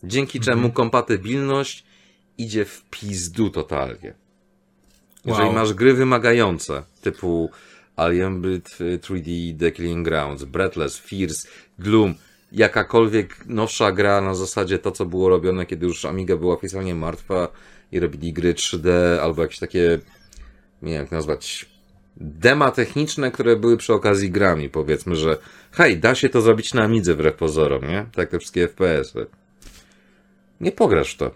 Dzięki 0.03 0.39
czemu 0.39 0.71
kompatybilność 0.71 1.85
idzie 2.37 2.65
w 2.65 2.83
pizdu 2.89 3.49
totalnie. 3.49 4.13
Jeżeli 5.25 5.45
Wow. 5.45 5.53
masz 5.53 5.73
gry 5.73 5.93
wymagające, 5.93 6.83
typu 7.01 7.51
Alien 7.95 8.41
Breed 8.41 8.69
3D, 9.01 9.59
The 9.59 9.71
Killing 9.71 10.07
Grounds, 10.07 10.43
Breathless, 10.43 10.97
Fears, 10.97 11.47
Gloom, 11.79 12.15
jakakolwiek 12.51 13.45
nowsza 13.45 13.91
gra 13.91 14.21
na 14.21 14.35
zasadzie 14.35 14.79
to, 14.79 14.91
co 14.91 15.05
było 15.05 15.29
robione, 15.29 15.65
kiedy 15.65 15.85
już 15.85 16.05
Amiga 16.05 16.37
była 16.37 16.53
oficjalnie 16.53 16.95
martwa 16.95 17.47
i 17.91 17.99
robili 17.99 18.33
gry 18.33 18.53
3D, 18.53 18.89
albo 19.21 19.41
jakieś 19.41 19.59
takie, 19.59 19.99
nie 20.81 20.91
wiem 20.91 21.01
jak 21.01 21.11
nazwać, 21.11 21.65
dema 22.17 22.71
techniczne, 22.71 23.31
które 23.31 23.55
były 23.55 23.77
przy 23.77 23.93
okazji 23.93 24.31
grami, 24.31 24.69
powiedzmy, 24.69 25.15
że 25.15 25.37
hej, 25.71 25.97
da 25.97 26.15
się 26.15 26.29
to 26.29 26.41
zrobić 26.41 26.73
na 26.73 26.83
Amidze 26.83 27.13
wbrew 27.13 27.35
pozorom, 27.35 27.87
nie? 27.87 28.05
Tak 28.15 28.29
te 28.29 28.39
wszystkie 28.39 28.67
FPS-y. 28.67 29.25
Nie 30.61 30.71
pograsz 30.71 31.15
to. 31.15 31.31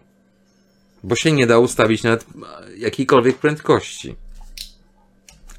Bo 1.04 1.16
się 1.16 1.32
nie 1.32 1.48
da 1.48 1.60
ustawić 1.60 2.04
nawet 2.04 2.26
jakiejkolwiek 2.78 3.38
prędkości. 3.38 4.16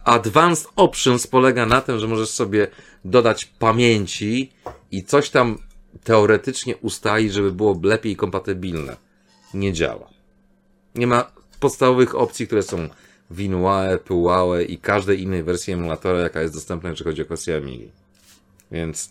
Advanced 0.05 0.69
Options 0.77 1.27
polega 1.27 1.67
na 1.67 1.81
tym, 1.81 1.99
że 1.99 2.09
możesz 2.09 2.31
sobie 2.31 2.69
dodać 3.05 3.45
pamięci 3.45 4.53
i 4.91 5.05
coś 5.05 5.31
tam 5.31 5.59
teoretycznie 6.05 6.77
ustalić, 6.77 7.33
żeby 7.33 7.53
było 7.53 7.81
lepiej 7.83 8.17
kompatybilne. 8.17 8.97
Nie 9.55 9.73
działa. 9.73 10.09
Nie 10.95 11.07
ma 11.07 11.33
podstawowych 11.61 12.15
opcji, 12.15 12.47
które 12.47 12.63
są 12.63 12.89
w 13.31 13.41
Inuae, 13.41 13.99
Puae 13.99 14.63
i 14.63 14.79
każdej 14.79 15.23
innej 15.23 15.43
wersji 15.43 15.73
emulatora, 15.73 16.19
jaka 16.19 16.43
jest 16.43 16.55
dostępna, 16.55 16.91
jeżeli 16.91 17.11
chodzi 17.11 17.23
o 17.23 17.25
kwestię 17.25 17.57
Amigi. 17.57 17.91
Więc 18.71 19.11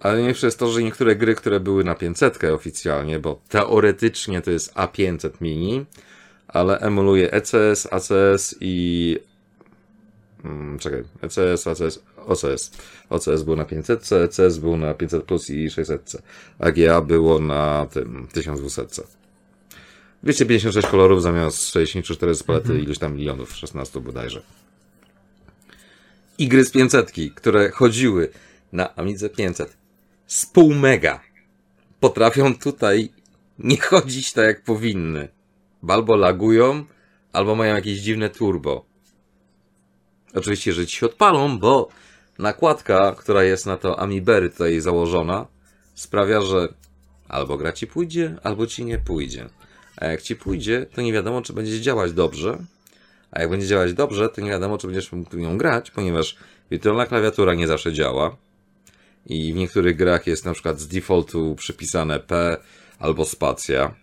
Ale 0.00 0.18
najlepsze 0.18 0.46
jest 0.46 0.58
to, 0.58 0.68
że 0.68 0.82
niektóre 0.82 1.16
gry, 1.16 1.34
które 1.34 1.60
były 1.60 1.84
na 1.84 1.94
500 1.94 2.44
oficjalnie, 2.44 3.18
bo 3.18 3.40
teoretycznie 3.48 4.42
to 4.42 4.50
jest 4.50 4.74
A500 4.74 5.30
mini, 5.40 5.86
ale 6.48 6.78
emuluje 6.78 7.32
ECS, 7.32 7.88
ACS 7.90 8.54
i. 8.60 9.16
Hmm, 10.42 10.78
czekaj, 10.78 11.04
ECS, 11.22 11.66
ACS, 11.66 12.00
OCS. 12.16 12.70
OCS 13.10 13.42
był 13.42 13.56
na 13.56 13.64
500, 13.64 14.12
ECS 14.12 14.58
był 14.58 14.76
na 14.76 14.94
500 14.94 15.24
plus 15.24 15.50
i 15.50 15.70
600. 15.70 16.22
AGA 16.58 17.00
było 17.00 17.38
na 17.38 17.86
tym 17.86 18.28
1200. 18.32 19.02
256 20.22 20.88
kolorów 20.88 21.22
zamiast 21.22 21.70
64 21.70 22.34
z 22.34 22.42
palety 22.42 22.78
iluś 22.78 22.98
tam 22.98 23.16
milionów, 23.16 23.56
16 23.56 24.00
bodajże. 24.00 24.42
I 26.38 26.48
gry 26.48 26.64
z 26.64 26.70
500, 26.70 27.12
które 27.34 27.70
chodziły 27.70 28.28
na 28.72 28.96
Amidze 28.96 29.28
500 29.28 29.76
z 30.26 30.46
pół 30.46 30.74
mega 30.74 31.20
potrafią 32.00 32.54
tutaj 32.54 33.12
nie 33.58 33.80
chodzić 33.80 34.32
tak 34.32 34.46
jak 34.46 34.62
powinny. 34.62 35.28
Bo 35.82 35.94
Albo 35.94 36.16
lagują, 36.16 36.84
albo 37.32 37.54
mają 37.54 37.74
jakieś 37.74 37.98
dziwne 37.98 38.30
turbo. 38.30 38.84
Oczywiście, 40.34 40.72
że 40.72 40.86
ci 40.86 40.96
się 40.96 41.06
odpalą, 41.06 41.58
bo 41.58 41.88
nakładka, 42.38 43.14
która 43.18 43.44
jest 43.44 43.66
na 43.66 43.76
to 43.76 44.00
Amibery 44.00 44.50
tutaj 44.50 44.80
założona, 44.80 45.46
sprawia, 45.94 46.40
że 46.40 46.68
albo 47.28 47.56
gra 47.56 47.72
ci 47.72 47.86
pójdzie, 47.86 48.36
albo 48.42 48.66
ci 48.66 48.84
nie 48.84 48.98
pójdzie. 48.98 49.48
A 49.96 50.06
jak 50.06 50.22
ci 50.22 50.36
pójdzie, 50.36 50.86
to 50.94 51.02
nie 51.02 51.12
wiadomo, 51.12 51.42
czy 51.42 51.52
będzie 51.52 51.80
działać 51.80 52.12
dobrze. 52.12 52.58
A 53.30 53.40
jak 53.40 53.50
będzie 53.50 53.66
działać 53.66 53.94
dobrze, 53.94 54.28
to 54.28 54.40
nie 54.40 54.50
wiadomo, 54.50 54.78
czy 54.78 54.86
będziesz 54.86 55.12
mógł 55.12 55.36
nią 55.36 55.58
grać, 55.58 55.90
ponieważ 55.90 56.36
wirtualna 56.70 57.06
klawiatura 57.06 57.54
nie 57.54 57.66
zawsze 57.66 57.92
działa. 57.92 58.36
I 59.26 59.52
w 59.52 59.56
niektórych 59.56 59.96
grach 59.96 60.26
jest 60.26 60.44
na 60.44 60.52
przykład 60.52 60.80
z 60.80 60.88
defaultu 60.88 61.54
przypisane 61.54 62.20
P 62.20 62.56
albo 62.98 63.24
spacja, 63.24 63.94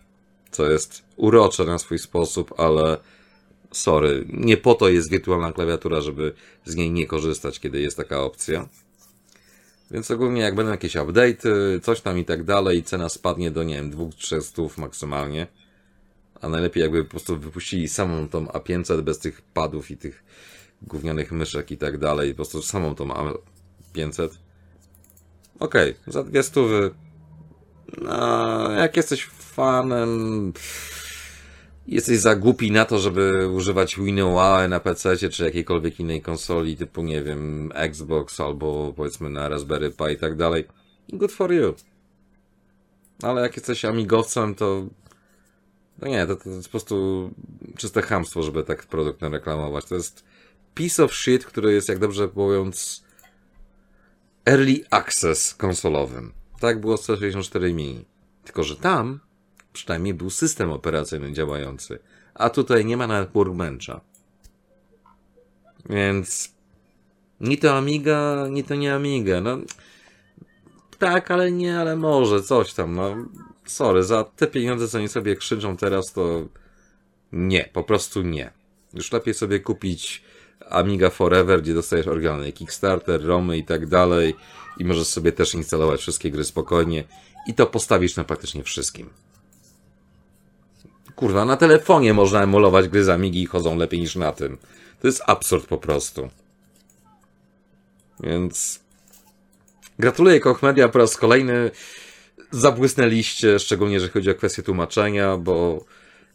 co 0.56 0.72
jest 0.72 1.04
urocze 1.16 1.64
na 1.64 1.78
swój 1.78 2.00
sposób, 2.00 2.60
ale 2.60 2.98
sorry, 3.72 4.26
nie 4.30 4.58
po 4.58 4.76
to 4.76 4.90
jest 4.90 5.12
wirtualna 5.12 5.54
klawiatura, 5.54 6.02
żeby 6.02 6.34
z 6.66 6.76
niej 6.76 6.92
nie 6.92 7.08
korzystać, 7.08 7.60
kiedy 7.60 7.82
jest 7.82 7.98
taka 7.98 8.22
opcja. 8.22 8.70
Więc 9.92 10.12
ogólnie 10.12 10.42
jak 10.42 10.56
będą 10.56 10.72
jakieś 10.72 10.96
update'y, 10.96 11.82
coś 11.82 12.02
tam 12.02 12.20
i 12.20 12.26
tak 12.26 12.44
dalej, 12.44 12.84
cena 12.84 13.10
spadnie 13.10 13.52
do, 13.52 13.64
nie 13.64 13.76
wiem, 13.76 13.92
2-300 13.92 14.80
maksymalnie. 14.80 15.48
A 16.42 16.50
najlepiej 16.50 16.84
jakby 16.84 17.04
po 17.04 17.10
prostu 17.10 17.38
wypuścili 17.38 17.88
samą 17.88 18.30
tą 18.30 18.46
A500 18.46 19.02
bez 19.02 19.20
tych 19.20 19.42
padów 19.42 19.92
i 19.92 19.98
tych 19.98 20.24
gównianych 20.82 21.32
myszek 21.32 21.72
i 21.72 21.78
tak 21.78 21.98
dalej, 21.98 22.32
po 22.32 22.36
prostu 22.36 22.62
samą 22.62 22.96
tą 22.96 23.08
A500. 23.08 24.30
Okej, 25.60 25.96
za 26.08 26.24
dwie 26.24 26.44
stówy. 26.44 26.92
No, 28.02 28.72
jak 28.72 28.98
jesteś 28.98 29.30
fanem, 29.56 30.54
jesteś 31.88 32.20
za 32.20 32.36
głupi 32.36 32.72
na 32.72 32.86
to, 32.86 33.00
żeby 33.00 33.50
używać 33.50 33.96
WinUAE 33.96 34.68
na 34.68 34.80
PC 34.80 35.30
czy 35.30 35.44
jakiejkolwiek 35.44 36.00
innej 36.00 36.22
konsoli, 36.22 36.78
typu, 36.78 37.04
nie 37.04 37.24
wiem, 37.24 37.72
Xbox 37.76 38.40
albo 38.40 38.94
powiedzmy 38.96 39.30
na 39.30 39.50
Raspberry 39.50 39.92
Pi 39.92 40.14
i 40.14 40.18
tak 40.18 40.36
dalej. 40.36 40.68
Good 41.10 41.32
for 41.32 41.54
you. 41.54 41.76
Ale 43.22 43.42
jak 43.42 43.56
jesteś 43.56 43.86
amigowcem, 43.86 44.56
to 44.56 44.86
no 46.02 46.08
nie, 46.08 46.28
to, 46.28 46.36
to 46.36 46.50
jest 46.50 46.68
po 46.68 46.72
prostu 46.72 47.32
czyste 47.78 48.02
chamstwo, 48.02 48.44
żeby 48.44 48.64
tak 48.64 48.86
produkt 48.86 49.22
reklamować. 49.22 49.86
To 49.86 49.96
jest 49.96 50.24
piece 50.74 51.04
of 51.04 51.14
shit, 51.14 51.46
który 51.46 51.74
jest, 51.74 51.90
jak 51.90 52.00
dobrze 52.00 52.30
mówiąc, 52.36 53.04
early 54.46 54.86
access 54.90 55.54
konsolowym. 55.54 56.34
Tak 56.60 56.82
było 56.82 56.98
z 56.98 57.08
C64 57.08 57.74
Mini. 57.74 58.06
Tylko, 58.44 58.64
że 58.64 58.76
tam 58.76 59.20
przynajmniej 59.76 60.14
był 60.14 60.30
system 60.30 60.72
operacyjny 60.72 61.34
działający. 61.34 62.00
A 62.34 62.50
tutaj 62.50 62.86
nie 62.86 62.98
ma 62.98 63.08
nawet 63.08 63.32
workbencha. 63.32 64.02
Więc 65.90 66.54
ni 67.42 67.58
to 67.58 67.78
Amiga, 67.78 68.48
ni 68.50 68.64
to 68.64 68.76
nie 68.76 68.96
Amiga. 68.96 69.42
No, 69.42 69.58
tak, 71.00 71.32
ale 71.32 71.52
nie, 71.52 71.80
ale 71.80 71.96
może, 71.96 72.44
coś 72.44 72.74
tam. 72.74 72.96
No, 72.96 73.16
sorry, 73.66 74.04
za 74.04 74.24
te 74.24 74.48
pieniądze, 74.48 74.88
co 74.88 74.98
oni 74.98 75.08
sobie 75.08 75.36
krzyczą 75.36 75.78
teraz, 75.78 76.14
to 76.14 76.48
nie, 77.32 77.70
po 77.74 77.84
prostu 77.84 78.22
nie. 78.22 78.52
Już 78.94 79.12
lepiej 79.12 79.34
sobie 79.34 79.60
kupić 79.60 80.24
Amiga 80.70 81.10
Forever, 81.10 81.62
gdzie 81.62 81.74
dostajesz 81.74 82.08
oryginalny 82.08 82.52
Kickstarter, 82.52 83.26
ROMy 83.26 83.58
i 83.58 83.64
tak 83.64 83.88
dalej 83.88 84.36
i 84.78 84.86
możesz 84.86 85.08
sobie 85.08 85.32
też 85.32 85.54
instalować 85.54 86.02
wszystkie 86.02 86.32
gry 86.32 86.44
spokojnie 86.44 87.04
i 87.48 87.54
to 87.54 87.66
postawisz 87.66 88.16
na 88.16 88.24
praktycznie 88.24 88.64
wszystkim. 88.64 89.10
Kurwa, 91.16 91.46
na 91.46 91.58
telefonie 91.58 92.14
można 92.14 92.44
emulować 92.44 92.88
gry 92.88 93.04
z 93.04 93.10
Amigi 93.10 93.42
i 93.42 93.46
chodzą 93.46 93.78
lepiej 93.78 94.00
niż 94.00 94.16
na 94.16 94.32
tym. 94.32 94.58
To 95.02 95.08
jest 95.08 95.22
absurd 95.28 95.68
po 95.68 95.78
prostu. 95.78 96.30
Więc 98.20 98.80
gratuluję 100.00 100.40
Koch 100.40 100.64
Media 100.64 100.90
po 100.90 101.00
raz 101.00 101.18
kolejny. 101.18 101.72
Zabłysnęliście, 102.52 103.60
szczególnie 103.60 103.94
jeżeli 103.94 104.12
chodzi 104.12 104.32
o 104.32 104.36
kwestię 104.36 104.64
tłumaczenia, 104.64 105.38
bo 105.38 105.86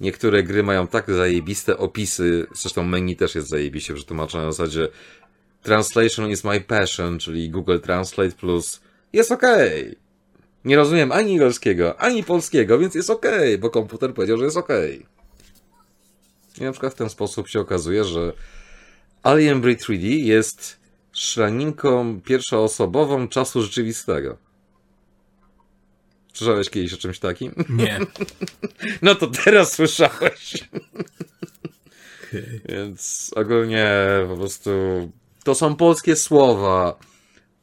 niektóre 0.01 0.43
gry 0.43 0.63
mają 0.63 0.87
tak 0.87 1.11
zajebiste 1.11 1.79
opisy, 1.79 2.47
zresztą 2.55 2.85
menu 2.85 3.17
też 3.17 3.35
jest 3.35 3.49
zajebiście 3.49 3.95
przetłumaczone 3.95 4.49
w 4.49 4.53
zasadzie 4.53 4.89
Translation 5.63 6.31
is 6.31 6.45
my 6.45 6.61
passion, 6.61 7.19
czyli 7.19 7.51
Google 7.51 7.79
Translate 7.79 8.31
plus 8.31 8.81
jest 9.13 9.33
okej. 9.33 9.97
Nie 10.65 10.77
rozumiem 10.77 11.13
ani 11.13 11.33
angielskiego, 11.33 12.01
ani 12.01 12.25
polskiego, 12.25 12.79
więc 12.79 12.95
jest 12.95 13.11
okej, 13.11 13.59
bo 13.59 13.71
komputer 13.71 14.15
powiedział, 14.15 14.39
że 14.39 14.45
jest 14.45 14.57
okej. 14.57 15.07
I 16.61 16.65
na 16.65 16.73
przykład 16.73 16.93
w 16.93 16.97
ten 16.97 17.11
sposób 17.11 17.49
się 17.49 17.61
okazuje, 17.61 18.05
że 18.05 18.33
Alien 19.23 19.61
Breed 19.61 19.81
3D 19.81 20.05
jest 20.05 20.81
szraninką 21.13 22.21
pierwszoosobową 22.21 23.29
czasu 23.29 23.63
rzeczywistego. 23.63 24.37
Słyszałeś 26.33 26.71
kiedyś 26.71 26.95
o 26.95 26.97
czymś 26.97 27.19
takim? 27.19 27.55
Nie. 27.69 27.99
No 29.03 29.15
to 29.15 29.27
teraz 29.27 29.73
słyszałeś. 29.73 30.69
Więc 32.69 33.31
ogólnie 33.37 33.89
po 34.29 34.37
prostu 34.37 34.71
to 35.45 35.55
są 35.55 35.77
polskie 35.77 36.17
słowa, 36.17 36.99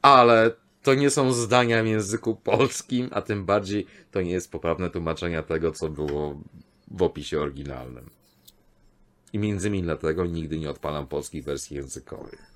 ale 0.02 0.52
to 0.88 0.94
nie 0.94 1.10
są 1.10 1.34
zdania 1.34 1.84
w 1.84 1.88
języku 1.88 2.36
polskim, 2.36 3.10
a 3.12 3.22
tym 3.22 3.46
bardziej 3.46 3.88
to 4.12 4.22
nie 4.22 4.32
jest 4.32 4.52
poprawne 4.52 4.90
tłumaczenie 4.90 5.44
tego, 5.44 5.72
co 5.72 5.90
było 5.90 6.42
w 6.92 7.04
opisie 7.04 7.40
oryginalnym. 7.40 8.10
I 9.34 9.40
między 9.40 9.68
innymi 9.68 9.84
dlatego 9.84 10.26
nigdy 10.26 10.60
nie 10.60 10.70
odpalam 10.70 11.08
polskich 11.08 11.44
wersji 11.44 11.76
językowych. 11.78 12.52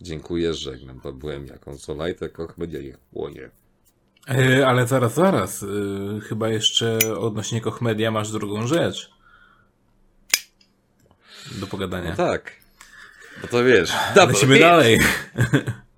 Dziękuję, 0.00 0.54
żegnam. 0.54 1.00
To 1.00 1.12
byłem 1.12 1.46
ja, 1.46 1.58
konsolajte, 1.58 2.28
koch 2.28 2.58
media 2.58 2.80
niech 2.80 2.98
płonie. 2.98 3.50
E, 4.28 4.66
ale 4.66 4.86
zaraz, 4.86 5.14
zaraz. 5.14 5.62
E, 5.62 5.66
chyba 6.20 6.48
jeszcze 6.48 6.98
odnośnie 7.18 7.60
Koch 7.60 7.80
Media 7.80 8.10
masz 8.10 8.30
drugą 8.30 8.66
rzecz. 8.66 9.10
Do 11.60 11.66
pogadania. 11.66 12.10
No 12.10 12.16
tak. 12.16 12.52
Bo 13.42 13.48
to 13.48 13.64
wiesz, 13.64 13.92
Lecimy 14.16 14.58
dalej. 14.58 15.00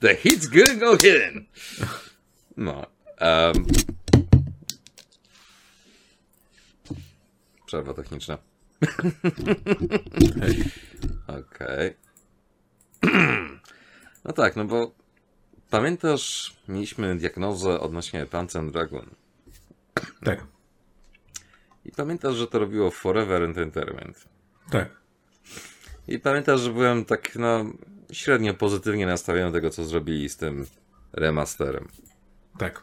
The 0.00 0.14
hit's 0.16 0.46
gonna 0.46 0.74
go 0.74 0.96
hidden. 0.98 1.46
No. 2.56 2.86
Um. 3.20 3.66
Przerwa 7.66 7.94
techniczna. 7.94 8.38
Okej. 11.26 11.94
No 14.24 14.32
tak, 14.32 14.56
no 14.56 14.64
bo 14.64 14.94
pamiętasz, 15.70 16.56
mieliśmy 16.68 17.16
diagnozę 17.16 17.80
odnośnie 17.80 18.26
Panzer 18.26 18.70
Dragon. 18.70 19.10
Tak, 20.24 20.46
I 21.84 21.90
pamiętasz, 21.92 22.34
że 22.36 22.46
to 22.46 22.58
robiło 22.58 22.90
Forever 22.90 23.42
Entertainment. 23.42 24.28
tak. 24.70 24.88
I 26.08 26.18
pamiętasz, 26.18 26.60
że 26.60 26.72
byłem 26.72 27.04
tak, 27.04 27.36
no, 27.36 27.64
średnio 28.12 28.54
pozytywnie 28.54 29.06
nastawiony 29.06 29.46
do 29.46 29.52
tego, 29.52 29.70
co 29.70 29.84
zrobili 29.84 30.28
z 30.28 30.36
tym 30.36 30.66
remasterem. 31.12 31.88
Tak. 32.58 32.82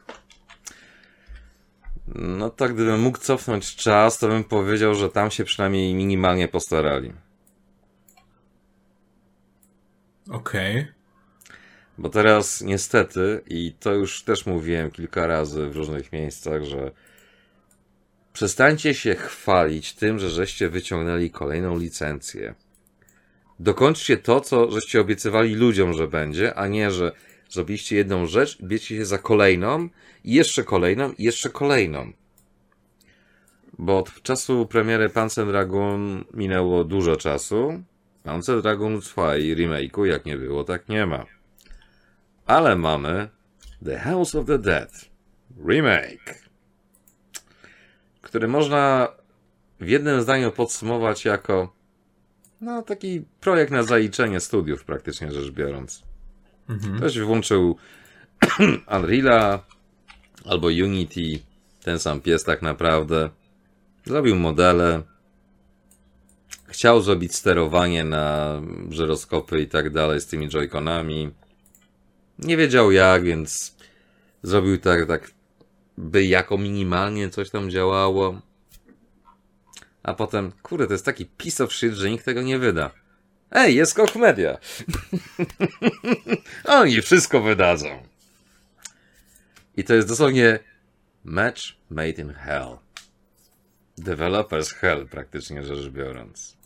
No 2.16 2.50
to 2.50 2.70
gdybym 2.70 3.00
mógł 3.00 3.18
cofnąć 3.18 3.76
czas, 3.76 4.18
to 4.18 4.28
bym 4.28 4.44
powiedział, 4.44 4.96
że 4.96 5.10
tam 5.10 5.32
się 5.32 5.44
przynajmniej 5.44 5.96
minimalnie 5.96 6.48
postarali. 6.48 7.14
Okej. 10.30 10.88
Bo 11.98 12.10
teraz 12.10 12.62
niestety, 12.62 13.42
i 13.48 13.74
to 13.80 13.94
już 13.94 14.24
też 14.24 14.46
mówiłem 14.46 14.92
kilka 14.92 15.28
razy 15.28 15.68
w 15.68 15.76
różnych 15.76 16.12
miejscach, 16.12 16.64
że 16.64 16.92
przestańcie 18.34 18.94
się 18.94 19.16
chwalić 19.16 19.94
tym, 19.94 20.20
że 20.20 20.30
żeście 20.30 20.70
wyciągnęli 20.70 21.30
kolejną 21.30 21.78
licencję. 21.78 22.56
Dokończcie 23.60 24.18
to, 24.18 24.42
co 24.42 24.72
żeście 24.72 25.02
obiecywali 25.02 25.56
ludziom, 25.56 25.94
że 25.94 26.08
będzie, 26.08 26.56
a 26.56 26.68
nie, 26.68 26.92
że 26.92 27.12
zrobiliście 27.50 27.96
jedną 27.96 28.26
rzecz, 28.26 28.62
bierzecie 28.62 28.98
się 28.98 29.06
za 29.06 29.18
kolejną, 29.18 29.90
i 30.24 30.34
jeszcze 30.34 30.64
kolejną, 30.64 31.12
i 31.12 31.24
jeszcze 31.24 31.50
kolejną. 31.50 32.14
Bo 33.78 33.98
od 33.98 34.22
czasu 34.22 34.66
premiery 34.66 35.10
Panzer 35.10 35.48
Dragoon 35.48 36.26
minęło 36.34 36.84
dużo 36.84 37.16
czasu. 37.16 37.84
Panzer 38.24 38.62
Dragoon 38.62 39.02
trwa 39.02 39.38
i 39.38 39.56
remake'u 39.56 40.04
jak 40.04 40.26
nie 40.26 40.38
było, 40.38 40.64
tak 40.64 40.90
nie 40.90 41.06
ma. 41.06 41.26
Ale 42.46 42.76
mamy 42.76 43.30
The 43.86 44.00
House 44.00 44.36
of 44.36 44.46
the 44.46 44.60
Dead 44.60 45.10
remake, 45.68 46.50
który 48.22 48.48
można 48.48 49.08
w 49.80 49.88
jednym 49.88 50.22
zdaniu 50.22 50.52
podsumować 50.52 51.26
jako 51.26 51.74
no 52.64 52.82
taki 52.82 53.26
projekt 53.42 53.72
na 53.72 53.84
zaliczenie 53.84 54.40
studiów 54.40 54.86
praktycznie 54.86 55.32
rzecz 55.32 55.52
biorąc. 55.52 56.04
Mhm. 56.70 56.98
Ktoś 56.98 57.20
włączył 57.20 57.78
Unreal'a 58.98 59.60
albo 60.46 60.68
Unity, 60.68 61.40
ten 61.84 62.00
sam 62.00 62.22
pies 62.22 62.44
tak 62.44 62.62
naprawdę. 62.62 63.30
Zrobił 64.06 64.36
modele. 64.36 65.02
Chciał 66.68 67.02
zrobić 67.02 67.36
sterowanie 67.36 68.04
na 68.04 68.62
żyroskopy 68.90 69.62
i 69.62 69.68
tak 69.68 69.90
dalej 69.90 70.22
z 70.22 70.28
tymi 70.28 70.50
joyconami. 70.50 71.32
Nie 72.40 72.58
wiedział 72.58 72.92
jak, 72.92 73.24
więc 73.24 73.76
zrobił 74.44 74.78
tak, 74.78 75.08
tak, 75.08 75.32
by 75.98 76.26
jako 76.26 76.58
minimalnie 76.58 77.30
coś 77.30 77.50
tam 77.50 77.70
działało. 77.70 78.42
A 80.04 80.14
potem, 80.14 80.52
kurde, 80.62 80.88
to 80.88 80.94
jest 80.94 81.06
taki 81.06 81.26
piece 81.26 81.64
of 81.64 81.74
shit, 81.74 81.94
że 81.94 82.10
nikt 82.10 82.26
tego 82.26 82.42
nie 82.42 82.60
wyda. 82.60 82.92
Ej, 83.52 83.76
jest 83.76 83.94
Koch 83.96 84.16
Media. 84.16 84.58
Oni 86.66 87.02
wszystko 87.02 87.42
wydadzą. 87.42 87.88
I 89.78 89.84
to 89.84 89.94
jest 89.94 90.08
dosłownie 90.08 90.60
match 91.24 91.62
made 91.90 92.10
in 92.22 92.34
hell. 92.34 92.78
Developers 93.98 94.74
hell, 94.74 95.08
praktycznie 95.08 95.64
rzecz 95.64 95.90
biorąc. 95.90 96.58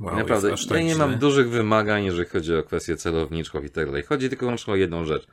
Wow, 0.00 0.16
Naprawdę, 0.16 0.50
ja 0.50 0.56
tak 0.68 0.82
nie 0.82 0.94
źle. 0.94 1.06
mam 1.06 1.18
dużych 1.18 1.50
wymagań, 1.50 2.04
jeżeli 2.04 2.28
chodzi 2.28 2.54
o 2.56 2.62
kwestię 2.62 2.96
celowniczków 2.96 3.64
i 3.64 3.70
tak 3.70 3.86
dalej. 3.86 4.02
Chodzi 4.02 4.28
tylko 4.28 4.46
wyłącznie 4.46 4.72
o 4.72 4.76
jedną 4.76 5.04
rzecz. 5.04 5.26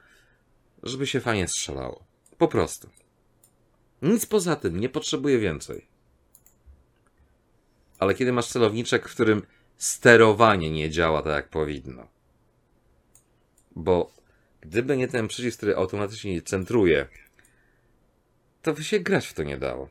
Żeby 0.83 1.07
się 1.07 1.19
fajnie 1.19 1.47
strzelało. 1.47 2.03
Po 2.37 2.47
prostu. 2.47 2.89
Nic 4.01 4.25
poza 4.25 4.55
tym, 4.55 4.79
nie 4.79 4.89
potrzebuję 4.89 5.39
więcej. 5.39 5.87
Ale 7.99 8.15
kiedy 8.15 8.33
masz 8.33 8.47
celowniczek, 8.47 9.09
w 9.09 9.13
którym 9.13 9.41
sterowanie 9.77 10.71
nie 10.71 10.89
działa 10.89 11.21
tak 11.21 11.33
jak 11.33 11.49
powinno. 11.49 12.07
Bo 13.75 14.11
gdyby 14.61 14.97
nie 14.97 15.07
ten 15.07 15.27
przycisk, 15.27 15.57
który 15.57 15.75
automatycznie 15.75 16.41
centruje, 16.41 17.07
to 18.61 18.73
by 18.73 18.83
się 18.83 18.99
grać 18.99 19.27
w 19.27 19.33
to 19.33 19.43
nie 19.43 19.57
dało. 19.57 19.89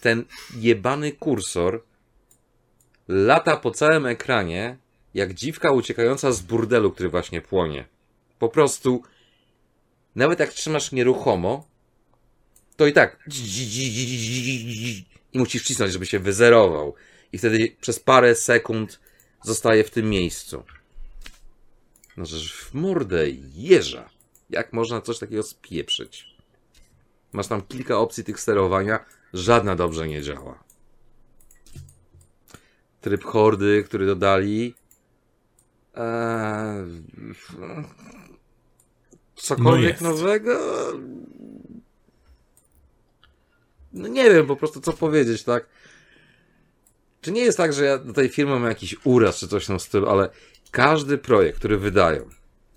Ten 0.00 0.24
jebany 0.56 1.12
kursor 1.12 1.82
lata 3.08 3.56
po 3.56 3.70
całym 3.70 4.06
ekranie, 4.06 4.76
jak 5.14 5.34
dziwka 5.34 5.70
uciekająca 5.70 6.32
z 6.32 6.40
burdelu, 6.40 6.92
który 6.92 7.08
właśnie 7.08 7.40
płonie. 7.40 7.84
Po 8.38 8.48
prostu, 8.48 9.02
nawet 10.14 10.40
jak 10.40 10.52
trzymasz 10.52 10.92
nieruchomo, 10.92 11.68
to 12.76 12.86
i 12.86 12.92
tak 12.92 13.28
i 15.32 15.38
musisz 15.38 15.62
wcisnąć, 15.62 15.92
żeby 15.92 16.06
się 16.06 16.18
wyzerował. 16.18 16.94
I 17.32 17.38
wtedy 17.38 17.76
przez 17.80 18.00
parę 18.00 18.34
sekund 18.34 19.00
zostaje 19.42 19.84
w 19.84 19.90
tym 19.90 20.10
miejscu. 20.10 20.64
No, 22.16 22.26
że 22.26 22.48
w 22.48 22.74
mordę 22.74 23.24
jeża. 23.54 24.10
Jak 24.50 24.72
można 24.72 25.00
coś 25.00 25.18
takiego 25.18 25.42
spieprzyć? 25.42 26.36
Masz 27.32 27.46
tam 27.46 27.62
kilka 27.62 27.98
opcji 27.98 28.24
tych 28.24 28.40
sterowania, 28.40 29.04
żadna 29.32 29.76
dobrze 29.76 30.08
nie 30.08 30.22
działa. 30.22 30.64
Tryb 33.00 33.24
hordy, 33.24 33.84
który 33.84 34.06
dodali. 34.06 34.74
Eee, 35.94 37.02
cokolwiek 39.36 39.90
jest. 39.90 40.02
nowego? 40.02 40.60
No 43.92 44.08
nie 44.08 44.30
wiem 44.30 44.46
po 44.46 44.56
prostu 44.56 44.80
co 44.80 44.92
powiedzieć, 44.92 45.42
tak? 45.44 45.66
Czy 47.20 47.32
nie 47.32 47.40
jest 47.40 47.58
tak, 47.58 47.72
że 47.72 47.84
ja 47.84 47.98
do 47.98 48.12
tej 48.12 48.28
firmy 48.28 48.52
mam 48.52 48.68
jakiś 48.68 48.96
uraz 49.04 49.36
czy 49.36 49.48
coś 49.48 49.64
w 49.64 49.66
tym 49.66 49.80
stylu, 49.80 50.08
ale 50.08 50.28
każdy 50.70 51.18
projekt, 51.18 51.58
który 51.58 51.78
wydają, 51.78 52.28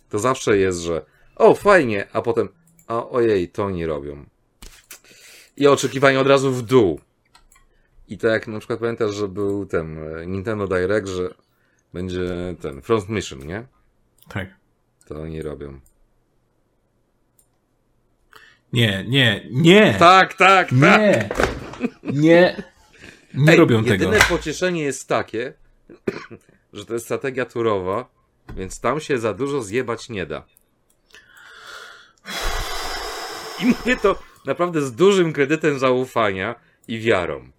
to 0.09 0.19
zawsze 0.19 0.57
jest, 0.57 0.79
że 0.79 1.05
o, 1.35 1.55
fajnie, 1.55 2.07
a 2.13 2.21
potem 2.21 2.49
a 2.87 3.09
ojej, 3.09 3.49
to 3.49 3.65
oni 3.65 3.85
robią. 3.85 4.25
I 5.57 5.67
oczekiwania 5.67 6.19
od 6.19 6.27
razu 6.27 6.51
w 6.51 6.61
dół. 6.61 6.99
I 8.07 8.17
tak 8.17 8.31
jak 8.31 8.47
na 8.47 8.59
przykład 8.59 8.79
pamiętasz, 8.79 9.15
że 9.15 9.27
był 9.27 9.65
ten 9.65 10.17
e, 10.17 10.27
Nintendo 10.27 10.67
Direct, 10.67 11.07
że 11.07 11.33
będzie 11.93 12.55
ten 12.61 12.81
Front 12.81 13.09
Mission, 13.09 13.47
nie? 13.47 13.65
Tak. 14.29 14.47
To 15.07 15.21
oni 15.21 15.41
robią. 15.41 15.79
Nie, 18.73 19.05
nie, 19.07 19.47
nie! 19.51 19.95
Tak, 19.99 20.33
tak, 20.33 20.69
tak! 20.69 20.71
Nie! 20.71 21.29
Nie! 22.03 22.63
Nie 23.33 23.51
Ej, 23.51 23.57
robią 23.57 23.83
tego. 23.83 23.93
Jedyne 23.93 24.19
pocieszenie 24.29 24.83
jest 24.83 25.07
takie, 25.07 25.53
że 26.73 26.85
to 26.85 26.93
jest 26.93 27.05
strategia 27.05 27.45
turowa, 27.45 28.09
więc 28.55 28.79
tam 28.79 28.99
się 28.99 29.17
za 29.17 29.33
dużo 29.33 29.63
zjebać 29.63 30.09
nie 30.09 30.25
da. 30.25 30.45
I 33.63 33.65
mówię 33.65 33.97
to 33.97 34.19
naprawdę 34.45 34.81
z 34.81 34.93
dużym 34.93 35.33
kredytem 35.33 35.79
zaufania 35.79 36.55
i 36.87 36.99
wiarą, 36.99 37.51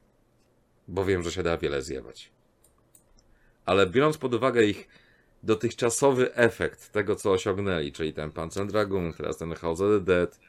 bo 0.88 1.04
wiem, 1.04 1.22
że 1.22 1.32
się 1.32 1.42
da 1.42 1.56
wiele 1.56 1.82
zjebać. 1.82 2.30
Ale 3.66 3.86
biorąc 3.86 4.18
pod 4.18 4.34
uwagę 4.34 4.64
ich 4.64 4.88
dotychczasowy 5.42 6.34
efekt 6.34 6.92
tego, 6.92 7.16
co 7.16 7.32
osiągnęli, 7.32 7.92
czyli 7.92 8.12
ten 8.12 8.30
Panzer 8.30 8.66
Dragoon, 8.66 9.12
teraz 9.12 9.36
ten 9.36 9.54
House 9.54 9.80
of 9.80 9.88
the 9.90 10.00
Dead, 10.00 10.40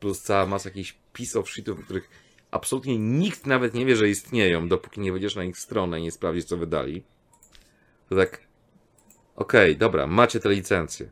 plus 0.00 0.22
cała 0.22 0.46
masa 0.46 0.68
jakichś 0.68 0.96
piece 1.12 1.38
of 1.38 1.50
shitów, 1.50 1.84
których 1.84 2.25
absolutnie 2.50 2.98
nikt 2.98 3.46
nawet 3.46 3.74
nie 3.74 3.86
wie, 3.86 3.96
że 3.96 4.08
istnieją, 4.08 4.68
dopóki 4.68 5.00
nie 5.00 5.12
wejdziesz 5.12 5.36
na 5.36 5.44
ich 5.44 5.58
stronę 5.58 6.00
i 6.00 6.02
nie 6.02 6.10
sprawdzisz, 6.10 6.44
co 6.44 6.56
wydali. 6.56 7.04
To 8.08 8.16
tak, 8.16 8.40
okej, 9.36 9.76
dobra, 9.76 10.06
macie 10.06 10.40
te 10.40 10.48
licencje. 10.48 11.10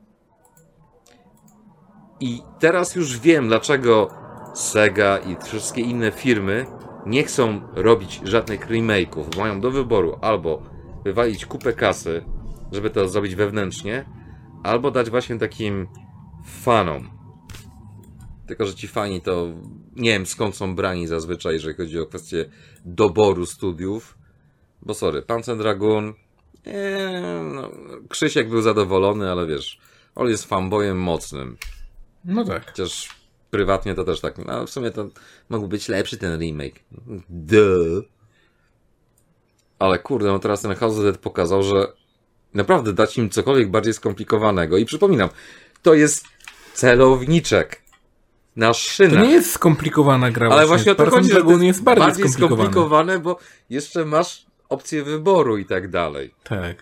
I 2.21 2.43
teraz 2.59 2.95
już 2.95 3.19
wiem, 3.19 3.49
dlaczego 3.49 4.11
Sega 4.55 5.19
i 5.19 5.37
wszystkie 5.45 5.83
inne 5.83 6.13
firmy 6.13 6.67
nie 7.07 7.25
chcą 7.25 7.61
robić 7.75 8.21
żadnych 8.25 8.69
remake'ów. 8.69 9.39
Mają 9.39 9.61
do 9.61 9.71
wyboru 9.71 10.19
albo 10.21 10.63
wywalić 11.05 11.47
kupę 11.47 11.73
kasy, 11.73 12.25
żeby 12.73 12.91
to 12.91 13.09
zrobić 13.09 13.35
wewnętrznie, 13.35 14.05
albo 14.63 14.91
dać 14.91 15.11
właśnie 15.11 15.39
takim 15.39 15.87
fanom. 16.47 17.11
Tylko, 18.47 18.67
że 18.67 18.75
ci 18.75 18.89
fani 18.89 19.21
to 19.21 19.47
nie 19.97 20.11
wiem 20.11 20.27
skąd 20.27 20.57
są 20.57 20.77
brani 20.77 21.07
zazwyczaj, 21.07 21.55
jeżeli 21.55 21.77
chodzi 21.77 21.99
o 21.99 22.07
kwestię 22.07 22.51
doboru 22.85 23.47
studiów. 23.47 24.19
Bo 24.83 24.95
sorry, 24.95 25.23
Panzer 25.23 25.57
Dragoon 25.57 26.15
Eee, 26.67 27.43
no, 27.55 27.71
Krzysiek 28.09 28.49
był 28.49 28.63
zadowolony, 28.63 29.31
ale 29.31 29.47
wiesz, 29.47 29.79
on 30.15 30.29
jest 30.29 30.45
fanboyem 30.45 30.99
mocnym. 30.99 31.57
No 32.25 32.45
tak. 32.45 32.67
Chociaż 32.67 33.09
prywatnie 33.51 33.95
to 33.95 34.05
też 34.05 34.21
tak, 34.21 34.39
no 34.39 34.67
w 34.67 34.71
sumie 34.71 34.91
to 34.91 35.09
mógł 35.49 35.69
być 35.69 35.89
lepszy 35.89 36.17
ten 36.17 36.41
remake. 36.41 36.81
Duh. 37.29 38.05
Ale 39.79 39.99
kurde, 39.99 40.29
no 40.29 40.39
teraz 40.39 40.63
ten 40.63 40.75
House 40.75 40.97
of 40.97 41.05
Dead 41.05 41.19
pokazał, 41.19 41.63
że 41.63 41.93
naprawdę 42.55 42.93
dać 42.93 43.19
im 43.19 43.31
cokolwiek 43.31 43.71
bardziej 43.71 43.95
skomplikowanego. 43.95 44.77
I 44.77 44.85
przypominam, 44.85 45.29
to 45.83 45.95
jest 45.95 46.25
celowniczek 46.75 47.83
na 48.57 48.69
To 48.69 48.75
szynach. 48.75 49.23
nie 49.23 49.31
jest 49.33 49.53
skomplikowana 49.53 50.31
gra. 50.31 50.49
Ale 50.51 50.67
właśnie 50.67 50.93
o 50.93 50.95
to 50.95 51.11
chodzi, 51.11 51.31
że 51.33 51.43
to 51.43 51.51
jest 51.63 51.83
bardziej, 51.83 52.07
bardziej 52.07 52.29
skomplikowane. 52.29 52.63
skomplikowane, 52.63 53.19
bo 53.19 53.39
jeszcze 53.71 54.05
masz 54.05 54.47
opcję 54.69 55.03
wyboru 55.05 55.59
i 55.59 55.65
tak 55.67 55.91
dalej. 55.91 56.35
Tak. 56.45 56.77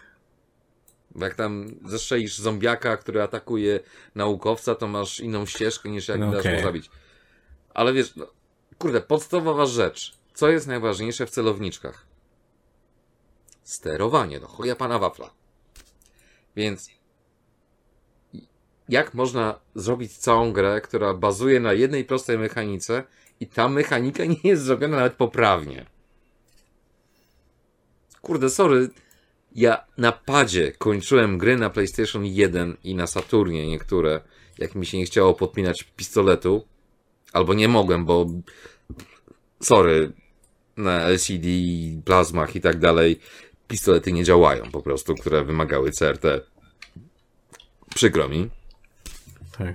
Bo 1.15 1.25
jak 1.25 1.35
tam 1.35 1.67
zestrzelisz 1.85 2.39
zombiaka, 2.39 2.97
który 2.97 3.23
atakuje 3.23 3.81
naukowca, 4.15 4.75
to 4.75 4.89
masz 4.89 5.21
inną 5.21 5.47
ścieżkę 5.47 5.89
niż 5.89 6.09
jak 6.09 6.21
No 6.21 6.31
dasz 6.33 6.41
okej. 6.41 6.57
mu 6.57 6.63
zabić. 6.63 6.91
Ale 7.75 7.93
wiesz, 7.93 8.17
no, 8.17 8.27
kurde, 8.79 9.01
podstawowa 9.01 9.67
rzecz. 9.67 10.15
Co 10.35 10.49
jest 10.49 10.67
najważniejsze 10.67 11.27
w 11.27 11.31
celowniczkach? 11.31 12.07
Sterowanie, 13.63 14.41
no 14.41 14.47
chuja 14.47 14.77
pana 14.77 14.99
wafla. 14.99 15.31
Więc 16.57 16.91
jak 18.89 19.15
można 19.15 19.59
zrobić 19.75 20.17
całą 20.17 20.53
grę, 20.53 20.81
która 20.81 21.15
bazuje 21.15 21.61
na 21.61 21.73
jednej 21.73 22.05
prostej 22.05 22.39
mechanice 22.39 23.05
i 23.41 23.47
ta 23.47 23.69
mechanika 23.69 24.25
nie 24.35 24.41
jest 24.45 24.63
zrobiona 24.63 24.97
nawet 24.97 25.15
poprawnie? 25.15 25.87
Kurde, 28.23 28.51
sorry, 28.51 28.91
ja 29.55 29.85
na 29.99 30.13
padzie 30.13 30.73
kończyłem 30.73 31.39
gry 31.39 31.57
na 31.57 31.71
PlayStation 31.71 32.27
1 32.27 32.77
i 32.85 32.95
na 32.95 33.07
Saturnie 33.07 33.67
niektóre, 33.67 34.21
jak 34.59 34.75
mi 34.75 34.87
się 34.87 34.99
nie 34.99 35.05
chciało 35.05 35.35
podpinać 35.35 35.83
pistoletu, 35.83 36.65
albo 37.33 37.55
nie 37.55 37.69
mogłem, 37.69 38.05
bo 38.05 38.27
sorry, 39.61 40.13
na 40.77 41.09
LCD, 41.09 41.49
plazmach 42.05 42.57
i 42.57 42.61
tak 42.61 42.79
dalej 42.79 43.21
pistolety 43.69 44.13
nie 44.13 44.25
działają 44.25 44.71
po 44.71 44.83
prostu, 44.83 45.15
które 45.15 45.45
wymagały 45.45 45.91
CRT. 45.91 46.25
Przykro 47.95 48.29
mi. 48.29 48.51
Tak. 49.65 49.75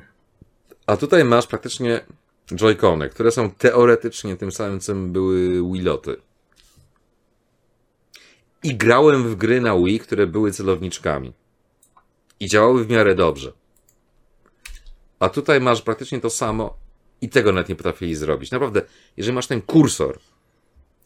A 0.86 0.98
tutaj 0.98 1.26
masz 1.26 1.48
praktycznie 1.48 2.06
joycony, 2.56 3.10
które 3.10 3.32
są 3.32 3.52
teoretycznie 3.52 4.38
tym 4.38 4.52
samym, 4.52 4.80
co 4.80 4.96
były 4.96 5.72
Wiloty. 5.74 6.18
I 8.64 8.76
grałem 8.76 9.24
w 9.24 9.36
gry 9.36 9.62
na 9.62 9.78
Wii, 9.78 10.00
które 10.00 10.28
były 10.28 10.52
celowniczkami. 10.52 11.34
I 12.40 12.48
działały 12.48 12.86
w 12.86 12.90
miarę 12.90 13.16
dobrze. 13.16 13.54
A 15.20 15.30
tutaj 15.30 15.62
masz 15.62 15.82
praktycznie 15.82 16.22
to 16.22 16.30
samo 16.30 16.78
i 17.22 17.30
tego 17.30 17.52
nawet 17.52 17.70
nie 17.70 17.76
potrafili 17.76 18.16
zrobić. 18.16 18.52
Naprawdę, 18.52 18.82
jeżeli 19.18 19.36
masz 19.36 19.48
ten 19.48 19.62
kursor 19.62 20.20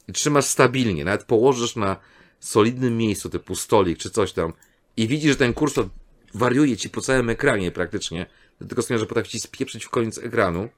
i 0.08 0.14
trzymasz 0.14 0.46
stabilnie, 0.46 1.06
nawet 1.06 1.24
położysz 1.24 1.76
na 1.76 1.98
solidnym 2.40 2.98
miejscu, 2.98 3.30
typu 3.30 3.56
stolik 3.56 3.98
czy 3.98 4.10
coś 4.10 4.34
tam, 4.34 4.54
i 4.98 5.08
widzisz, 5.08 5.32
że 5.32 5.38
ten 5.38 5.54
kursor 5.54 5.90
wariuje 6.34 6.78
ci 6.78 6.90
po 6.90 7.02
całym 7.02 7.30
ekranie 7.30 7.72
praktycznie, 7.72 8.26
do 8.62 8.68
tego 8.68 8.82
stopnia, 8.82 8.98
że 8.98 9.06
potrafi 9.06 9.30
ci 9.30 9.40
spieprzyć 9.40 9.86
w 9.86 9.90
koniec 9.90 10.18
ekranu, 10.18 10.70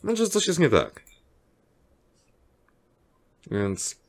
znaczy, 0.00 0.16
że 0.16 0.28
coś 0.30 0.46
jest 0.46 0.58
nie 0.58 0.70
tak. 0.70 1.02
Więc 3.50 4.00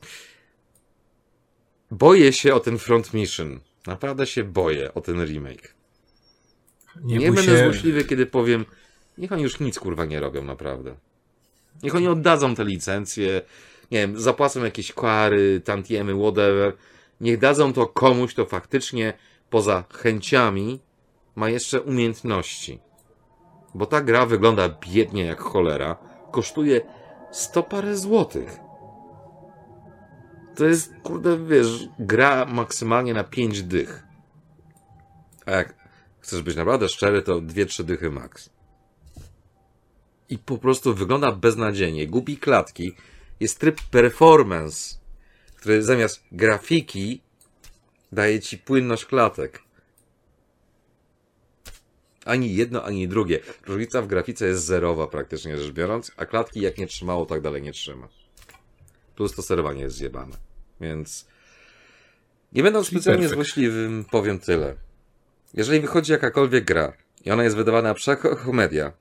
boję 1.90 2.32
się 2.32 2.54
o 2.54 2.60
ten 2.60 2.78
Front 2.78 3.14
Mission. 3.14 3.60
Naprawdę 3.86 4.26
się 4.26 4.44
boję 4.44 4.94
o 4.94 5.00
ten 5.00 5.24
remake. 5.26 5.74
Nie, 7.02 7.18
Nie, 7.18 7.26
będę 7.32 7.58
się. 7.58 7.64
złośliwy, 7.64 8.04
kiedy 8.04 8.26
powiem, 8.26 8.64
niech 9.18 9.32
oni 9.32 9.42
już 9.42 9.60
nic 9.60 9.78
kurwa 9.78 10.04
nie 10.04 10.20
robią, 10.20 10.44
naprawdę. 10.44 10.96
Niech 11.82 11.94
oni 11.94 12.08
oddadzą 12.08 12.54
te 12.54 12.64
licencje, 12.64 13.42
nie 13.90 13.98
wiem, 13.98 14.20
zapłacą 14.20 14.64
jakieś 14.64 14.92
kary, 14.92 15.60
tantiemy, 15.64 16.14
whatever. 16.14 16.76
Niech 17.20 17.38
dadzą 17.38 17.72
to 17.72 17.86
komuś, 17.86 18.32
kto 18.32 18.46
faktycznie 18.46 19.12
poza 19.50 19.84
chęciami 19.92 20.80
ma 21.34 21.50
jeszcze 21.50 21.80
umiejętności. 21.80 22.78
Bo 23.74 23.86
ta 23.86 24.00
gra 24.00 24.26
wygląda 24.26 24.68
biednie 24.68 25.24
jak 25.24 25.40
cholera, 25.40 25.96
kosztuje 26.30 26.80
100 27.32 27.62
parę 27.62 27.96
złotych. 27.96 28.58
To 30.54 30.64
jest, 30.64 30.94
kurde, 31.02 31.46
wiesz, 31.46 31.88
gra 31.98 32.44
maksymalnie 32.44 33.14
na 33.14 33.24
5 33.24 33.62
dych. 33.62 34.06
A 35.46 35.50
jak 35.50 35.74
chcesz 36.20 36.42
być 36.42 36.56
naprawdę 36.56 36.88
szczery, 36.88 37.22
to 37.22 37.40
2-3 37.40 37.84
dychy 37.84 38.10
max. 38.10 38.50
I 40.28 40.38
po 40.38 40.58
prostu 40.58 40.94
wygląda 40.94 41.32
beznadziejnie. 41.32 42.06
Gubi 42.06 42.36
klatki. 42.36 42.94
Jest 43.40 43.60
tryb 43.60 43.80
performance, 43.90 44.98
który 45.56 45.82
zamiast 45.82 46.22
grafiki 46.32 47.22
daje 48.12 48.40
ci 48.40 48.58
płynność 48.58 49.04
klatek. 49.04 49.63
Ani 52.24 52.54
jedno, 52.54 52.84
ani 52.84 53.08
drugie. 53.08 53.40
Różnica 53.66 54.02
w 54.02 54.06
grafice 54.06 54.46
jest 54.46 54.64
zerowa 54.64 55.06
praktycznie 55.06 55.56
rzecz 55.56 55.72
biorąc, 55.72 56.12
a 56.16 56.26
klatki 56.26 56.60
jak 56.60 56.78
nie 56.78 56.86
trzymało, 56.86 57.26
tak 57.26 57.40
dalej 57.40 57.62
nie 57.62 57.72
trzyma. 57.72 58.08
Plus 59.16 59.34
to 59.34 59.42
sterowanie 59.42 59.82
jest 59.82 59.96
zjebane. 59.96 60.36
Więc 60.80 61.26
nie 62.52 62.62
będąc 62.62 62.86
Czyli 62.86 63.00
specjalnie 63.00 63.28
perfekt. 63.28 63.46
złośliwym, 63.46 64.04
powiem 64.10 64.38
tyle. 64.38 64.76
Jeżeli 65.54 65.80
wychodzi 65.80 66.12
jakakolwiek 66.12 66.64
gra 66.64 66.92
i 67.24 67.30
ona 67.30 67.44
jest 67.44 67.56
wydawana 67.56 67.94
przez 67.94 68.18
Koch 68.18 68.46
Media, 68.46 68.92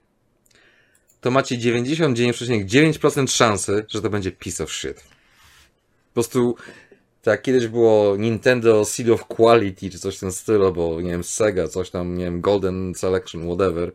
to 1.22 1.32
macie 1.32 1.58
99,9% 1.58 3.28
szansy, 3.28 3.86
że 3.90 4.02
to 4.02 4.10
będzie 4.10 4.32
piece 4.32 4.64
of 4.64 4.72
shit. 4.72 4.96
Po 4.96 6.14
prostu 6.14 6.56
tak 7.24 7.42
kiedyś 7.42 7.68
było 7.68 8.18
Nintendo 8.18 8.86
Seal 8.86 9.12
of 9.12 9.26
Quality, 9.26 9.90
czy 9.90 10.00
coś 10.00 10.18
w 10.18 10.20
tym 10.20 10.32
stylu, 10.32 10.74
bo 10.74 11.02
nie 11.02 11.12
wiem, 11.12 11.24
Sega, 11.24 11.68
coś 11.68 11.90
tam, 11.90 12.18
nie 12.18 12.26
wiem, 12.26 12.42
Golden 12.42 12.96
Selection, 12.96 13.46
whatever, 13.46 13.92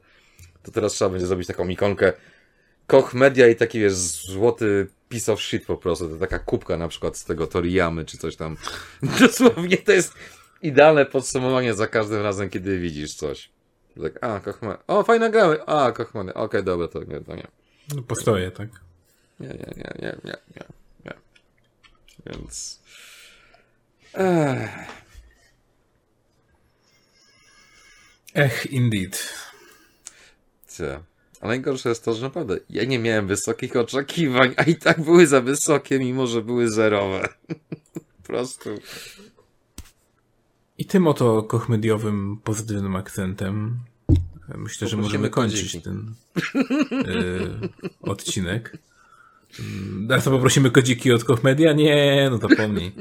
to 0.62 0.70
teraz 0.70 0.92
trzeba 0.92 1.10
będzie 1.10 1.26
zrobić 1.26 1.46
taką 1.46 1.68
ikonkę 1.68 2.12
Koch 2.86 3.14
Media 3.14 3.48
i 3.48 3.56
taki, 3.56 3.80
wiesz, 3.80 3.94
złoty 3.94 4.86
piece 5.08 5.32
of 5.32 5.40
shit 5.40 5.66
po 5.66 5.76
prostu. 5.76 6.08
To 6.08 6.16
taka 6.16 6.38
kubka 6.38 6.76
na 6.76 6.88
przykład 6.88 7.16
z 7.16 7.24
tego 7.24 7.46
Toriyamy, 7.46 8.04
czy 8.04 8.18
coś 8.18 8.36
tam. 8.36 8.56
Dosłownie 9.20 9.76
to 9.76 9.92
jest 9.92 10.14
idealne 10.62 11.06
podsumowanie 11.06 11.74
za 11.74 11.86
każdym 11.86 12.22
razem, 12.22 12.50
kiedy 12.50 12.78
widzisz 12.78 13.14
coś. 13.14 13.50
Tak, 14.02 14.24
a, 14.24 14.40
Koch 14.40 14.62
Media. 14.62 14.78
O, 14.86 15.02
fajna 15.02 15.28
gra. 15.30 15.56
A, 15.66 15.92
Koch 15.92 16.14
Media. 16.14 16.34
Okej, 16.34 16.64
dobra, 16.64 16.88
to 16.88 17.04
nie, 17.04 17.20
to 17.20 17.36
nie. 17.36 17.46
No, 17.94 18.02
tak. 18.50 18.68
Nie, 19.40 19.48
nie, 19.48 19.54
nie, 19.54 19.92
nie, 19.98 20.16
nie, 20.24 20.32
nie, 20.56 20.64
nie. 21.04 21.12
Więc... 22.26 22.77
Ech. 24.18 24.88
Ech, 28.34 28.66
indeed. 28.66 29.34
Cie. 30.68 31.00
Ale 31.40 31.48
najgorsze 31.48 31.88
jest 31.88 32.04
to, 32.04 32.14
że 32.14 32.22
naprawdę 32.22 32.56
ja 32.70 32.84
nie 32.84 32.98
miałem 32.98 33.26
wysokich 33.26 33.76
oczekiwań, 33.76 34.54
a 34.56 34.62
i 34.62 34.76
tak 34.76 35.00
były 35.00 35.26
za 35.26 35.40
wysokie, 35.40 35.98
mimo 35.98 36.26
że 36.26 36.42
były 36.42 36.70
zerowe. 36.70 37.28
po 38.16 38.22
prostu. 38.22 38.70
I 40.78 40.84
tym 40.84 41.06
oto 41.06 41.42
kochmediowym, 41.42 42.40
pozytywnym 42.44 42.96
akcentem 42.96 43.78
myślę, 44.56 44.88
że 44.88 44.96
możemy 44.96 45.30
kończyć 45.30 45.60
kodziki. 45.60 45.82
ten 45.82 46.14
y, 47.06 47.68
odcinek. 48.12 48.78
Mm, 49.60 50.08
Teraz 50.08 50.24
to 50.24 50.30
poprosimy 50.30 50.70
kodziki 50.70 51.12
od 51.12 51.24
Kochmedia? 51.24 51.72
Nie, 51.72 52.28
no 52.30 52.38
to 52.38 52.48
pomnij. 52.48 52.92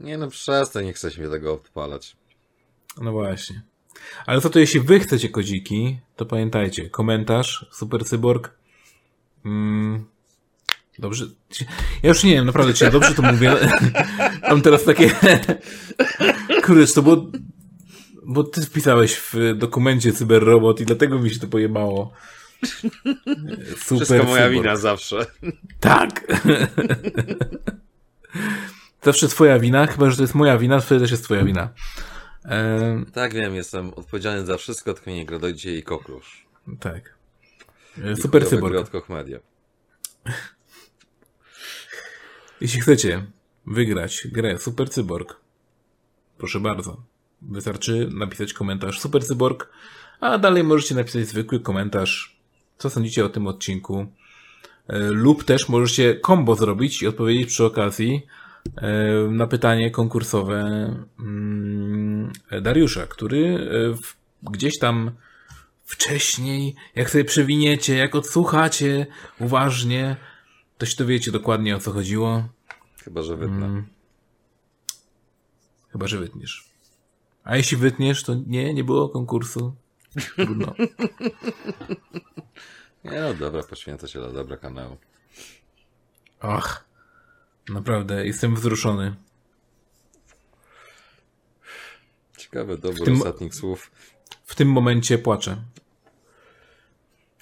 Nie 0.00 0.18
no, 0.18 0.28
przestań, 0.28 0.84
nie 0.84 0.92
chce 0.92 1.10
się 1.10 1.20
mnie 1.20 1.30
tego 1.30 1.54
odpalać. 1.54 2.16
No 3.00 3.12
właśnie. 3.12 3.62
Ale 4.26 4.40
co 4.40 4.50
to 4.50 4.58
jeśli 4.58 4.80
wy 4.80 5.00
chcecie 5.00 5.28
kodziki, 5.28 6.00
to 6.16 6.26
pamiętajcie, 6.26 6.90
komentarz, 6.90 7.66
Super 7.72 8.04
Cyborg. 8.04 8.54
Mm, 9.44 10.04
dobrze. 10.98 11.24
Ja 12.02 12.08
już 12.08 12.24
nie 12.24 12.34
wiem, 12.34 12.46
naprawdę, 12.46 12.74
czy 12.74 12.84
ja 12.84 12.90
dobrze 12.90 13.14
to 13.14 13.22
mówię. 13.22 13.56
Mam 14.50 14.62
teraz 14.62 14.84
takie. 14.84 15.10
Kurde, 16.64 16.86
to 16.86 17.02
było. 17.02 17.26
Bo 18.26 18.44
ty 18.44 18.62
wpisałeś 18.62 19.16
w 19.16 19.34
dokumencie 19.56 20.12
cyberrobot 20.12 20.80
i 20.80 20.86
dlatego 20.86 21.18
mi 21.18 21.30
się 21.30 21.40
to 21.40 21.46
pojebało. 21.46 22.12
Super 23.76 23.76
Wszystko 23.76 24.24
moja 24.24 24.48
Cyborg. 24.48 24.52
wina 24.52 24.76
zawsze. 24.76 25.26
Tak. 25.80 26.26
Zawsze 29.08 29.28
twoja 29.28 29.58
wina, 29.58 29.86
chyba 29.86 30.10
że 30.10 30.16
to 30.16 30.22
jest 30.22 30.34
moja 30.34 30.58
wina, 30.58 30.80
to 30.80 30.98
też 30.98 31.10
jest 31.10 31.24
twoja 31.24 31.44
wina. 31.44 31.68
Ehm, 32.44 33.04
Tak 33.12 33.34
wiem, 33.34 33.54
jestem 33.54 33.94
odpowiedzialny 33.94 34.46
za 34.46 34.56
wszystko, 34.56 34.94
tylko 34.94 35.10
nie 35.10 35.26
Gradoidzie 35.26 35.76
i 35.76 35.82
Koklusz. 35.82 36.46
tak. 36.80 37.14
E, 38.04 38.16
Super 38.16 38.46
Cyborg. 38.46 39.08
Media. 39.08 39.38
Jeśli 42.60 42.80
chcecie 42.80 43.26
wygrać 43.66 44.26
grę 44.32 44.58
Super 44.58 44.90
Cyborg, 44.90 45.36
proszę 46.38 46.60
bardzo. 46.60 47.02
Wystarczy 47.42 48.08
napisać 48.14 48.52
komentarz 48.52 49.00
Super 49.00 49.24
Cyborg, 49.26 49.68
a 50.20 50.38
dalej 50.38 50.64
możecie 50.64 50.94
napisać 50.94 51.26
zwykły 51.26 51.60
komentarz, 51.60 52.40
co 52.78 52.90
sądzicie 52.90 53.24
o 53.24 53.28
tym 53.28 53.46
odcinku. 53.46 54.06
E, 54.88 54.98
lub 54.98 55.44
też 55.44 55.68
możecie 55.68 56.20
combo 56.26 56.54
zrobić 56.54 57.02
i 57.02 57.06
odpowiedzieć 57.06 57.48
przy 57.48 57.64
okazji 57.64 58.26
e, 58.26 58.47
na 59.30 59.46
pytanie 59.46 59.90
konkursowe 59.90 60.60
mm, 61.18 62.32
Dariusza, 62.62 63.06
który 63.06 63.68
e, 63.94 63.98
gdzieś 64.50 64.78
tam 64.78 65.10
wcześniej, 65.84 66.74
jak 66.94 67.10
sobie 67.10 67.24
przewiniecie, 67.24 67.96
jak 67.96 68.14
odsłuchacie 68.14 69.06
uważnie, 69.40 70.16
to 70.78 70.86
się 70.86 70.96
dowiecie 70.96 71.32
dokładnie 71.32 71.76
o 71.76 71.78
co 71.78 71.92
chodziło. 71.92 72.48
Chyba, 73.04 73.22
że 73.22 73.36
wytnę. 73.36 73.66
Mm. 73.66 73.86
Chyba, 75.92 76.06
że 76.06 76.18
wytniesz. 76.18 76.68
A 77.44 77.56
jeśli 77.56 77.76
wytniesz, 77.76 78.22
to 78.22 78.34
nie, 78.46 78.74
nie 78.74 78.84
było 78.84 79.08
konkursu. 79.08 79.74
Trudno. 80.36 80.74
nie 83.04 83.20
no, 83.20 83.34
dobra, 83.34 83.62
poświęcę 83.62 84.08
się 84.08 84.18
dla 84.18 84.32
dobra 84.32 84.56
kanału. 84.56 84.96
Ach, 86.40 86.87
naprawdę, 87.68 88.26
jestem 88.26 88.54
wzruszony. 88.54 89.14
Ciekawe 92.36 92.78
dobór 92.78 93.04
tym, 93.04 93.16
ostatnich 93.16 93.54
słów. 93.54 93.90
W 94.44 94.54
tym 94.54 94.68
momencie 94.68 95.18
płaczę. 95.18 95.56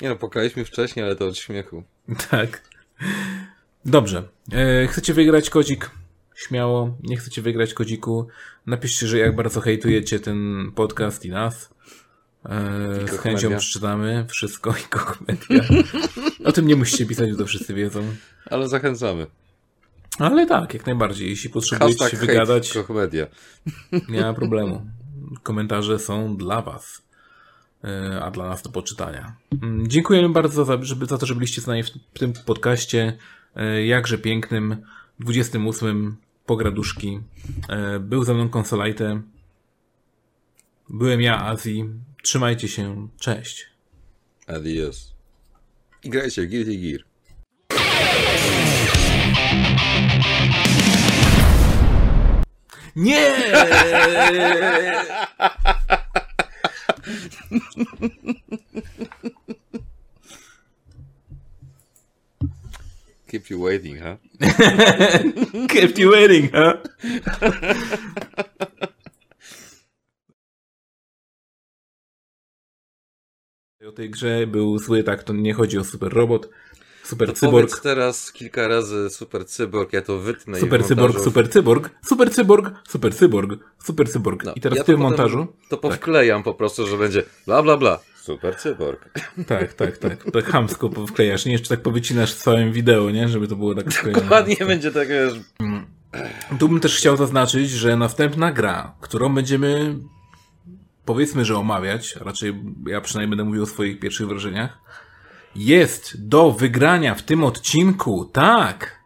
Nie 0.01 0.09
no, 0.09 0.17
pokaliśmy 0.17 0.65
wcześniej, 0.65 1.05
ale 1.05 1.17
to 1.17 1.27
od 1.27 1.39
śmiechu. 1.39 1.83
Tak. 2.31 2.63
Dobrze. 3.85 4.29
E, 4.53 4.87
chcecie 4.87 5.15
wygrać 5.15 5.51
kodzik? 5.51 5.91
Śmiało. 6.35 6.97
Nie 7.03 7.17
chcecie 7.17 7.43
wygrać 7.43 7.75
kodziku? 7.75 8.29
Napiszcie, 8.67 9.07
że 9.07 9.19
jak 9.19 9.37
bardzo 9.37 9.61
hejtujecie 9.61 10.21
ten 10.21 10.71
podcast 10.75 11.25
i 11.25 11.31
nas. 11.31 11.71
E, 12.45 13.09
z 13.09 13.19
chęcią 13.19 13.57
przeczytamy 13.57 14.27
wszystko 14.29 14.71
i 14.71 14.89
komedia. 14.91 15.69
O 16.45 16.53
tym 16.53 16.67
nie 16.67 16.77
musicie 16.77 17.07
pisać, 17.07 17.33
bo 17.33 17.39
to 17.39 17.47
wszyscy 17.47 17.75
wiedzą. 17.75 18.03
Ale 18.51 18.69
zachęcamy. 18.69 19.27
Ale 20.19 20.47
tak, 20.47 20.75
jak 20.75 20.87
najbardziej. 20.87 21.29
Jeśli 21.29 21.51
potrzebujecie 21.51 21.99
Hashtag 21.99 22.21
się 22.21 22.27
wygadać, 22.27 22.73
komedia. 22.87 23.27
nie 24.09 24.21
ma 24.21 24.35
problemu. 24.35 24.87
Komentarze 25.43 25.99
są 25.99 26.37
dla 26.37 26.63
was. 26.63 27.03
E, 27.85 28.23
a 28.23 28.31
dla 28.31 28.49
nas 28.49 28.63
do 28.63 28.71
poczytania. 28.71 29.37
Mm, 29.63 29.89
dziękujemy 29.89 30.29
bardzo 30.29 30.65
za, 30.65 30.79
żeby, 30.83 31.07
za 31.07 31.19
to, 31.19 31.27
że 31.27 31.35
byliście 31.35 31.61
z 31.61 31.67
nami 31.67 31.83
w 31.83 32.19
tym 32.19 32.33
podcaście 32.33 33.19
e, 33.57 33.87
jakże 33.87 34.19
pięknym, 34.19 34.77
28 35.21 36.17
pograduszki. 36.47 37.21
E, 37.69 38.01
był 38.01 38.25
ze 38.25 38.35
mną 38.35 38.49
konsolajte. 38.49 39.23
Byłem 40.89 41.21
ja, 41.21 41.45
Azji. 41.45 41.85
Trzymajcie 42.23 42.69
się. 42.69 43.09
Cześć. 43.19 43.67
Adios. 44.47 45.15
I 46.05 46.11
grajcie 46.11 46.47
Guilty 46.47 46.77
Gear. 46.77 47.16
Nie! 52.97 53.35
Keep 63.27 63.51
you 63.51 63.65
waiting, 63.65 63.99
huh? 63.99 64.17
Kept 65.69 65.99
you 65.99 66.11
waiting, 66.11 66.51
huh? 66.53 66.77
o 73.89 73.93
tej 73.93 74.11
grze 74.11 74.47
był 74.47 74.79
zły, 74.79 75.03
tak, 75.03 75.23
to 75.23 75.33
nie 75.33 75.55
chodzi 75.55 75.79
o 75.79 75.85
super 75.85 76.13
robot. 76.13 76.51
Super 77.07 77.29
to 77.29 77.35
cyborg. 77.35 77.81
teraz 77.81 78.33
kilka 78.33 78.69
razy 78.69 79.11
super 79.11 79.47
cyborg, 79.47 79.93
ja 79.93 80.03
to 80.03 80.19
wytnę. 80.19 80.61
Super 80.61 80.85
cyborg, 80.85 81.21
super 81.21 81.49
cyborg, 81.51 81.91
super 82.03 82.31
cyborg, 82.31 82.71
super 82.89 83.15
cyborg, 83.15 83.59
super 83.85 84.09
cyborg. 84.09 84.45
No, 84.45 84.53
I 84.57 84.61
teraz 84.61 84.77
ja 84.77 84.83
w 84.83 84.87
tym 84.87 85.01
montażu. 85.01 85.47
To 85.69 85.77
powklejam 85.77 86.39
tak. 86.39 86.45
po 86.45 86.55
prostu, 86.55 86.87
że 86.87 86.97
będzie 86.97 87.23
bla 87.47 87.63
bla 87.63 87.77
bla. 87.77 87.99
Super 88.17 88.57
cyborg. 88.57 89.09
Tak, 89.47 89.73
tak, 89.73 89.99
tak. 89.99 90.31
Tak 90.33 90.45
hamsko 90.45 90.91
wklejasz. 91.09 91.47
Nie 91.47 91.53
jeszcze 91.53 91.69
tak 91.69 91.83
powycinasz 91.83 92.35
w 92.35 92.43
całym 92.43 92.73
wideo, 92.73 93.11
nie? 93.11 93.29
Żeby 93.29 93.49
to 93.49 93.57
było 93.57 93.75
tak 93.75 93.93
sklejone. 93.93 94.23
Dokładnie 94.23 94.57
będzie 94.57 94.93
tak, 94.93 95.09
wiesz. 95.09 95.33
Tu 96.59 96.69
bym 96.69 96.81
też 96.81 96.97
chciał 96.97 97.17
zaznaczyć, 97.17 97.71
że 97.71 97.97
następna 97.97 98.53
gra, 98.53 98.95
którą 99.01 99.35
będziemy 99.35 99.99
powiedzmy, 101.05 101.45
że 101.45 101.57
omawiać, 101.57 102.17
raczej 102.17 102.63
ja 102.87 103.01
przynajmniej 103.01 103.31
będę 103.31 103.45
mówił 103.45 103.63
o 103.63 103.67
swoich 103.67 104.01
pierwszych 104.01 104.29
wrażeniach, 104.29 104.79
jest 105.59 106.29
do 106.29 106.53
wygrania 106.53 107.15
w 107.15 107.23
tym 107.23 107.45
odcinku. 107.45 108.25
Tak! 108.25 109.01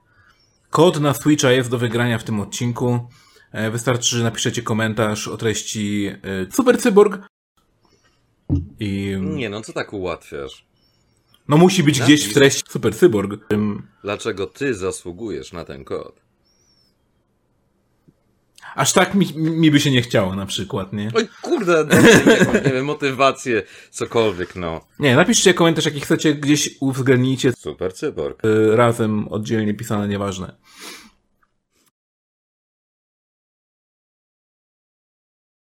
Kod 0.70 1.00
na 1.00 1.14
Switcha 1.14 1.52
jest 1.52 1.70
do 1.70 1.78
wygrania 1.78 2.18
w 2.18 2.24
tym 2.24 2.40
odcinku. 2.40 3.08
E, 3.52 3.70
wystarczy, 3.70 4.16
że 4.16 4.24
napiszecie 4.24 4.62
komentarz 4.62 5.28
o 5.28 5.36
treści 5.36 6.06
e, 6.06 6.52
Super 6.52 6.78
Cyborg. 6.78 7.26
I... 8.80 9.16
Nie, 9.20 9.50
no 9.50 9.60
co 9.60 9.72
tak 9.72 9.92
ułatwiasz? 9.92 10.66
No 11.48 11.56
musi 11.56 11.82
być 11.82 12.00
gdzieś 12.00 12.24
w 12.24 12.34
treści 12.34 12.62
Super 12.68 12.96
Cyborg. 12.96 13.40
Dlaczego 14.02 14.46
ty 14.46 14.74
zasługujesz 14.74 15.52
na 15.52 15.64
ten 15.64 15.84
kod? 15.84 16.20
Aż 18.74 18.92
tak 18.92 19.14
mi, 19.14 19.26
mi 19.36 19.70
by 19.70 19.80
się 19.80 19.90
nie 19.90 20.02
chciało 20.02 20.34
na 20.34 20.46
przykład, 20.46 20.92
nie? 20.92 21.10
Oj 21.14 21.28
kurde, 21.42 21.84
no, 21.90 21.96
nie, 22.00 22.44
mam, 22.44 22.54
nie 22.64 22.72
wiem, 22.72 22.84
motywację, 22.84 23.62
cokolwiek, 23.90 24.56
no. 24.56 24.80
Nie, 24.98 25.16
napiszcie 25.16 25.54
komentarz, 25.54 25.84
jaki 25.84 26.00
chcecie, 26.00 26.34
gdzieś 26.34 26.70
uwzględnijcie. 26.80 27.52
Super 27.52 27.94
cyborg. 27.94 28.44
Y, 28.44 28.76
razem, 28.76 29.28
oddzielnie 29.28 29.74
pisane, 29.74 30.08
nieważne. 30.08 30.52